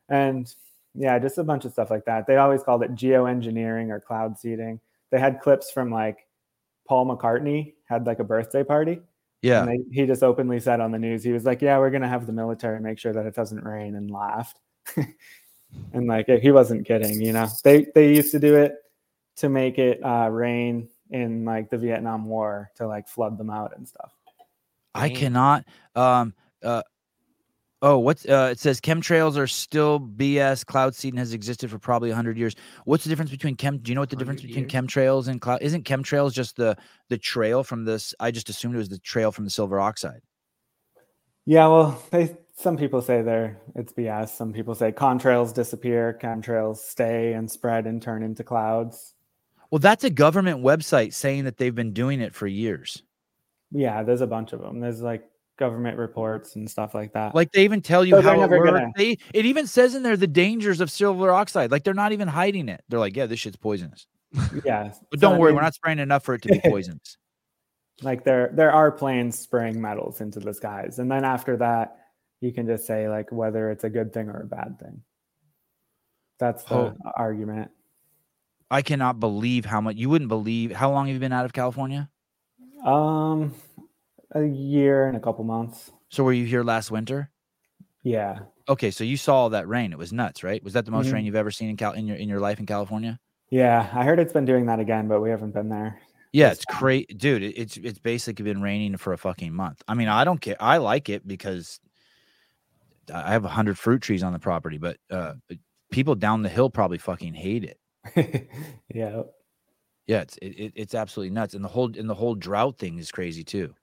And 0.09 0.53
yeah, 0.95 1.19
just 1.19 1.39
a 1.39 1.45
bunch 1.45 1.65
of 1.65 1.73
stuff 1.73 1.91
like 1.91 2.05
that. 2.07 2.27
They 2.27 2.37
always 2.37 2.63
called 2.63 2.83
it 2.83 2.95
geoengineering 2.95 3.91
or 3.91 4.01
cloud 4.01 4.39
seeding. 4.39 4.81
They 5.11 5.19
had 5.19 5.41
clips 5.41 5.71
from 5.71 5.91
like 5.91 6.27
Paul 6.87 7.07
McCartney 7.07 7.75
had 7.85 8.07
like 8.07 8.19
a 8.19 8.25
birthday 8.25 8.65
party. 8.65 9.01
yeah 9.43 9.61
And 9.61 9.69
they, 9.69 9.79
he 9.93 10.07
just 10.07 10.23
openly 10.23 10.61
said 10.61 10.81
on 10.81 10.91
the 10.91 10.99
news, 10.99 11.23
he 11.23 11.33
was 11.33 11.45
like, 11.45 11.63
"Yeah, 11.63 11.79
we're 11.79 11.91
gonna 11.91 12.09
have 12.09 12.27
the 12.27 12.33
military 12.33 12.81
make 12.81 12.99
sure 12.99 13.13
that 13.13 13.27
it 13.27 13.35
doesn't 13.35 13.63
rain," 13.65 13.95
and 13.95 14.11
laughed. 14.11 14.59
and 14.97 16.07
like 16.07 16.27
he 16.29 16.51
wasn't 16.51 16.87
kidding, 16.87 17.21
you 17.21 17.33
know. 17.33 17.49
They 17.63 17.87
they 17.95 18.15
used 18.15 18.33
to 18.33 18.39
do 18.39 18.57
it 18.57 18.75
to 19.37 19.49
make 19.49 19.79
it 19.79 20.05
uh, 20.05 20.29
rain 20.31 20.89
in 21.11 21.45
like 21.45 21.71
the 21.71 21.79
Vietnam 21.79 22.27
War 22.27 22.71
to 22.77 22.87
like 22.87 23.09
flood 23.09 23.39
them 23.39 23.51
out 23.51 23.77
and 23.77 23.87
stuff. 23.87 24.13
I 24.95 25.11
cannot. 25.11 25.65
Um. 25.95 26.35
Uh. 26.63 26.83
Oh, 27.81 27.99
what's 27.99 28.27
uh? 28.27 28.49
It 28.53 28.59
says 28.59 28.81
chemtrails 28.81 29.37
are 29.37 29.47
still 29.47 30.01
BS. 30.01 30.67
Cloud 30.67 30.97
seeding 30.97 31.19
has 31.19 31.33
existed 31.33 31.71
for 31.71 31.79
probably 31.79 32.11
hundred 32.11 32.37
years. 32.37 32.57
What's 32.85 33.05
the 33.05 33.11
difference 33.11 33.31
between 33.31 33.55
chem? 33.55 33.79
Do 33.79 33.91
you 33.91 33.95
know 33.95 34.01
what 34.01 34.11
the 34.11 34.17
difference 34.17 34.43
100 34.43 34.67
between 34.67 34.89
chemtrails 34.89 35.29
and 35.29 35.41
cloud? 35.41 35.63
Isn't 35.63 35.85
chemtrails 35.85 36.33
just 36.33 36.57
the 36.57 36.77
the 37.09 37.19
trail 37.19 37.63
from 37.63 37.85
this? 37.85 38.15
I 38.19 38.33
just 38.33 38.49
assumed 38.49 38.75
it 38.75 38.79
was 38.79 38.89
the 38.89 38.99
trail 38.99 39.31
from 39.31 39.45
the 39.45 39.51
silver 39.51 39.79
oxide. 39.79 40.23
Yeah, 41.47 41.69
well, 41.69 42.03
they 42.11 42.37
some 42.57 42.77
people 42.77 43.01
say 43.01 43.23
they're 43.23 43.61
it's 43.77 43.93
BS. 43.93 44.31
Some 44.31 44.53
people 44.53 44.75
say 44.75 44.91
contrails 44.91 45.55
disappear, 45.55 46.19
chemtrails 46.21 46.79
stay 46.79 47.33
and 47.35 47.49
spread 47.49 47.87
and 47.87 48.03
turn 48.03 48.25
into 48.25 48.43
clouds. 48.43 49.15
Well, 49.71 49.79
that's 49.79 50.03
a 50.03 50.11
government 50.11 50.65
website 50.65 51.15
saying 51.15 51.45
that 51.45 51.59
they've 51.59 51.75
been 51.75 51.93
doing 51.93 52.21
it 52.21 52.35
for 52.35 52.49
years. 52.49 53.05
Yeah, 53.71 54.03
there's 54.03 54.23
a 54.23 54.27
bunch 54.27 54.53
of 54.53 54.61
them. 54.61 54.81
There's 54.81 55.01
like 55.01 55.29
government 55.59 55.99
reports 55.99 56.57
and 56.57 56.71
stuff 56.71 56.95
like 56.95 57.13
that. 57.13 57.35
Like 57.35 57.53
they 57.53 57.65
even 57.65 57.83
tell 57.83 58.05
you 58.05 58.15
So 58.17 58.23
how 58.23 58.41
it 58.43 58.49
works. 58.51 58.71
gonna- 58.71 58.93
They 58.97 59.19
it 59.35 59.45
even 59.45 59.67
says 59.67 59.95
in 59.95 60.03
there 60.03 60.17
the 60.17 60.27
dangers 60.27 60.81
of 60.81 60.91
silver 60.91 61.31
oxide. 61.33 61.71
Like 61.71 61.85
they're 61.85 61.93
not 61.95 62.13
even 62.13 62.29
hiding 62.29 62.69
it. 62.69 62.83
They're 62.89 62.99
like, 63.01 63.17
yeah, 63.17 63.27
this 63.27 63.41
shit's 63.41 63.57
poisonous. 63.57 64.07
yeah, 64.65 64.93
But 65.11 65.21
so, 65.21 65.29
don't 65.29 65.35
I 65.35 65.39
worry, 65.39 65.51
mean, 65.51 65.57
we're 65.57 65.63
not 65.63 65.75
spraying 65.75 65.99
enough 65.99 66.25
for 66.25 66.35
it 66.35 66.43
to 66.43 66.49
be 66.49 66.61
poisonous. 66.65 67.17
like 68.03 68.25
there 68.25 68.51
there 68.55 68.71
are 68.73 68.91
planes 68.93 69.39
spraying 69.39 69.81
metals 69.81 70.21
into 70.21 70.39
the 70.41 70.55
skies, 70.55 70.99
and 70.99 71.11
then 71.11 71.25
after 71.25 71.57
that, 71.59 71.97
you 72.41 72.53
can 72.53 72.67
just 72.67 72.87
say 72.87 73.09
like 73.09 73.33
whether 73.33 73.71
it's 73.71 73.85
a 73.85 73.91
good 73.91 74.13
thing 74.13 74.29
or 74.29 74.43
a 74.43 74.47
bad 74.47 74.79
thing. 74.79 75.03
That's 76.39 76.63
the 76.65 76.75
Oh. 76.75 76.95
argument. 77.17 77.71
I 78.71 78.83
cannot 78.83 79.19
believe 79.19 79.65
how 79.65 79.81
much 79.81 79.97
you 79.97 80.09
wouldn't 80.11 80.29
believe 80.29 80.73
how 80.73 80.91
long 80.93 81.07
have 81.07 81.15
you 81.15 81.21
been 81.21 81.33
out 81.33 81.47
of 81.47 81.53
California? 81.55 82.09
Um, 82.85 83.55
a 84.33 84.45
year 84.45 85.07
and 85.07 85.17
a 85.17 85.21
couple 85.21 85.45
months. 85.45 85.91
So 86.11 86.23
were 86.25 86.35
you 86.35 86.45
here 86.45 86.63
last 86.63 86.91
winter? 86.91 87.31
Yeah, 88.03 88.47
Okay, 88.69 88.91
so 88.91 89.03
you 89.03 89.17
saw 89.17 89.37
all 89.37 89.51
that 89.51 89.67
rain. 89.67 89.93
It 89.93 89.99
was 89.99 90.13
nuts, 90.13 90.43
right? 90.45 90.63
Was 90.63 90.75
that 90.75 90.85
the 90.85 90.91
most 90.91 91.11
Mhm. 91.11 91.13
rain 91.13 91.25
you've 91.25 91.35
ever 91.35 91.51
seen 91.51 91.71
in 91.71 91.77
Cal 91.77 91.93
in 91.93 92.07
your 92.07 92.17
in 92.17 92.29
your 92.29 92.41
life 92.41 92.61
in 92.61 92.67
California? 92.67 93.19
yeah. 93.51 93.91
I 93.95 94.05
heard 94.05 94.19
it's 94.19 94.33
been 94.33 94.45
doing 94.45 94.67
that 94.67 94.81
again, 94.81 95.09
but 95.09 95.21
we 95.21 95.31
haven't 95.31 95.53
been 95.53 95.69
there. 95.69 95.99
Yeah, 96.33 96.51
it's 96.53 96.67
crazy, 96.67 97.07
dude. 97.07 97.43
It's 97.43 97.77
it's 97.79 97.99
basically 97.99 98.45
been 98.45 98.61
raining 98.61 98.97
for 98.99 99.13
a 99.13 99.19
fucking 99.19 99.53
month. 99.55 99.83
I 99.89 99.95
mean, 99.95 100.09
I 100.09 100.25
don't 100.25 100.41
care. 100.41 100.57
I 100.61 100.77
like 100.77 101.09
it 101.09 101.27
because 101.27 101.81
I 103.13 103.33
have 103.33 103.45
a 103.45 103.49
hundred 103.49 103.79
fruit 103.79 104.03
trees 104.03 104.23
on 104.23 104.33
the 104.33 104.39
property, 104.39 104.79
but 104.79 104.99
uh, 105.11 105.35
people 105.91 106.15
down 106.15 106.43
the 106.43 106.49
hill 106.49 106.71
probably 106.71 106.99
fucking 106.99 107.35
hate 107.35 107.65
it. 107.65 107.79
yeah. 108.95 109.23
Yeah, 110.07 110.23
it's 110.23 110.37
it, 110.39 110.47
it, 110.49 110.73
it's 110.75 110.95
absolutely 110.95 111.35
nuts, 111.35 111.55
and 111.55 111.63
the 111.65 111.69
whole 111.69 111.97
and 111.97 112.09
the 112.09 112.15
whole 112.15 112.35
drought 112.35 112.79
thing 112.79 112.99
is 112.99 113.11
crazy 113.13 113.45
too. 113.45 113.75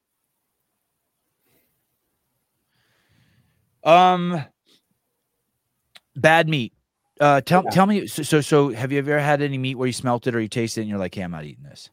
Um, 3.85 4.43
bad 6.15 6.49
meat. 6.49 6.73
Uh, 7.19 7.39
tell 7.41 7.63
Yeah. 7.63 7.69
tell 7.69 7.85
me. 7.85 8.07
So, 8.07 8.23
so 8.23 8.41
so 8.41 8.69
have 8.69 8.91
you 8.91 8.97
ever 8.97 9.19
had 9.19 9.41
any 9.41 9.57
meat 9.57 9.75
where 9.75 9.87
you 9.87 9.93
smelt 9.93 10.27
it 10.27 10.35
or 10.35 10.41
you 10.41 10.49
tasted 10.49 10.81
it 10.81 10.83
and 10.83 10.89
you're 10.89 10.99
like, 10.99 11.15
hey, 11.15 11.21
I'm 11.21 11.31
not 11.31 11.45
eating 11.45 11.63
this. 11.63 11.89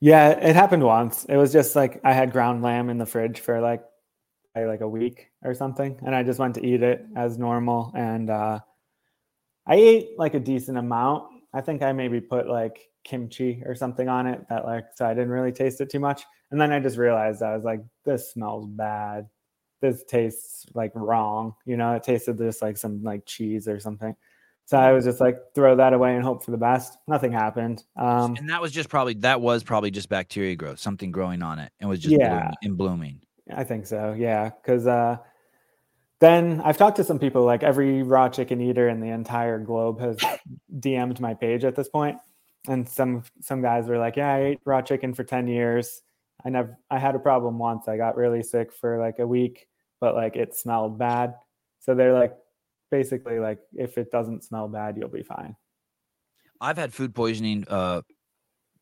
Yeah, 0.00 0.30
it 0.30 0.56
happened 0.56 0.82
once. 0.82 1.24
It 1.26 1.36
was 1.36 1.52
just 1.52 1.76
like 1.76 2.00
I 2.04 2.12
had 2.12 2.32
ground 2.32 2.62
lamb 2.62 2.90
in 2.90 2.98
the 2.98 3.06
fridge 3.06 3.40
for 3.40 3.60
like 3.60 3.84
like 4.56 4.80
a 4.80 4.88
week 4.88 5.30
or 5.42 5.54
something, 5.54 5.98
and 6.04 6.14
I 6.14 6.22
just 6.22 6.38
went 6.38 6.54
to 6.56 6.66
eat 6.66 6.82
it 6.82 7.04
as 7.16 7.38
normal. 7.38 7.92
And 7.94 8.30
uh, 8.30 8.60
I 9.66 9.74
ate 9.76 10.10
like 10.18 10.34
a 10.34 10.40
decent 10.40 10.78
amount. 10.78 11.24
I 11.52 11.60
think 11.60 11.82
I 11.82 11.92
maybe 11.92 12.20
put 12.20 12.48
like 12.48 12.88
kimchi 13.04 13.62
or 13.64 13.74
something 13.74 14.08
on 14.08 14.26
it 14.26 14.48
that 14.48 14.64
like 14.64 14.84
so 14.96 15.06
I 15.06 15.14
didn't 15.14 15.30
really 15.30 15.52
taste 15.52 15.80
it 15.80 15.90
too 15.90 16.00
much. 16.00 16.24
And 16.50 16.60
then 16.60 16.72
I 16.72 16.80
just 16.80 16.96
realized 16.98 17.42
I 17.42 17.54
was 17.54 17.64
like, 17.64 17.80
this 18.04 18.32
smells 18.32 18.66
bad. 18.66 19.28
This 19.84 20.02
tastes 20.04 20.64
like 20.72 20.92
wrong. 20.94 21.54
You 21.66 21.76
know, 21.76 21.92
it 21.94 22.02
tasted 22.02 22.38
just 22.38 22.62
like 22.62 22.78
some 22.78 23.02
like 23.02 23.26
cheese 23.26 23.68
or 23.68 23.78
something. 23.78 24.16
So 24.64 24.78
I 24.78 24.92
was 24.92 25.04
just 25.04 25.20
like 25.20 25.36
throw 25.54 25.76
that 25.76 25.92
away 25.92 26.14
and 26.14 26.24
hope 26.24 26.42
for 26.42 26.50
the 26.50 26.56
best. 26.56 26.96
Nothing 27.06 27.32
happened. 27.32 27.84
Um, 27.96 28.34
and 28.38 28.48
that 28.48 28.62
was 28.62 28.72
just 28.72 28.88
probably 28.88 29.12
that 29.16 29.42
was 29.42 29.62
probably 29.62 29.90
just 29.90 30.08
bacteria 30.08 30.56
growth, 30.56 30.78
something 30.78 31.10
growing 31.10 31.42
on 31.42 31.58
it, 31.58 31.70
and 31.80 31.90
was 31.90 32.00
just 32.00 32.16
Yeah. 32.16 32.30
blooming, 32.30 32.54
and 32.62 32.76
blooming. 32.78 33.20
I 33.54 33.64
think 33.64 33.86
so. 33.86 34.14
Yeah, 34.16 34.48
because 34.48 34.86
uh, 34.86 35.18
then 36.20 36.62
I've 36.64 36.78
talked 36.78 36.96
to 36.96 37.04
some 37.04 37.18
people. 37.18 37.44
Like 37.44 37.62
every 37.62 38.02
raw 38.02 38.30
chicken 38.30 38.62
eater 38.62 38.88
in 38.88 39.00
the 39.00 39.10
entire 39.10 39.58
globe 39.58 40.00
has 40.00 40.16
DM'd 40.78 41.20
my 41.20 41.34
page 41.34 41.62
at 41.64 41.76
this 41.76 41.90
point, 41.90 42.16
and 42.66 42.88
some 42.88 43.24
some 43.42 43.60
guys 43.60 43.86
were 43.86 43.98
like, 43.98 44.16
"Yeah, 44.16 44.32
I 44.32 44.40
ate 44.44 44.60
raw 44.64 44.80
chicken 44.80 45.12
for 45.12 45.24
ten 45.24 45.46
years. 45.46 46.00
I 46.42 46.48
never. 46.48 46.78
I 46.90 46.98
had 46.98 47.14
a 47.14 47.18
problem 47.18 47.58
once. 47.58 47.86
I 47.86 47.98
got 47.98 48.16
really 48.16 48.42
sick 48.42 48.72
for 48.72 48.98
like 48.98 49.18
a 49.18 49.26
week, 49.26 49.66
but 50.00 50.14
like 50.14 50.36
it 50.36 50.54
smelled 50.54 50.98
bad. 50.98 51.34
So 51.80 51.94
they're 51.94 52.14
like, 52.14 52.34
basically 52.90 53.38
like, 53.38 53.58
if 53.72 53.98
it 53.98 54.10
doesn't 54.10 54.44
smell 54.44 54.68
bad, 54.68 54.96
you'll 54.96 55.08
be 55.08 55.22
fine. 55.22 55.56
I've 56.60 56.78
had 56.78 56.94
food 56.94 57.14
poisoning 57.14 57.64
uh 57.68 58.02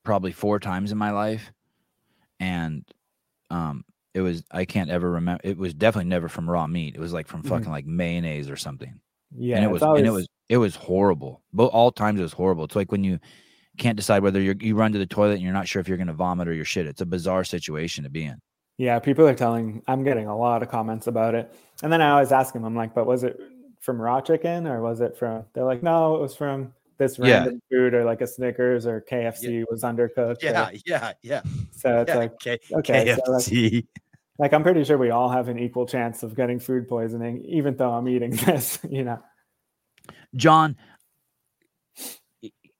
probably 0.04 0.32
four 0.32 0.58
times 0.60 0.92
in 0.92 0.98
my 0.98 1.10
life. 1.10 1.52
And 2.40 2.84
um 3.50 3.84
it 4.14 4.20
was 4.20 4.44
I 4.50 4.64
can't 4.64 4.90
ever 4.90 5.10
remember 5.12 5.40
it 5.44 5.56
was 5.56 5.74
definitely 5.74 6.10
never 6.10 6.28
from 6.28 6.48
raw 6.50 6.66
meat. 6.66 6.94
It 6.94 7.00
was 7.00 7.12
like 7.12 7.26
from 7.26 7.42
Mhm. 7.42 7.48
fucking 7.48 7.70
like 7.70 7.86
mayonnaise 7.86 8.50
or 8.50 8.56
something. 8.56 9.00
Yeah, 9.34 9.56
and 9.56 9.64
it 9.64 9.68
was 9.68 9.82
and 9.82 10.06
it 10.06 10.10
was 10.10 10.28
it 10.48 10.58
was 10.58 10.76
horrible. 10.76 11.42
But 11.52 11.66
all 11.66 11.90
times 11.90 12.20
it 12.20 12.22
was 12.22 12.34
horrible. 12.34 12.64
It's 12.64 12.76
like 12.76 12.92
when 12.92 13.02
you 13.04 13.18
can't 13.78 13.96
decide 13.96 14.22
whether 14.22 14.40
you're 14.40 14.56
you 14.60 14.76
run 14.76 14.92
to 14.92 14.98
the 14.98 15.06
toilet 15.06 15.34
and 15.34 15.42
you're 15.42 15.52
not 15.52 15.66
sure 15.66 15.80
if 15.80 15.88
you're 15.88 15.96
gonna 15.96 16.12
vomit 16.12 16.46
or 16.48 16.52
your 16.52 16.66
shit. 16.66 16.86
It's 16.86 17.00
a 17.00 17.06
bizarre 17.06 17.44
situation 17.44 18.04
to 18.04 18.10
be 18.10 18.24
in. 18.24 18.38
Yeah, 18.82 18.98
people 18.98 19.24
are 19.28 19.34
telling. 19.34 19.80
I'm 19.86 20.02
getting 20.02 20.26
a 20.26 20.36
lot 20.36 20.60
of 20.64 20.68
comments 20.68 21.06
about 21.06 21.36
it, 21.36 21.54
and 21.84 21.92
then 21.92 22.02
I 22.02 22.10
always 22.10 22.32
ask 22.32 22.52
them. 22.52 22.64
I'm 22.64 22.74
like, 22.74 22.94
"But 22.94 23.06
was 23.06 23.22
it 23.22 23.38
from 23.78 24.02
raw 24.02 24.20
chicken 24.20 24.66
or 24.66 24.80
was 24.82 25.00
it 25.00 25.16
from?" 25.16 25.44
They're 25.52 25.62
like, 25.62 25.84
"No, 25.84 26.16
it 26.16 26.20
was 26.20 26.34
from 26.34 26.74
this 26.98 27.16
Yeah. 27.16 27.42
random 27.44 27.62
food 27.70 27.94
or 27.94 28.04
like 28.04 28.22
a 28.22 28.26
Snickers 28.26 28.84
or 28.84 29.00
KFC 29.00 29.64
was 29.70 29.84
undercooked." 29.84 30.42
or- 30.42 30.74
yeah, 30.84 31.12
yeah. 31.22 31.42
so 31.70 32.00
it's 32.00 32.12
like, 32.12 32.36
K- 32.40 32.58
okay, 32.72 33.14
so 33.14 33.32
like, 33.32 33.44
KFC. 33.44 33.86
like 34.40 34.52
I'm 34.52 34.64
pretty 34.64 34.82
sure 34.82 34.98
we 34.98 35.10
all 35.10 35.28
have 35.28 35.46
an 35.46 35.60
equal 35.60 35.86
chance 35.86 36.24
of 36.24 36.34
getting 36.34 36.58
food 36.58 36.88
poisoning, 36.88 37.44
even 37.44 37.76
though 37.76 37.92
I'm 37.92 38.08
eating 38.08 38.30
this. 38.46 38.80
You 38.90 39.04
know. 39.04 39.22
John, 40.34 40.74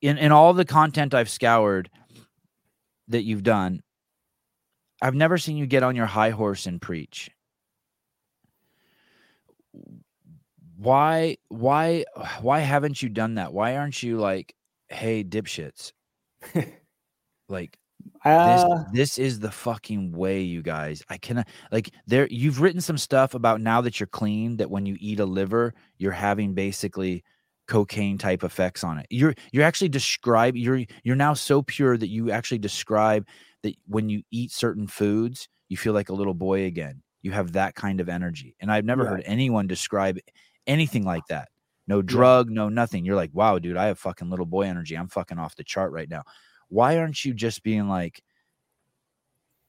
in 0.01 0.19
in 0.19 0.33
all 0.33 0.53
the 0.53 0.65
content 0.65 1.15
I've 1.15 1.31
scoured 1.31 1.91
that 3.07 3.23
you've 3.23 3.45
done, 3.45 3.83
I've 5.03 5.15
never 5.15 5.37
seen 5.37 5.59
you 5.59 5.67
get 5.67 5.83
on 5.83 5.97
your 5.97 6.07
high 6.07 6.31
horse 6.31 6.67
and 6.67 6.81
preach. 6.81 7.31
Why 10.77 11.37
why 11.49 12.05
why 12.41 12.61
haven't 12.61 13.03
you 13.03 13.09
done 13.09 13.35
that? 13.37 13.53
Why 13.53 13.77
aren't 13.77 14.03
you 14.03 14.19
like, 14.19 14.55
hey, 14.89 15.25
dipshits? 15.25 15.93
Like 17.49 17.79
this 18.45 18.65
Uh, 18.65 18.85
this 18.93 19.19
is 19.19 19.41
the 19.41 19.51
fucking 19.51 20.13
way, 20.13 20.43
you 20.43 20.63
guys. 20.63 21.03
I 21.11 21.19
cannot 21.19 21.49
like 21.73 21.91
there 22.07 22.27
you've 22.31 22.61
written 22.61 22.81
some 22.81 22.99
stuff 22.99 23.35
about 23.35 23.61
now 23.61 23.81
that 23.83 24.01
you're 24.01 24.07
clean 24.09 24.57
that 24.59 24.71
when 24.71 24.87
you 24.87 24.97
eat 25.01 25.21
a 25.21 25.27
liver, 25.27 25.75
you're 25.99 26.13
having 26.13 26.55
basically 26.55 27.25
cocaine 27.69 28.19
type 28.19 28.45
effects 28.45 28.85
on 28.85 28.99
it. 28.99 29.07
You're 29.11 29.35
you're 29.53 29.65
actually 29.65 29.91
describe 29.91 30.57
you're 30.57 30.83
you're 31.05 31.17
now 31.17 31.35
so 31.35 31.63
pure 31.63 31.97
that 31.99 32.09
you 32.09 32.31
actually 32.31 32.59
describe 32.59 33.27
that 33.63 33.75
when 33.87 34.09
you 34.09 34.23
eat 34.31 34.53
certain 34.53 34.87
foods, 34.87 35.49
you 35.69 35.77
feel 35.77 35.93
like 35.93 36.09
a 36.09 36.15
little 36.15 36.35
boy 36.35 36.65
again. 36.65 37.03
You 37.23 37.33
have 37.33 37.53
that 37.53 37.75
kind 37.75 38.01
of 38.01 38.09
energy. 38.09 38.57
And 38.61 38.71
I've 38.71 38.85
never 38.85 39.05
Yeah. 39.05 39.11
heard 39.11 39.23
anyone 39.25 39.67
describe 39.67 40.19
anything 40.67 41.05
like 41.05 41.27
that. 41.29 41.49
No 41.87 42.03
drug, 42.03 42.51
no 42.51 42.69
nothing. 42.69 43.05
You're 43.05 43.17
like, 43.17 43.31
wow, 43.33 43.59
dude, 43.59 43.77
I 43.77 43.87
have 43.87 43.99
fucking 43.99 44.31
little 44.31 44.47
boy 44.47 44.63
energy. 44.63 44.97
I'm 44.97 45.09
fucking 45.09 45.39
off 45.39 45.57
the 45.57 45.65
chart 45.65 45.93
right 45.93 46.09
now. 46.09 46.23
Why 46.69 46.99
aren't 46.99 47.25
you 47.25 47.35
just 47.35 47.63
being 47.63 47.89
like, 47.89 48.23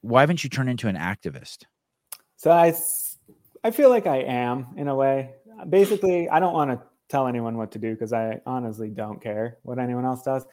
why 0.00 0.20
haven't 0.20 0.44
you 0.44 0.50
turned 0.50 0.70
into 0.70 0.88
an 0.88 0.96
activist? 0.96 1.64
So 2.36 2.50
I, 2.50 2.74
I 3.62 3.70
feel 3.70 3.88
like 3.88 4.06
I 4.06 4.18
am 4.18 4.68
in 4.76 4.88
a 4.88 4.94
way. 4.94 5.34
Basically, 5.68 6.28
I 6.28 6.40
don't 6.40 6.54
want 6.54 6.70
to 6.70 6.82
tell 7.08 7.26
anyone 7.26 7.56
what 7.56 7.72
to 7.72 7.78
do 7.78 7.92
because 7.92 8.12
I 8.12 8.40
honestly 8.46 8.90
don't 8.90 9.22
care 9.22 9.58
what 9.62 9.78
anyone 9.78 10.04
else 10.04 10.22
does. 10.22 10.44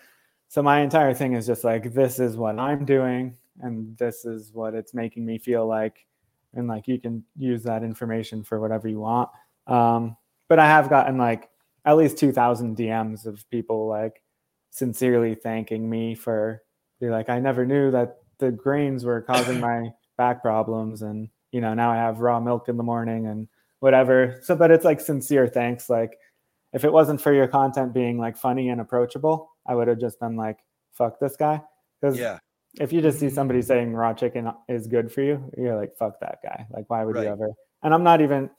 So 0.51 0.61
my 0.61 0.81
entire 0.81 1.13
thing 1.13 1.31
is 1.31 1.47
just 1.47 1.63
like 1.63 1.93
this 1.93 2.19
is 2.19 2.35
what 2.35 2.59
I'm 2.59 2.83
doing 2.83 3.37
and 3.61 3.97
this 3.97 4.25
is 4.25 4.51
what 4.51 4.73
it's 4.73 4.93
making 4.93 5.25
me 5.25 5.37
feel 5.37 5.65
like, 5.65 6.05
and 6.53 6.67
like 6.67 6.89
you 6.89 6.99
can 6.99 7.23
use 7.37 7.63
that 7.63 7.83
information 7.83 8.43
for 8.43 8.59
whatever 8.59 8.89
you 8.89 8.99
want. 8.99 9.29
Um, 9.65 10.17
but 10.49 10.59
I 10.59 10.65
have 10.65 10.89
gotten 10.89 11.17
like 11.17 11.49
at 11.85 11.95
least 11.95 12.17
two 12.17 12.33
thousand 12.33 12.75
DMs 12.75 13.25
of 13.25 13.49
people 13.49 13.87
like 13.87 14.21
sincerely 14.71 15.35
thanking 15.35 15.89
me 15.89 16.15
for 16.15 16.61
be 16.99 17.07
like 17.07 17.29
I 17.29 17.39
never 17.39 17.65
knew 17.65 17.89
that 17.91 18.17
the 18.39 18.51
grains 18.51 19.05
were 19.05 19.21
causing 19.21 19.61
my 19.61 19.93
back 20.17 20.41
problems 20.41 21.01
and 21.01 21.29
you 21.53 21.61
know 21.61 21.73
now 21.73 21.89
i 21.91 21.95
have 21.95 22.19
raw 22.19 22.39
milk 22.39 22.67
in 22.67 22.77
the 22.77 22.83
morning 22.83 23.25
and 23.27 23.47
whatever 23.79 24.37
so 24.41 24.55
but 24.55 24.69
it's 24.69 24.85
like 24.85 24.99
sincere 24.99 25.47
thanks 25.47 25.89
like 25.89 26.17
if 26.73 26.83
it 26.83 26.91
wasn't 26.91 27.19
for 27.19 27.33
your 27.33 27.47
content 27.47 27.93
being 27.93 28.19
like 28.19 28.37
funny 28.37 28.69
and 28.69 28.81
approachable 28.81 29.50
i 29.67 29.75
would 29.75 29.87
have 29.87 29.99
just 29.99 30.19
been 30.19 30.35
like 30.35 30.59
fuck 30.91 31.19
this 31.19 31.35
guy 31.35 31.61
because 31.99 32.17
if 32.79 32.93
you 32.93 33.01
just 33.01 33.19
see 33.19 33.29
somebody 33.29 33.61
saying 33.61 33.93
raw 33.93 34.13
chicken 34.13 34.51
is 34.69 34.87
good 34.87 35.11
for 35.11 35.21
you, 35.21 35.51
you're 35.57 35.75
like, 35.75 35.95
fuck 35.97 36.19
that 36.21 36.39
guy. 36.41 36.65
Like, 36.69 36.89
why 36.89 37.03
would 37.03 37.15
Right. 37.15 37.25
you 37.25 37.29
ever? 37.31 37.49
And 37.83 37.93
I'm 37.93 38.03
not 38.03 38.21
even 38.21 38.49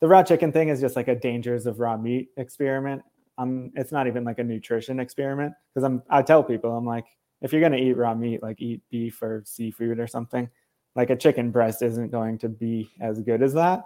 the 0.00 0.08
raw 0.08 0.22
chicken 0.22 0.52
thing 0.52 0.68
is 0.68 0.80
just 0.80 0.96
like 0.96 1.08
a 1.08 1.14
dangers 1.14 1.66
of 1.66 1.78
raw 1.78 1.96
meat 1.96 2.30
experiment. 2.36 3.02
Um, 3.38 3.70
it's 3.74 3.92
not 3.92 4.06
even 4.06 4.24
like 4.24 4.38
a 4.38 4.44
nutrition 4.44 4.98
experiment 4.98 5.54
because 5.72 5.84
I'm 5.84 6.02
I 6.10 6.22
tell 6.22 6.42
people 6.42 6.76
I'm 6.76 6.86
like, 6.86 7.06
if 7.40 7.52
you're 7.52 7.62
gonna 7.62 7.76
eat 7.76 7.96
raw 7.96 8.14
meat, 8.14 8.42
like 8.42 8.60
eat 8.60 8.82
beef 8.90 9.22
or 9.22 9.42
seafood 9.46 10.00
or 10.00 10.06
something, 10.06 10.48
like 10.94 11.10
a 11.10 11.16
chicken 11.16 11.50
breast 11.50 11.82
isn't 11.82 12.10
going 12.10 12.38
to 12.38 12.48
be 12.48 12.90
as 13.00 13.20
good 13.20 13.42
as 13.42 13.52
that. 13.54 13.84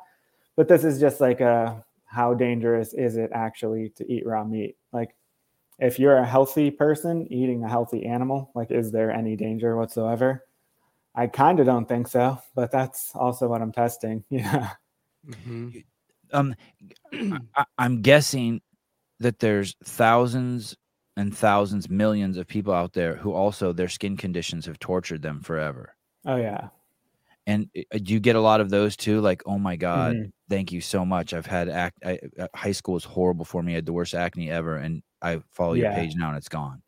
But 0.57 0.69
this 0.69 0.85
is 0.85 1.01
just 1.01 1.21
like 1.21 1.41
a 1.41 1.85
how 2.07 2.35
dangerous 2.35 2.93
is 2.95 3.17
it 3.17 3.31
actually 3.35 3.91
to 3.97 4.11
eat 4.11 4.27
raw 4.27 4.45
meat? 4.45 4.77
Like 4.93 5.15
if 5.81 5.99
you're 5.99 6.17
a 6.19 6.27
healthy 6.27 6.71
person 6.71 7.27
eating 7.33 7.65
a 7.65 7.69
healthy 7.69 8.07
animal, 8.07 8.51
like 8.55 8.71
is 8.71 8.93
there 8.93 9.11
any 9.11 9.37
danger 9.37 9.77
whatsoever? 9.77 10.45
I 11.15 11.27
kind 11.27 11.59
of 11.61 11.67
don't 11.67 11.89
think 11.89 12.09
so, 12.09 12.39
but 12.55 12.71
that's 12.71 13.11
also 13.15 13.49
what 13.49 13.63
I'm 13.63 13.73
testing. 13.73 14.25
Yeah. 14.31 14.71
Mhm. 15.27 15.85
Um, 16.33 16.55
I, 17.57 17.65
I'm 17.79 18.03
guessing 18.03 18.61
that 19.19 19.39
there's 19.41 19.75
thousands 19.85 20.77
and 21.17 21.37
thousands, 21.37 21.91
millions 21.91 22.37
of 22.39 22.47
people 22.47 22.73
out 22.73 22.93
there 22.95 23.17
who 23.17 23.33
also 23.33 23.73
their 23.73 23.89
skin 23.89 24.17
conditions 24.17 24.65
have 24.67 24.79
tortured 24.79 25.23
them 25.23 25.41
forever. 25.43 25.95
Oh 26.25 26.37
yeah. 26.37 26.69
And 27.47 27.69
uh, 27.77 27.99
do 27.99 28.13
you 28.15 28.21
get 28.21 28.37
a 28.37 28.41
lot 28.41 28.61
of 28.61 28.71
those 28.71 28.97
too? 28.97 29.21
Like, 29.21 29.43
oh 29.47 29.59
my 29.59 29.77
god, 29.77 30.15
Mhm. 30.17 30.33
thank 30.49 30.73
you 30.73 30.81
so 30.81 31.05
much. 31.05 31.35
I've 31.35 31.47
had 31.47 31.69
act. 31.69 31.99
I, 32.05 32.19
uh, 32.39 32.47
high 32.55 32.73
school 32.73 32.95
was 32.95 33.05
horrible 33.05 33.45
for 33.45 33.63
me. 33.63 33.73
I 33.73 33.77
had 33.77 33.87
the 33.87 33.93
worst 33.93 34.15
acne 34.15 34.51
ever, 34.51 34.77
and 34.77 35.03
I 35.23 35.43
follow 35.51 35.75
your 35.75 35.87
Yeah. 35.87 35.95
page 35.95 36.15
now, 36.17 36.29
and 36.29 36.37
it's 36.37 36.49
gone. 36.49 36.83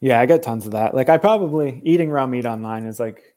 Yeah, 0.00 0.20
I 0.20 0.26
get 0.26 0.42
tons 0.42 0.66
of 0.66 0.72
that. 0.72 0.94
Like 0.94 1.08
I 1.08 1.18
probably 1.18 1.80
eating 1.84 2.10
raw 2.10 2.26
meat 2.26 2.46
online 2.46 2.86
is 2.86 3.00
like 3.00 3.34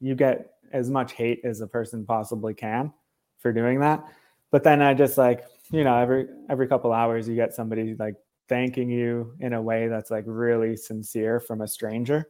you 0.00 0.14
get 0.14 0.52
as 0.72 0.90
much 0.90 1.12
hate 1.12 1.40
as 1.44 1.60
a 1.60 1.66
person 1.66 2.04
possibly 2.04 2.54
can 2.54 2.92
for 3.38 3.52
doing 3.52 3.80
that. 3.80 4.04
But 4.50 4.64
then 4.64 4.80
I 4.80 4.94
just 4.94 5.18
like, 5.18 5.44
you 5.70 5.84
know, 5.84 5.96
every 5.98 6.28
every 6.48 6.66
couple 6.66 6.92
hours 6.92 7.28
you 7.28 7.34
get 7.34 7.54
somebody 7.54 7.94
like 7.98 8.16
thanking 8.48 8.88
you 8.88 9.34
in 9.40 9.52
a 9.52 9.60
way 9.60 9.88
that's 9.88 10.10
like 10.10 10.24
really 10.26 10.76
sincere 10.76 11.40
from 11.40 11.60
a 11.60 11.68
stranger. 11.68 12.28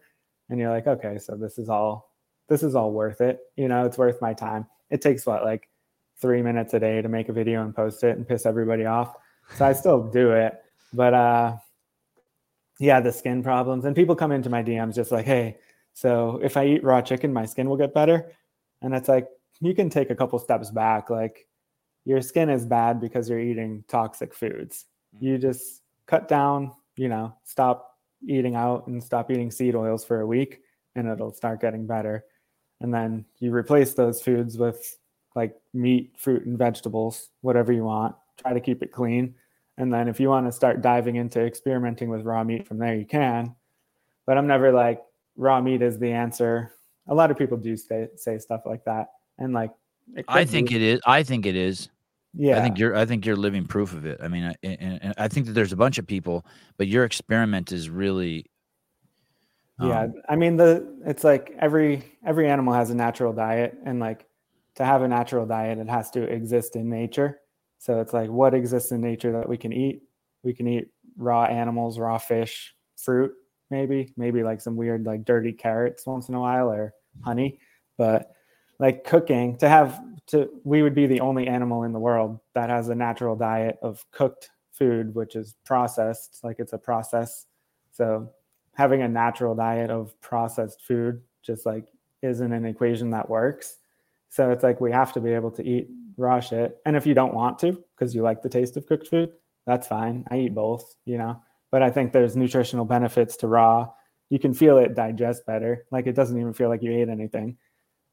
And 0.49 0.59
you're 0.59 0.71
like, 0.71 0.87
okay, 0.89 1.19
so 1.19 1.37
this 1.37 1.59
is 1.59 1.69
all 1.69 2.13
this 2.49 2.63
is 2.63 2.75
all 2.75 2.91
worth 2.93 3.21
it. 3.21 3.41
You 3.57 3.69
know, 3.69 3.85
it's 3.85 3.99
worth 3.99 4.21
my 4.21 4.35
time. 4.35 4.67
It 4.91 5.03
takes 5.03 5.27
what, 5.27 5.45
like 5.45 5.69
three 6.21 6.43
minutes 6.43 6.75
a 6.75 6.81
day 6.81 7.01
to 7.01 7.09
make 7.09 7.29
a 7.29 7.33
video 7.33 7.63
and 7.63 7.75
post 7.75 8.03
it 8.03 8.17
and 8.17 8.27
piss 8.27 8.47
everybody 8.47 8.87
off. 8.87 9.15
So 9.57 9.65
I 9.67 9.73
still 9.73 10.03
do 10.03 10.33
it. 10.33 10.61
But 10.93 11.15
uh 11.15 11.57
yeah, 12.81 13.01
the 13.01 13.13
skin 13.13 13.43
problems. 13.43 13.85
And 13.85 13.97
people 13.97 14.15
come 14.15 14.33
into 14.33 14.51
my 14.51 14.63
DMs 14.63 14.95
just 14.95 15.11
like, 15.11 15.27
hey, 15.27 15.59
so 15.95 16.41
if 16.43 16.57
I 16.57 16.67
eat 16.67 16.85
raw 16.85 17.01
chicken, 17.03 17.33
my 17.33 17.45
skin 17.45 17.69
will 17.69 17.77
get 17.77 17.93
better. 17.93 18.33
And 18.83 18.95
it's 18.95 19.09
like, 19.09 19.27
you 19.61 19.75
can 19.75 19.91
take 19.91 20.11
a 20.11 20.15
couple 20.15 20.39
steps 20.39 20.71
back. 20.71 21.11
Like, 21.11 21.49
your 22.05 22.23
skin 22.23 22.49
is 22.49 22.65
bad 22.65 23.01
because 23.01 23.29
you're 23.29 23.41
eating 23.41 23.85
toxic 23.89 24.33
foods. 24.33 24.87
You 25.19 25.39
just 25.39 25.83
cut 26.07 26.29
down, 26.29 26.73
you 26.97 27.09
know, 27.09 27.35
stop 27.45 27.97
eating 28.27 28.55
out 28.55 28.87
and 28.87 29.03
stop 29.03 29.31
eating 29.31 29.51
seed 29.51 29.75
oils 29.75 30.05
for 30.05 30.21
a 30.21 30.27
week, 30.27 30.61
and 30.95 31.09
it'll 31.09 31.33
start 31.33 31.61
getting 31.61 31.87
better. 31.87 32.25
And 32.81 32.95
then 32.95 33.25
you 33.41 33.53
replace 33.53 33.95
those 33.95 34.23
foods 34.23 34.57
with 34.57 34.99
like 35.35 35.57
meat, 35.75 36.13
fruit, 36.17 36.47
and 36.47 36.57
vegetables, 36.57 37.31
whatever 37.41 37.73
you 37.73 37.85
want. 37.85 38.15
Try 38.37 38.55
to 38.55 38.61
keep 38.61 38.83
it 38.83 38.93
clean. 38.93 39.35
And 39.79 39.95
then 39.95 40.09
if 40.09 40.19
you 40.19 40.29
want 40.29 40.45
to 40.47 40.53
start 40.53 40.83
diving 40.83 41.17
into 41.17 41.41
experimenting 41.41 42.11
with 42.11 42.23
raw 42.23 42.43
meat 42.43 42.67
from 42.67 42.79
there, 42.79 42.97
you 42.97 43.07
can. 43.07 43.55
But 44.27 44.37
I'm 44.37 44.49
never 44.49 44.73
like 44.73 45.01
raw 45.37 45.61
meat 45.61 45.83
is 45.83 45.99
the 45.99 46.13
answer. 46.13 46.75
A 47.07 47.15
lot 47.15 47.31
of 47.31 47.39
people 47.39 47.57
do 47.57 47.77
say 47.77 48.09
say 48.17 48.39
stuff 48.39 48.63
like 48.67 48.85
that, 48.85 49.13
and 49.39 49.55
like 49.55 49.71
I 50.27 50.45
think 50.45 50.71
be. 50.71 50.77
it 50.77 50.83
is. 50.83 51.01
I 51.07 51.23
think 51.23 51.47
it 51.47 51.57
is. 51.57 51.89
Yeah, 52.35 52.59
I 52.59 52.63
think 52.63 52.77
you're. 52.79 52.95
I 52.97 53.07
think 53.07 53.25
you're 53.25 53.37
living 53.37 53.67
proof 53.67 53.93
of 53.93 54.05
it. 54.05 54.19
I 54.21 54.29
mean, 54.29 54.45
I, 54.45 54.55
and, 54.65 54.99
and 55.03 55.15
I 55.17 55.29
think 55.29 55.47
that 55.47 55.53
there's 55.53 55.73
a 55.73 55.77
bunch 55.77 55.97
of 55.97 56.07
people, 56.07 56.45
but 56.77 56.89
your 56.89 57.05
experiment 57.05 57.71
is 57.73 57.89
really. 57.89 58.47
yeah. 59.81 60.03
um, 60.03 60.15
I 60.29 60.35
mean 60.35 60.57
the 60.57 60.87
it's 61.07 61.23
like 61.23 61.55
every 61.61 62.03
every 62.27 62.49
animal 62.49 62.75
has 62.75 62.91
a 62.91 62.97
natural 62.97 63.33
diet, 63.33 63.79
and 63.85 64.01
like 64.01 64.27
to 64.75 64.85
have 64.85 65.03
a 65.03 65.09
natural 65.09 65.47
diet, 65.47 65.79
it 65.79 65.89
has 65.89 66.11
to 66.11 66.23
exist 66.25 66.75
in 66.75 66.91
nature. 66.91 67.41
So 67.79 68.01
it's 68.01 68.13
like 68.13 68.31
what 68.31 68.55
exists 68.55 68.93
in 68.93 69.01
nature 69.01 69.33
that 69.33 69.49
we 69.49 69.57
can 69.57 69.73
eat. 69.73 70.03
We 70.43 70.53
can 70.53 70.67
eat 70.67 70.89
raw 71.17 71.45
animals, 71.45 71.99
raw 71.99 72.19
fish, 72.19 72.75
fruit, 72.97 73.33
maybe, 73.71 74.13
maybe 74.17 74.43
like 74.43 74.61
some 74.61 74.77
weird 74.77 75.05
like 75.05 75.25
dirty 75.25 75.53
carrots 75.53 76.07
once 76.07 76.29
in 76.29 76.35
a 76.35 76.41
while 76.41 76.71
or 76.71 76.95
honey. 77.23 77.59
But 77.97 78.33
like 78.79 79.05
cooking 79.05 79.57
to 79.59 79.69
have 79.69 80.01
to 80.29 80.49
we 80.65 80.83
would 80.83 80.95
be 80.95 81.07
the 81.07 81.21
only 81.21 81.47
animal 81.47 81.85
in 81.85 81.93
the 81.93 81.99
world 81.99 82.39
that 82.55 82.71
has 82.71 82.89
a 82.89 82.95
natural 82.95 83.35
diet 83.35 83.79
of 83.83 84.05
cooked 84.13 84.51
food 84.73 85.15
which 85.15 85.35
is 85.35 85.57
processed 85.65 86.41
like 86.45 86.57
it's 86.59 86.73
a 86.73 86.79
process 86.79 87.47
so 87.91 88.31
having 88.75 89.03
a 89.03 89.09
natural 89.09 89.55
diet 89.55 89.91
of 89.91 90.19
processed 90.21 90.83
food 90.83 91.21
just 91.43 91.67
like 91.67 91.87
isn't 92.23 92.53
an 92.53 92.65
equation 92.65 93.11
that 93.11 93.29
works 93.29 93.79
so 94.29 94.51
it's 94.51 94.63
like 94.63 94.81
we 94.81 94.93
have 94.93 95.13
to 95.13 95.21
be 95.21 95.33
able 95.33 95.51
to 95.51 95.65
eat 95.65 95.89
raw 96.19 96.41
shit 96.41 96.79
and 96.85 96.97
if 96.97 97.07
you 97.07 97.15
don't 97.15 97.35
want 97.35 97.59
to 97.59 97.73
because 97.97 98.15
you 98.15 98.23
like 98.23 98.43
the 98.43 98.49
taste 98.49 98.77
of 98.77 98.87
cooked 98.87 99.09
food 99.09 99.31
that's 99.67 99.87
fine 99.87 100.25
i 100.31 100.39
eat 100.39 100.55
both 100.55 100.95
you 101.05 101.17
know 101.17 101.41
but 101.71 101.83
i 101.83 101.91
think 101.91 102.13
there's 102.13 102.37
nutritional 102.37 102.85
benefits 102.85 103.37
to 103.37 103.47
raw 103.47 103.89
you 104.31 104.39
can 104.39 104.53
feel 104.53 104.79
it 104.79 104.95
digest 104.95 105.47
better 105.47 105.87
like 105.91 106.07
it 106.07 106.15
doesn't 106.15 106.41
even 106.41 106.53
feel 106.53 106.69
like 106.69 106.83
you 106.83 106.93
ate 106.93 107.09
anything 107.09 107.57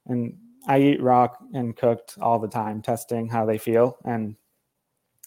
and 0.07 0.37
I 0.67 0.79
eat 0.79 1.01
raw 1.01 1.29
and 1.53 1.75
cooked 1.75 2.17
all 2.19 2.39
the 2.39 2.47
time, 2.47 2.81
testing 2.81 3.27
how 3.27 3.45
they 3.45 3.57
feel. 3.57 3.97
And 4.03 4.35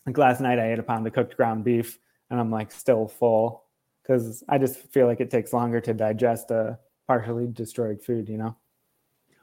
like 0.07 0.19
last 0.19 0.41
night, 0.41 0.59
I 0.59 0.73
ate 0.73 0.79
a 0.79 0.83
pound 0.83 1.07
of 1.07 1.13
cooked 1.13 1.37
ground 1.37 1.65
beef, 1.65 1.99
and 2.31 2.41
I'm 2.41 2.51
like 2.51 2.73
still 2.73 3.07
full 3.07 3.65
because 4.03 4.43
I 4.49 4.59
just 4.59 4.79
feel 4.93 5.07
like 5.07 5.21
it 5.21 5.31
takes 5.31 5.53
longer 5.53 5.81
to 5.83 5.95
digest 5.95 6.51
a 6.51 6.79
partially 7.07 7.47
destroyed 7.47 8.03
food. 8.03 8.29
You 8.29 8.39
know? 8.39 8.57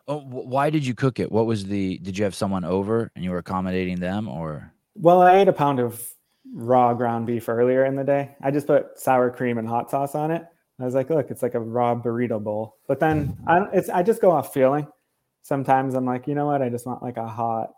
Oh, 0.08 0.20
why 0.20 0.70
did 0.70 0.86
you 0.86 0.94
cook 0.94 1.20
it? 1.20 1.32
What 1.32 1.46
was 1.46 1.66
the? 1.66 1.98
Did 2.00 2.18
you 2.18 2.24
have 2.26 2.36
someone 2.36 2.64
over 2.64 3.12
and 3.16 3.24
you 3.24 3.32
were 3.32 3.40
accommodating 3.40 4.00
them, 4.00 4.28
or? 4.28 4.72
Well, 4.96 5.22
I 5.22 5.38
ate 5.38 5.48
a 5.48 5.54
pound 5.54 5.80
of 5.80 6.08
raw 6.54 6.94
ground 6.94 7.26
beef 7.26 7.50
earlier 7.50 7.86
in 7.86 7.96
the 7.96 8.04
day. 8.04 8.36
I 8.42 8.52
just 8.52 8.68
put 8.68 9.00
sour 9.00 9.32
cream 9.32 9.58
and 9.58 9.68
hot 9.68 9.90
sauce 9.90 10.14
on 10.14 10.32
it. 10.32 10.46
I 10.80 10.86
was 10.86 10.94
like, 10.94 11.10
look, 11.10 11.32
it's 11.32 11.42
like 11.42 11.56
a 11.56 11.60
raw 11.60 11.96
burrito 11.96 12.44
bowl. 12.44 12.78
But 12.88 13.00
then 13.00 13.36
I 13.48 13.66
it's 13.74 13.90
I 13.90 14.04
just 14.04 14.22
go 14.22 14.32
off 14.32 14.54
feeling. 14.54 14.88
Sometimes 15.42 15.96
I'm 15.96 16.06
like, 16.06 16.28
you 16.28 16.36
know 16.36 16.48
what? 16.48 16.62
I 16.62 16.70
just 16.70 16.86
want 16.86 17.02
like 17.02 17.18
a 17.18 17.28
hot, 17.28 17.72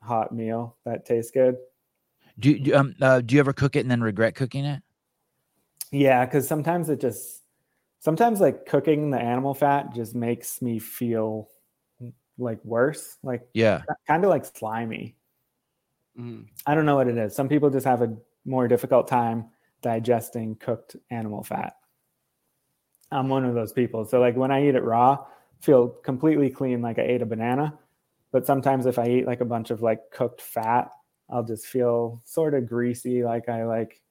hot 0.00 0.32
meal 0.32 0.76
that 0.84 1.04
tastes 1.04 1.30
good. 1.30 1.56
Do 2.38 2.50
you, 2.50 2.60
do, 2.60 2.74
um, 2.74 2.94
uh, 3.00 3.20
do 3.20 3.34
you 3.34 3.40
ever 3.40 3.52
cook 3.52 3.76
it 3.76 3.80
and 3.80 3.90
then 3.90 4.00
regret 4.00 4.34
cooking 4.34 4.64
it? 4.64 4.82
Yeah, 5.90 6.24
because 6.24 6.48
sometimes 6.48 6.88
it 6.88 7.00
just 7.00 7.41
sometimes 8.02 8.40
like 8.42 8.66
cooking 8.66 9.10
the 9.12 9.20
animal 9.20 9.54
fat 9.54 9.94
just 9.94 10.14
makes 10.16 10.62
me 10.62 10.80
feel 10.80 11.50
like 12.38 12.64
worse, 12.64 13.18
like 13.24 13.48
Yeah. 13.54 13.84
kind 14.08 14.24
of 14.24 14.30
like 14.30 14.44
slimy. 14.46 15.16
Mhm. 16.14 16.52
I 16.66 16.74
don't 16.74 16.86
know 16.86 16.96
what 16.96 17.08
it 17.08 17.16
is. 17.16 17.34
Some 17.34 17.48
people 17.48 17.70
just 17.70 17.86
have 17.86 18.02
a 18.02 18.16
more 18.44 18.68
difficult 18.68 19.08
time 19.08 19.50
digesting 19.80 20.56
cooked 20.56 20.96
animal 21.10 21.42
fat. 21.42 21.74
I'm 23.10 23.28
one 23.28 23.44
of 23.44 23.54
those 23.54 23.72
people. 23.72 24.04
So 24.04 24.20
like 24.20 24.36
when 24.36 24.50
I 24.50 24.66
eat 24.68 24.74
it 24.74 24.84
raw, 24.84 25.26
feel 25.60 25.88
completely 25.88 26.50
clean 26.50 26.82
like 26.82 26.98
I 26.98 27.02
ate 27.02 27.22
a 27.22 27.26
banana. 27.26 27.78
But 28.30 28.46
sometimes 28.46 28.86
if 28.86 28.98
I 28.98 29.06
eat 29.08 29.26
like 29.26 29.40
a 29.40 29.44
bunch 29.46 29.70
of 29.70 29.82
like 29.82 30.10
cooked 30.10 30.40
fat, 30.40 30.90
I'll 31.28 31.44
just 31.44 31.66
feel 31.66 32.22
sort 32.24 32.54
of 32.54 32.66
greasy 32.68 33.22
like 33.24 33.48
I 33.48 33.64
like 33.64 34.02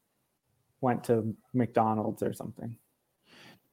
went 0.82 1.06
to 1.06 1.36
McDonald's 1.54 2.24
or 2.24 2.34
something. 2.34 2.78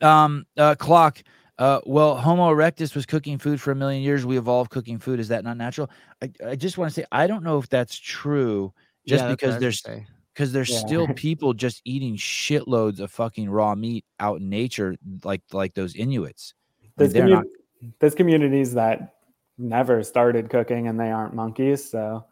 Um, 0.00 0.46
uh, 0.56 0.74
clock. 0.76 1.22
Uh, 1.58 1.80
well, 1.86 2.14
Homo 2.16 2.54
erectus 2.54 2.94
was 2.94 3.04
cooking 3.04 3.36
food 3.36 3.60
for 3.60 3.72
a 3.72 3.74
million 3.74 4.00
years. 4.02 4.24
We 4.24 4.38
evolved 4.38 4.70
cooking 4.70 4.98
food. 4.98 5.18
Is 5.18 5.28
that 5.28 5.42
not 5.42 5.56
natural? 5.56 5.90
I, 6.22 6.30
I 6.46 6.54
just 6.56 6.78
want 6.78 6.92
to 6.92 7.00
say 7.00 7.04
I 7.10 7.26
don't 7.26 7.42
know 7.42 7.58
if 7.58 7.68
that's 7.68 7.98
true. 7.98 8.72
Just 9.06 9.24
Yeah, 9.24 9.28
that's 9.30 9.42
what 9.42 9.50
I 9.50 9.58
because 9.58 9.60
there's 9.60 9.82
because 10.34 10.52
there's 10.52 10.70
Yeah. 10.70 10.78
still 10.78 11.08
people 11.16 11.52
just 11.54 11.82
eating 11.84 12.16
shitloads 12.16 13.00
of 13.00 13.10
fucking 13.10 13.50
raw 13.50 13.74
meat 13.74 14.04
out 14.20 14.40
in 14.40 14.48
nature, 14.48 14.94
like 15.24 15.42
like 15.52 15.74
those 15.74 15.96
Inuits. 15.96 16.54
I 16.96 17.02
mean, 17.02 17.12
There's, 17.12 17.12
commu- 17.14 17.30
not. 17.30 17.44
there's 17.98 18.14
communities 18.14 18.74
that 18.74 19.14
never 19.58 20.04
started 20.04 20.50
cooking 20.50 20.86
and 20.86 20.98
they 20.98 21.10
aren't 21.10 21.34
monkeys. 21.34 21.90
So, 21.90 22.24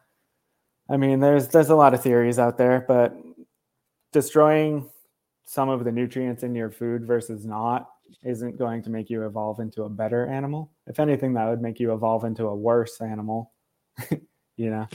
I 0.88 0.97
mean, 0.97 1.18
there's 1.18 1.48
there's 1.48 1.70
a 1.70 1.74
lot 1.76 1.94
of 1.94 2.01
theories 2.02 2.38
out 2.38 2.59
there, 2.59 2.84
but 2.86 3.16
destroying 4.12 4.88
some 5.47 5.68
of 5.68 5.85
the 5.85 5.93
nutrients 5.93 6.43
in 6.43 6.55
your 6.55 6.70
food 6.70 7.06
versus 7.06 7.47
not 7.47 7.89
isn't 8.23 8.59
going 8.59 8.82
to 8.82 8.90
make 8.90 9.09
you 9.09 9.27
evolve 9.27 9.60
into 9.60 9.85
a 9.85 9.89
better 9.89 10.27
animal. 10.27 10.73
If 10.86 11.01
anything, 11.01 11.35
that 11.35 11.48
would 11.48 11.62
make 11.62 11.81
you 11.81 11.93
evolve 11.93 12.24
into 12.24 12.47
a 12.47 12.55
worse 12.55 13.01
animal. 13.01 13.52
you 14.56 14.70
know? 14.70 14.89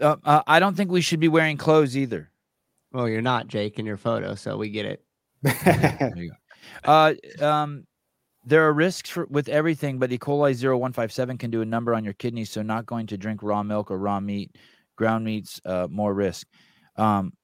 Uh, 0.00 0.16
uh, 0.24 0.42
I 0.46 0.58
don't 0.60 0.76
think 0.76 0.90
we 0.90 1.00
should 1.00 1.20
be 1.20 1.28
wearing 1.28 1.56
clothes 1.56 1.96
either. 1.96 2.30
Well, 2.92 3.08
you're 3.08 3.22
not 3.22 3.48
Jake 3.48 3.78
in 3.78 3.86
your 3.86 3.96
photo, 3.96 4.34
so 4.34 4.56
we 4.56 4.68
get 4.68 4.86
it. 4.86 5.04
There 5.42 6.12
you 6.16 6.30
go. 6.30 6.36
Uh, 6.84 7.14
um, 7.44 7.86
there 8.44 8.66
are 8.66 8.72
risks 8.72 9.10
for, 9.10 9.26
with 9.26 9.48
everything, 9.48 9.98
but 9.98 10.12
E. 10.12 10.18
coli 10.18 10.54
0157 10.54 11.38
can 11.38 11.50
do 11.50 11.62
a 11.62 11.64
number 11.66 11.94
on 11.94 12.04
your 12.04 12.12
kidneys. 12.14 12.50
So 12.50 12.62
not 12.62 12.86
going 12.86 13.06
to 13.08 13.16
drink 13.16 13.42
raw 13.42 13.62
milk 13.62 13.90
or 13.90 13.98
raw 13.98 14.20
meat, 14.20 14.56
ground 14.96 15.24
meats, 15.24 15.60
uh, 15.64 15.86
more 15.90 16.12
risk. 16.12 16.46
Um, 16.96 17.32
i- 17.32 17.41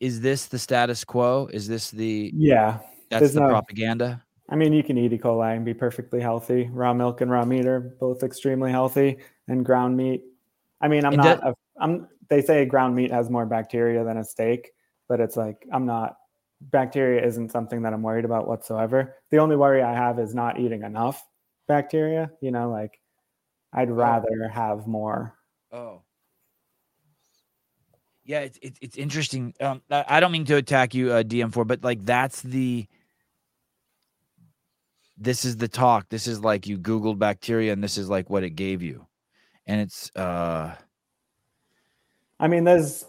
is 0.00 0.20
this 0.20 0.46
the 0.46 0.58
status 0.58 1.04
quo? 1.04 1.48
Is 1.52 1.68
this 1.68 1.90
the 1.90 2.30
Yeah. 2.34 2.78
that's 3.10 3.20
There's 3.20 3.34
the 3.34 3.40
no- 3.40 3.48
propaganda? 3.48 4.22
I 4.48 4.54
mean, 4.54 4.72
you 4.72 4.84
can 4.84 4.96
eat 4.96 5.12
E. 5.12 5.18
coli 5.18 5.56
and 5.56 5.64
be 5.64 5.74
perfectly 5.74 6.20
healthy. 6.20 6.70
Raw 6.72 6.94
milk 6.94 7.20
and 7.20 7.30
raw 7.30 7.44
meat 7.44 7.66
are 7.66 7.80
both 7.80 8.22
extremely 8.22 8.70
healthy, 8.70 9.18
and 9.48 9.64
ground 9.64 9.96
meat. 9.96 10.22
I 10.80 10.88
mean, 10.88 11.04
I'm 11.04 11.16
not. 11.16 11.40
that- 11.40 11.48
a, 11.48 11.54
I'm. 11.80 12.08
They 12.28 12.42
say 12.42 12.64
ground 12.64 12.94
meat 12.94 13.10
has 13.10 13.30
more 13.30 13.46
bacteria 13.46 14.04
than 14.04 14.18
a 14.18 14.24
steak, 14.24 14.72
but 15.08 15.20
it's 15.20 15.36
like 15.36 15.66
I'm 15.72 15.86
not. 15.86 16.16
Bacteria 16.60 17.24
isn't 17.26 17.50
something 17.50 17.82
that 17.82 17.92
I'm 17.92 18.02
worried 18.02 18.24
about 18.24 18.46
whatsoever. 18.48 19.16
The 19.30 19.38
only 19.38 19.56
worry 19.56 19.82
I 19.82 19.92
have 19.92 20.18
is 20.18 20.34
not 20.34 20.58
eating 20.58 20.82
enough 20.82 21.24
bacteria. 21.66 22.30
You 22.40 22.52
know, 22.52 22.70
like 22.70 23.00
I'd 23.72 23.90
oh. 23.90 23.94
rather 23.94 24.48
have 24.48 24.86
more. 24.86 25.34
Oh. 25.72 26.02
Yeah, 28.26 28.40
it's 28.40 28.58
it's, 28.60 28.78
it's 28.82 28.96
interesting. 28.96 29.54
Um, 29.60 29.82
I, 29.90 30.20
don't 30.20 30.32
mean 30.32 30.44
to 30.46 30.56
attack 30.56 30.94
you, 30.94 31.12
uh, 31.12 31.22
DM4, 31.22 31.66
but 31.66 31.84
like 31.84 32.04
that's 32.04 32.42
the. 32.42 32.86
This 35.18 35.46
is 35.46 35.56
the 35.56 35.68
talk. 35.68 36.10
This 36.10 36.26
is 36.26 36.40
like 36.40 36.66
you 36.66 36.76
Googled 36.76 37.18
bacteria, 37.18 37.72
and 37.72 37.82
this 37.82 37.96
is 37.96 38.10
like 38.10 38.28
what 38.28 38.42
it 38.42 38.50
gave 38.50 38.82
you, 38.82 39.06
and 39.66 39.80
it's 39.80 40.14
uh 40.14 40.74
I 42.38 42.48
mean, 42.48 42.64
there's 42.64 43.04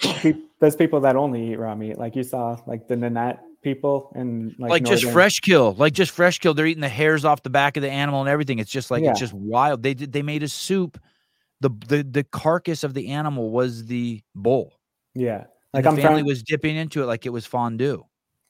there's 0.59 0.75
people 0.75 1.01
that 1.01 1.15
only 1.15 1.51
eat 1.51 1.57
raw 1.57 1.75
meat, 1.75 1.97
like 1.97 2.15
you 2.15 2.23
saw, 2.23 2.57
like 2.65 2.87
the 2.87 2.95
Nenets 2.95 3.39
people 3.61 4.11
and 4.15 4.55
like, 4.57 4.69
like, 4.69 4.83
just 4.83 5.05
fresh 5.11 5.39
kill, 5.39 5.73
like 5.73 5.93
just 5.93 6.11
fresh 6.11 6.39
kill. 6.39 6.53
They're 6.53 6.67
eating 6.67 6.81
the 6.81 6.89
hairs 6.89 7.25
off 7.25 7.43
the 7.43 7.49
back 7.49 7.75
of 7.75 7.83
the 7.83 7.89
animal 7.89 8.21
and 8.21 8.29
everything. 8.29 8.59
It's 8.59 8.71
just 8.71 8.89
like 8.89 9.03
it's 9.03 9.19
just 9.19 9.33
wild. 9.33 9.83
They 9.83 9.93
did 9.93 10.11
they 10.13 10.21
made 10.21 10.43
a 10.43 10.47
soup. 10.47 10.99
The 11.59 11.69
the 11.87 12.03
the 12.03 12.23
carcass 12.23 12.83
of 12.83 12.93
the 12.93 13.09
animal 13.09 13.49
was 13.49 13.85
the 13.87 14.21
bowl. 14.35 14.73
Yeah, 15.19 15.45
And 15.73 15.83
like 15.83 15.83
the 15.83 15.89
I'm 15.89 15.95
family 15.97 16.21
friends. 16.21 16.27
was 16.27 16.43
dipping 16.43 16.75
into 16.75 17.01
it 17.01 17.05
like 17.07 17.25
it 17.25 17.29
was 17.29 17.45
fondue. 17.45 18.03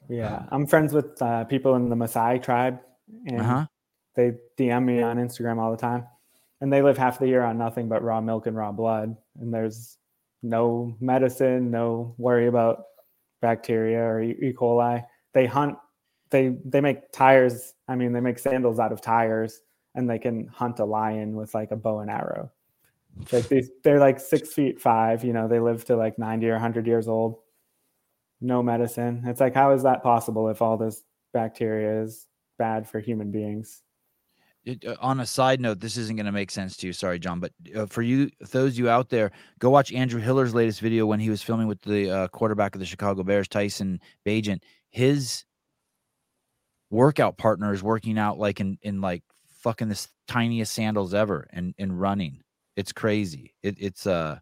Yeah, 0.09 0.45
I'm 0.51 0.65
friends 0.67 0.93
with 0.93 1.21
uh, 1.21 1.43
people 1.45 1.75
in 1.75 1.89
the 1.89 1.95
Maasai 1.95 2.41
tribe, 2.41 2.79
and 3.25 3.41
Uh 3.41 3.43
huh. 3.43 3.65
they 4.15 4.33
DM 4.57 4.83
me 4.85 5.01
on 5.01 5.17
Instagram 5.17 5.59
all 5.59 5.71
the 5.71 5.77
time, 5.77 6.05
and 6.61 6.71
they 6.71 6.81
live 6.81 6.97
half 6.97 7.19
the 7.19 7.27
year 7.27 7.43
on 7.43 7.57
nothing 7.57 7.87
but 7.89 8.01
raw 8.03 8.21
milk 8.21 8.47
and 8.47 8.55
raw 8.57 8.71
blood, 8.71 9.15
and 9.39 9.53
there's 9.53 9.97
no 10.43 10.95
medicine, 10.99 11.71
no 11.71 12.15
worry 12.17 12.47
about 12.47 12.83
bacteria 13.41 13.99
or. 13.99 14.21
E. 14.21 14.53
coli. 14.57 15.03
They 15.33 15.45
hunt, 15.45 15.77
they 16.31 16.57
they 16.65 16.81
make 16.81 17.11
tires. 17.11 17.73
I 17.87 17.95
mean, 17.95 18.11
they 18.13 18.21
make 18.21 18.39
sandals 18.39 18.79
out 18.79 18.91
of 18.91 19.01
tires, 19.01 19.61
and 19.95 20.09
they 20.09 20.19
can 20.19 20.47
hunt 20.47 20.79
a 20.79 20.85
lion 20.85 21.35
with 21.35 21.53
like 21.53 21.71
a 21.71 21.75
bow 21.75 21.99
and 21.99 22.09
arrow. 22.09 22.51
Like 23.31 23.47
these, 23.47 23.69
they're 23.83 23.99
like 23.99 24.19
six 24.19 24.53
feet 24.53 24.79
five. 24.79 25.23
You 25.23 25.33
know, 25.33 25.47
they 25.47 25.59
live 25.59 25.85
to 25.85 25.95
like 25.95 26.17
ninety 26.17 26.49
or 26.49 26.57
hundred 26.57 26.87
years 26.87 27.07
old. 27.07 27.39
No 28.39 28.61
medicine. 28.61 29.23
It's 29.25 29.41
like, 29.41 29.53
how 29.53 29.71
is 29.71 29.83
that 29.83 30.03
possible 30.03 30.49
if 30.49 30.61
all 30.61 30.77
this 30.77 31.03
bacteria 31.33 32.03
is 32.03 32.27
bad 32.57 32.87
for 32.87 32.99
human 32.99 33.31
beings? 33.31 33.81
it, 34.67 34.85
uh, 34.85 34.95
on 34.99 35.21
a 35.21 35.25
side 35.25 35.61
note, 35.61 35.79
this 35.79 35.97
isn't 35.97 36.17
going 36.17 36.25
to 36.25 36.31
make 36.31 36.51
sense 36.51 36.75
to 36.77 36.87
you. 36.87 36.93
Sorry, 36.93 37.17
John, 37.17 37.39
but 37.39 37.53
uh, 37.75 37.85
for 37.85 38.01
you, 38.01 38.29
those 38.51 38.77
you 38.77 38.89
out 38.89 39.09
there, 39.09 39.31
go 39.59 39.69
watch 39.69 39.93
Andrew 39.93 40.21
Hiller's 40.21 40.53
latest 40.53 40.81
video 40.81 41.05
when 41.05 41.19
he 41.19 41.29
was 41.29 41.41
filming 41.41 41.67
with 41.67 41.81
the 41.81 42.11
uh, 42.11 42.27
quarterback 42.27 42.75
of 42.75 42.79
the 42.79 42.85
Chicago 42.85 43.23
Bears, 43.23 43.47
Tyson 43.47 44.01
Bagent. 44.25 44.61
His 44.89 45.45
workout 46.89 47.37
partner 47.37 47.73
is 47.73 47.81
working 47.81 48.17
out 48.17 48.39
like 48.39 48.59
in 48.59 48.77
in 48.81 49.01
like 49.01 49.23
fucking 49.59 49.89
this 49.89 50.09
tiniest 50.27 50.73
sandals 50.73 51.13
ever 51.13 51.47
and 51.51 51.73
and 51.77 51.99
running. 51.99 52.41
It's 52.77 52.93
crazy. 52.93 53.53
It, 53.63 53.75
it's 53.79 54.07
uh, 54.07 54.39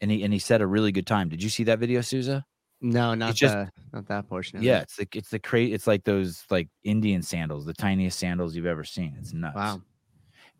and 0.00 0.10
he 0.10 0.22
and 0.22 0.32
he 0.32 0.38
set 0.38 0.60
a 0.60 0.66
really 0.66 0.92
good 0.92 1.06
time. 1.06 1.28
Did 1.28 1.42
you 1.42 1.48
see 1.48 1.64
that 1.64 1.80
video, 1.80 2.00
Souza? 2.02 2.44
No, 2.80 3.14
not 3.14 3.34
just- 3.34 3.54
the 3.54 3.70
not 3.92 4.06
that 4.08 4.28
portion. 4.28 4.58
Of 4.58 4.62
Yeah, 4.64 4.78
It. 4.78 4.82
it's 4.82 4.96
the 4.96 5.08
it's 5.14 5.30
the 5.30 5.38
cra- 5.38 5.60
It's 5.62 5.86
like 5.86 6.04
those 6.04 6.44
like 6.50 6.68
Indian 6.84 7.22
sandals, 7.22 7.64
the 7.64 7.74
tiniest 7.74 8.18
sandals 8.18 8.54
you've 8.54 8.66
ever 8.66 8.84
seen. 8.84 9.16
It's 9.18 9.32
nuts. 9.32 9.56
Wow. 9.56 9.82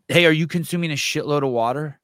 Hey, 0.09 0.25
are 0.25 0.31
you 0.31 0.47
consuming 0.47 0.91
a 0.91 0.95
shitload 0.95 1.43
of 1.43 1.49
water? 1.51 1.99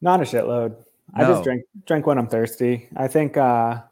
Not 0.00 0.20
a 0.20 0.24
shitload. 0.24 0.76
I 1.14 1.22
just 1.24 1.42
drink 1.42 1.62
drink 1.86 2.06
when 2.06 2.18
I'm 2.18 2.28
thirsty. 2.28 2.88
I 2.96 3.08
think 3.08 3.36
uh, 3.36 3.82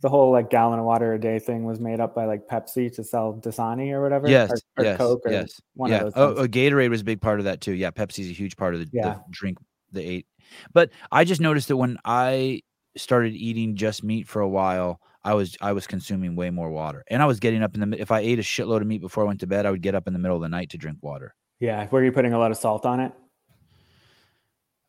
the 0.00 0.08
whole 0.08 0.30
like 0.30 0.50
gallon 0.50 0.78
of 0.78 0.84
water 0.84 1.12
a 1.14 1.20
day 1.20 1.38
thing 1.38 1.64
was 1.64 1.80
made 1.80 2.00
up 2.00 2.14
by 2.14 2.24
like 2.24 2.46
Pepsi 2.46 2.94
to 2.94 3.02
sell 3.02 3.34
Dasani 3.34 3.90
or 3.92 4.00
whatever. 4.02 4.28
Yes, 4.28 4.50
or, 4.50 4.56
or 4.76 4.84
yes, 4.84 4.98
Coke 4.98 5.22
or 5.24 5.32
yes. 5.32 5.60
one 5.74 5.90
yeah. 5.90 5.96
of 5.98 6.02
those. 6.04 6.12
Oh, 6.16 6.34
oh, 6.42 6.46
Gatorade 6.46 6.90
was 6.90 7.00
a 7.00 7.04
big 7.04 7.20
part 7.20 7.40
of 7.40 7.44
that 7.44 7.60
too. 7.60 7.72
Yeah, 7.72 7.90
Pepsi's 7.90 8.30
a 8.30 8.32
huge 8.32 8.56
part 8.56 8.74
of 8.74 8.80
the, 8.80 8.88
Yeah. 8.92 9.14
the 9.14 9.20
drink, 9.30 9.58
the 9.92 10.02
eight. 10.02 10.26
But 10.72 10.90
I 11.10 11.24
just 11.24 11.40
noticed 11.40 11.68
that 11.68 11.76
when 11.76 11.98
I 12.04 12.62
started 12.96 13.34
eating 13.34 13.74
just 13.76 14.02
meat 14.04 14.28
for 14.28 14.40
a 14.40 14.48
while, 14.48 15.00
I 15.24 15.34
was 15.34 15.56
I 15.60 15.72
was 15.72 15.86
consuming 15.86 16.36
way 16.36 16.50
more 16.50 16.70
water, 16.70 17.04
and 17.08 17.20
I 17.20 17.26
was 17.26 17.40
getting 17.40 17.62
up 17.62 17.74
in 17.74 17.90
the 17.90 18.00
if 18.00 18.10
I 18.10 18.20
ate 18.20 18.38
a 18.38 18.42
shitload 18.42 18.80
of 18.80 18.86
meat 18.86 19.00
before 19.00 19.24
I 19.24 19.26
went 19.26 19.40
to 19.40 19.46
bed, 19.46 19.66
I 19.66 19.70
would 19.70 19.82
get 19.82 19.94
up 19.94 20.06
in 20.06 20.12
the 20.12 20.18
middle 20.18 20.36
of 20.36 20.42
the 20.42 20.48
night 20.48 20.70
to 20.70 20.78
drink 20.78 20.98
water. 21.02 21.34
yeah, 21.60 21.86
were 21.90 22.04
you 22.04 22.12
putting 22.12 22.32
a 22.32 22.38
lot 22.38 22.50
of 22.52 22.56
salt 22.56 22.86
on 22.86 23.00
it? 23.00 23.12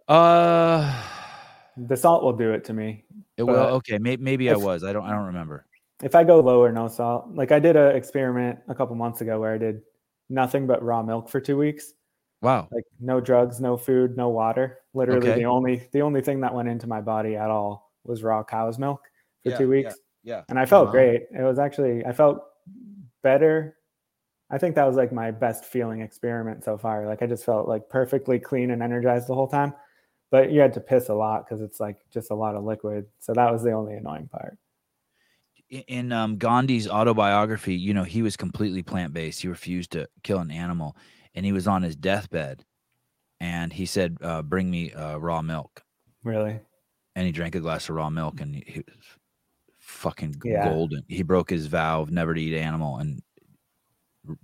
Uh, 0.07 0.91
The 1.87 1.95
salt 1.97 2.23
will 2.23 2.33
do 2.33 2.51
it 2.53 2.63
to 2.65 2.73
me. 2.73 3.05
it, 3.37 3.43
will. 3.43 3.55
Okay, 3.55 3.97
may, 3.97 4.17
maybe 4.17 4.49
I 4.49 4.55
was. 4.55 4.83
I 4.83 4.91
don't 4.93 5.05
I 5.05 5.11
don't 5.11 5.25
remember. 5.27 5.65
If 6.03 6.15
I 6.15 6.23
go 6.23 6.39
low 6.39 6.61
or 6.61 6.71
no 6.71 6.87
salt, 6.87 7.29
like 7.33 7.51
I 7.51 7.59
did 7.59 7.75
an 7.75 7.95
experiment 7.95 8.59
a 8.67 8.75
couple 8.75 8.95
months 8.95 9.21
ago 9.21 9.39
where 9.39 9.53
I 9.53 9.57
did 9.57 9.81
nothing 10.29 10.65
but 10.67 10.81
raw 10.83 11.01
milk 11.03 11.27
for 11.29 11.39
two 11.41 11.57
weeks, 11.57 11.93
Wow. 12.41 12.67
like 12.71 12.85
no 12.99 13.19
drugs, 13.19 13.59
no 13.59 13.75
food, 13.77 14.15
no 14.15 14.29
water. 14.29 14.79
Literally, 14.93 15.29
Okay. 15.29 15.39
the 15.39 15.45
only 15.45 15.87
the 15.91 16.01
only 16.01 16.21
thing 16.21 16.39
that 16.41 16.53
went 16.53 16.69
into 16.69 16.87
my 16.87 17.01
body 17.01 17.35
at 17.35 17.49
all 17.49 17.91
was 18.03 18.23
raw 18.23 18.43
cow's 18.43 18.79
milk 18.79 19.01
for 19.43 19.49
Yeah, 19.49 19.57
two 19.57 19.63
yeah. 19.65 19.69
weeks. 19.69 19.95
Yeah. 20.23 20.43
and 20.49 20.59
I 20.59 20.65
felt 20.65 20.87
Wow. 20.87 20.91
great. 20.91 21.23
It 21.37 21.43
was 21.43 21.59
actually 21.59 22.05
I 22.05 22.11
felt 22.13 22.43
better. 23.23 23.75
I 24.49 24.57
think 24.57 24.75
that 24.75 24.85
was 24.85 24.95
like 24.95 25.11
my 25.11 25.31
best 25.31 25.65
feeling 25.65 26.01
experiment 26.01 26.63
so 26.63 26.77
far. 26.77 27.05
Like 27.05 27.21
I 27.21 27.27
just 27.27 27.45
felt 27.45 27.67
like 27.67 27.87
perfectly 27.89 28.39
clean 28.39 28.71
and 28.71 28.81
energized 28.81 29.27
the 29.27 29.35
whole 29.35 29.47
time. 29.47 29.73
But 30.31 30.51
you 30.51 30.59
had 30.61 30.73
to 30.73 30.79
piss 30.79 31.09
a 31.09 31.13
lot 31.13 31.45
because 31.45 31.61
it's 31.61 31.79
like 31.79 31.97
just 32.11 32.29
a 32.31 32.35
lot 32.35 32.55
of 32.55 32.63
liquid. 32.63 33.07
So 33.19 33.33
that 33.33 33.51
was 33.51 33.63
the 33.63 33.71
only 33.71 33.95
annoying 33.95 34.27
part. 34.27 34.57
in- 35.69 36.11
um, 36.11 36.37
Gandhi's 36.37 36.87
autobiography, 36.87 37.75
you 37.75 37.93
know, 37.93 38.03
he 38.03 38.21
was 38.23 38.35
completely 38.35 38.81
plant 38.83 39.13
based. 39.13 39.41
He 39.41 39.47
refused 39.47 39.91
to 39.91 40.07
kill 40.23 40.39
an 40.39 40.49
animal, 40.51 40.97
and 41.35 41.45
he 41.45 41.51
was 41.51 41.67
on 41.67 41.83
his 41.83 41.95
deathbed, 41.95 42.65
and 43.39 43.71
he 43.71 43.85
said, 43.85 44.17
uh, 44.21 44.41
"Bring 44.41 44.69
me 44.71 44.91
uh, 44.93 45.17
raw 45.17 45.41
milk." 45.43 45.83
Really. 46.23 46.59
And 47.15 47.25
he 47.25 47.31
drank 47.31 47.53
a 47.55 47.59
glass 47.59 47.87
of 47.89 47.95
raw 47.95 48.09
milk, 48.09 48.41
and 48.41 48.55
he, 48.55 48.63
he 48.65 48.79
was 48.79 48.95
fucking 49.77 50.41
Yeah. 50.43 50.63
golden. 50.63 51.03
He 51.07 51.21
broke 51.23 51.49
his 51.51 51.67
vow 51.67 52.01
of 52.01 52.11
never 52.11 52.33
to 52.33 52.41
eat 52.41 52.55
animal, 52.57 52.97
and 52.97 53.21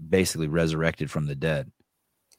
basically 0.10 0.48
resurrected 0.48 1.10
from 1.12 1.26
the 1.26 1.36
dead. 1.36 1.72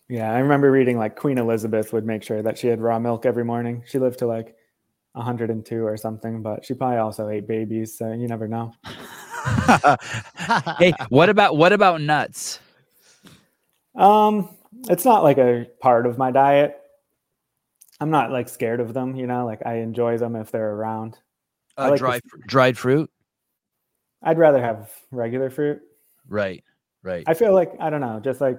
Yeah, 0.08 0.32
I 0.32 0.38
remember 0.38 0.70
reading 0.70 0.98
like 0.98 1.16
Queen 1.16 1.38
Elizabeth 1.38 1.92
would 1.92 2.06
make 2.06 2.22
sure 2.22 2.42
that 2.42 2.58
she 2.58 2.68
had 2.68 2.80
raw 2.80 2.98
milk 2.98 3.26
every 3.26 3.44
morning. 3.44 3.82
She 3.86 3.98
lived 3.98 4.20
to 4.20 4.26
like 4.26 4.54
102 5.12 5.84
or 5.84 5.96
something, 5.96 6.42
but 6.42 6.64
she 6.64 6.74
probably 6.74 6.98
also 6.98 7.28
ate 7.28 7.48
babies, 7.48 7.98
so 7.98 8.12
you 8.12 8.28
never 8.28 8.46
know. 8.46 8.72
hey, 10.78 10.92
what 11.08 11.28
about 11.28 11.56
what 11.56 11.72
about 11.72 12.00
nuts? 12.00 12.60
Um, 13.96 14.54
it's 14.88 15.04
not 15.04 15.24
like 15.24 15.38
a 15.38 15.66
part 15.80 16.06
of 16.06 16.18
my 16.18 16.30
diet. 16.30 16.76
I'm 17.98 18.10
not 18.10 18.30
like 18.30 18.48
scared 18.48 18.80
of 18.80 18.94
them, 18.94 19.16
you 19.16 19.26
know, 19.26 19.46
like 19.46 19.64
I 19.66 19.76
enjoy 19.78 20.18
them 20.18 20.36
if 20.36 20.52
they're 20.52 20.72
around. 20.72 21.18
Uh, 21.76 21.90
like 21.90 21.98
dry 21.98 22.20
dried 22.46 22.78
fruit. 22.78 23.10
I'd 24.22 24.38
rather 24.38 24.60
have 24.60 24.90
regular 25.10 25.50
fruit. 25.50 25.80
Right. 26.28 26.62
Right. 27.02 27.24
I 27.26 27.34
feel 27.34 27.54
like 27.54 27.72
I 27.80 27.90
don't 27.90 28.00
know, 28.00 28.20
just 28.20 28.40
like 28.40 28.58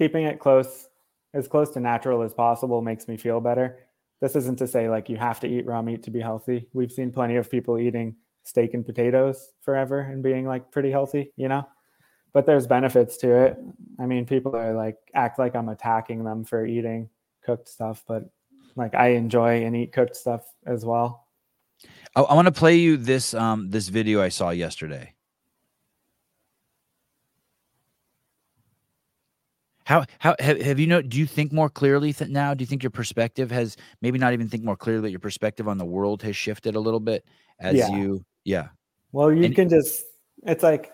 keeping 0.00 0.24
it 0.24 0.40
close, 0.40 0.88
as 1.34 1.46
close 1.46 1.68
to 1.68 1.78
natural 1.78 2.22
as 2.22 2.32
possible 2.32 2.80
makes 2.80 3.06
me 3.06 3.18
feel 3.18 3.38
better. 3.38 3.80
This 4.22 4.34
isn't 4.34 4.58
to 4.60 4.66
say 4.66 4.88
like 4.88 5.10
you 5.10 5.18
have 5.18 5.40
to 5.40 5.46
eat 5.46 5.66
raw 5.66 5.82
meat 5.82 6.02
to 6.04 6.10
be 6.10 6.20
healthy. 6.20 6.68
We've 6.72 6.90
seen 6.90 7.12
plenty 7.12 7.36
of 7.36 7.50
people 7.50 7.78
eating 7.78 8.16
steak 8.42 8.72
and 8.72 8.84
potatoes 8.84 9.52
forever 9.60 10.00
and 10.00 10.22
being 10.22 10.46
like 10.46 10.72
pretty 10.72 10.90
healthy, 10.90 11.34
you 11.36 11.48
know. 11.48 11.68
But 12.32 12.46
there's 12.46 12.66
benefits 12.66 13.18
to 13.18 13.44
it. 13.44 13.58
I 13.98 14.06
mean, 14.06 14.24
people 14.24 14.56
are 14.56 14.72
like 14.72 14.96
act 15.14 15.38
like 15.38 15.54
I'm 15.54 15.68
attacking 15.68 16.24
them 16.24 16.44
for 16.44 16.64
eating 16.64 17.10
cooked 17.44 17.68
stuff, 17.68 18.02
but 18.08 18.24
like 18.76 18.94
I 18.94 19.08
enjoy 19.08 19.66
and 19.66 19.76
eat 19.76 19.92
cooked 19.92 20.16
stuff 20.16 20.46
as 20.64 20.82
well. 20.82 21.26
I, 22.16 22.22
I 22.22 22.34
want 22.34 22.46
to 22.46 22.52
play 22.52 22.76
you 22.76 22.96
this 22.96 23.34
um 23.34 23.68
this 23.68 23.88
video 23.88 24.22
I 24.22 24.30
saw 24.30 24.48
yesterday. 24.48 25.12
How 29.90 30.04
how 30.20 30.36
have, 30.38 30.62
have 30.62 30.78
you 30.78 30.86
know? 30.86 31.02
Do 31.02 31.18
you 31.18 31.26
think 31.26 31.52
more 31.52 31.68
clearly 31.68 32.12
th- 32.12 32.30
now? 32.30 32.54
Do 32.54 32.62
you 32.62 32.66
think 32.66 32.80
your 32.84 32.90
perspective 32.90 33.50
has 33.50 33.76
maybe 34.00 34.20
not 34.20 34.32
even 34.32 34.48
think 34.48 34.62
more 34.62 34.76
clearly, 34.76 35.02
but 35.02 35.10
your 35.10 35.18
perspective 35.18 35.66
on 35.66 35.78
the 35.78 35.84
world 35.84 36.22
has 36.22 36.36
shifted 36.36 36.76
a 36.76 36.80
little 36.80 37.00
bit 37.00 37.24
as 37.58 37.74
Yeah. 37.76 37.88
you? 37.96 38.24
Yeah. 38.44 38.68
Well, 39.10 39.32
you 39.32 39.46
And- 39.46 39.54
can 39.56 39.68
just, 39.68 40.04
it's 40.46 40.62
like, 40.62 40.92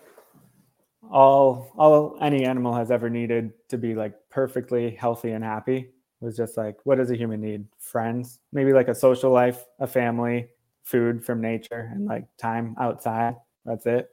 all 1.11 1.71
all 1.77 2.17
any 2.21 2.43
animal 2.43 2.73
has 2.73 2.89
ever 2.89 3.07
needed 3.07 3.53
to 3.69 3.77
be 3.77 3.93
like 3.93 4.15
perfectly 4.31 4.89
healthy 4.89 5.29
and 5.31 5.43
happy 5.43 5.91
was 6.19 6.35
just 6.35 6.57
like 6.57 6.75
what 6.83 6.97
does 6.97 7.11
a 7.11 7.15
human 7.15 7.39
need 7.39 7.65
friends 7.77 8.39
maybe 8.51 8.73
like 8.73 8.87
a 8.89 8.95
social 8.95 9.31
life 9.31 9.63
a 9.79 9.87
family 9.87 10.49
food 10.83 11.23
from 11.23 11.39
nature 11.39 11.91
and 11.93 12.05
like 12.05 12.25
time 12.37 12.75
outside 12.79 13.35
that's 13.63 13.85
it 13.85 14.09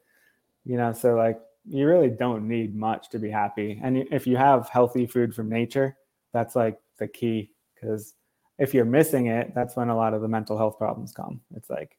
you 0.64 0.76
know 0.76 0.92
so 0.92 1.14
like 1.16 1.40
you 1.66 1.86
really 1.86 2.10
don't 2.10 2.46
need 2.46 2.74
much 2.74 3.08
to 3.10 3.18
be 3.18 3.30
happy. 3.30 3.80
And 3.82 3.98
if 4.10 4.26
you 4.26 4.36
have 4.36 4.68
healthy 4.68 5.06
food 5.06 5.34
from 5.34 5.48
nature 5.48 5.96
that's 6.32 6.56
like 6.56 6.78
the 6.98 7.06
key 7.06 7.50
because 7.74 8.14
if 8.58 8.74
you're 8.74 8.84
missing 8.84 9.26
it 9.26 9.54
that's 9.54 9.76
when 9.76 9.88
a 9.88 9.96
lot 9.96 10.14
of 10.14 10.20
the 10.20 10.28
mental 10.28 10.58
health 10.58 10.78
problems 10.78 11.12
come. 11.12 11.40
It's 11.56 11.70
like 11.70 11.96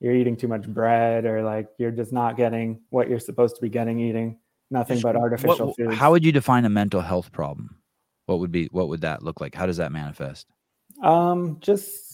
you're 0.00 0.14
eating 0.14 0.36
too 0.36 0.48
much 0.48 0.68
bread 0.68 1.24
or 1.24 1.42
like 1.42 1.68
you're 1.78 1.90
just 1.90 2.12
not 2.12 2.36
getting 2.36 2.80
what 2.90 3.08
you're 3.08 3.18
supposed 3.18 3.56
to 3.56 3.62
be 3.62 3.68
getting 3.68 3.98
eating 3.98 4.38
nothing 4.70 5.00
but 5.00 5.16
artificial 5.16 5.72
food 5.74 5.94
how 5.94 6.10
would 6.10 6.24
you 6.24 6.30
define 6.30 6.64
a 6.64 6.68
mental 6.68 7.00
health 7.00 7.32
problem? 7.32 7.76
What 8.26 8.40
would 8.40 8.52
be 8.52 8.68
what 8.70 8.88
would 8.88 9.00
that 9.00 9.22
look 9.22 9.40
like? 9.40 9.54
How 9.54 9.64
does 9.64 9.78
that 9.78 9.90
manifest? 9.90 10.46
Um 11.02 11.58
just 11.60 12.08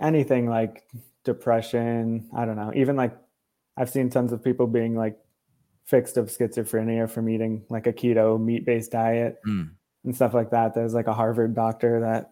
anything 0.00 0.48
like 0.48 0.84
depression 1.24 2.28
i 2.34 2.44
don't 2.44 2.56
know 2.56 2.72
even 2.74 2.96
like 2.96 3.16
i've 3.76 3.90
seen 3.90 4.10
tons 4.10 4.32
of 4.32 4.42
people 4.42 4.66
being 4.66 4.96
like 4.96 5.18
fixed 5.88 6.16
of 6.16 6.26
schizophrenia 6.26 7.08
from 7.10 7.28
eating 7.28 7.64
like 7.70 7.86
a 7.86 7.92
keto 7.92 8.38
meat-based 8.40 8.90
diet 8.92 9.38
Mm. 9.46 9.70
and 10.04 10.14
stuff 10.14 10.34
like 10.34 10.50
that 10.50 10.74
there's 10.74 10.92
like 10.94 11.06
a 11.08 11.14
harvard 11.14 11.54
doctor 11.54 12.00
that 12.00 12.30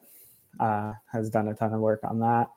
uh, 0.61 0.93
has 1.13 1.29
done 1.31 1.49
a 1.49 1.55
ton 1.55 1.73
of 1.75 1.81
work 1.81 2.01
on 2.05 2.21
that 2.21 2.49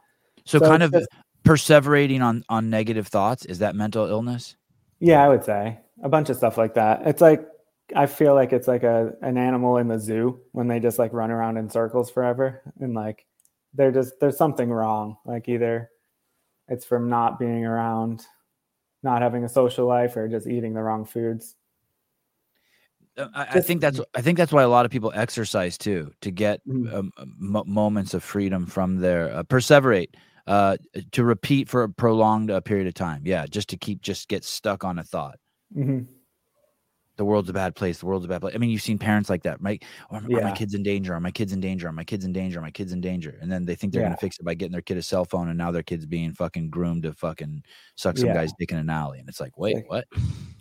so, 0.46 0.60
So 0.60 0.66
kind 0.68 0.84
of 0.84 0.92
just- 0.94 1.10
perseverating 1.46 2.22
on 2.22 2.44
on 2.50 2.70
negative 2.70 3.08
thoughts 3.08 3.46
is 3.46 3.60
that 3.60 3.74
mental 3.76 4.06
illness 4.06 4.56
Yeah, 5.00 5.24
I 5.24 5.30
would 5.30 5.44
say 5.46 5.80
a 6.04 6.10
bunch 6.10 6.30
of 6.30 6.36
stuff 6.38 6.58
like 6.58 6.74
that. 6.76 7.08
It's 7.08 7.22
like 7.22 7.48
I 7.96 8.06
feel 8.06 8.36
like 8.36 8.52
it's 8.54 8.68
like 8.68 8.84
a 8.84 9.14
an 9.22 9.38
animal 9.38 9.78
in 9.78 9.88
the 9.88 9.98
zoo 10.00 10.40
when 10.52 10.68
they 10.68 10.80
just 10.80 11.00
like 11.00 11.12
run 11.14 11.32
around 11.32 11.58
in 11.58 11.70
circles 11.70 12.12
forever 12.12 12.62
and 12.82 12.94
like 12.94 13.26
they're 13.74 13.92
just 13.92 14.20
there's 14.20 14.38
something 14.38 14.70
wrong. 14.70 15.16
Like 15.26 15.48
either 15.50 15.90
it's 16.68 16.86
from 16.86 17.10
not 17.10 17.40
being 17.40 17.66
around, 17.66 18.26
not 19.04 19.22
having 19.22 19.44
a 19.44 19.50
social 19.50 19.86
life, 19.88 20.16
or 20.18 20.28
just 20.28 20.48
eating 20.48 20.74
the 20.74 20.82
wrong 20.82 21.06
foods. 21.06 21.56
Uh, 23.18 23.28
I, 23.34 23.58
I 23.58 23.62
think 23.62 23.82
that's 23.82 24.00
I 24.16 24.22
think 24.22 24.38
that's 24.38 24.52
why 24.52 24.64
a 24.64 24.70
lot 24.70 24.86
of 24.86 24.92
people 24.92 25.12
exercise 25.16 25.78
too 25.78 26.12
to 26.22 26.32
get 26.32 26.62
Mhm. 26.68 26.94
um, 26.94 27.12
mo- 27.38 27.64
moments 27.66 28.14
of 28.14 28.24
freedom 28.24 28.66
from 28.66 28.98
their 28.98 29.34
uh, 29.34 29.44
perseverate 29.44 30.10
uh, 30.48 30.78
to 31.12 31.24
repeat 31.24 31.70
for 31.70 31.84
a 31.84 31.90
prolonged 31.90 32.52
uh, 32.52 32.62
period 32.62 32.88
of 32.88 32.94
time. 32.94 33.24
Yeah, 33.26 33.46
just 33.46 33.70
to 33.70 33.78
keep 33.78 34.02
just 34.02 34.28
get 34.30 34.44
stuck 34.44 34.84
on 34.84 35.00
a 35.00 35.04
thought. 35.04 35.40
Mhm. 35.76 36.08
The 37.20 37.26
world's 37.26 37.50
a 37.50 37.54
bad 37.54 37.76
place. 37.76 37.98
The 38.00 38.06
world's 38.06 38.24
a 38.24 38.30
bad 38.30 38.40
place. 38.40 38.56
I 38.56 38.60
mean, 38.60 38.70
you've 38.70 38.82
seen 38.82 38.98
parents 38.98 39.30
like 39.30 39.44
that, 39.44 39.62
right? 39.62 39.84
Are, 40.10 40.20
are 40.20 40.42
my 40.42 40.54
kids 40.54 40.74
in 40.74 40.84
danger? 40.84 41.14
Are 41.14 41.20
my 41.20 41.32
kids 41.32 41.52
in 41.52 41.60
danger? 41.60 41.90
Are 41.90 41.92
my 41.92 42.06
kids 42.06 42.24
in 42.24 42.32
danger? 42.32 42.60
Are 42.60 42.62
my 42.62 42.72
kids 42.72 42.94
in 42.94 43.02
danger? 43.02 43.38
And 43.42 43.52
then 43.52 43.66
they 43.66 43.76
think 43.76 43.92
they're 43.92 44.02
Yeah. 44.04 44.08
gonna 44.08 44.18
fix 44.18 44.40
it 44.40 44.46
by 44.46 44.54
getting 44.54 44.72
their 44.72 44.82
kid 44.82 44.96
a 44.96 45.02
cell 45.04 45.26
phone, 45.26 45.50
and 45.50 45.58
now 45.58 45.70
their 45.70 45.84
kid's 45.84 46.06
being 46.06 46.32
fucking 46.32 46.70
groomed 46.70 47.04
to 47.04 47.12
fucking 47.14 47.62
suck 47.96 48.18
some 48.18 48.28
Yeah. 48.30 48.36
guy's 48.36 48.54
dick 48.58 48.72
in 48.72 48.78
an 48.78 48.90
alley. 48.90 49.20
And 49.20 49.28
it's 49.28 49.42
like, 49.42 49.58
wait, 49.58 49.84
what? 49.88 50.08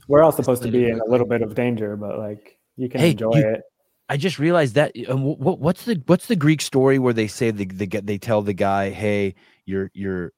We're 0.09 0.25
all 0.25 0.33
supposed 0.33 0.65
to 0.65 0.71
be 0.73 0.91
in 0.91 0.99
a 0.99 1.05
little 1.05 1.29
bit 1.29 1.43
of 1.43 1.55
danger, 1.55 1.97
but 1.97 2.19
like 2.19 2.59
you 2.77 2.89
can 2.89 3.01
Hey, 3.01 3.13
enjoy 3.13 3.37
you- 3.37 3.49
it. 3.51 3.63
I 4.09 4.17
just 4.17 4.41
realized 4.41 4.75
that. 4.75 4.93
Um, 5.09 5.23
what, 5.23 5.61
what's 5.61 5.85
the 5.85 6.03
what's 6.07 6.27
the 6.27 6.35
Greek 6.35 6.61
story 6.61 6.99
where 6.99 7.13
they 7.13 7.29
say 7.29 7.53
the, 7.53 7.67
the 7.67 7.87
they 8.03 8.19
tell 8.19 8.43
the 8.43 8.53
guy, 8.53 8.91
"Hey, 8.91 9.37
your 9.65 9.93
your 9.95 10.33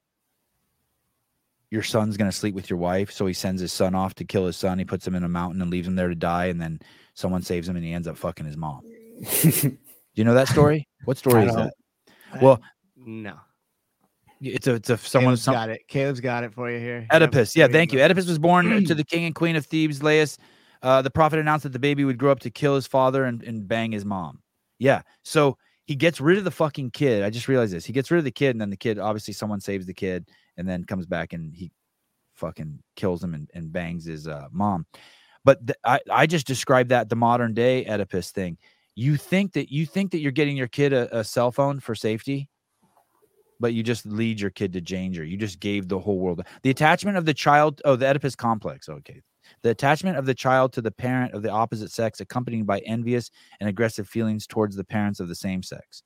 your 1.70 1.82
son's 1.82 2.16
gonna 2.16 2.32
sleep 2.32 2.55
with 2.55 2.68
your 2.68 2.78
wife," 2.78 3.10
so 3.10 3.26
he 3.26 3.32
sends 3.32 3.60
his 3.60 3.72
son 3.72 3.94
off 3.94 4.14
to 4.14 4.24
kill 4.24 4.47
his 4.47 4.56
son. 4.56 4.78
He 4.78 4.84
puts 4.84 5.06
him 5.06 5.14
in 5.14 5.24
a 5.24 5.28
mountain 5.28 5.62
and 5.62 5.70
leaves 5.70 5.86
him 5.88 5.97
there 5.97 6.09
to 6.09 6.14
die, 6.14 6.47
and 6.47 6.60
then 6.60 6.80
someone 7.14 7.42
saves 7.42 7.68
him, 7.68 7.76
and 7.76 7.84
he 7.84 7.92
ends 7.92 8.09
up 8.09 8.16
fucking 8.16 8.47
his 8.47 8.56
mom. 8.56 8.82
Do 8.82 9.78
you 10.14 10.24
know 10.24 10.34
that 10.34 10.48
story? 10.48 10.88
What 11.05 11.18
story 11.18 11.47
is 11.47 11.55
that? 11.55 11.72
Well, 12.40 12.60
no. 12.97 13.36
It's 14.40 14.66
a 14.66 14.74
it's 14.74 14.88
a 14.88 14.97
someone 14.97 15.36
some, 15.36 15.55
got 15.55 15.68
it. 15.68 15.86
Caleb's 15.86 16.20
got 16.20 16.44
it 16.44 16.55
for 16.55 16.70
you 16.70 16.78
here. 16.78 17.06
Oedipus. 17.12 17.55
Yeah, 17.55 17.68
thank 17.68 17.92
you. 17.92 18.01
Oedipus 18.01 18.26
was 18.26 18.38
born 18.38 18.84
to 18.86 18.94
the 18.94 19.05
king 19.05 19.24
and 19.26 19.34
queen 19.34 19.55
of 19.56 19.66
Thebes, 19.66 20.01
Laius. 20.01 20.38
Uh, 20.82 21.02
the 21.02 21.10
prophet 21.10 21.38
announced 21.38 21.64
that 21.64 21.72
the 21.72 21.78
baby 21.78 22.05
would 22.05 22.16
grow 22.16 22.32
up 22.32 22.40
to 22.40 22.51
kill 22.51 22.74
his 22.74 22.86
father 22.86 23.24
and, 23.24 23.42
and 23.42 23.68
bang 23.68 23.92
his 23.92 24.06
mom. 24.06 24.40
Yeah. 24.78 25.02
So 25.24 25.59
he 25.84 25.94
gets 25.94 26.20
rid 26.22 26.38
of 26.38 26.44
the 26.44 26.51
fucking 26.51 26.92
kid. 26.92 27.22
I 27.22 27.28
just 27.28 27.48
realized 27.48 27.74
this. 27.74 27.84
He 27.84 27.92
gets 27.92 28.10
rid 28.10 28.18
of 28.18 28.24
the 28.24 28.30
kid, 28.30 28.51
and 28.51 28.60
then 28.60 28.70
the 28.70 28.78
kid, 28.78 28.98
obviously, 28.98 29.34
someone 29.34 29.60
saves 29.60 29.84
the 29.84 29.92
kid 29.92 30.26
and 30.56 30.68
then 30.68 30.85
comes 30.85 31.06
back 31.06 31.32
and 31.32 31.55
he 31.55 31.70
fucking 32.35 32.81
kills 32.97 33.22
him 33.22 33.35
and, 33.35 33.51
and 33.55 33.72
bangs 33.72 34.05
his 34.05 34.27
uh, 34.27 34.47
mom. 34.51 34.86
But 35.44 35.66
th- 35.66 35.78
I, 35.85 36.01
I 36.10 36.27
just 36.27 36.47
described 36.47 36.90
that 36.90 37.09
the 37.09 37.16
modern 37.16 37.55
day 37.55 37.85
Oedipus 37.86 38.31
thing. 38.31 38.59
You 38.94 39.16
think 39.16 39.52
that 39.52 39.72
you 39.72 39.86
think 39.86 40.10
that 40.10 40.18
you're 40.18 40.32
getting 40.32 40.56
your 40.56 40.68
kid 40.68 40.93
a, 40.93 41.18
a 41.18 41.24
cell 41.24 41.52
phone 41.52 41.81
for 41.81 41.94
safety, 41.94 42.48
but 43.59 43.72
you 43.72 43.82
just 43.82 44.05
lead 44.06 44.40
your 44.40 44.51
kid 44.51 44.72
to 44.72 44.81
danger. 44.81 45.24
You 45.24 45.36
just 45.36 45.60
gave 45.60 45.89
the 45.89 45.98
whole 45.98 46.18
world 46.18 46.43
the 46.62 46.70
attachment 46.70 47.16
of 47.16 47.24
the 47.24 47.35
child. 47.35 47.81
Oh, 47.85 47.97
the 47.97 48.06
Oedipus 48.06 48.35
complex. 48.35 48.89
Okay. 48.89 49.22
The 49.62 49.70
attachment 49.70 50.16
of 50.16 50.27
the 50.27 50.35
child 50.35 50.72
to 50.74 50.82
the 50.82 50.90
parent 50.90 51.35
of 51.35 51.43
the 51.43 51.51
opposite 51.51 51.90
sex, 51.90 52.20
accompanied 52.20 52.66
by 52.66 52.78
envious 52.81 53.31
and 53.59 53.68
aggressive 53.68 54.09
feelings 54.09 54.47
towards 54.47 54.77
the 54.77 54.85
parents 54.85 55.20
of 55.20 55.28
the 55.28 55.35
same 55.35 55.62
sex. 55.62 56.02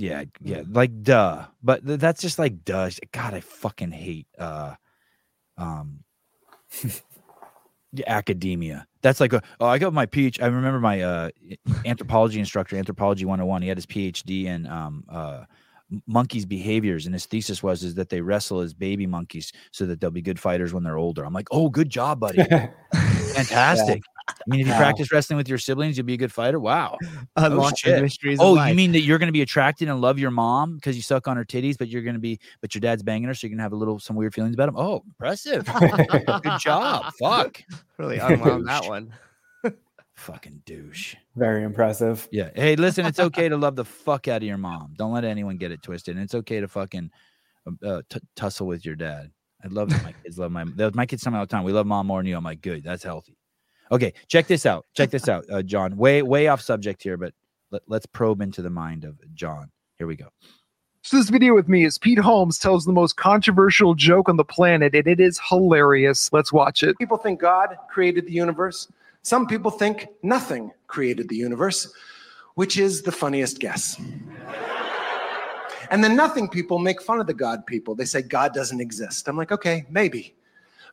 Yeah, 0.00 0.24
yeah, 0.40 0.62
like 0.70 1.02
duh. 1.02 1.46
But 1.60 1.84
th- 1.84 1.98
that's 1.98 2.22
just 2.22 2.38
like 2.38 2.64
duh. 2.64 2.88
God, 3.10 3.34
I 3.34 3.40
fucking 3.40 3.90
hate 3.90 4.28
uh 4.38 4.76
um 5.56 6.04
academia. 8.06 8.86
That's 9.02 9.18
like 9.18 9.32
a 9.32 9.42
oh, 9.58 9.66
I 9.66 9.78
got 9.78 9.92
my 9.92 10.06
PhD. 10.06 10.40
I 10.40 10.46
remember 10.46 10.78
my 10.78 11.02
uh 11.02 11.30
anthropology 11.84 12.38
instructor, 12.38 12.76
anthropology 12.76 13.24
101. 13.24 13.62
He 13.62 13.68
had 13.68 13.76
his 13.76 13.86
PhD 13.86 14.44
in 14.44 14.68
um 14.68 15.02
uh 15.08 15.46
monkeys' 16.06 16.46
behaviors, 16.46 17.06
and 17.06 17.12
his 17.12 17.26
thesis 17.26 17.60
was 17.60 17.82
is 17.82 17.96
that 17.96 18.08
they 18.08 18.20
wrestle 18.20 18.60
as 18.60 18.74
baby 18.74 19.08
monkeys 19.08 19.52
so 19.72 19.84
that 19.86 20.00
they'll 20.00 20.12
be 20.12 20.22
good 20.22 20.38
fighters 20.38 20.72
when 20.72 20.84
they're 20.84 20.98
older. 20.98 21.24
I'm 21.24 21.32
like, 21.32 21.48
oh, 21.50 21.70
good 21.70 21.90
job, 21.90 22.20
buddy. 22.20 22.38
Fantastic. 23.46 24.02
I 24.28 24.34
mean, 24.46 24.60
if 24.60 24.66
you 24.66 24.72
Wow. 24.74 24.78
practice 24.78 25.10
wrestling 25.10 25.38
with 25.38 25.48
your 25.48 25.56
siblings, 25.56 25.96
you'll 25.96 26.04
be 26.06 26.12
a 26.14 26.18
good 26.18 26.32
fighter. 26.32 26.60
Wow. 26.60 26.98
Unlock 27.36 27.74
the 27.82 28.02
mysteries. 28.02 28.38
Oh, 28.40 28.62
you 28.62 28.74
mean 28.74 28.92
that 28.92 29.00
you're 29.00 29.18
going 29.18 29.28
to 29.28 29.32
be 29.32 29.40
attracted 29.40 29.88
and 29.88 30.00
love 30.02 30.18
your 30.18 30.30
mom 30.30 30.74
because 30.74 30.96
you 30.96 31.02
suck 31.02 31.26
on 31.28 31.36
her 31.38 31.46
titties, 31.46 31.78
but 31.78 31.88
you're 31.88 32.02
going 32.02 32.14
to 32.14 32.20
be, 32.20 32.38
but 32.60 32.74
your 32.74 32.80
dad's 32.80 33.02
banging 33.02 33.24
her, 33.28 33.34
so 33.34 33.46
you're 33.46 33.50
going 33.50 33.58
to 33.58 33.62
have 33.62 33.72
a 33.72 33.76
little 33.76 33.98
some 33.98 34.16
weird 34.16 34.34
feelings 34.34 34.54
about 34.54 34.68
him. 34.68 34.76
Oh, 34.76 35.02
impressive. 35.06 35.64
Good 36.42 36.60
job. 36.60 37.12
Fuck. 37.18 37.62
really 37.96 38.18
unwound 38.18 38.68
that 38.68 38.84
one. 38.86 39.12
Fucking 40.16 40.62
douche. 40.66 41.14
Very 41.36 41.62
impressive. 41.62 42.28
Yeah. 42.32 42.50
Hey, 42.54 42.74
listen, 42.76 43.06
it's 43.06 43.20
okay 43.20 43.48
to 43.48 43.56
love 43.56 43.76
the 43.76 43.84
fuck 43.84 44.26
out 44.28 44.38
of 44.38 44.42
your 44.42 44.58
mom. 44.58 44.94
Don't 44.98 45.12
let 45.12 45.24
anyone 45.24 45.56
get 45.58 45.70
it 45.70 45.80
twisted. 45.80 46.16
And 46.16 46.24
it's 46.24 46.34
okay 46.34 46.58
to 46.60 46.66
fucking 46.68 47.10
um, 47.66 47.78
uh, 47.84 48.02
t- 48.10 48.18
tussle 48.34 48.66
with 48.66 48.84
your 48.84 48.96
dad. 48.96 49.30
I 49.64 49.68
love 49.68 49.90
that 49.90 50.02
my 50.04 50.12
kids 50.22 50.38
love 50.38 50.52
my 50.52 50.64
they- 50.64 50.90
my 50.90 51.06
kids 51.06 51.22
tell 51.22 51.32
me 51.32 51.38
all 51.38 51.44
the 51.44 51.50
time. 51.50 51.64
We 51.64 51.72
love 51.72 51.86
mom 51.86 52.06
more 52.06 52.20
than 52.20 52.26
you. 52.26 52.36
I'm 52.36 52.44
like, 52.44 52.60
good. 52.60 52.84
That's 52.84 53.02
healthy. 53.02 53.36
Okay, 53.90 54.12
check 54.28 54.46
this 54.46 54.66
out. 54.66 54.86
Check 54.94 55.10
this 55.10 55.28
out, 55.28 55.44
uh, 55.50 55.62
John. 55.62 55.96
Way 55.96 56.22
way 56.22 56.48
off 56.48 56.60
subject 56.60 57.02
here, 57.02 57.16
but 57.16 57.32
let, 57.70 57.82
let's 57.88 58.06
probe 58.06 58.40
into 58.40 58.62
the 58.62 58.70
mind 58.70 59.04
of 59.04 59.16
John. 59.34 59.70
Here 59.96 60.06
we 60.06 60.16
go. 60.16 60.28
So 61.02 61.16
this 61.16 61.30
video 61.30 61.54
with 61.54 61.68
me 61.68 61.84
is 61.84 61.96
Pete 61.96 62.18
Holmes 62.18 62.58
tells 62.58 62.84
the 62.84 62.92
most 62.92 63.16
controversial 63.16 63.94
joke 63.94 64.28
on 64.28 64.36
the 64.36 64.44
planet, 64.44 64.94
and 64.94 65.06
it 65.06 65.20
is 65.20 65.40
hilarious. 65.48 66.30
Let's 66.32 66.52
watch 66.52 66.82
it. 66.82 66.98
people 66.98 67.16
think 67.16 67.40
God 67.40 67.76
created 67.90 68.26
the 68.26 68.32
universe. 68.32 68.88
Some 69.22 69.46
people 69.46 69.70
think 69.70 70.08
nothing 70.22 70.70
created 70.86 71.28
the 71.28 71.36
universe, 71.36 71.92
which 72.56 72.78
is 72.78 73.02
the 73.02 73.12
funniest 73.12 73.58
guess. 73.58 74.00
And 75.90 76.04
the 76.04 76.08
nothing 76.08 76.48
people 76.48 76.78
make 76.78 77.00
fun 77.00 77.20
of 77.20 77.26
the 77.26 77.34
God 77.34 77.66
people. 77.66 77.94
They 77.94 78.04
say 78.04 78.22
God 78.22 78.52
doesn't 78.52 78.80
exist. 78.80 79.28
I'm 79.28 79.36
like, 79.36 79.52
okay, 79.52 79.86
maybe. 79.90 80.34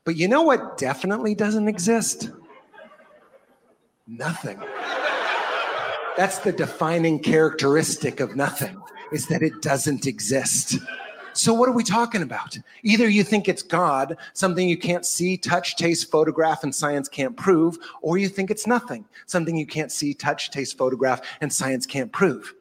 But 0.04 0.16
you 0.16 0.28
know 0.28 0.44
what 0.44 0.78
definitely 0.78 1.36
doesn't 1.36 1.68
exist? 1.68 2.30
Nothing. 4.08 4.62
That's 6.16 6.40
the 6.40 6.52
defining 6.52 7.20
characteristic 7.20 8.20
of 8.20 8.36
nothing, 8.36 8.82
is 9.12 9.28
that 9.28 9.42
it 9.42 9.62
doesn't 9.62 10.06
exist. 10.06 10.78
So, 11.34 11.54
what 11.54 11.68
are 11.68 11.74
we 11.74 11.84
talking 11.84 12.22
about? 12.22 12.58
Either 12.84 13.10
you 13.10 13.22
think 13.22 13.50
it's 13.50 13.62
God, 13.62 14.16
something 14.32 14.70
you 14.70 14.78
can't 14.78 15.06
see, 15.06 15.36
touch, 15.36 15.76
taste, 15.76 16.10
photograph, 16.10 16.64
and 16.64 16.74
science 16.74 17.10
can't 17.10 17.36
prove, 17.36 17.78
or 18.02 18.18
you 18.18 18.30
think 18.30 18.50
it's 18.50 18.66
nothing, 18.66 19.04
something 19.26 19.58
you 19.58 19.66
can't 19.66 19.92
see, 19.92 20.14
touch, 20.14 20.52
taste, 20.52 20.78
photograph, 20.78 21.20
and 21.42 21.52
science 21.52 21.86
can't 21.86 22.12
prove. 22.14 22.54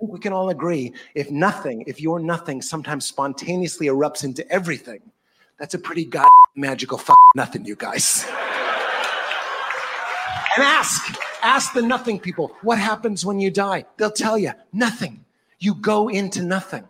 We 0.00 0.18
can 0.18 0.32
all 0.32 0.48
agree 0.48 0.94
if 1.14 1.30
nothing, 1.30 1.84
if 1.86 2.00
your 2.00 2.18
nothing 2.20 2.62
sometimes 2.62 3.06
spontaneously 3.06 3.88
erupts 3.88 4.24
into 4.24 4.50
everything, 4.50 5.00
that's 5.58 5.74
a 5.74 5.78
pretty 5.78 6.06
god 6.06 6.28
magical 6.56 6.98
fuck 6.98 7.18
nothing, 7.36 7.64
you 7.64 7.76
guys. 7.76 8.26
And 10.56 10.64
ask, 10.64 11.16
ask 11.42 11.72
the 11.74 11.82
nothing 11.82 12.18
people, 12.18 12.56
what 12.62 12.76
happens 12.78 13.24
when 13.24 13.38
you 13.38 13.52
die? 13.52 13.84
They'll 13.96 14.10
tell 14.10 14.36
you, 14.36 14.50
nothing. 14.72 15.24
You 15.60 15.76
go 15.76 16.08
into 16.08 16.42
nothing. 16.42 16.88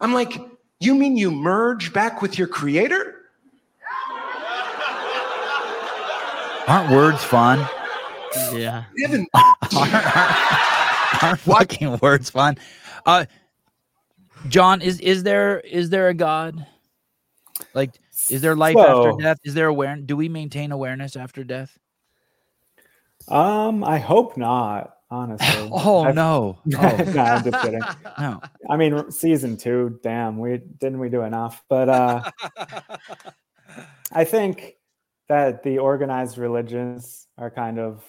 I'm 0.00 0.14
like, 0.14 0.40
you 0.80 0.94
mean 0.94 1.16
you 1.16 1.30
merge 1.30 1.92
back 1.92 2.22
with 2.22 2.38
your 2.38 2.48
creator? 2.48 3.16
Aren't 6.66 6.90
words 6.90 7.22
fun? 7.22 7.58
Yeah. 8.54 8.84
Aren't, 8.94 9.28
aren't, 11.22 11.40
fucking 11.40 11.98
words 11.98 12.30
fun? 12.30 12.56
Uh, 13.04 13.26
John, 14.48 14.82
is 14.82 15.00
is 15.00 15.22
there 15.22 15.60
is 15.60 15.90
there 15.90 16.08
a 16.08 16.14
God? 16.14 16.66
Like, 17.74 17.92
is 18.30 18.42
there 18.42 18.54
life 18.54 18.76
after 18.76 19.12
death? 19.20 19.38
Is 19.44 19.54
there 19.54 19.66
awareness? 19.66 20.06
Do 20.06 20.16
we 20.16 20.28
maintain 20.28 20.72
awareness 20.72 21.16
after 21.16 21.42
death? 21.44 21.76
Um, 23.28 23.82
I 23.82 23.98
hope 23.98 24.36
not, 24.36 24.94
honestly. 25.10 25.68
Oh 25.72 26.04
I've- 26.04 26.14
no, 26.14 26.58
no, 26.64 26.78
oh, 26.80 27.18
I'm 27.20 27.42
just 27.44 27.62
kidding. 27.62 27.80
no. 28.18 28.40
I 28.68 28.76
mean, 28.76 29.10
season 29.10 29.56
two, 29.56 29.98
damn, 30.02 30.38
we 30.38 30.58
didn't 30.58 30.98
we 30.98 31.08
do 31.08 31.22
enough? 31.22 31.62
But 31.68 31.88
uh, 31.88 32.30
I 34.12 34.24
think 34.24 34.74
that 35.28 35.62
the 35.64 35.78
organized 35.78 36.38
religions 36.38 37.26
are 37.36 37.50
kind 37.50 37.78
of 37.80 38.04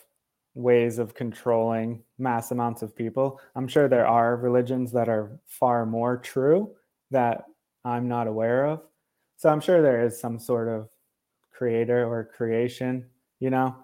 ways 0.58 0.98
of 0.98 1.14
controlling 1.14 2.02
mass 2.18 2.52
amounts 2.52 2.82
of 2.82 2.96
people. 2.96 3.40
I'm 3.56 3.68
sure 3.68 3.88
there 3.88 4.08
are 4.08 4.38
religions 4.38 4.92
that 4.92 5.08
are 5.08 5.40
far 5.46 5.86
more 5.86 6.18
true 6.18 6.72
that 7.12 7.46
I'm 7.86 8.08
not 8.08 8.28
aware 8.28 8.66
of. 8.66 8.82
So 9.38 9.50
I'm 9.50 9.62
sure 9.62 9.82
there 9.82 10.04
is 10.04 10.20
some 10.20 10.40
sort 10.40 10.68
of 10.68 10.90
creator 11.52 12.06
or 12.06 12.26
creation, 12.36 13.06
you 13.40 13.52
know. 13.52 13.76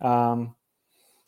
Um, 0.00 0.54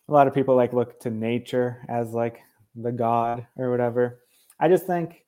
a 0.08 0.12
lot 0.12 0.28
of 0.28 0.34
people 0.34 0.54
like 0.54 0.72
look 0.72 1.00
to 1.00 1.10
nature 1.10 1.84
as 1.88 2.12
like 2.12 2.40
the 2.76 2.92
god 2.92 3.46
or 3.56 3.70
whatever. 3.70 4.20
I 4.60 4.68
just 4.68 4.86
think, 4.86 5.24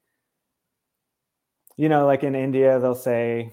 you 1.77 1.89
know, 1.89 2.07
like 2.07 2.23
in 2.23 2.37
India, 2.37 2.79
they'll 2.79 2.95
say, 2.95 3.53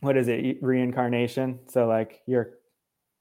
what 0.00 0.16
is 0.16 0.26
it, 0.26 0.58
reincarnation? 0.60 1.60
So, 1.68 1.86
like, 1.86 2.20
you're, 2.26 2.58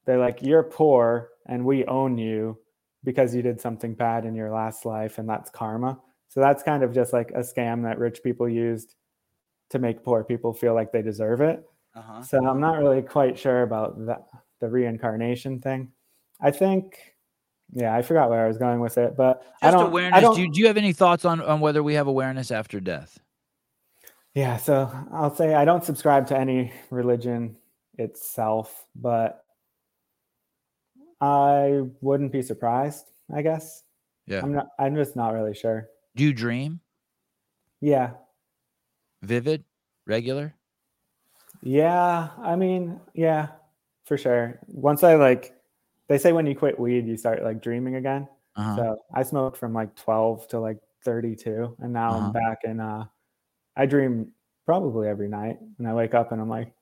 they're 0.05 0.19
like, 0.19 0.41
you're 0.41 0.63
poor 0.63 1.30
and 1.45 1.65
we 1.65 1.85
own 1.85 2.17
you 2.17 2.57
because 3.03 3.35
you 3.35 3.41
did 3.41 3.59
something 3.59 3.93
bad 3.93 4.25
in 4.25 4.34
your 4.34 4.49
last 4.49 4.85
life, 4.85 5.17
and 5.17 5.27
that's 5.27 5.49
karma. 5.49 5.99
So, 6.30 6.39
that's 6.39 6.63
kind 6.63 6.84
of 6.84 6.93
just 6.93 7.13
like 7.13 7.31
a 7.31 7.39
scam 7.39 7.84
that 7.84 7.99
rich 7.99 8.23
people 8.23 8.47
used 8.47 8.95
to 9.69 9.80
make 9.80 10.03
poor 10.03 10.23
people 10.23 10.53
feel 10.53 10.73
like 10.73 10.91
they 10.91 11.01
deserve 11.01 11.41
it. 11.41 11.63
Uh-huh. 11.95 12.23
So, 12.23 12.45
I'm 12.45 12.61
not 12.61 12.80
really 12.80 13.01
quite 13.01 13.38
sure 13.38 13.63
about 13.63 14.05
that, 14.05 14.27
the 14.61 14.69
reincarnation 14.69 15.59
thing. 15.59 15.91
I 16.39 16.51
think, 16.51 16.97
yeah, 17.73 17.95
I 17.95 18.01
forgot 18.01 18.30
where 18.30 18.43
I 18.43 18.47
was 18.47 18.57
going 18.57 18.80
with 18.80 18.97
it, 18.97 19.15
but 19.15 19.43
I 19.61 19.71
don't, 19.71 19.88
awareness. 19.88 20.17
I 20.17 20.21
don't, 20.21 20.35
do, 20.35 20.41
you, 20.41 20.51
do 20.51 20.59
you 20.59 20.67
have 20.67 20.77
any 20.77 20.93
thoughts 20.93 21.25
on 21.25 21.41
on 21.41 21.59
whether 21.59 21.84
we 21.84 21.95
have 21.95 22.07
awareness 22.07 22.51
after 22.51 22.80
death? 22.80 23.19
Yeah, 24.34 24.57
so 24.57 24.91
I'll 25.11 25.35
say 25.35 25.53
I 25.53 25.65
don't 25.65 25.84
subscribe 25.84 26.27
to 26.27 26.38
any 26.38 26.73
religion 26.89 27.57
itself, 27.97 28.85
but 28.95 29.42
I 31.22 31.81
wouldn't 32.02 32.31
be 32.31 32.41
surprised, 32.41 33.11
I 33.34 33.41
guess. 33.41 33.84
Yeah. 34.27 34.41
I'm 34.44 34.53
not 34.53 34.68
I'm 34.80 34.95
just 34.95 35.15
not 35.15 35.34
really 35.34 35.53
sure. 35.53 35.90
Do 36.15 36.23
you 36.23 36.34
dream? 36.34 36.80
Yeah. 37.81 38.11
Vivid? 39.22 39.64
Regular? 40.06 40.53
Yeah, 41.61 42.30
I 42.40 42.56
mean, 42.56 42.99
yeah, 43.14 43.48
for 44.06 44.18
sure. 44.18 44.60
Once 44.68 45.03
I 45.03 45.15
like 45.15 45.53
they 46.10 46.18
say 46.18 46.31
when 46.34 46.45
you 46.45 46.56
quit 46.56 46.80
weed 46.80 47.07
you 47.07 47.15
start 47.18 47.44
like 47.44 47.61
dreaming 47.61 47.95
again. 47.95 48.27
Uh-huh. 48.56 48.76
So 48.76 48.98
I 49.14 49.23
smoked 49.23 49.57
from 49.57 49.73
like 49.73 49.95
12 49.95 50.48
to 50.49 50.60
like 50.60 50.77
32 51.06 51.76
and 51.80 51.91
now 51.94 52.11
Uh-huh. 52.11 52.26
I'm 52.27 52.31
back 52.31 52.60
in 52.64 52.80
uh 52.80 53.06
I 53.76 53.85
dream 53.85 54.31
probably 54.65 55.07
every 55.10 55.27
night 55.27 55.57
and 55.80 55.88
I 55.88 55.94
wake 55.94 56.14
up 56.14 56.31
and 56.31 56.40
I'm 56.41 56.49
like, 56.49 56.73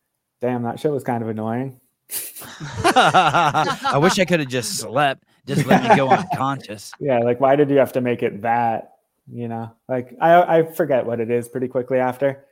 damn, 0.42 0.64
that 0.64 0.80
shit 0.80 0.92
was 0.92 1.04
kind 1.04 1.24
of 1.24 1.30
annoying. 1.30 1.81
I 2.84 3.98
wish 4.02 4.20
I 4.20 4.26
could 4.26 4.40
have 4.40 4.50
just 4.50 4.78
slept. 4.78 5.24
Just 5.46 5.66
let 5.66 5.84
me 5.84 5.96
go 5.96 6.10
unconscious. 6.10 6.92
Yeah, 7.00 7.20
like 7.20 7.40
why 7.40 7.56
did 7.56 7.70
you 7.70 7.78
have 7.78 7.94
to 7.94 8.02
make 8.02 8.24
it 8.24 8.42
that? 8.42 8.94
You 9.32 9.48
know, 9.48 9.72
like 9.88 10.16
I 10.20 10.60
I 10.60 10.64
forget 10.64 11.06
what 11.06 11.20
it 11.20 11.32
is 11.32 11.48
pretty 11.48 11.68
quickly 11.68 12.00
after, 12.00 12.46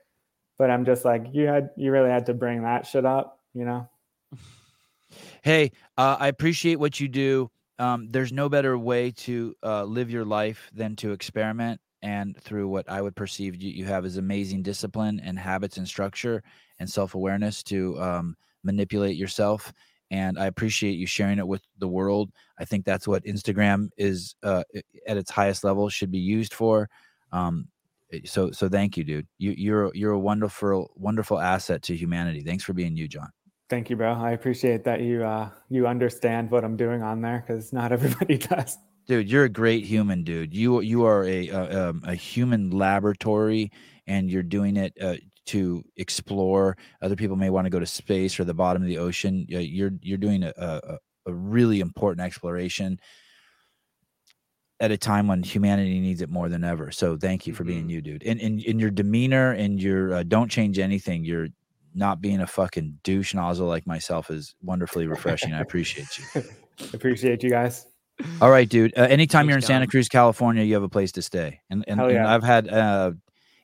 but 0.57 0.69
I'm 0.69 0.85
just 0.85 1.03
like 1.03 1.27
you 1.31 1.45
had 1.47 1.71
you 1.75 1.91
really 1.91 2.09
had 2.09 2.27
to 2.27 2.33
bring 2.33 2.63
that 2.63 2.87
shit 2.87 3.05
up, 3.05 3.39
you 3.53 3.65
know? 3.65 3.89
Hey, 5.41 5.71
uh, 5.97 6.17
I 6.19 6.27
appreciate 6.27 6.79
what 6.79 6.99
you 6.99 7.07
do. 7.07 7.49
Um, 7.79 8.09
there's 8.09 8.31
no 8.31 8.49
better 8.49 8.77
way 8.77 9.11
to 9.11 9.55
uh, 9.63 9.83
live 9.83 10.09
your 10.09 10.25
life 10.25 10.69
than 10.73 10.95
to 10.97 11.11
experiment. 11.11 11.79
And 12.01 12.37
through 12.37 12.67
what 12.67 12.89
I 12.89 13.01
would 13.01 13.15
perceive 13.15 13.61
you, 13.61 13.71
you 13.71 13.85
have 13.85 14.05
is 14.05 14.17
amazing 14.17 14.63
discipline 14.63 15.19
and 15.23 15.37
habits 15.37 15.77
and 15.77 15.87
structure 15.87 16.43
and 16.79 16.89
self 16.89 17.15
awareness 17.15 17.63
to 17.63 17.99
um, 18.01 18.37
manipulate 18.63 19.15
yourself. 19.15 19.73
And 20.11 20.39
I 20.39 20.47
appreciate 20.47 20.93
you 20.93 21.05
sharing 21.05 21.37
it 21.37 21.47
with 21.47 21.61
the 21.77 21.87
world. 21.87 22.31
I 22.59 22.65
think 22.65 22.83
that's 22.83 23.07
what 23.07 23.23
Instagram 23.25 23.89
is 23.97 24.35
uh, 24.41 24.63
at 25.07 25.17
its 25.17 25.29
highest 25.29 25.63
level 25.63 25.87
should 25.89 26.09
be 26.11 26.17
used 26.17 26.53
for. 26.53 26.89
Um, 27.31 27.67
eh, 28.11 28.21
so, 28.25 28.49
so 28.51 28.67
thank 28.69 28.97
you, 28.97 29.03
dude. 29.03 29.27
You, 29.37 29.51
you're 29.51 29.91
you're 29.93 30.13
a 30.13 30.19
wonderful, 30.19 30.91
wonderful 30.95 31.39
asset 31.39 31.83
to 31.83 31.95
humanity. 31.95 32.41
Thanks 32.41 32.63
for 32.63 32.73
being 32.73 32.97
you, 32.97 33.07
John. 33.07 33.29
Thank 33.69 33.91
you, 33.91 33.95
bro. 33.95 34.13
I 34.13 34.31
appreciate 34.31 34.83
that 34.85 35.01
you 35.01 35.23
uh 35.23 35.49
you 35.69 35.85
understand 35.85 36.49
what 36.49 36.63
I'm 36.63 36.75
doing 36.75 37.03
on 37.03 37.21
there 37.21 37.43
because 37.45 37.71
not 37.71 37.91
everybody 37.97 38.39
does. 38.39 38.77
dude 39.07 39.29
you're 39.29 39.43
a 39.45 39.49
great 39.49 39.85
human 39.85 40.23
dude 40.23 40.53
you 40.53 40.81
you 40.81 41.05
are 41.05 41.23
a 41.23 41.49
a, 41.49 41.89
um, 41.89 42.01
a 42.05 42.15
human 42.15 42.71
laboratory 42.71 43.71
and 44.07 44.29
you're 44.31 44.43
doing 44.43 44.75
it 44.75 44.93
uh, 45.01 45.15
to 45.49 45.83
explore. 45.97 46.77
Other 47.01 47.15
people 47.15 47.35
may 47.35 47.49
want 47.49 47.65
to 47.65 47.69
go 47.69 47.79
to 47.79 47.85
space 47.85 48.39
or 48.39 48.43
the 48.43 48.53
bottom 48.53 48.81
of 48.81 48.87
the 48.87 48.97
ocean. 48.97 49.45
You're 49.47 49.91
you're 50.01 50.17
doing 50.17 50.43
a, 50.43 50.53
a, 50.57 50.97
a 51.27 51.33
really 51.33 51.79
important 51.79 52.25
exploration 52.25 52.99
at 54.79 54.91
a 54.91 54.97
time 54.97 55.27
when 55.27 55.43
humanity 55.43 55.99
needs 55.99 56.21
it 56.21 56.29
more 56.29 56.47
than 56.49 56.63
ever. 56.63 56.91
So 56.91 57.17
thank 57.17 57.45
you 57.45 57.53
for 57.53 57.63
being 57.63 57.89
you 57.89 58.01
dude. 58.01 58.23
And 58.23 58.39
in 58.39 58.59
in 58.59 58.79
your 58.79 58.91
demeanor 58.91 59.51
and 59.51 59.81
your 59.81 60.13
uh, 60.13 60.23
don't 60.23 60.49
change 60.49 60.79
anything. 60.79 61.25
You're 61.25 61.49
not 61.93 62.21
being 62.21 62.39
a 62.39 62.47
fucking 62.47 62.99
douche 63.03 63.33
nozzle 63.33 63.67
like 63.67 63.87
myself 63.87 64.29
is 64.29 64.55
wonderfully 64.61 65.07
refreshing. 65.07 65.53
I 65.53 65.59
appreciate 65.59 66.07
you. 66.17 66.43
Appreciate 66.93 67.43
you 67.43 67.49
guys. 67.49 67.87
all 68.39 68.49
right, 68.49 68.69
dude. 68.69 68.93
Uh, 68.97 69.01
anytime 69.01 69.47
you're 69.49 69.57
in 69.57 69.61
Thanks, 69.61 69.67
Santa 69.67 69.87
Cruz, 69.87 70.07
California, 70.07 70.63
you 70.63 70.75
have 70.75 70.83
a 70.83 70.89
place 70.89 71.11
to 71.13 71.21
stay. 71.21 71.59
And 71.69 71.83
and, 71.87 71.99
Hell 71.99 72.09
and. 72.09 72.25
I've 72.25 72.43
had 72.43 72.69
uh, 72.69 73.11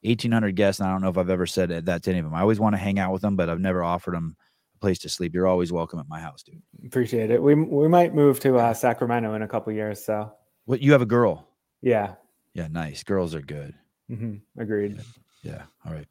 1,800 0.06 0.56
guests, 0.56 0.80
and 0.80 0.88
I 0.90 0.92
don't 0.92 1.02
know 1.02 1.10
if 1.10 1.18
I've 1.18 1.30
ever 1.30 1.46
said 1.46 1.70
that 1.86 2.04
to 2.04 2.10
any 2.10 2.20
of 2.20 2.26
them. 2.26 2.34
I 2.34 2.42
always 2.42 2.60
want 2.60 2.74
to 2.74 2.78
hang 2.78 3.00
out 3.00 3.12
with 3.12 3.22
them, 3.22 3.36
but 3.36 3.50
I've 3.50 3.60
never 3.60 3.84
offered 3.84 4.14
them 4.16 4.36
a 4.76 4.80
place 4.80 5.00
to 5.00 5.10
sleep. 5.10 5.34
You're 5.34 5.48
always 5.48 5.72
welcome 5.72 6.00
at 6.00 6.08
my 6.10 6.20
house, 6.20 6.44
dude. 6.44 6.62
Appreciate 6.86 7.32
it. 7.32 7.42
We 7.42 7.56
we 7.56 7.88
might 7.88 8.14
move 8.14 8.40
to 8.42 8.58
uh, 8.58 8.74
Sacramento 8.74 9.34
in 9.34 9.42
a 9.42 9.48
couple 9.48 9.72
years, 9.74 10.04
so 10.04 10.32
What 10.66 10.82
you 10.82 10.92
have 10.94 11.02
a 11.02 11.06
girl? 11.08 11.48
yeah. 11.82 12.16
Yeah, 12.54 12.68
nice. 12.70 13.04
Girls 13.04 13.36
are 13.36 13.42
good. 13.42 13.74
hmm 14.08 14.36
Agreed. 14.58 15.02
Yeah. 15.44 15.64
All 15.86 15.92
right. 15.92 16.08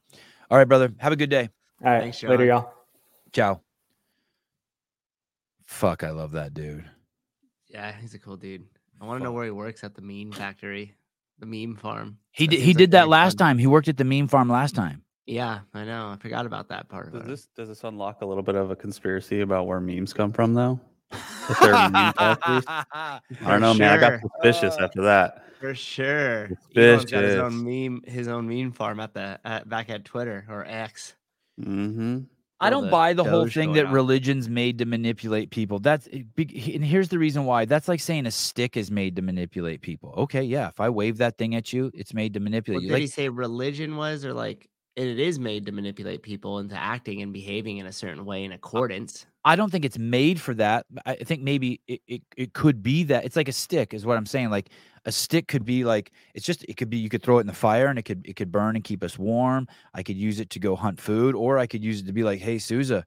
All 0.51 0.59
right, 0.59 0.69
brother. 0.69 0.93
Have 0.99 1.13
a 1.13 1.17
good 1.17 1.31
day. 1.31 1.49
All 1.83 1.91
right, 1.91 2.03
Thanks, 2.03 2.23
later, 2.23 2.45
y'all. 2.45 2.71
Ciao. 3.33 3.61
Fuck, 5.65 6.05
I 6.05 6.11
love 6.11 6.33
that 6.33 6.53
dude. 6.55 6.85
Yeah, 7.69 7.93
he's 7.99 8.15
a 8.15 8.19
cool 8.19 8.37
dude. 8.37 8.65
I 9.01 9.07
want 9.07 9.21
to 9.21 9.25
know 9.25 9.33
where 9.33 9.45
he 9.45 9.51
works 9.51 9.83
at 9.85 9.95
the 9.95 10.03
Mean 10.03 10.31
factory, 10.33 10.95
the 11.39 11.47
meme 11.47 11.77
farm. 11.77 12.19
He 12.31 12.47
did. 12.47 12.57
He 12.57 12.67
seems 12.67 12.75
like 12.75 12.79
did 12.79 12.91
that 12.93 13.09
last 13.09 13.39
fun. 13.39 13.47
time. 13.49 13.59
He 13.59 13.67
worked 13.67 13.89
at 13.89 13.97
the 13.97 14.05
meme 14.05 14.29
farm 14.29 14.49
last 14.49 14.75
time. 14.75 15.03
Yeah, 15.27 15.61
I 15.73 15.85
know. 15.85 16.09
I 16.09 16.17
forgot 16.17 16.45
about 16.45 16.69
that 16.69 16.89
part. 16.89 17.13
Does 17.13 17.25
this 17.25 17.49
does 17.57 17.69
this 17.69 17.85
unlock 17.85 18.21
a 18.23 18.27
little 18.27 18.43
bit 18.43 18.57
of 18.57 18.71
a 18.71 18.77
conspiracy 18.77 19.41
about 19.41 19.67
where 19.67 19.81
memes 19.81 20.13
come 20.13 20.33
from, 20.33 20.55
though? 20.55 20.81
If 21.13 21.61
they're 21.61 21.73
meme 21.73 22.13
factories? 22.19 22.65
I 22.69 23.21
don't 23.47 23.61
know, 23.61 23.75
man. 23.75 23.93
I 23.93 23.99
got 23.99 24.21
sure. 24.21 24.31
suspicious 24.43 24.77
after 24.79 25.03
that. 25.03 25.45
For 25.61 25.75
sure. 25.75 26.51
Elon's 26.77 27.07
got 27.07 27.25
his 27.25 27.37
own 27.37 27.65
meme, 27.65 28.03
his 28.07 28.29
own 28.29 28.47
meme 28.47 28.73
farm 28.73 29.01
at 29.01 29.15
the 29.15 29.41
at, 29.45 29.67
back 29.69 29.89
at 29.89 30.05
Twitter 30.05 30.45
or 30.49 30.65
X. 30.67 31.15
Mm-hmm. 31.59 32.21
I 32.67 32.71
don't 32.71 32.91
buy 32.91 33.13
the 33.13 33.25
whole 33.25 33.47
thing 33.49 33.73
that 33.75 33.87
on. 33.87 33.93
religion's 33.93 34.49
made 34.49 34.79
to 34.79 34.85
manipulate 34.85 35.51
people. 35.51 35.79
That's 35.79 36.07
it 36.09 36.35
big- 36.35 36.51
he- 36.53 36.75
and 36.75 36.85
here's 36.85 37.09
the 37.09 37.19
reason 37.19 37.45
why. 37.45 37.65
That's 37.65 37.89
like 37.89 38.01
saying 38.01 38.27
a 38.27 38.31
stick 38.31 38.77
is 38.77 38.91
made 38.91 39.17
to 39.17 39.23
manipulate 39.23 39.81
people. 39.83 40.15
Okay, 40.17 40.43
yeah. 40.43 40.69
If 40.69 40.81
I 40.81 40.89
wave 40.91 41.19
that 41.19 41.39
thing 41.39 41.55
at 41.55 41.73
you, 41.73 41.91
it's 41.95 42.13
made 42.15 42.35
to 42.35 42.41
manipulate 42.41 42.79
What 42.79 42.83
you. 42.83 42.89
did 42.89 42.95
Like, 42.95 43.01
he 43.03 43.07
say 43.09 43.29
religion 43.29 43.97
was, 43.97 44.25
or 44.25 44.33
like 44.33 44.69
it 44.97 45.19
is 45.19 45.39
made 45.41 45.67
to 45.67 45.73
manipulate 45.73 46.23
people 46.23 46.59
into 46.61 46.77
acting 46.77 47.21
and 47.21 47.33
behaving 47.33 47.79
in 47.79 47.87
a 47.87 47.93
certain 47.93 48.25
way 48.25 48.45
in 48.45 48.53
accordance? 48.53 49.27
I 49.45 49.57
don't 49.57 49.71
think 49.71 49.85
it's 49.85 49.99
made 49.99 50.41
for 50.41 50.55
that. 50.55 50.87
I 51.05 51.17
think 51.17 51.43
maybe 51.43 51.81
it, 51.87 52.01
it, 52.07 52.23
it 52.37 52.53
could 52.55 52.83
be 52.83 53.05
that. 53.05 53.25
It's 53.25 53.37
like 53.37 53.49
a 53.49 53.53
stick, 53.53 53.93
is 53.93 54.07
what 54.07 54.17
I'm 54.17 54.25
saying. 54.27 54.51
Like 54.51 54.71
a 55.07 55.13
stick 55.13 55.49
could 55.49 55.65
be 55.65 55.85
like 55.85 56.13
it's 56.35 56.47
just 56.47 56.65
it 56.65 56.77
could 56.77 56.89
be 56.91 56.97
you 56.97 57.09
could 57.09 57.23
throw 57.23 57.39
it 57.39 57.43
in 57.43 57.47
the 57.47 57.53
fire 57.53 57.87
and 57.89 57.99
it 57.99 58.03
could 58.05 58.27
it 58.27 58.37
could 58.37 58.51
burn 58.51 58.75
and 58.77 58.85
keep 58.85 59.03
us 59.03 59.19
warm. 59.19 59.67
I 59.93 60.03
could 60.03 60.17
use 60.17 60.41
it 60.41 60.51
to 60.51 60.59
go 60.59 60.75
hunt 60.77 61.01
food, 61.01 61.35
or 61.35 61.59
I 61.59 61.67
could 61.67 61.85
use 61.85 62.01
it 62.01 62.07
to 62.07 62.13
be 62.13 62.23
like, 62.25 62.41
hey 62.41 62.59
Souza, 62.59 63.05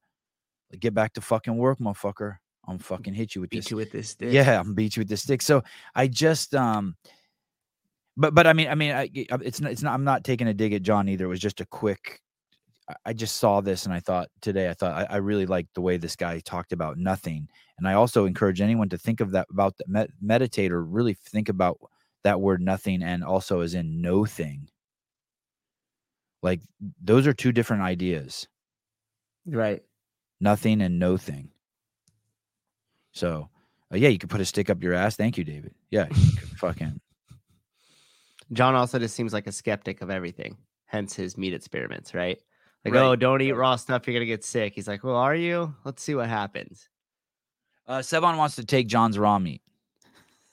get 0.80 0.94
back 0.94 1.14
to 1.14 1.22
fucking 1.22 1.58
work, 1.58 1.80
motherfucker. 1.80 2.38
I'm 2.68 2.78
fucking 2.80 3.14
hit 3.14 3.34
you 3.34 3.42
with 3.42 3.50
this 3.50 3.66
Beat 3.66 3.72
you 3.72 3.78
with 3.78 3.92
this 3.92 4.10
stick. 4.10 4.32
Yeah, 4.32 4.60
I'm 4.60 4.74
beat 4.74 4.96
you 4.98 5.02
with 5.02 5.08
the 5.10 5.18
stick. 5.18 5.42
So 5.42 5.64
I 5.96 6.08
just 6.08 6.54
um 6.54 6.96
but 8.16 8.34
but 8.34 8.46
I 8.48 8.54
mean 8.54 8.68
I 8.68 8.76
mean 8.76 8.92
I, 8.92 9.04
I- 9.04 9.40
it's 9.42 9.62
not 9.62 9.72
it's 9.72 9.82
not 9.84 9.94
I'm 9.94 10.04
not 10.04 10.24
taking 10.24 10.48
a 10.48 10.54
dig 10.54 10.74
at 10.74 10.82
John 10.84 11.08
either. 11.10 11.26
It 11.26 11.30
was 11.30 11.40
just 11.40 11.62
a 11.62 11.66
quick 11.66 12.20
I- 13.06 13.14
just 13.14 13.38
saw 13.38 13.62
this 13.62 13.86
and 13.86 13.94
I 13.94 14.00
thought 14.00 14.30
today 14.42 14.70
I 14.70 14.74
thought 14.74 14.94
I, 15.10 15.16
I 15.16 15.18
really 15.18 15.46
liked 15.46 15.74
the 15.74 15.82
way 15.82 15.98
this 15.98 16.16
guy 16.16 16.40
talked 16.40 16.72
about 16.72 16.98
nothing, 16.98 17.48
and 17.78 17.88
I 17.88 17.94
also 17.94 18.26
encourage 18.26 18.62
anyone 18.62 18.90
to 18.90 18.98
think 18.98 19.20
of 19.22 19.32
that 19.32 19.48
about 19.52 19.78
the 19.78 19.86
med- 19.88 20.14
meditate 20.22 20.72
or 20.72 20.84
really 20.84 21.14
think 21.16 21.50
about 21.50 21.78
that 22.24 22.40
word 22.42 22.62
nothing 22.62 23.04
and 23.04 23.24
also 23.24 23.62
as 23.62 23.74
in 23.74 24.02
no 24.02 24.26
thing. 24.26 24.70
Like 26.44 26.62
those 27.04 27.26
are 27.28 27.34
two 27.34 27.52
different 27.52 27.84
ideas, 27.84 28.48
Right. 29.46 29.84
nothing 30.40 30.82
and 30.82 31.00
no 31.00 31.18
thing. 31.18 31.50
So, 33.12 33.50
uh, 33.92 33.98
yeah, 33.98 34.10
you 34.10 34.20
could 34.20 34.30
put 34.30 34.42
a 34.42 34.46
stick 34.46 34.70
up 34.70 34.84
your 34.84 34.94
ass. 34.94 35.16
Thank 35.16 35.38
you, 35.38 35.44
David. 35.44 35.74
Yeah, 35.90 36.06
fucking 36.58 37.02
John 38.54 38.76
also 38.76 38.98
just 39.00 39.16
seems 39.16 39.34
like 39.34 39.48
a 39.48 39.52
skeptic 39.52 40.02
of 40.02 40.10
everything, 40.10 40.58
hence 40.86 41.14
his 41.16 41.38
meat 41.38 41.54
experiments, 41.54 42.14
right? 42.14 42.40
Like, 42.86 42.94
Right, 42.94 43.04
oh, 43.04 43.16
don't 43.16 43.42
eat 43.42 43.52
raw 43.54 43.76
stuff, 43.76 44.08
you're 44.08 44.14
gonna 44.14 44.26
get 44.26 44.44
sick. 44.44 44.74
He's 44.74 44.88
like, 44.88 45.04
Well, 45.04 45.16
are 45.16 45.36
you? 45.36 45.74
Let's 45.84 46.02
see 46.04 46.16
what 46.16 46.30
happens. 46.30 46.90
Uh, 47.88 48.00
Sevon 48.00 48.38
wants 48.38 48.56
to 48.58 48.66
take 48.66 48.88
John's 48.88 49.18
raw 49.18 49.40
meat. 49.40 49.62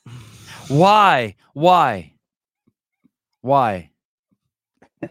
Why? 0.68 1.36
Why? 1.52 2.12
Why? 3.40 3.90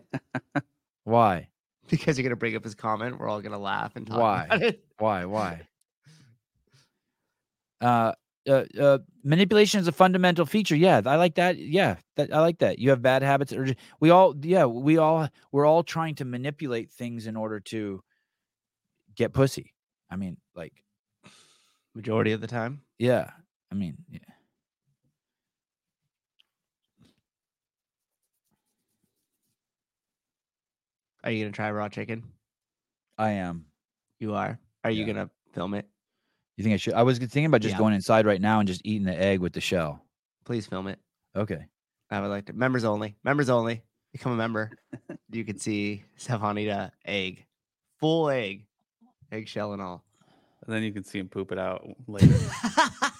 Why? 1.03 1.47
Because 1.89 2.17
you're 2.17 2.23
gonna 2.23 2.35
bring 2.35 2.55
up 2.55 2.63
his 2.63 2.75
comment, 2.75 3.19
we're 3.19 3.27
all 3.29 3.41
gonna 3.41 3.59
laugh 3.59 3.95
and 3.95 4.07
talk 4.07 4.19
Why? 4.19 4.45
about 4.45 4.61
it. 4.63 4.83
Why? 4.97 5.25
Why? 5.25 5.61
Uh, 7.81 8.13
uh, 8.47 8.63
uh, 8.79 8.97
manipulation 9.23 9.79
is 9.79 9.87
a 9.87 9.91
fundamental 9.91 10.45
feature. 10.45 10.75
Yeah, 10.75 11.01
I 11.05 11.15
like 11.15 11.35
that. 11.35 11.57
Yeah, 11.57 11.95
that, 12.15 12.33
I 12.33 12.39
like 12.41 12.59
that. 12.59 12.79
You 12.79 12.89
have 12.89 13.01
bad 13.01 13.23
habits, 13.23 13.53
or 13.53 13.67
we 13.99 14.09
all, 14.09 14.35
yeah, 14.41 14.65
we 14.65 14.97
all, 14.97 15.29
we're 15.51 15.65
all 15.65 15.83
trying 15.83 16.15
to 16.15 16.25
manipulate 16.25 16.91
things 16.91 17.27
in 17.27 17.35
order 17.35 17.59
to 17.61 18.03
get 19.15 19.33
pussy. 19.33 19.73
I 20.09 20.15
mean, 20.15 20.37
like, 20.55 20.73
Majority 21.95 22.31
of 22.31 22.41
the 22.41 22.47
time. 22.47 22.81
yeah. 22.97 23.29
I 23.71 23.75
mean, 23.75 23.97
yeah. 24.09 24.19
Are 31.23 31.31
you 31.31 31.43
gonna 31.45 31.53
try 31.53 31.71
raw 31.71 31.89
chicken? 31.89 32.23
I 33.17 33.31
am. 33.31 33.65
You 34.19 34.35
are. 34.35 34.59
Are 34.83 34.91
you 34.91 35.05
gonna 35.05 35.29
film 35.53 35.73
it? 35.73 35.87
You 36.57 36.63
think 36.63 36.73
I 36.73 36.77
should? 36.77 36.93
I 36.93 37.03
was 37.03 37.17
thinking 37.17 37.45
about 37.45 37.61
just 37.61 37.73
Yeah. 37.73 37.79
going 37.79 37.93
inside 37.93 38.25
right 38.25 38.41
now 38.41 38.59
and 38.59 38.67
just 38.67 38.81
eating 38.83 39.05
the 39.05 39.19
egg 39.19 39.39
with 39.39 39.53
the 39.53 39.61
shell. 39.61 40.03
Please 40.45 40.67
film 40.67 40.87
it. 40.87 40.99
Okay. 41.35 41.65
I 42.11 42.21
would 42.21 42.27
like 42.27 42.45
to. 42.45 42.53
Members 42.53 42.83
only. 42.83 43.15
Members 43.23 43.49
only. 43.49 43.81
Become 44.11 44.33
a 44.33 44.35
member. 44.35 44.71
you 45.31 45.43
can 45.43 45.57
see 45.57 46.03
Stefan 46.15 46.59
eat 46.59 46.67
a 46.69 46.91
egg, 47.05 47.45
full 47.99 48.29
egg, 48.29 48.65
eggshell 49.31 49.73
and 49.73 49.81
all. 49.81 50.03
And 50.65 50.73
then 50.75 50.83
you 50.83 50.91
can 50.93 51.03
see 51.03 51.17
him 51.19 51.27
poop 51.29 51.51
it 51.51 51.57
out 51.57 51.87
later. 52.07 52.37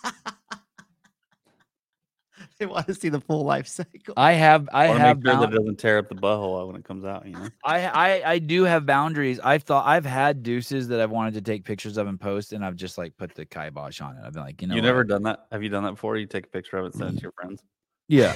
they 2.64 2.68
want 2.68 2.88
to 2.88 2.94
see 2.94 3.10
the 3.10 3.20
full 3.20 3.44
life 3.44 3.68
cycle. 3.68 4.14
I 4.16 4.34
have. 4.34 4.70
I 4.72 4.84
I 4.84 4.88
have. 4.98 5.18
make 5.18 5.26
sure 5.26 5.34
that 5.34 5.42
bound- 5.42 5.54
it 5.54 5.58
doesn't 5.58 5.80
tear 5.80 5.98
up 5.98 6.08
the 6.08 6.16
butthole 6.16 6.68
when 6.68 6.78
it 6.78 6.86
comes 6.86 7.04
out. 7.04 7.26
You 7.26 7.34
know. 7.34 7.50
I, 7.66 7.86
I 7.88 8.32
I 8.32 8.40
do 8.40 8.64
have 8.64 8.86
boundaries. 8.86 9.40
I've 9.44 9.64
thought 9.64 9.86
I've 9.86 10.06
had 10.06 10.44
deuces 10.44 10.88
that 10.88 11.02
I've 11.02 11.12
wanted 11.12 11.34
to 11.34 11.42
take 11.42 11.66
pictures 11.66 11.98
of 11.98 12.08
and 12.08 12.20
post, 12.20 12.54
and 12.54 12.64
I've 12.64 12.76
just 12.76 12.98
like 12.98 13.18
put 13.18 13.36
the 13.36 13.46
kibosh 13.46 14.00
on 14.00 14.18
it. 14.18 14.22
I've 14.26 14.34
been 14.34 14.44
like, 14.44 14.62
you 14.62 14.68
know, 14.68 14.76
you 14.76 14.82
what? 14.82 14.88
never 14.88 15.04
done 15.04 15.24
that? 15.24 15.48
Have 15.52 15.62
you 15.62 15.70
done 15.70 15.84
that 15.84 15.92
before? 15.92 16.18
You 16.18 16.26
take 16.26 16.46
a 16.46 16.50
picture 16.50 16.78
of 16.78 16.86
it, 16.86 16.94
send 16.94 17.04
it 17.04 17.08
to 17.08 17.16
mm-hmm. 17.18 17.26
your 17.26 17.32
friends. 17.34 17.64
yeah. 18.08 18.36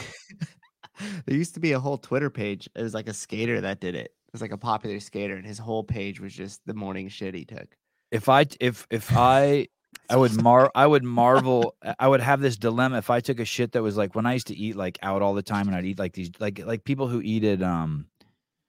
there 1.25 1.37
used 1.37 1.53
to 1.53 1.59
be 1.59 1.71
a 1.71 1.79
whole 1.79 1.97
Twitter 1.97 2.29
page. 2.29 2.67
It 2.75 2.81
was 2.81 2.93
like 2.93 3.07
a 3.07 3.13
skater 3.13 3.61
that 3.61 3.79
did 3.79 3.95
it. 3.95 4.07
It 4.07 4.33
was 4.33 4.41
like 4.41 4.51
a 4.51 4.57
popular 4.57 4.99
skater, 4.99 5.35
and 5.35 5.45
his 5.45 5.57
whole 5.57 5.83
page 5.83 6.19
was 6.19 6.33
just 6.33 6.59
the 6.65 6.73
morning 6.73 7.07
shit 7.07 7.33
he 7.33 7.45
took. 7.45 7.67
If 8.11 8.27
I 8.27 8.45
if 8.59 8.87
if 8.89 9.15
I 9.15 9.67
I 10.09 10.15
would 10.15 10.41
mar 10.41 10.71
I 10.75 10.87
would 10.87 11.03
marvel. 11.03 11.75
I 11.99 12.07
would 12.07 12.21
have 12.21 12.39
this 12.39 12.55
dilemma 12.57 12.97
if 12.97 13.09
I 13.09 13.19
took 13.19 13.39
a 13.39 13.45
shit 13.45 13.73
that 13.73 13.83
was 13.83 13.97
like 13.97 14.15
when 14.15 14.25
I 14.25 14.33
used 14.33 14.47
to 14.47 14.55
eat 14.55 14.75
like 14.75 14.97
out 15.01 15.21
all 15.21 15.33
the 15.33 15.43
time, 15.43 15.67
and 15.67 15.75
I'd 15.75 15.85
eat 15.85 15.99
like 15.99 16.13
these 16.13 16.31
like 16.39 16.59
like 16.65 16.83
people 16.83 17.07
who 17.07 17.21
eat 17.21 17.43
at 17.43 17.61
um 17.61 18.07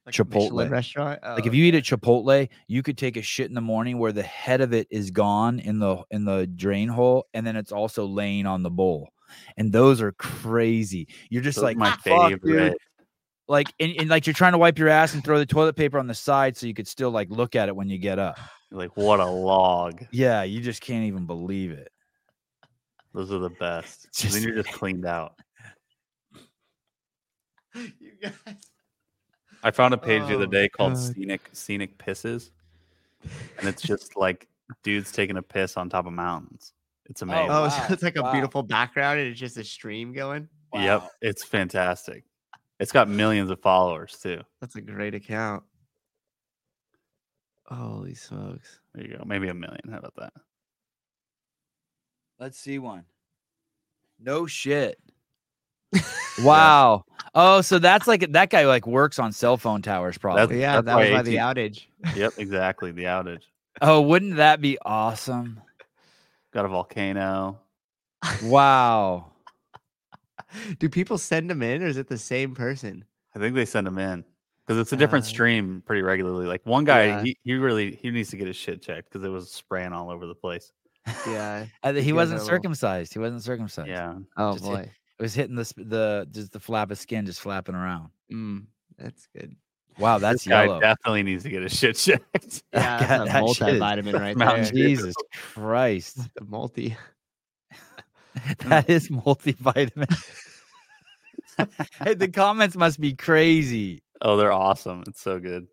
Like 0.04 0.18
a 0.18 0.24
Chipotle. 0.24 0.68
restaurant. 0.68 1.20
like 1.22 1.44
Oh, 1.44 1.48
if 1.48 1.54
you 1.54 1.64
eat 1.64 1.74
at 1.74 1.84
Chipotle, 1.84 2.48
you 2.66 2.82
could 2.82 2.98
take 2.98 3.16
a 3.16 3.22
shit 3.22 3.48
in 3.48 3.54
the 3.54 3.60
morning 3.60 3.98
where 3.98 4.12
the 4.12 4.22
head 4.22 4.60
of 4.60 4.72
it 4.72 4.88
is 4.90 5.10
gone 5.10 5.60
in 5.60 5.78
the 5.78 6.02
in 6.10 6.24
the 6.24 6.46
drain 6.46 6.88
hole, 6.88 7.26
and 7.34 7.46
then 7.46 7.56
it's 7.56 7.72
also 7.72 8.04
laying 8.06 8.46
on 8.46 8.62
the 8.62 8.70
bowl. 8.70 9.08
And 9.56 9.70
those 9.72 10.00
are 10.00 10.12
crazy. 10.12 11.06
You're 11.30 11.42
just 11.42 11.56
Those 11.56 11.64
like 11.64 11.76
my 11.76 11.90
"Ah, 11.90 12.00
fuck, 12.02 12.30
dude." 12.30 12.42
favorite. 12.42 12.78
Like 13.48 13.72
and, 13.80 13.94
and 13.98 14.10
like 14.10 14.26
you're 14.26 14.34
trying 14.34 14.52
to 14.52 14.58
wipe 14.58 14.78
your 14.78 14.88
ass 14.88 15.14
and 15.14 15.24
throw 15.24 15.38
the 15.38 15.46
toilet 15.46 15.74
paper 15.74 15.98
on 15.98 16.06
the 16.06 16.14
side 16.14 16.56
so 16.56 16.66
you 16.66 16.74
could 16.74 16.86
still 16.86 17.10
like 17.10 17.30
look 17.30 17.56
at 17.56 17.68
it 17.68 17.76
when 17.76 17.88
you 17.88 17.98
get 17.98 18.18
up. 18.18 18.38
Like 18.70 18.98
what 18.98 19.18
a 19.18 19.24
log. 19.24 20.04
Yeah, 20.10 20.42
you 20.42 20.60
just 20.60 20.82
can't 20.82 21.06
even 21.06 21.24
believe 21.24 21.70
it. 21.70 21.90
Those 23.14 23.32
are 23.32 23.38
the 23.38 23.48
best. 23.48 24.08
Just- 24.14 24.34
then 24.34 24.42
you're 24.42 24.62
just 24.62 24.74
cleaned 24.74 25.06
out. 25.06 25.32
you 27.74 28.12
guys. 28.22 28.32
I 29.62 29.70
found 29.70 29.94
a 29.94 29.96
page 29.98 30.22
the 30.28 30.34
other 30.34 30.44
Oh, 30.44 30.46
day 30.46 30.68
called 30.68 30.94
God. 30.94 31.02
Scenic 31.02 31.48
Scenic 31.52 31.98
Pisses, 31.98 32.50
and 33.58 33.68
it's 33.68 33.82
just 33.82 34.16
like 34.16 34.46
dudes 34.82 35.10
taking 35.10 35.36
a 35.36 35.42
piss 35.42 35.76
on 35.76 35.88
top 35.88 36.06
of 36.06 36.12
mountains. 36.12 36.74
It's 37.06 37.22
oh, 37.22 37.26
amazing. 37.26 37.50
Oh, 37.50 37.62
wow, 37.62 37.68
so 37.68 37.92
it's 37.92 38.02
like 38.02 38.16
a 38.16 38.22
wow. 38.22 38.32
beautiful 38.32 38.62
background, 38.62 39.18
and 39.18 39.28
it's 39.28 39.40
just 39.40 39.56
a 39.56 39.64
stream 39.64 40.12
going. 40.12 40.48
Yep, 40.74 41.08
it's 41.22 41.44
fantastic. 41.44 42.24
It's 42.80 42.92
got 42.92 43.08
millions 43.08 43.50
of 43.50 43.60
followers 43.60 44.18
too. 44.22 44.40
That's 44.60 44.76
a 44.76 44.80
great 44.80 45.14
account. 45.14 45.64
Holy 47.66 48.14
smokes! 48.14 48.80
There 48.94 49.04
you 49.04 49.16
go. 49.18 49.24
Maybe 49.26 49.48
a 49.48 49.54
million. 49.54 49.80
How 49.90 49.98
about 49.98 50.14
that? 50.16 50.32
Let's 52.38 52.58
see 52.58 52.78
one. 52.78 53.04
No 54.20 54.46
shit. 54.46 54.98
wow. 56.42 57.04
Oh, 57.34 57.60
so 57.60 57.78
that's 57.78 58.06
like 58.06 58.32
that 58.32 58.50
guy 58.50 58.66
like 58.66 58.86
works 58.86 59.18
on 59.18 59.32
cell 59.32 59.56
phone 59.56 59.82
towers 59.82 60.18
probably. 60.18 60.60
Yeah, 60.60 60.76
that's 60.76 60.86
that 60.86 60.96
was 60.96 61.10
why 61.10 61.16
by 61.16 61.22
the 61.22 61.36
outage. 61.36 61.86
Yep, 62.16 62.34
exactly. 62.38 62.92
The 62.92 63.04
outage. 63.04 63.42
Oh, 63.80 64.00
wouldn't 64.00 64.38
that 64.38 64.60
be 64.60 64.76
awesome? 64.84 65.60
Got 66.52 66.64
a 66.64 66.68
volcano. 66.68 67.60
Wow. 68.42 69.30
Do 70.78 70.88
people 70.88 71.18
send 71.18 71.50
them 71.50 71.62
in, 71.62 71.82
or 71.82 71.86
is 71.86 71.96
it 71.96 72.08
the 72.08 72.18
same 72.18 72.54
person? 72.54 73.04
I 73.34 73.38
think 73.38 73.54
they 73.54 73.64
send 73.64 73.86
them 73.86 73.98
in 73.98 74.24
because 74.66 74.78
it's 74.80 74.92
a 74.92 74.96
different 74.96 75.24
Uh, 75.24 75.28
stream 75.28 75.82
pretty 75.86 76.02
regularly. 76.02 76.46
Like 76.46 76.64
one 76.64 76.84
guy, 76.84 77.04
yeah. 77.06 77.22
he, 77.22 77.38
he 77.44 77.54
really 77.54 77.96
he 78.02 78.10
needs 78.10 78.30
to 78.30 78.36
get 78.36 78.46
his 78.46 78.56
shit 78.56 78.82
checked 78.82 79.10
because 79.10 79.24
it 79.24 79.28
was 79.30 79.50
spraying 79.50 79.92
all 79.92 80.10
over 80.10 80.26
the 80.26 80.34
place. 80.34 80.72
Yeah. 81.26 81.66
He 81.84 82.12
wasn't 82.12 82.40
are 82.40 82.42
little- 82.42 82.46
circumcised. 82.46 83.12
He 83.12 83.18
wasn't 83.18 83.42
circumcised. 83.42 83.88
Yeah, 83.88 84.14
Oh 84.36 84.52
Just 84.54 84.64
hit- 84.64 84.74
boy. 84.74 84.90
It 85.18 85.22
was 85.22 85.34
hitting 85.34 85.56
the 85.56 85.72
the 85.76 86.28
just 86.30 86.52
the 86.52 86.60
flap 86.60 86.90
of 86.90 86.98
skin 86.98 87.26
just 87.26 87.40
flapping 87.40 87.74
around. 87.74 88.10
Mm, 88.32 88.66
that's 88.98 89.26
good. 89.36 89.56
Wow, 89.98 90.18
that's 90.18 90.44
this 90.44 90.50
guy 90.50 90.64
yellow. 90.66 90.78
definitely 90.80 91.24
needs 91.24 91.42
to 91.42 91.50
get 91.50 91.62
his 91.62 91.76
shit 91.76 91.96
checked. 91.96 92.62
Yeah, 92.72 93.00
God, 93.00 93.26
that's 93.26 93.30
a 93.30 93.32
that 93.32 93.54
shit 93.54 93.80
multivitamin 93.80 94.12
right 94.20 94.36
Mountain 94.36 94.62
there. 94.64 94.72
Jesus 94.72 95.14
Christ. 95.54 96.18
The 96.36 96.44
multi. 96.44 96.96
that 98.66 98.88
is 98.88 99.08
multivitamin. 99.08 100.12
hey, 102.02 102.14
the 102.14 102.28
comments 102.28 102.76
must 102.76 103.00
be 103.00 103.14
crazy. 103.14 104.02
Oh, 104.20 104.36
they're 104.36 104.52
awesome. 104.52 105.04
It's 105.06 105.20
so 105.20 105.38
good. 105.38 105.66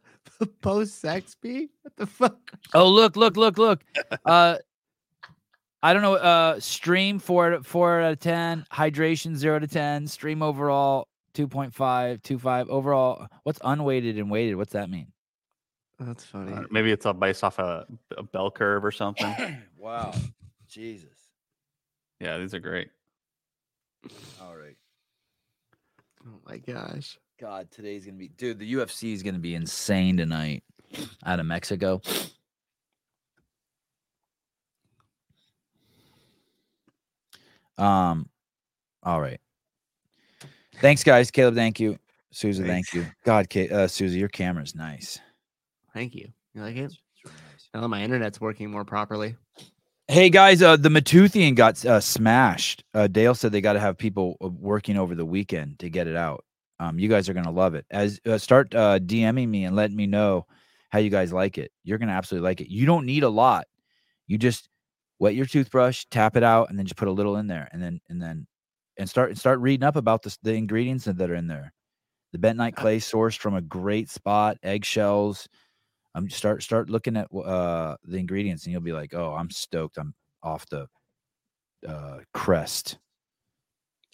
Post 0.60 1.00
sex 1.00 1.36
B? 1.40 1.68
What 1.82 1.96
the 1.96 2.06
fuck? 2.06 2.38
Oh, 2.74 2.88
look, 2.88 3.16
look, 3.16 3.36
look, 3.36 3.58
look. 3.58 3.82
Uh 4.24 4.56
I 5.82 5.92
don't 5.92 6.02
know. 6.02 6.14
Uh 6.14 6.60
stream 6.60 7.18
four 7.18 7.62
four 7.62 8.00
out 8.00 8.12
of 8.12 8.20
ten, 8.20 8.64
hydration 8.72 9.34
zero 9.34 9.58
to 9.58 9.66
ten, 9.66 10.06
stream 10.06 10.42
overall 10.42 11.08
2.5, 11.34 12.22
2.5 12.22 12.68
overall. 12.68 13.26
What's 13.44 13.60
unweighted 13.62 14.18
and 14.18 14.30
weighted? 14.30 14.56
What's 14.56 14.72
that 14.72 14.90
mean? 14.90 15.06
That's 15.98 16.24
funny. 16.24 16.52
Uh, 16.52 16.62
maybe 16.70 16.90
it's 16.90 17.06
all 17.06 17.12
based 17.12 17.44
off 17.44 17.58
a, 17.58 17.86
a 18.16 18.22
bell 18.22 18.50
curve 18.50 18.84
or 18.84 18.90
something. 18.90 19.34
wow. 19.76 20.14
Jesus. 20.68 21.19
Yeah, 22.20 22.38
these 22.38 22.54
are 22.54 22.60
great. 22.60 22.88
All 24.40 24.56
right. 24.56 24.76
Oh 26.26 26.40
my 26.46 26.58
gosh. 26.58 27.18
God, 27.40 27.70
today's 27.70 28.04
gonna 28.04 28.18
be 28.18 28.28
dude, 28.28 28.58
the 28.58 28.74
UFC 28.74 29.12
is 29.12 29.22
gonna 29.22 29.38
be 29.38 29.54
insane 29.54 30.16
tonight 30.16 30.62
out 31.24 31.40
of 31.40 31.46
Mexico. 31.46 32.00
Um 37.78 38.28
all 39.02 39.20
right. 39.20 39.40
Thanks, 40.76 41.02
guys. 41.04 41.30
Caleb, 41.30 41.54
thank 41.54 41.80
you. 41.80 41.98
Susie, 42.32 42.62
Thanks. 42.64 42.90
thank 42.90 43.04
you. 43.06 43.10
God, 43.24 43.48
Ca- 43.50 43.70
uh, 43.70 43.88
Susie, 43.88 44.18
your 44.18 44.28
camera's 44.28 44.74
nice. 44.74 45.18
Thank 45.94 46.14
you. 46.14 46.28
You 46.54 46.62
like 46.62 46.76
it? 46.76 46.84
It's 46.84 46.98
really 47.24 47.36
nice. 47.50 47.68
Now 47.74 47.80
that 47.80 47.88
my 47.88 48.02
internet's 48.02 48.40
working 48.40 48.70
more 48.70 48.84
properly. 48.84 49.36
Hey 50.10 50.28
guys, 50.28 50.60
uh, 50.60 50.76
the 50.76 50.90
Matuthian 50.90 51.54
got 51.54 51.86
uh, 51.86 52.00
smashed. 52.00 52.82
Uh, 52.94 53.06
Dale 53.06 53.32
said 53.32 53.52
they 53.52 53.60
got 53.60 53.74
to 53.74 53.78
have 53.78 53.96
people 53.96 54.36
uh, 54.40 54.48
working 54.48 54.96
over 54.96 55.14
the 55.14 55.24
weekend 55.24 55.78
to 55.78 55.88
get 55.88 56.08
it 56.08 56.16
out. 56.16 56.44
Um, 56.80 56.98
you 56.98 57.08
guys 57.08 57.28
are 57.28 57.32
gonna 57.32 57.52
love 57.52 57.76
it. 57.76 57.86
As 57.92 58.18
uh, 58.26 58.36
start 58.36 58.74
uh, 58.74 58.98
DMing 58.98 59.46
me 59.46 59.66
and 59.66 59.76
letting 59.76 59.94
me 59.94 60.08
know 60.08 60.46
how 60.88 60.98
you 60.98 61.10
guys 61.10 61.32
like 61.32 61.58
it. 61.58 61.70
You're 61.84 61.98
gonna 61.98 62.10
absolutely 62.10 62.48
like 62.48 62.60
it. 62.60 62.68
You 62.68 62.86
don't 62.86 63.06
need 63.06 63.22
a 63.22 63.28
lot. 63.28 63.68
You 64.26 64.36
just 64.36 64.68
wet 65.20 65.36
your 65.36 65.46
toothbrush, 65.46 66.06
tap 66.10 66.36
it 66.36 66.42
out, 66.42 66.70
and 66.70 66.76
then 66.76 66.86
just 66.86 66.96
put 66.96 67.06
a 67.06 67.12
little 67.12 67.36
in 67.36 67.46
there, 67.46 67.68
and 67.70 67.80
then 67.80 68.00
and 68.08 68.20
then 68.20 68.48
and 68.98 69.08
start 69.08 69.38
start 69.38 69.60
reading 69.60 69.86
up 69.86 69.94
about 69.94 70.22
the 70.22 70.36
the 70.42 70.54
ingredients 70.54 71.04
that 71.04 71.20
are 71.20 71.36
in 71.36 71.46
there. 71.46 71.72
The 72.32 72.38
bentonite 72.38 72.74
clay 72.74 72.98
sourced 72.98 73.38
from 73.38 73.54
a 73.54 73.62
great 73.62 74.10
spot, 74.10 74.56
eggshells. 74.64 75.48
I'm 76.14 76.24
um, 76.24 76.30
start 76.30 76.62
start 76.62 76.90
looking 76.90 77.16
at 77.16 77.28
uh 77.34 77.96
the 78.04 78.18
ingredients, 78.18 78.64
and 78.64 78.72
you'll 78.72 78.80
be 78.82 78.92
like, 78.92 79.14
oh, 79.14 79.32
I'm 79.34 79.50
stoked. 79.50 79.96
I'm 79.98 80.14
off 80.42 80.66
the 80.68 80.86
uh 81.86 82.18
crest 82.34 82.98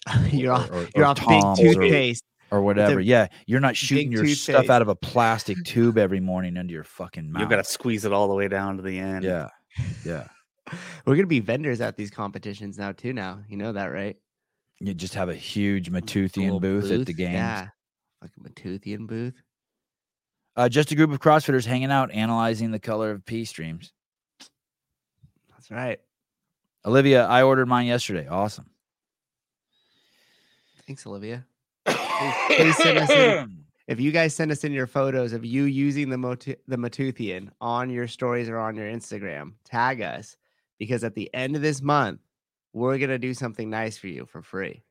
you're 0.31 0.51
or- 0.53 0.55
off, 0.55 0.71
or- 0.71 0.87
you're 0.95 1.05
or 1.05 1.07
off 1.07 1.17
Tom's 1.17 1.59
big 1.59 1.73
toothpaste. 1.73 2.23
or 2.51 2.61
whatever. 2.61 2.99
Yeah, 2.99 3.27
you're 3.45 3.59
not 3.59 3.75
shooting 3.75 4.09
big 4.09 4.19
your 4.19 4.27
stuff 4.35 4.69
out 4.69 4.81
of 4.81 4.87
a 4.87 4.95
plastic 4.95 5.57
tube 5.63 5.97
every 5.97 6.19
morning 6.19 6.55
into 6.55 6.73
your 6.73 6.83
fucking 6.83 7.31
mouth. 7.31 7.41
You've 7.41 7.49
got 7.49 7.57
to 7.57 7.63
squeeze 7.63 8.05
it 8.05 8.13
all 8.13 8.27
the 8.27 8.33
way 8.35 8.47
down 8.47 8.77
to 8.77 8.83
the 8.83 8.97
end. 8.99 9.23
yeah, 9.23 9.49
yeah. 10.05 10.27
We're 11.05 11.15
gonna 11.15 11.27
be 11.27 11.39
vendors 11.39 11.79
at 11.81 11.95
these 11.97 12.11
competitions 12.11 12.77
now 12.77 12.91
too. 12.91 13.13
Now 13.13 13.39
you 13.47 13.57
know 13.57 13.71
that, 13.71 13.85
right? 13.87 14.17
You 14.79 14.93
just 14.93 15.15
have 15.15 15.29
a 15.29 15.35
huge 15.35 15.87
A 15.87 15.91
Matuthian 15.91 16.47
little 16.53 16.59
booth, 16.59 16.91
at 16.91 17.05
the 17.05 17.13
games. 17.13 17.33
Yeah, 17.33 17.67
like 18.21 18.31
a 18.37 18.43
Matuthian 18.43 19.07
booth. 19.07 19.33
Uh, 20.57 20.67
just 20.67 20.91
a 20.91 20.95
group 20.95 21.11
of 21.11 21.19
CrossFitters 21.19 21.65
hanging 21.65 21.91
out, 21.91 22.11
analyzing 22.11 22.71
the 22.71 22.79
color 22.79 23.11
of 23.11 23.23
pea 23.25 23.45
streams. 23.45 23.93
That's 25.51 25.69
right. 25.69 25.99
Olivia, 26.83 27.25
I 27.27 27.43
ordered 27.43 27.67
mine 27.67 27.85
yesterday. 27.85 28.27
Awesome. 28.27 28.65
Thanks, 30.87 31.05
Olivia. 31.05 31.45
please 31.85 32.75
send 32.77 32.97
us 32.97 33.09
in- 33.09 33.63
If 33.87 34.01
you 34.01 34.11
guys 34.11 34.35
send 34.35 34.51
us 34.51 34.65
in 34.65 34.73
your 34.73 34.85
photos 34.87 35.31
of 35.31 35.45
you 35.45 35.63
using 35.63 36.09
the 36.09 36.17
Motu- 36.17 36.57
the 36.67 36.75
Matuthian 36.75 37.51
on 37.61 37.89
your 37.89 38.05
stories 38.05 38.49
or 38.49 38.57
on 38.57 38.75
your 38.75 38.87
Instagram, 38.91 39.53
tag 39.63 40.01
us 40.01 40.35
because 40.77 41.05
at 41.05 41.15
the 41.15 41.33
end 41.33 41.55
of 41.55 41.61
this 41.61 41.81
month, 41.81 42.19
we're 42.73 42.97
gonna 42.97 43.17
do 43.17 43.33
something 43.33 43.69
nice 43.69 43.97
for 43.97 44.07
you 44.07 44.25
for 44.25 44.41
free. 44.41 44.83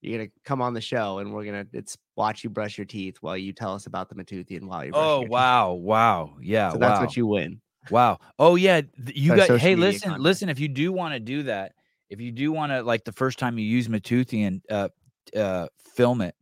You're 0.00 0.18
gonna 0.18 0.30
come 0.44 0.62
on 0.62 0.72
the 0.74 0.80
show 0.80 1.18
and 1.18 1.32
we're 1.32 1.44
gonna 1.44 1.66
it's 1.72 1.96
watch 2.16 2.42
you 2.42 2.50
brush 2.50 2.78
your 2.78 2.86
teeth 2.86 3.18
while 3.20 3.36
you 3.36 3.52
tell 3.52 3.74
us 3.74 3.86
about 3.86 4.08
the 4.08 4.14
Matuthian 4.14 4.66
while 4.66 4.84
you. 4.84 4.92
Oh 4.94 5.20
wow, 5.22 5.72
wow, 5.72 6.36
yeah, 6.40 6.72
So 6.72 6.78
that's 6.78 7.00
what 7.00 7.16
you 7.16 7.26
win. 7.26 7.60
Wow. 7.90 8.18
Oh 8.38 8.56
yeah, 8.56 8.82
you 9.14 9.36
got. 9.36 9.58
Hey, 9.58 9.74
listen, 9.74 10.08
content. 10.10 10.22
listen. 10.22 10.48
If 10.48 10.58
you 10.60 10.68
do 10.68 10.92
want 10.92 11.14
to 11.14 11.20
do 11.20 11.44
that, 11.44 11.72
if 12.08 12.20
you 12.20 12.32
do 12.32 12.52
want 12.52 12.72
to, 12.72 12.82
like 12.82 13.04
the 13.04 13.12
first 13.12 13.38
time 13.38 13.58
you 13.58 13.64
use 13.64 13.88
Matuthian, 13.88 14.62
uh, 14.70 14.88
uh, 15.36 15.68
film 15.94 16.20
it. 16.20 16.34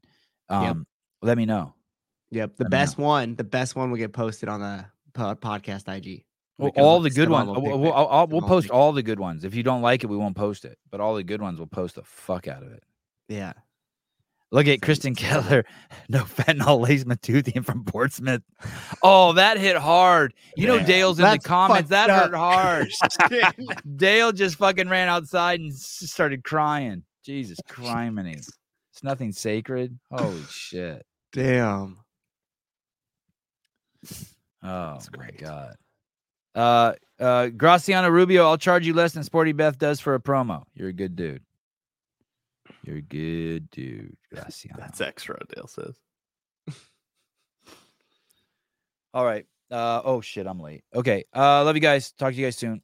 Um, 0.49 0.87
let 1.23 1.37
me 1.37 1.47
know. 1.47 1.75
Yep. 2.31 2.57
The 2.57 2.65
Let 2.65 2.71
best 2.71 2.99
one, 2.99 3.37
the 3.37 3.45
best 3.45 3.77
one 3.77 3.91
will 3.91 3.99
get 3.99 4.13
posted 4.13 4.49
on 4.49 4.61
the 4.61 4.85
po- 5.15 5.35
podcast 5.37 5.89
IG. 5.95 6.25
Well, 6.59 6.73
all 6.77 7.01
the 7.01 7.11
good 7.11 7.29
ones. 7.29 7.49
We'll, 7.49 7.79
we'll. 7.79 7.93
I'll- 7.93 8.09
I'll- 8.09 8.27
we'll 8.27 8.43
post 8.43 8.71
all 8.71 8.93
the 8.93 9.03
good 9.03 9.21
ones. 9.21 9.45
If 9.45 9.55
you 9.55 9.63
don't 9.63 9.83
like 9.83 10.03
it, 10.03 10.09
we 10.09 10.17
won't 10.17 10.37
post 10.37 10.65
it. 10.65 10.77
But 10.91 11.01
all 11.01 11.15
the 11.15 11.23
good 11.23 11.41
ones, 11.41 11.59
we'll 11.59 11.67
post 11.69 11.95
the 11.95 12.03
fuck 12.03 12.49
out 12.49 12.63
of 12.63 12.73
it. 12.73 12.83
Yeah. 13.29 13.53
Look 14.51 14.67
at 14.67 14.81
Kristen 14.81 15.15
Keller. 15.17 15.65
No 16.09 16.21
fentanyl 16.25 16.81
lace 16.81 17.05
Matuthian 17.05 17.63
from 17.63 17.85
Portsmouth. 17.85 18.43
Oh, 19.03 19.35
that 19.35 19.59
hit 19.59 19.77
hard. 19.77 20.33
You 20.57 20.67
know, 20.67 20.79
Dale's 20.83 21.19
in 21.19 21.25
That's 21.25 21.43
the 21.43 21.49
comments. 21.49 21.91
That 21.91 22.09
fucked 22.09 22.35
hurt 22.35 22.37
hard. 23.31 23.75
Dale 23.97 24.33
just 24.33 24.57
fucking 24.57 24.89
ran 24.89 25.09
outside 25.09 25.61
and 25.61 25.75
started 25.75 26.45
crying. 26.45 27.03
Jesus 27.25 27.59
criminy. 27.69 28.39
It's 28.39 29.03
nothing 29.03 29.33
sacred. 29.33 29.99
Holy 30.11 30.43
shit. 30.49 31.05
Damn. 31.33 31.99
Oh 34.63 34.93
That's 34.93 35.11
my 35.13 35.19
great. 35.19 35.39
god. 35.39 35.77
Uh 36.55 36.95
uh 37.21 37.49
Graciano 37.49 38.11
Rubio, 38.11 38.45
I'll 38.47 38.57
charge 38.57 38.87
you 38.87 38.95
less 38.95 39.13
than 39.13 39.23
Sporty 39.25 39.53
Beth 39.53 39.79
does 39.79 40.01
for 40.01 40.15
a 40.15 40.21
promo. 40.21 40.65
You're 40.75 40.89
a 40.89 40.93
good 40.93 41.17
dude. 41.17 41.43
You're 42.85 42.99
a 42.99 43.03
good 43.03 43.71
dude, 43.71 44.17
Graciano. 44.35 44.77
That's 44.79 45.01
extra, 45.01 45.39
Dale 45.55 45.67
says. 45.67 45.99
All 49.15 49.25
right. 49.25 49.47
Uh 49.71 50.01
oh 50.05 50.21
shit, 50.21 50.47
I'm 50.47 50.61
late. 50.61 50.85
Okay. 50.95 51.25
Uh 51.35 51.65
love 51.65 51.75
you 51.77 51.81
guys. 51.83 52.13
Talk 52.13 52.33
to 52.33 52.37
you 52.39 52.47
guys 52.47 52.57
soon. 52.57 52.83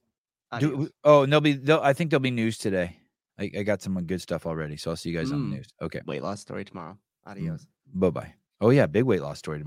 Do, 0.60 0.88
oh, 1.02 1.22
and 1.22 1.32
there'll 1.32 1.40
be 1.40 1.54
there'll, 1.54 1.82
I 1.82 1.94
think 1.94 2.10
there'll 2.10 2.20
be 2.20 2.30
news 2.30 2.58
today. 2.58 2.96
I, 3.40 3.50
I 3.58 3.62
got 3.64 3.82
some 3.82 4.00
good 4.04 4.20
stuff 4.22 4.46
already, 4.46 4.76
so 4.76 4.90
I'll 4.90 4.96
see 4.96 5.10
you 5.10 5.18
guys 5.18 5.32
on 5.32 5.38
Mm. 5.40 5.50
the 5.50 5.56
news. 5.56 5.68
Okay. 5.82 6.00
Weight 6.06 6.22
loss 6.22 6.40
story 6.40 6.64
tomorrow. 6.64 6.96
Adios. 7.26 7.66
Bye 7.92 8.10
bye. 8.10 8.34
Oh 8.60 8.70
yeah, 8.70 8.86
big 8.86 9.02
weight 9.04 9.22
loss 9.22 9.38
story 9.38 9.58
tomorrow. 9.58 9.62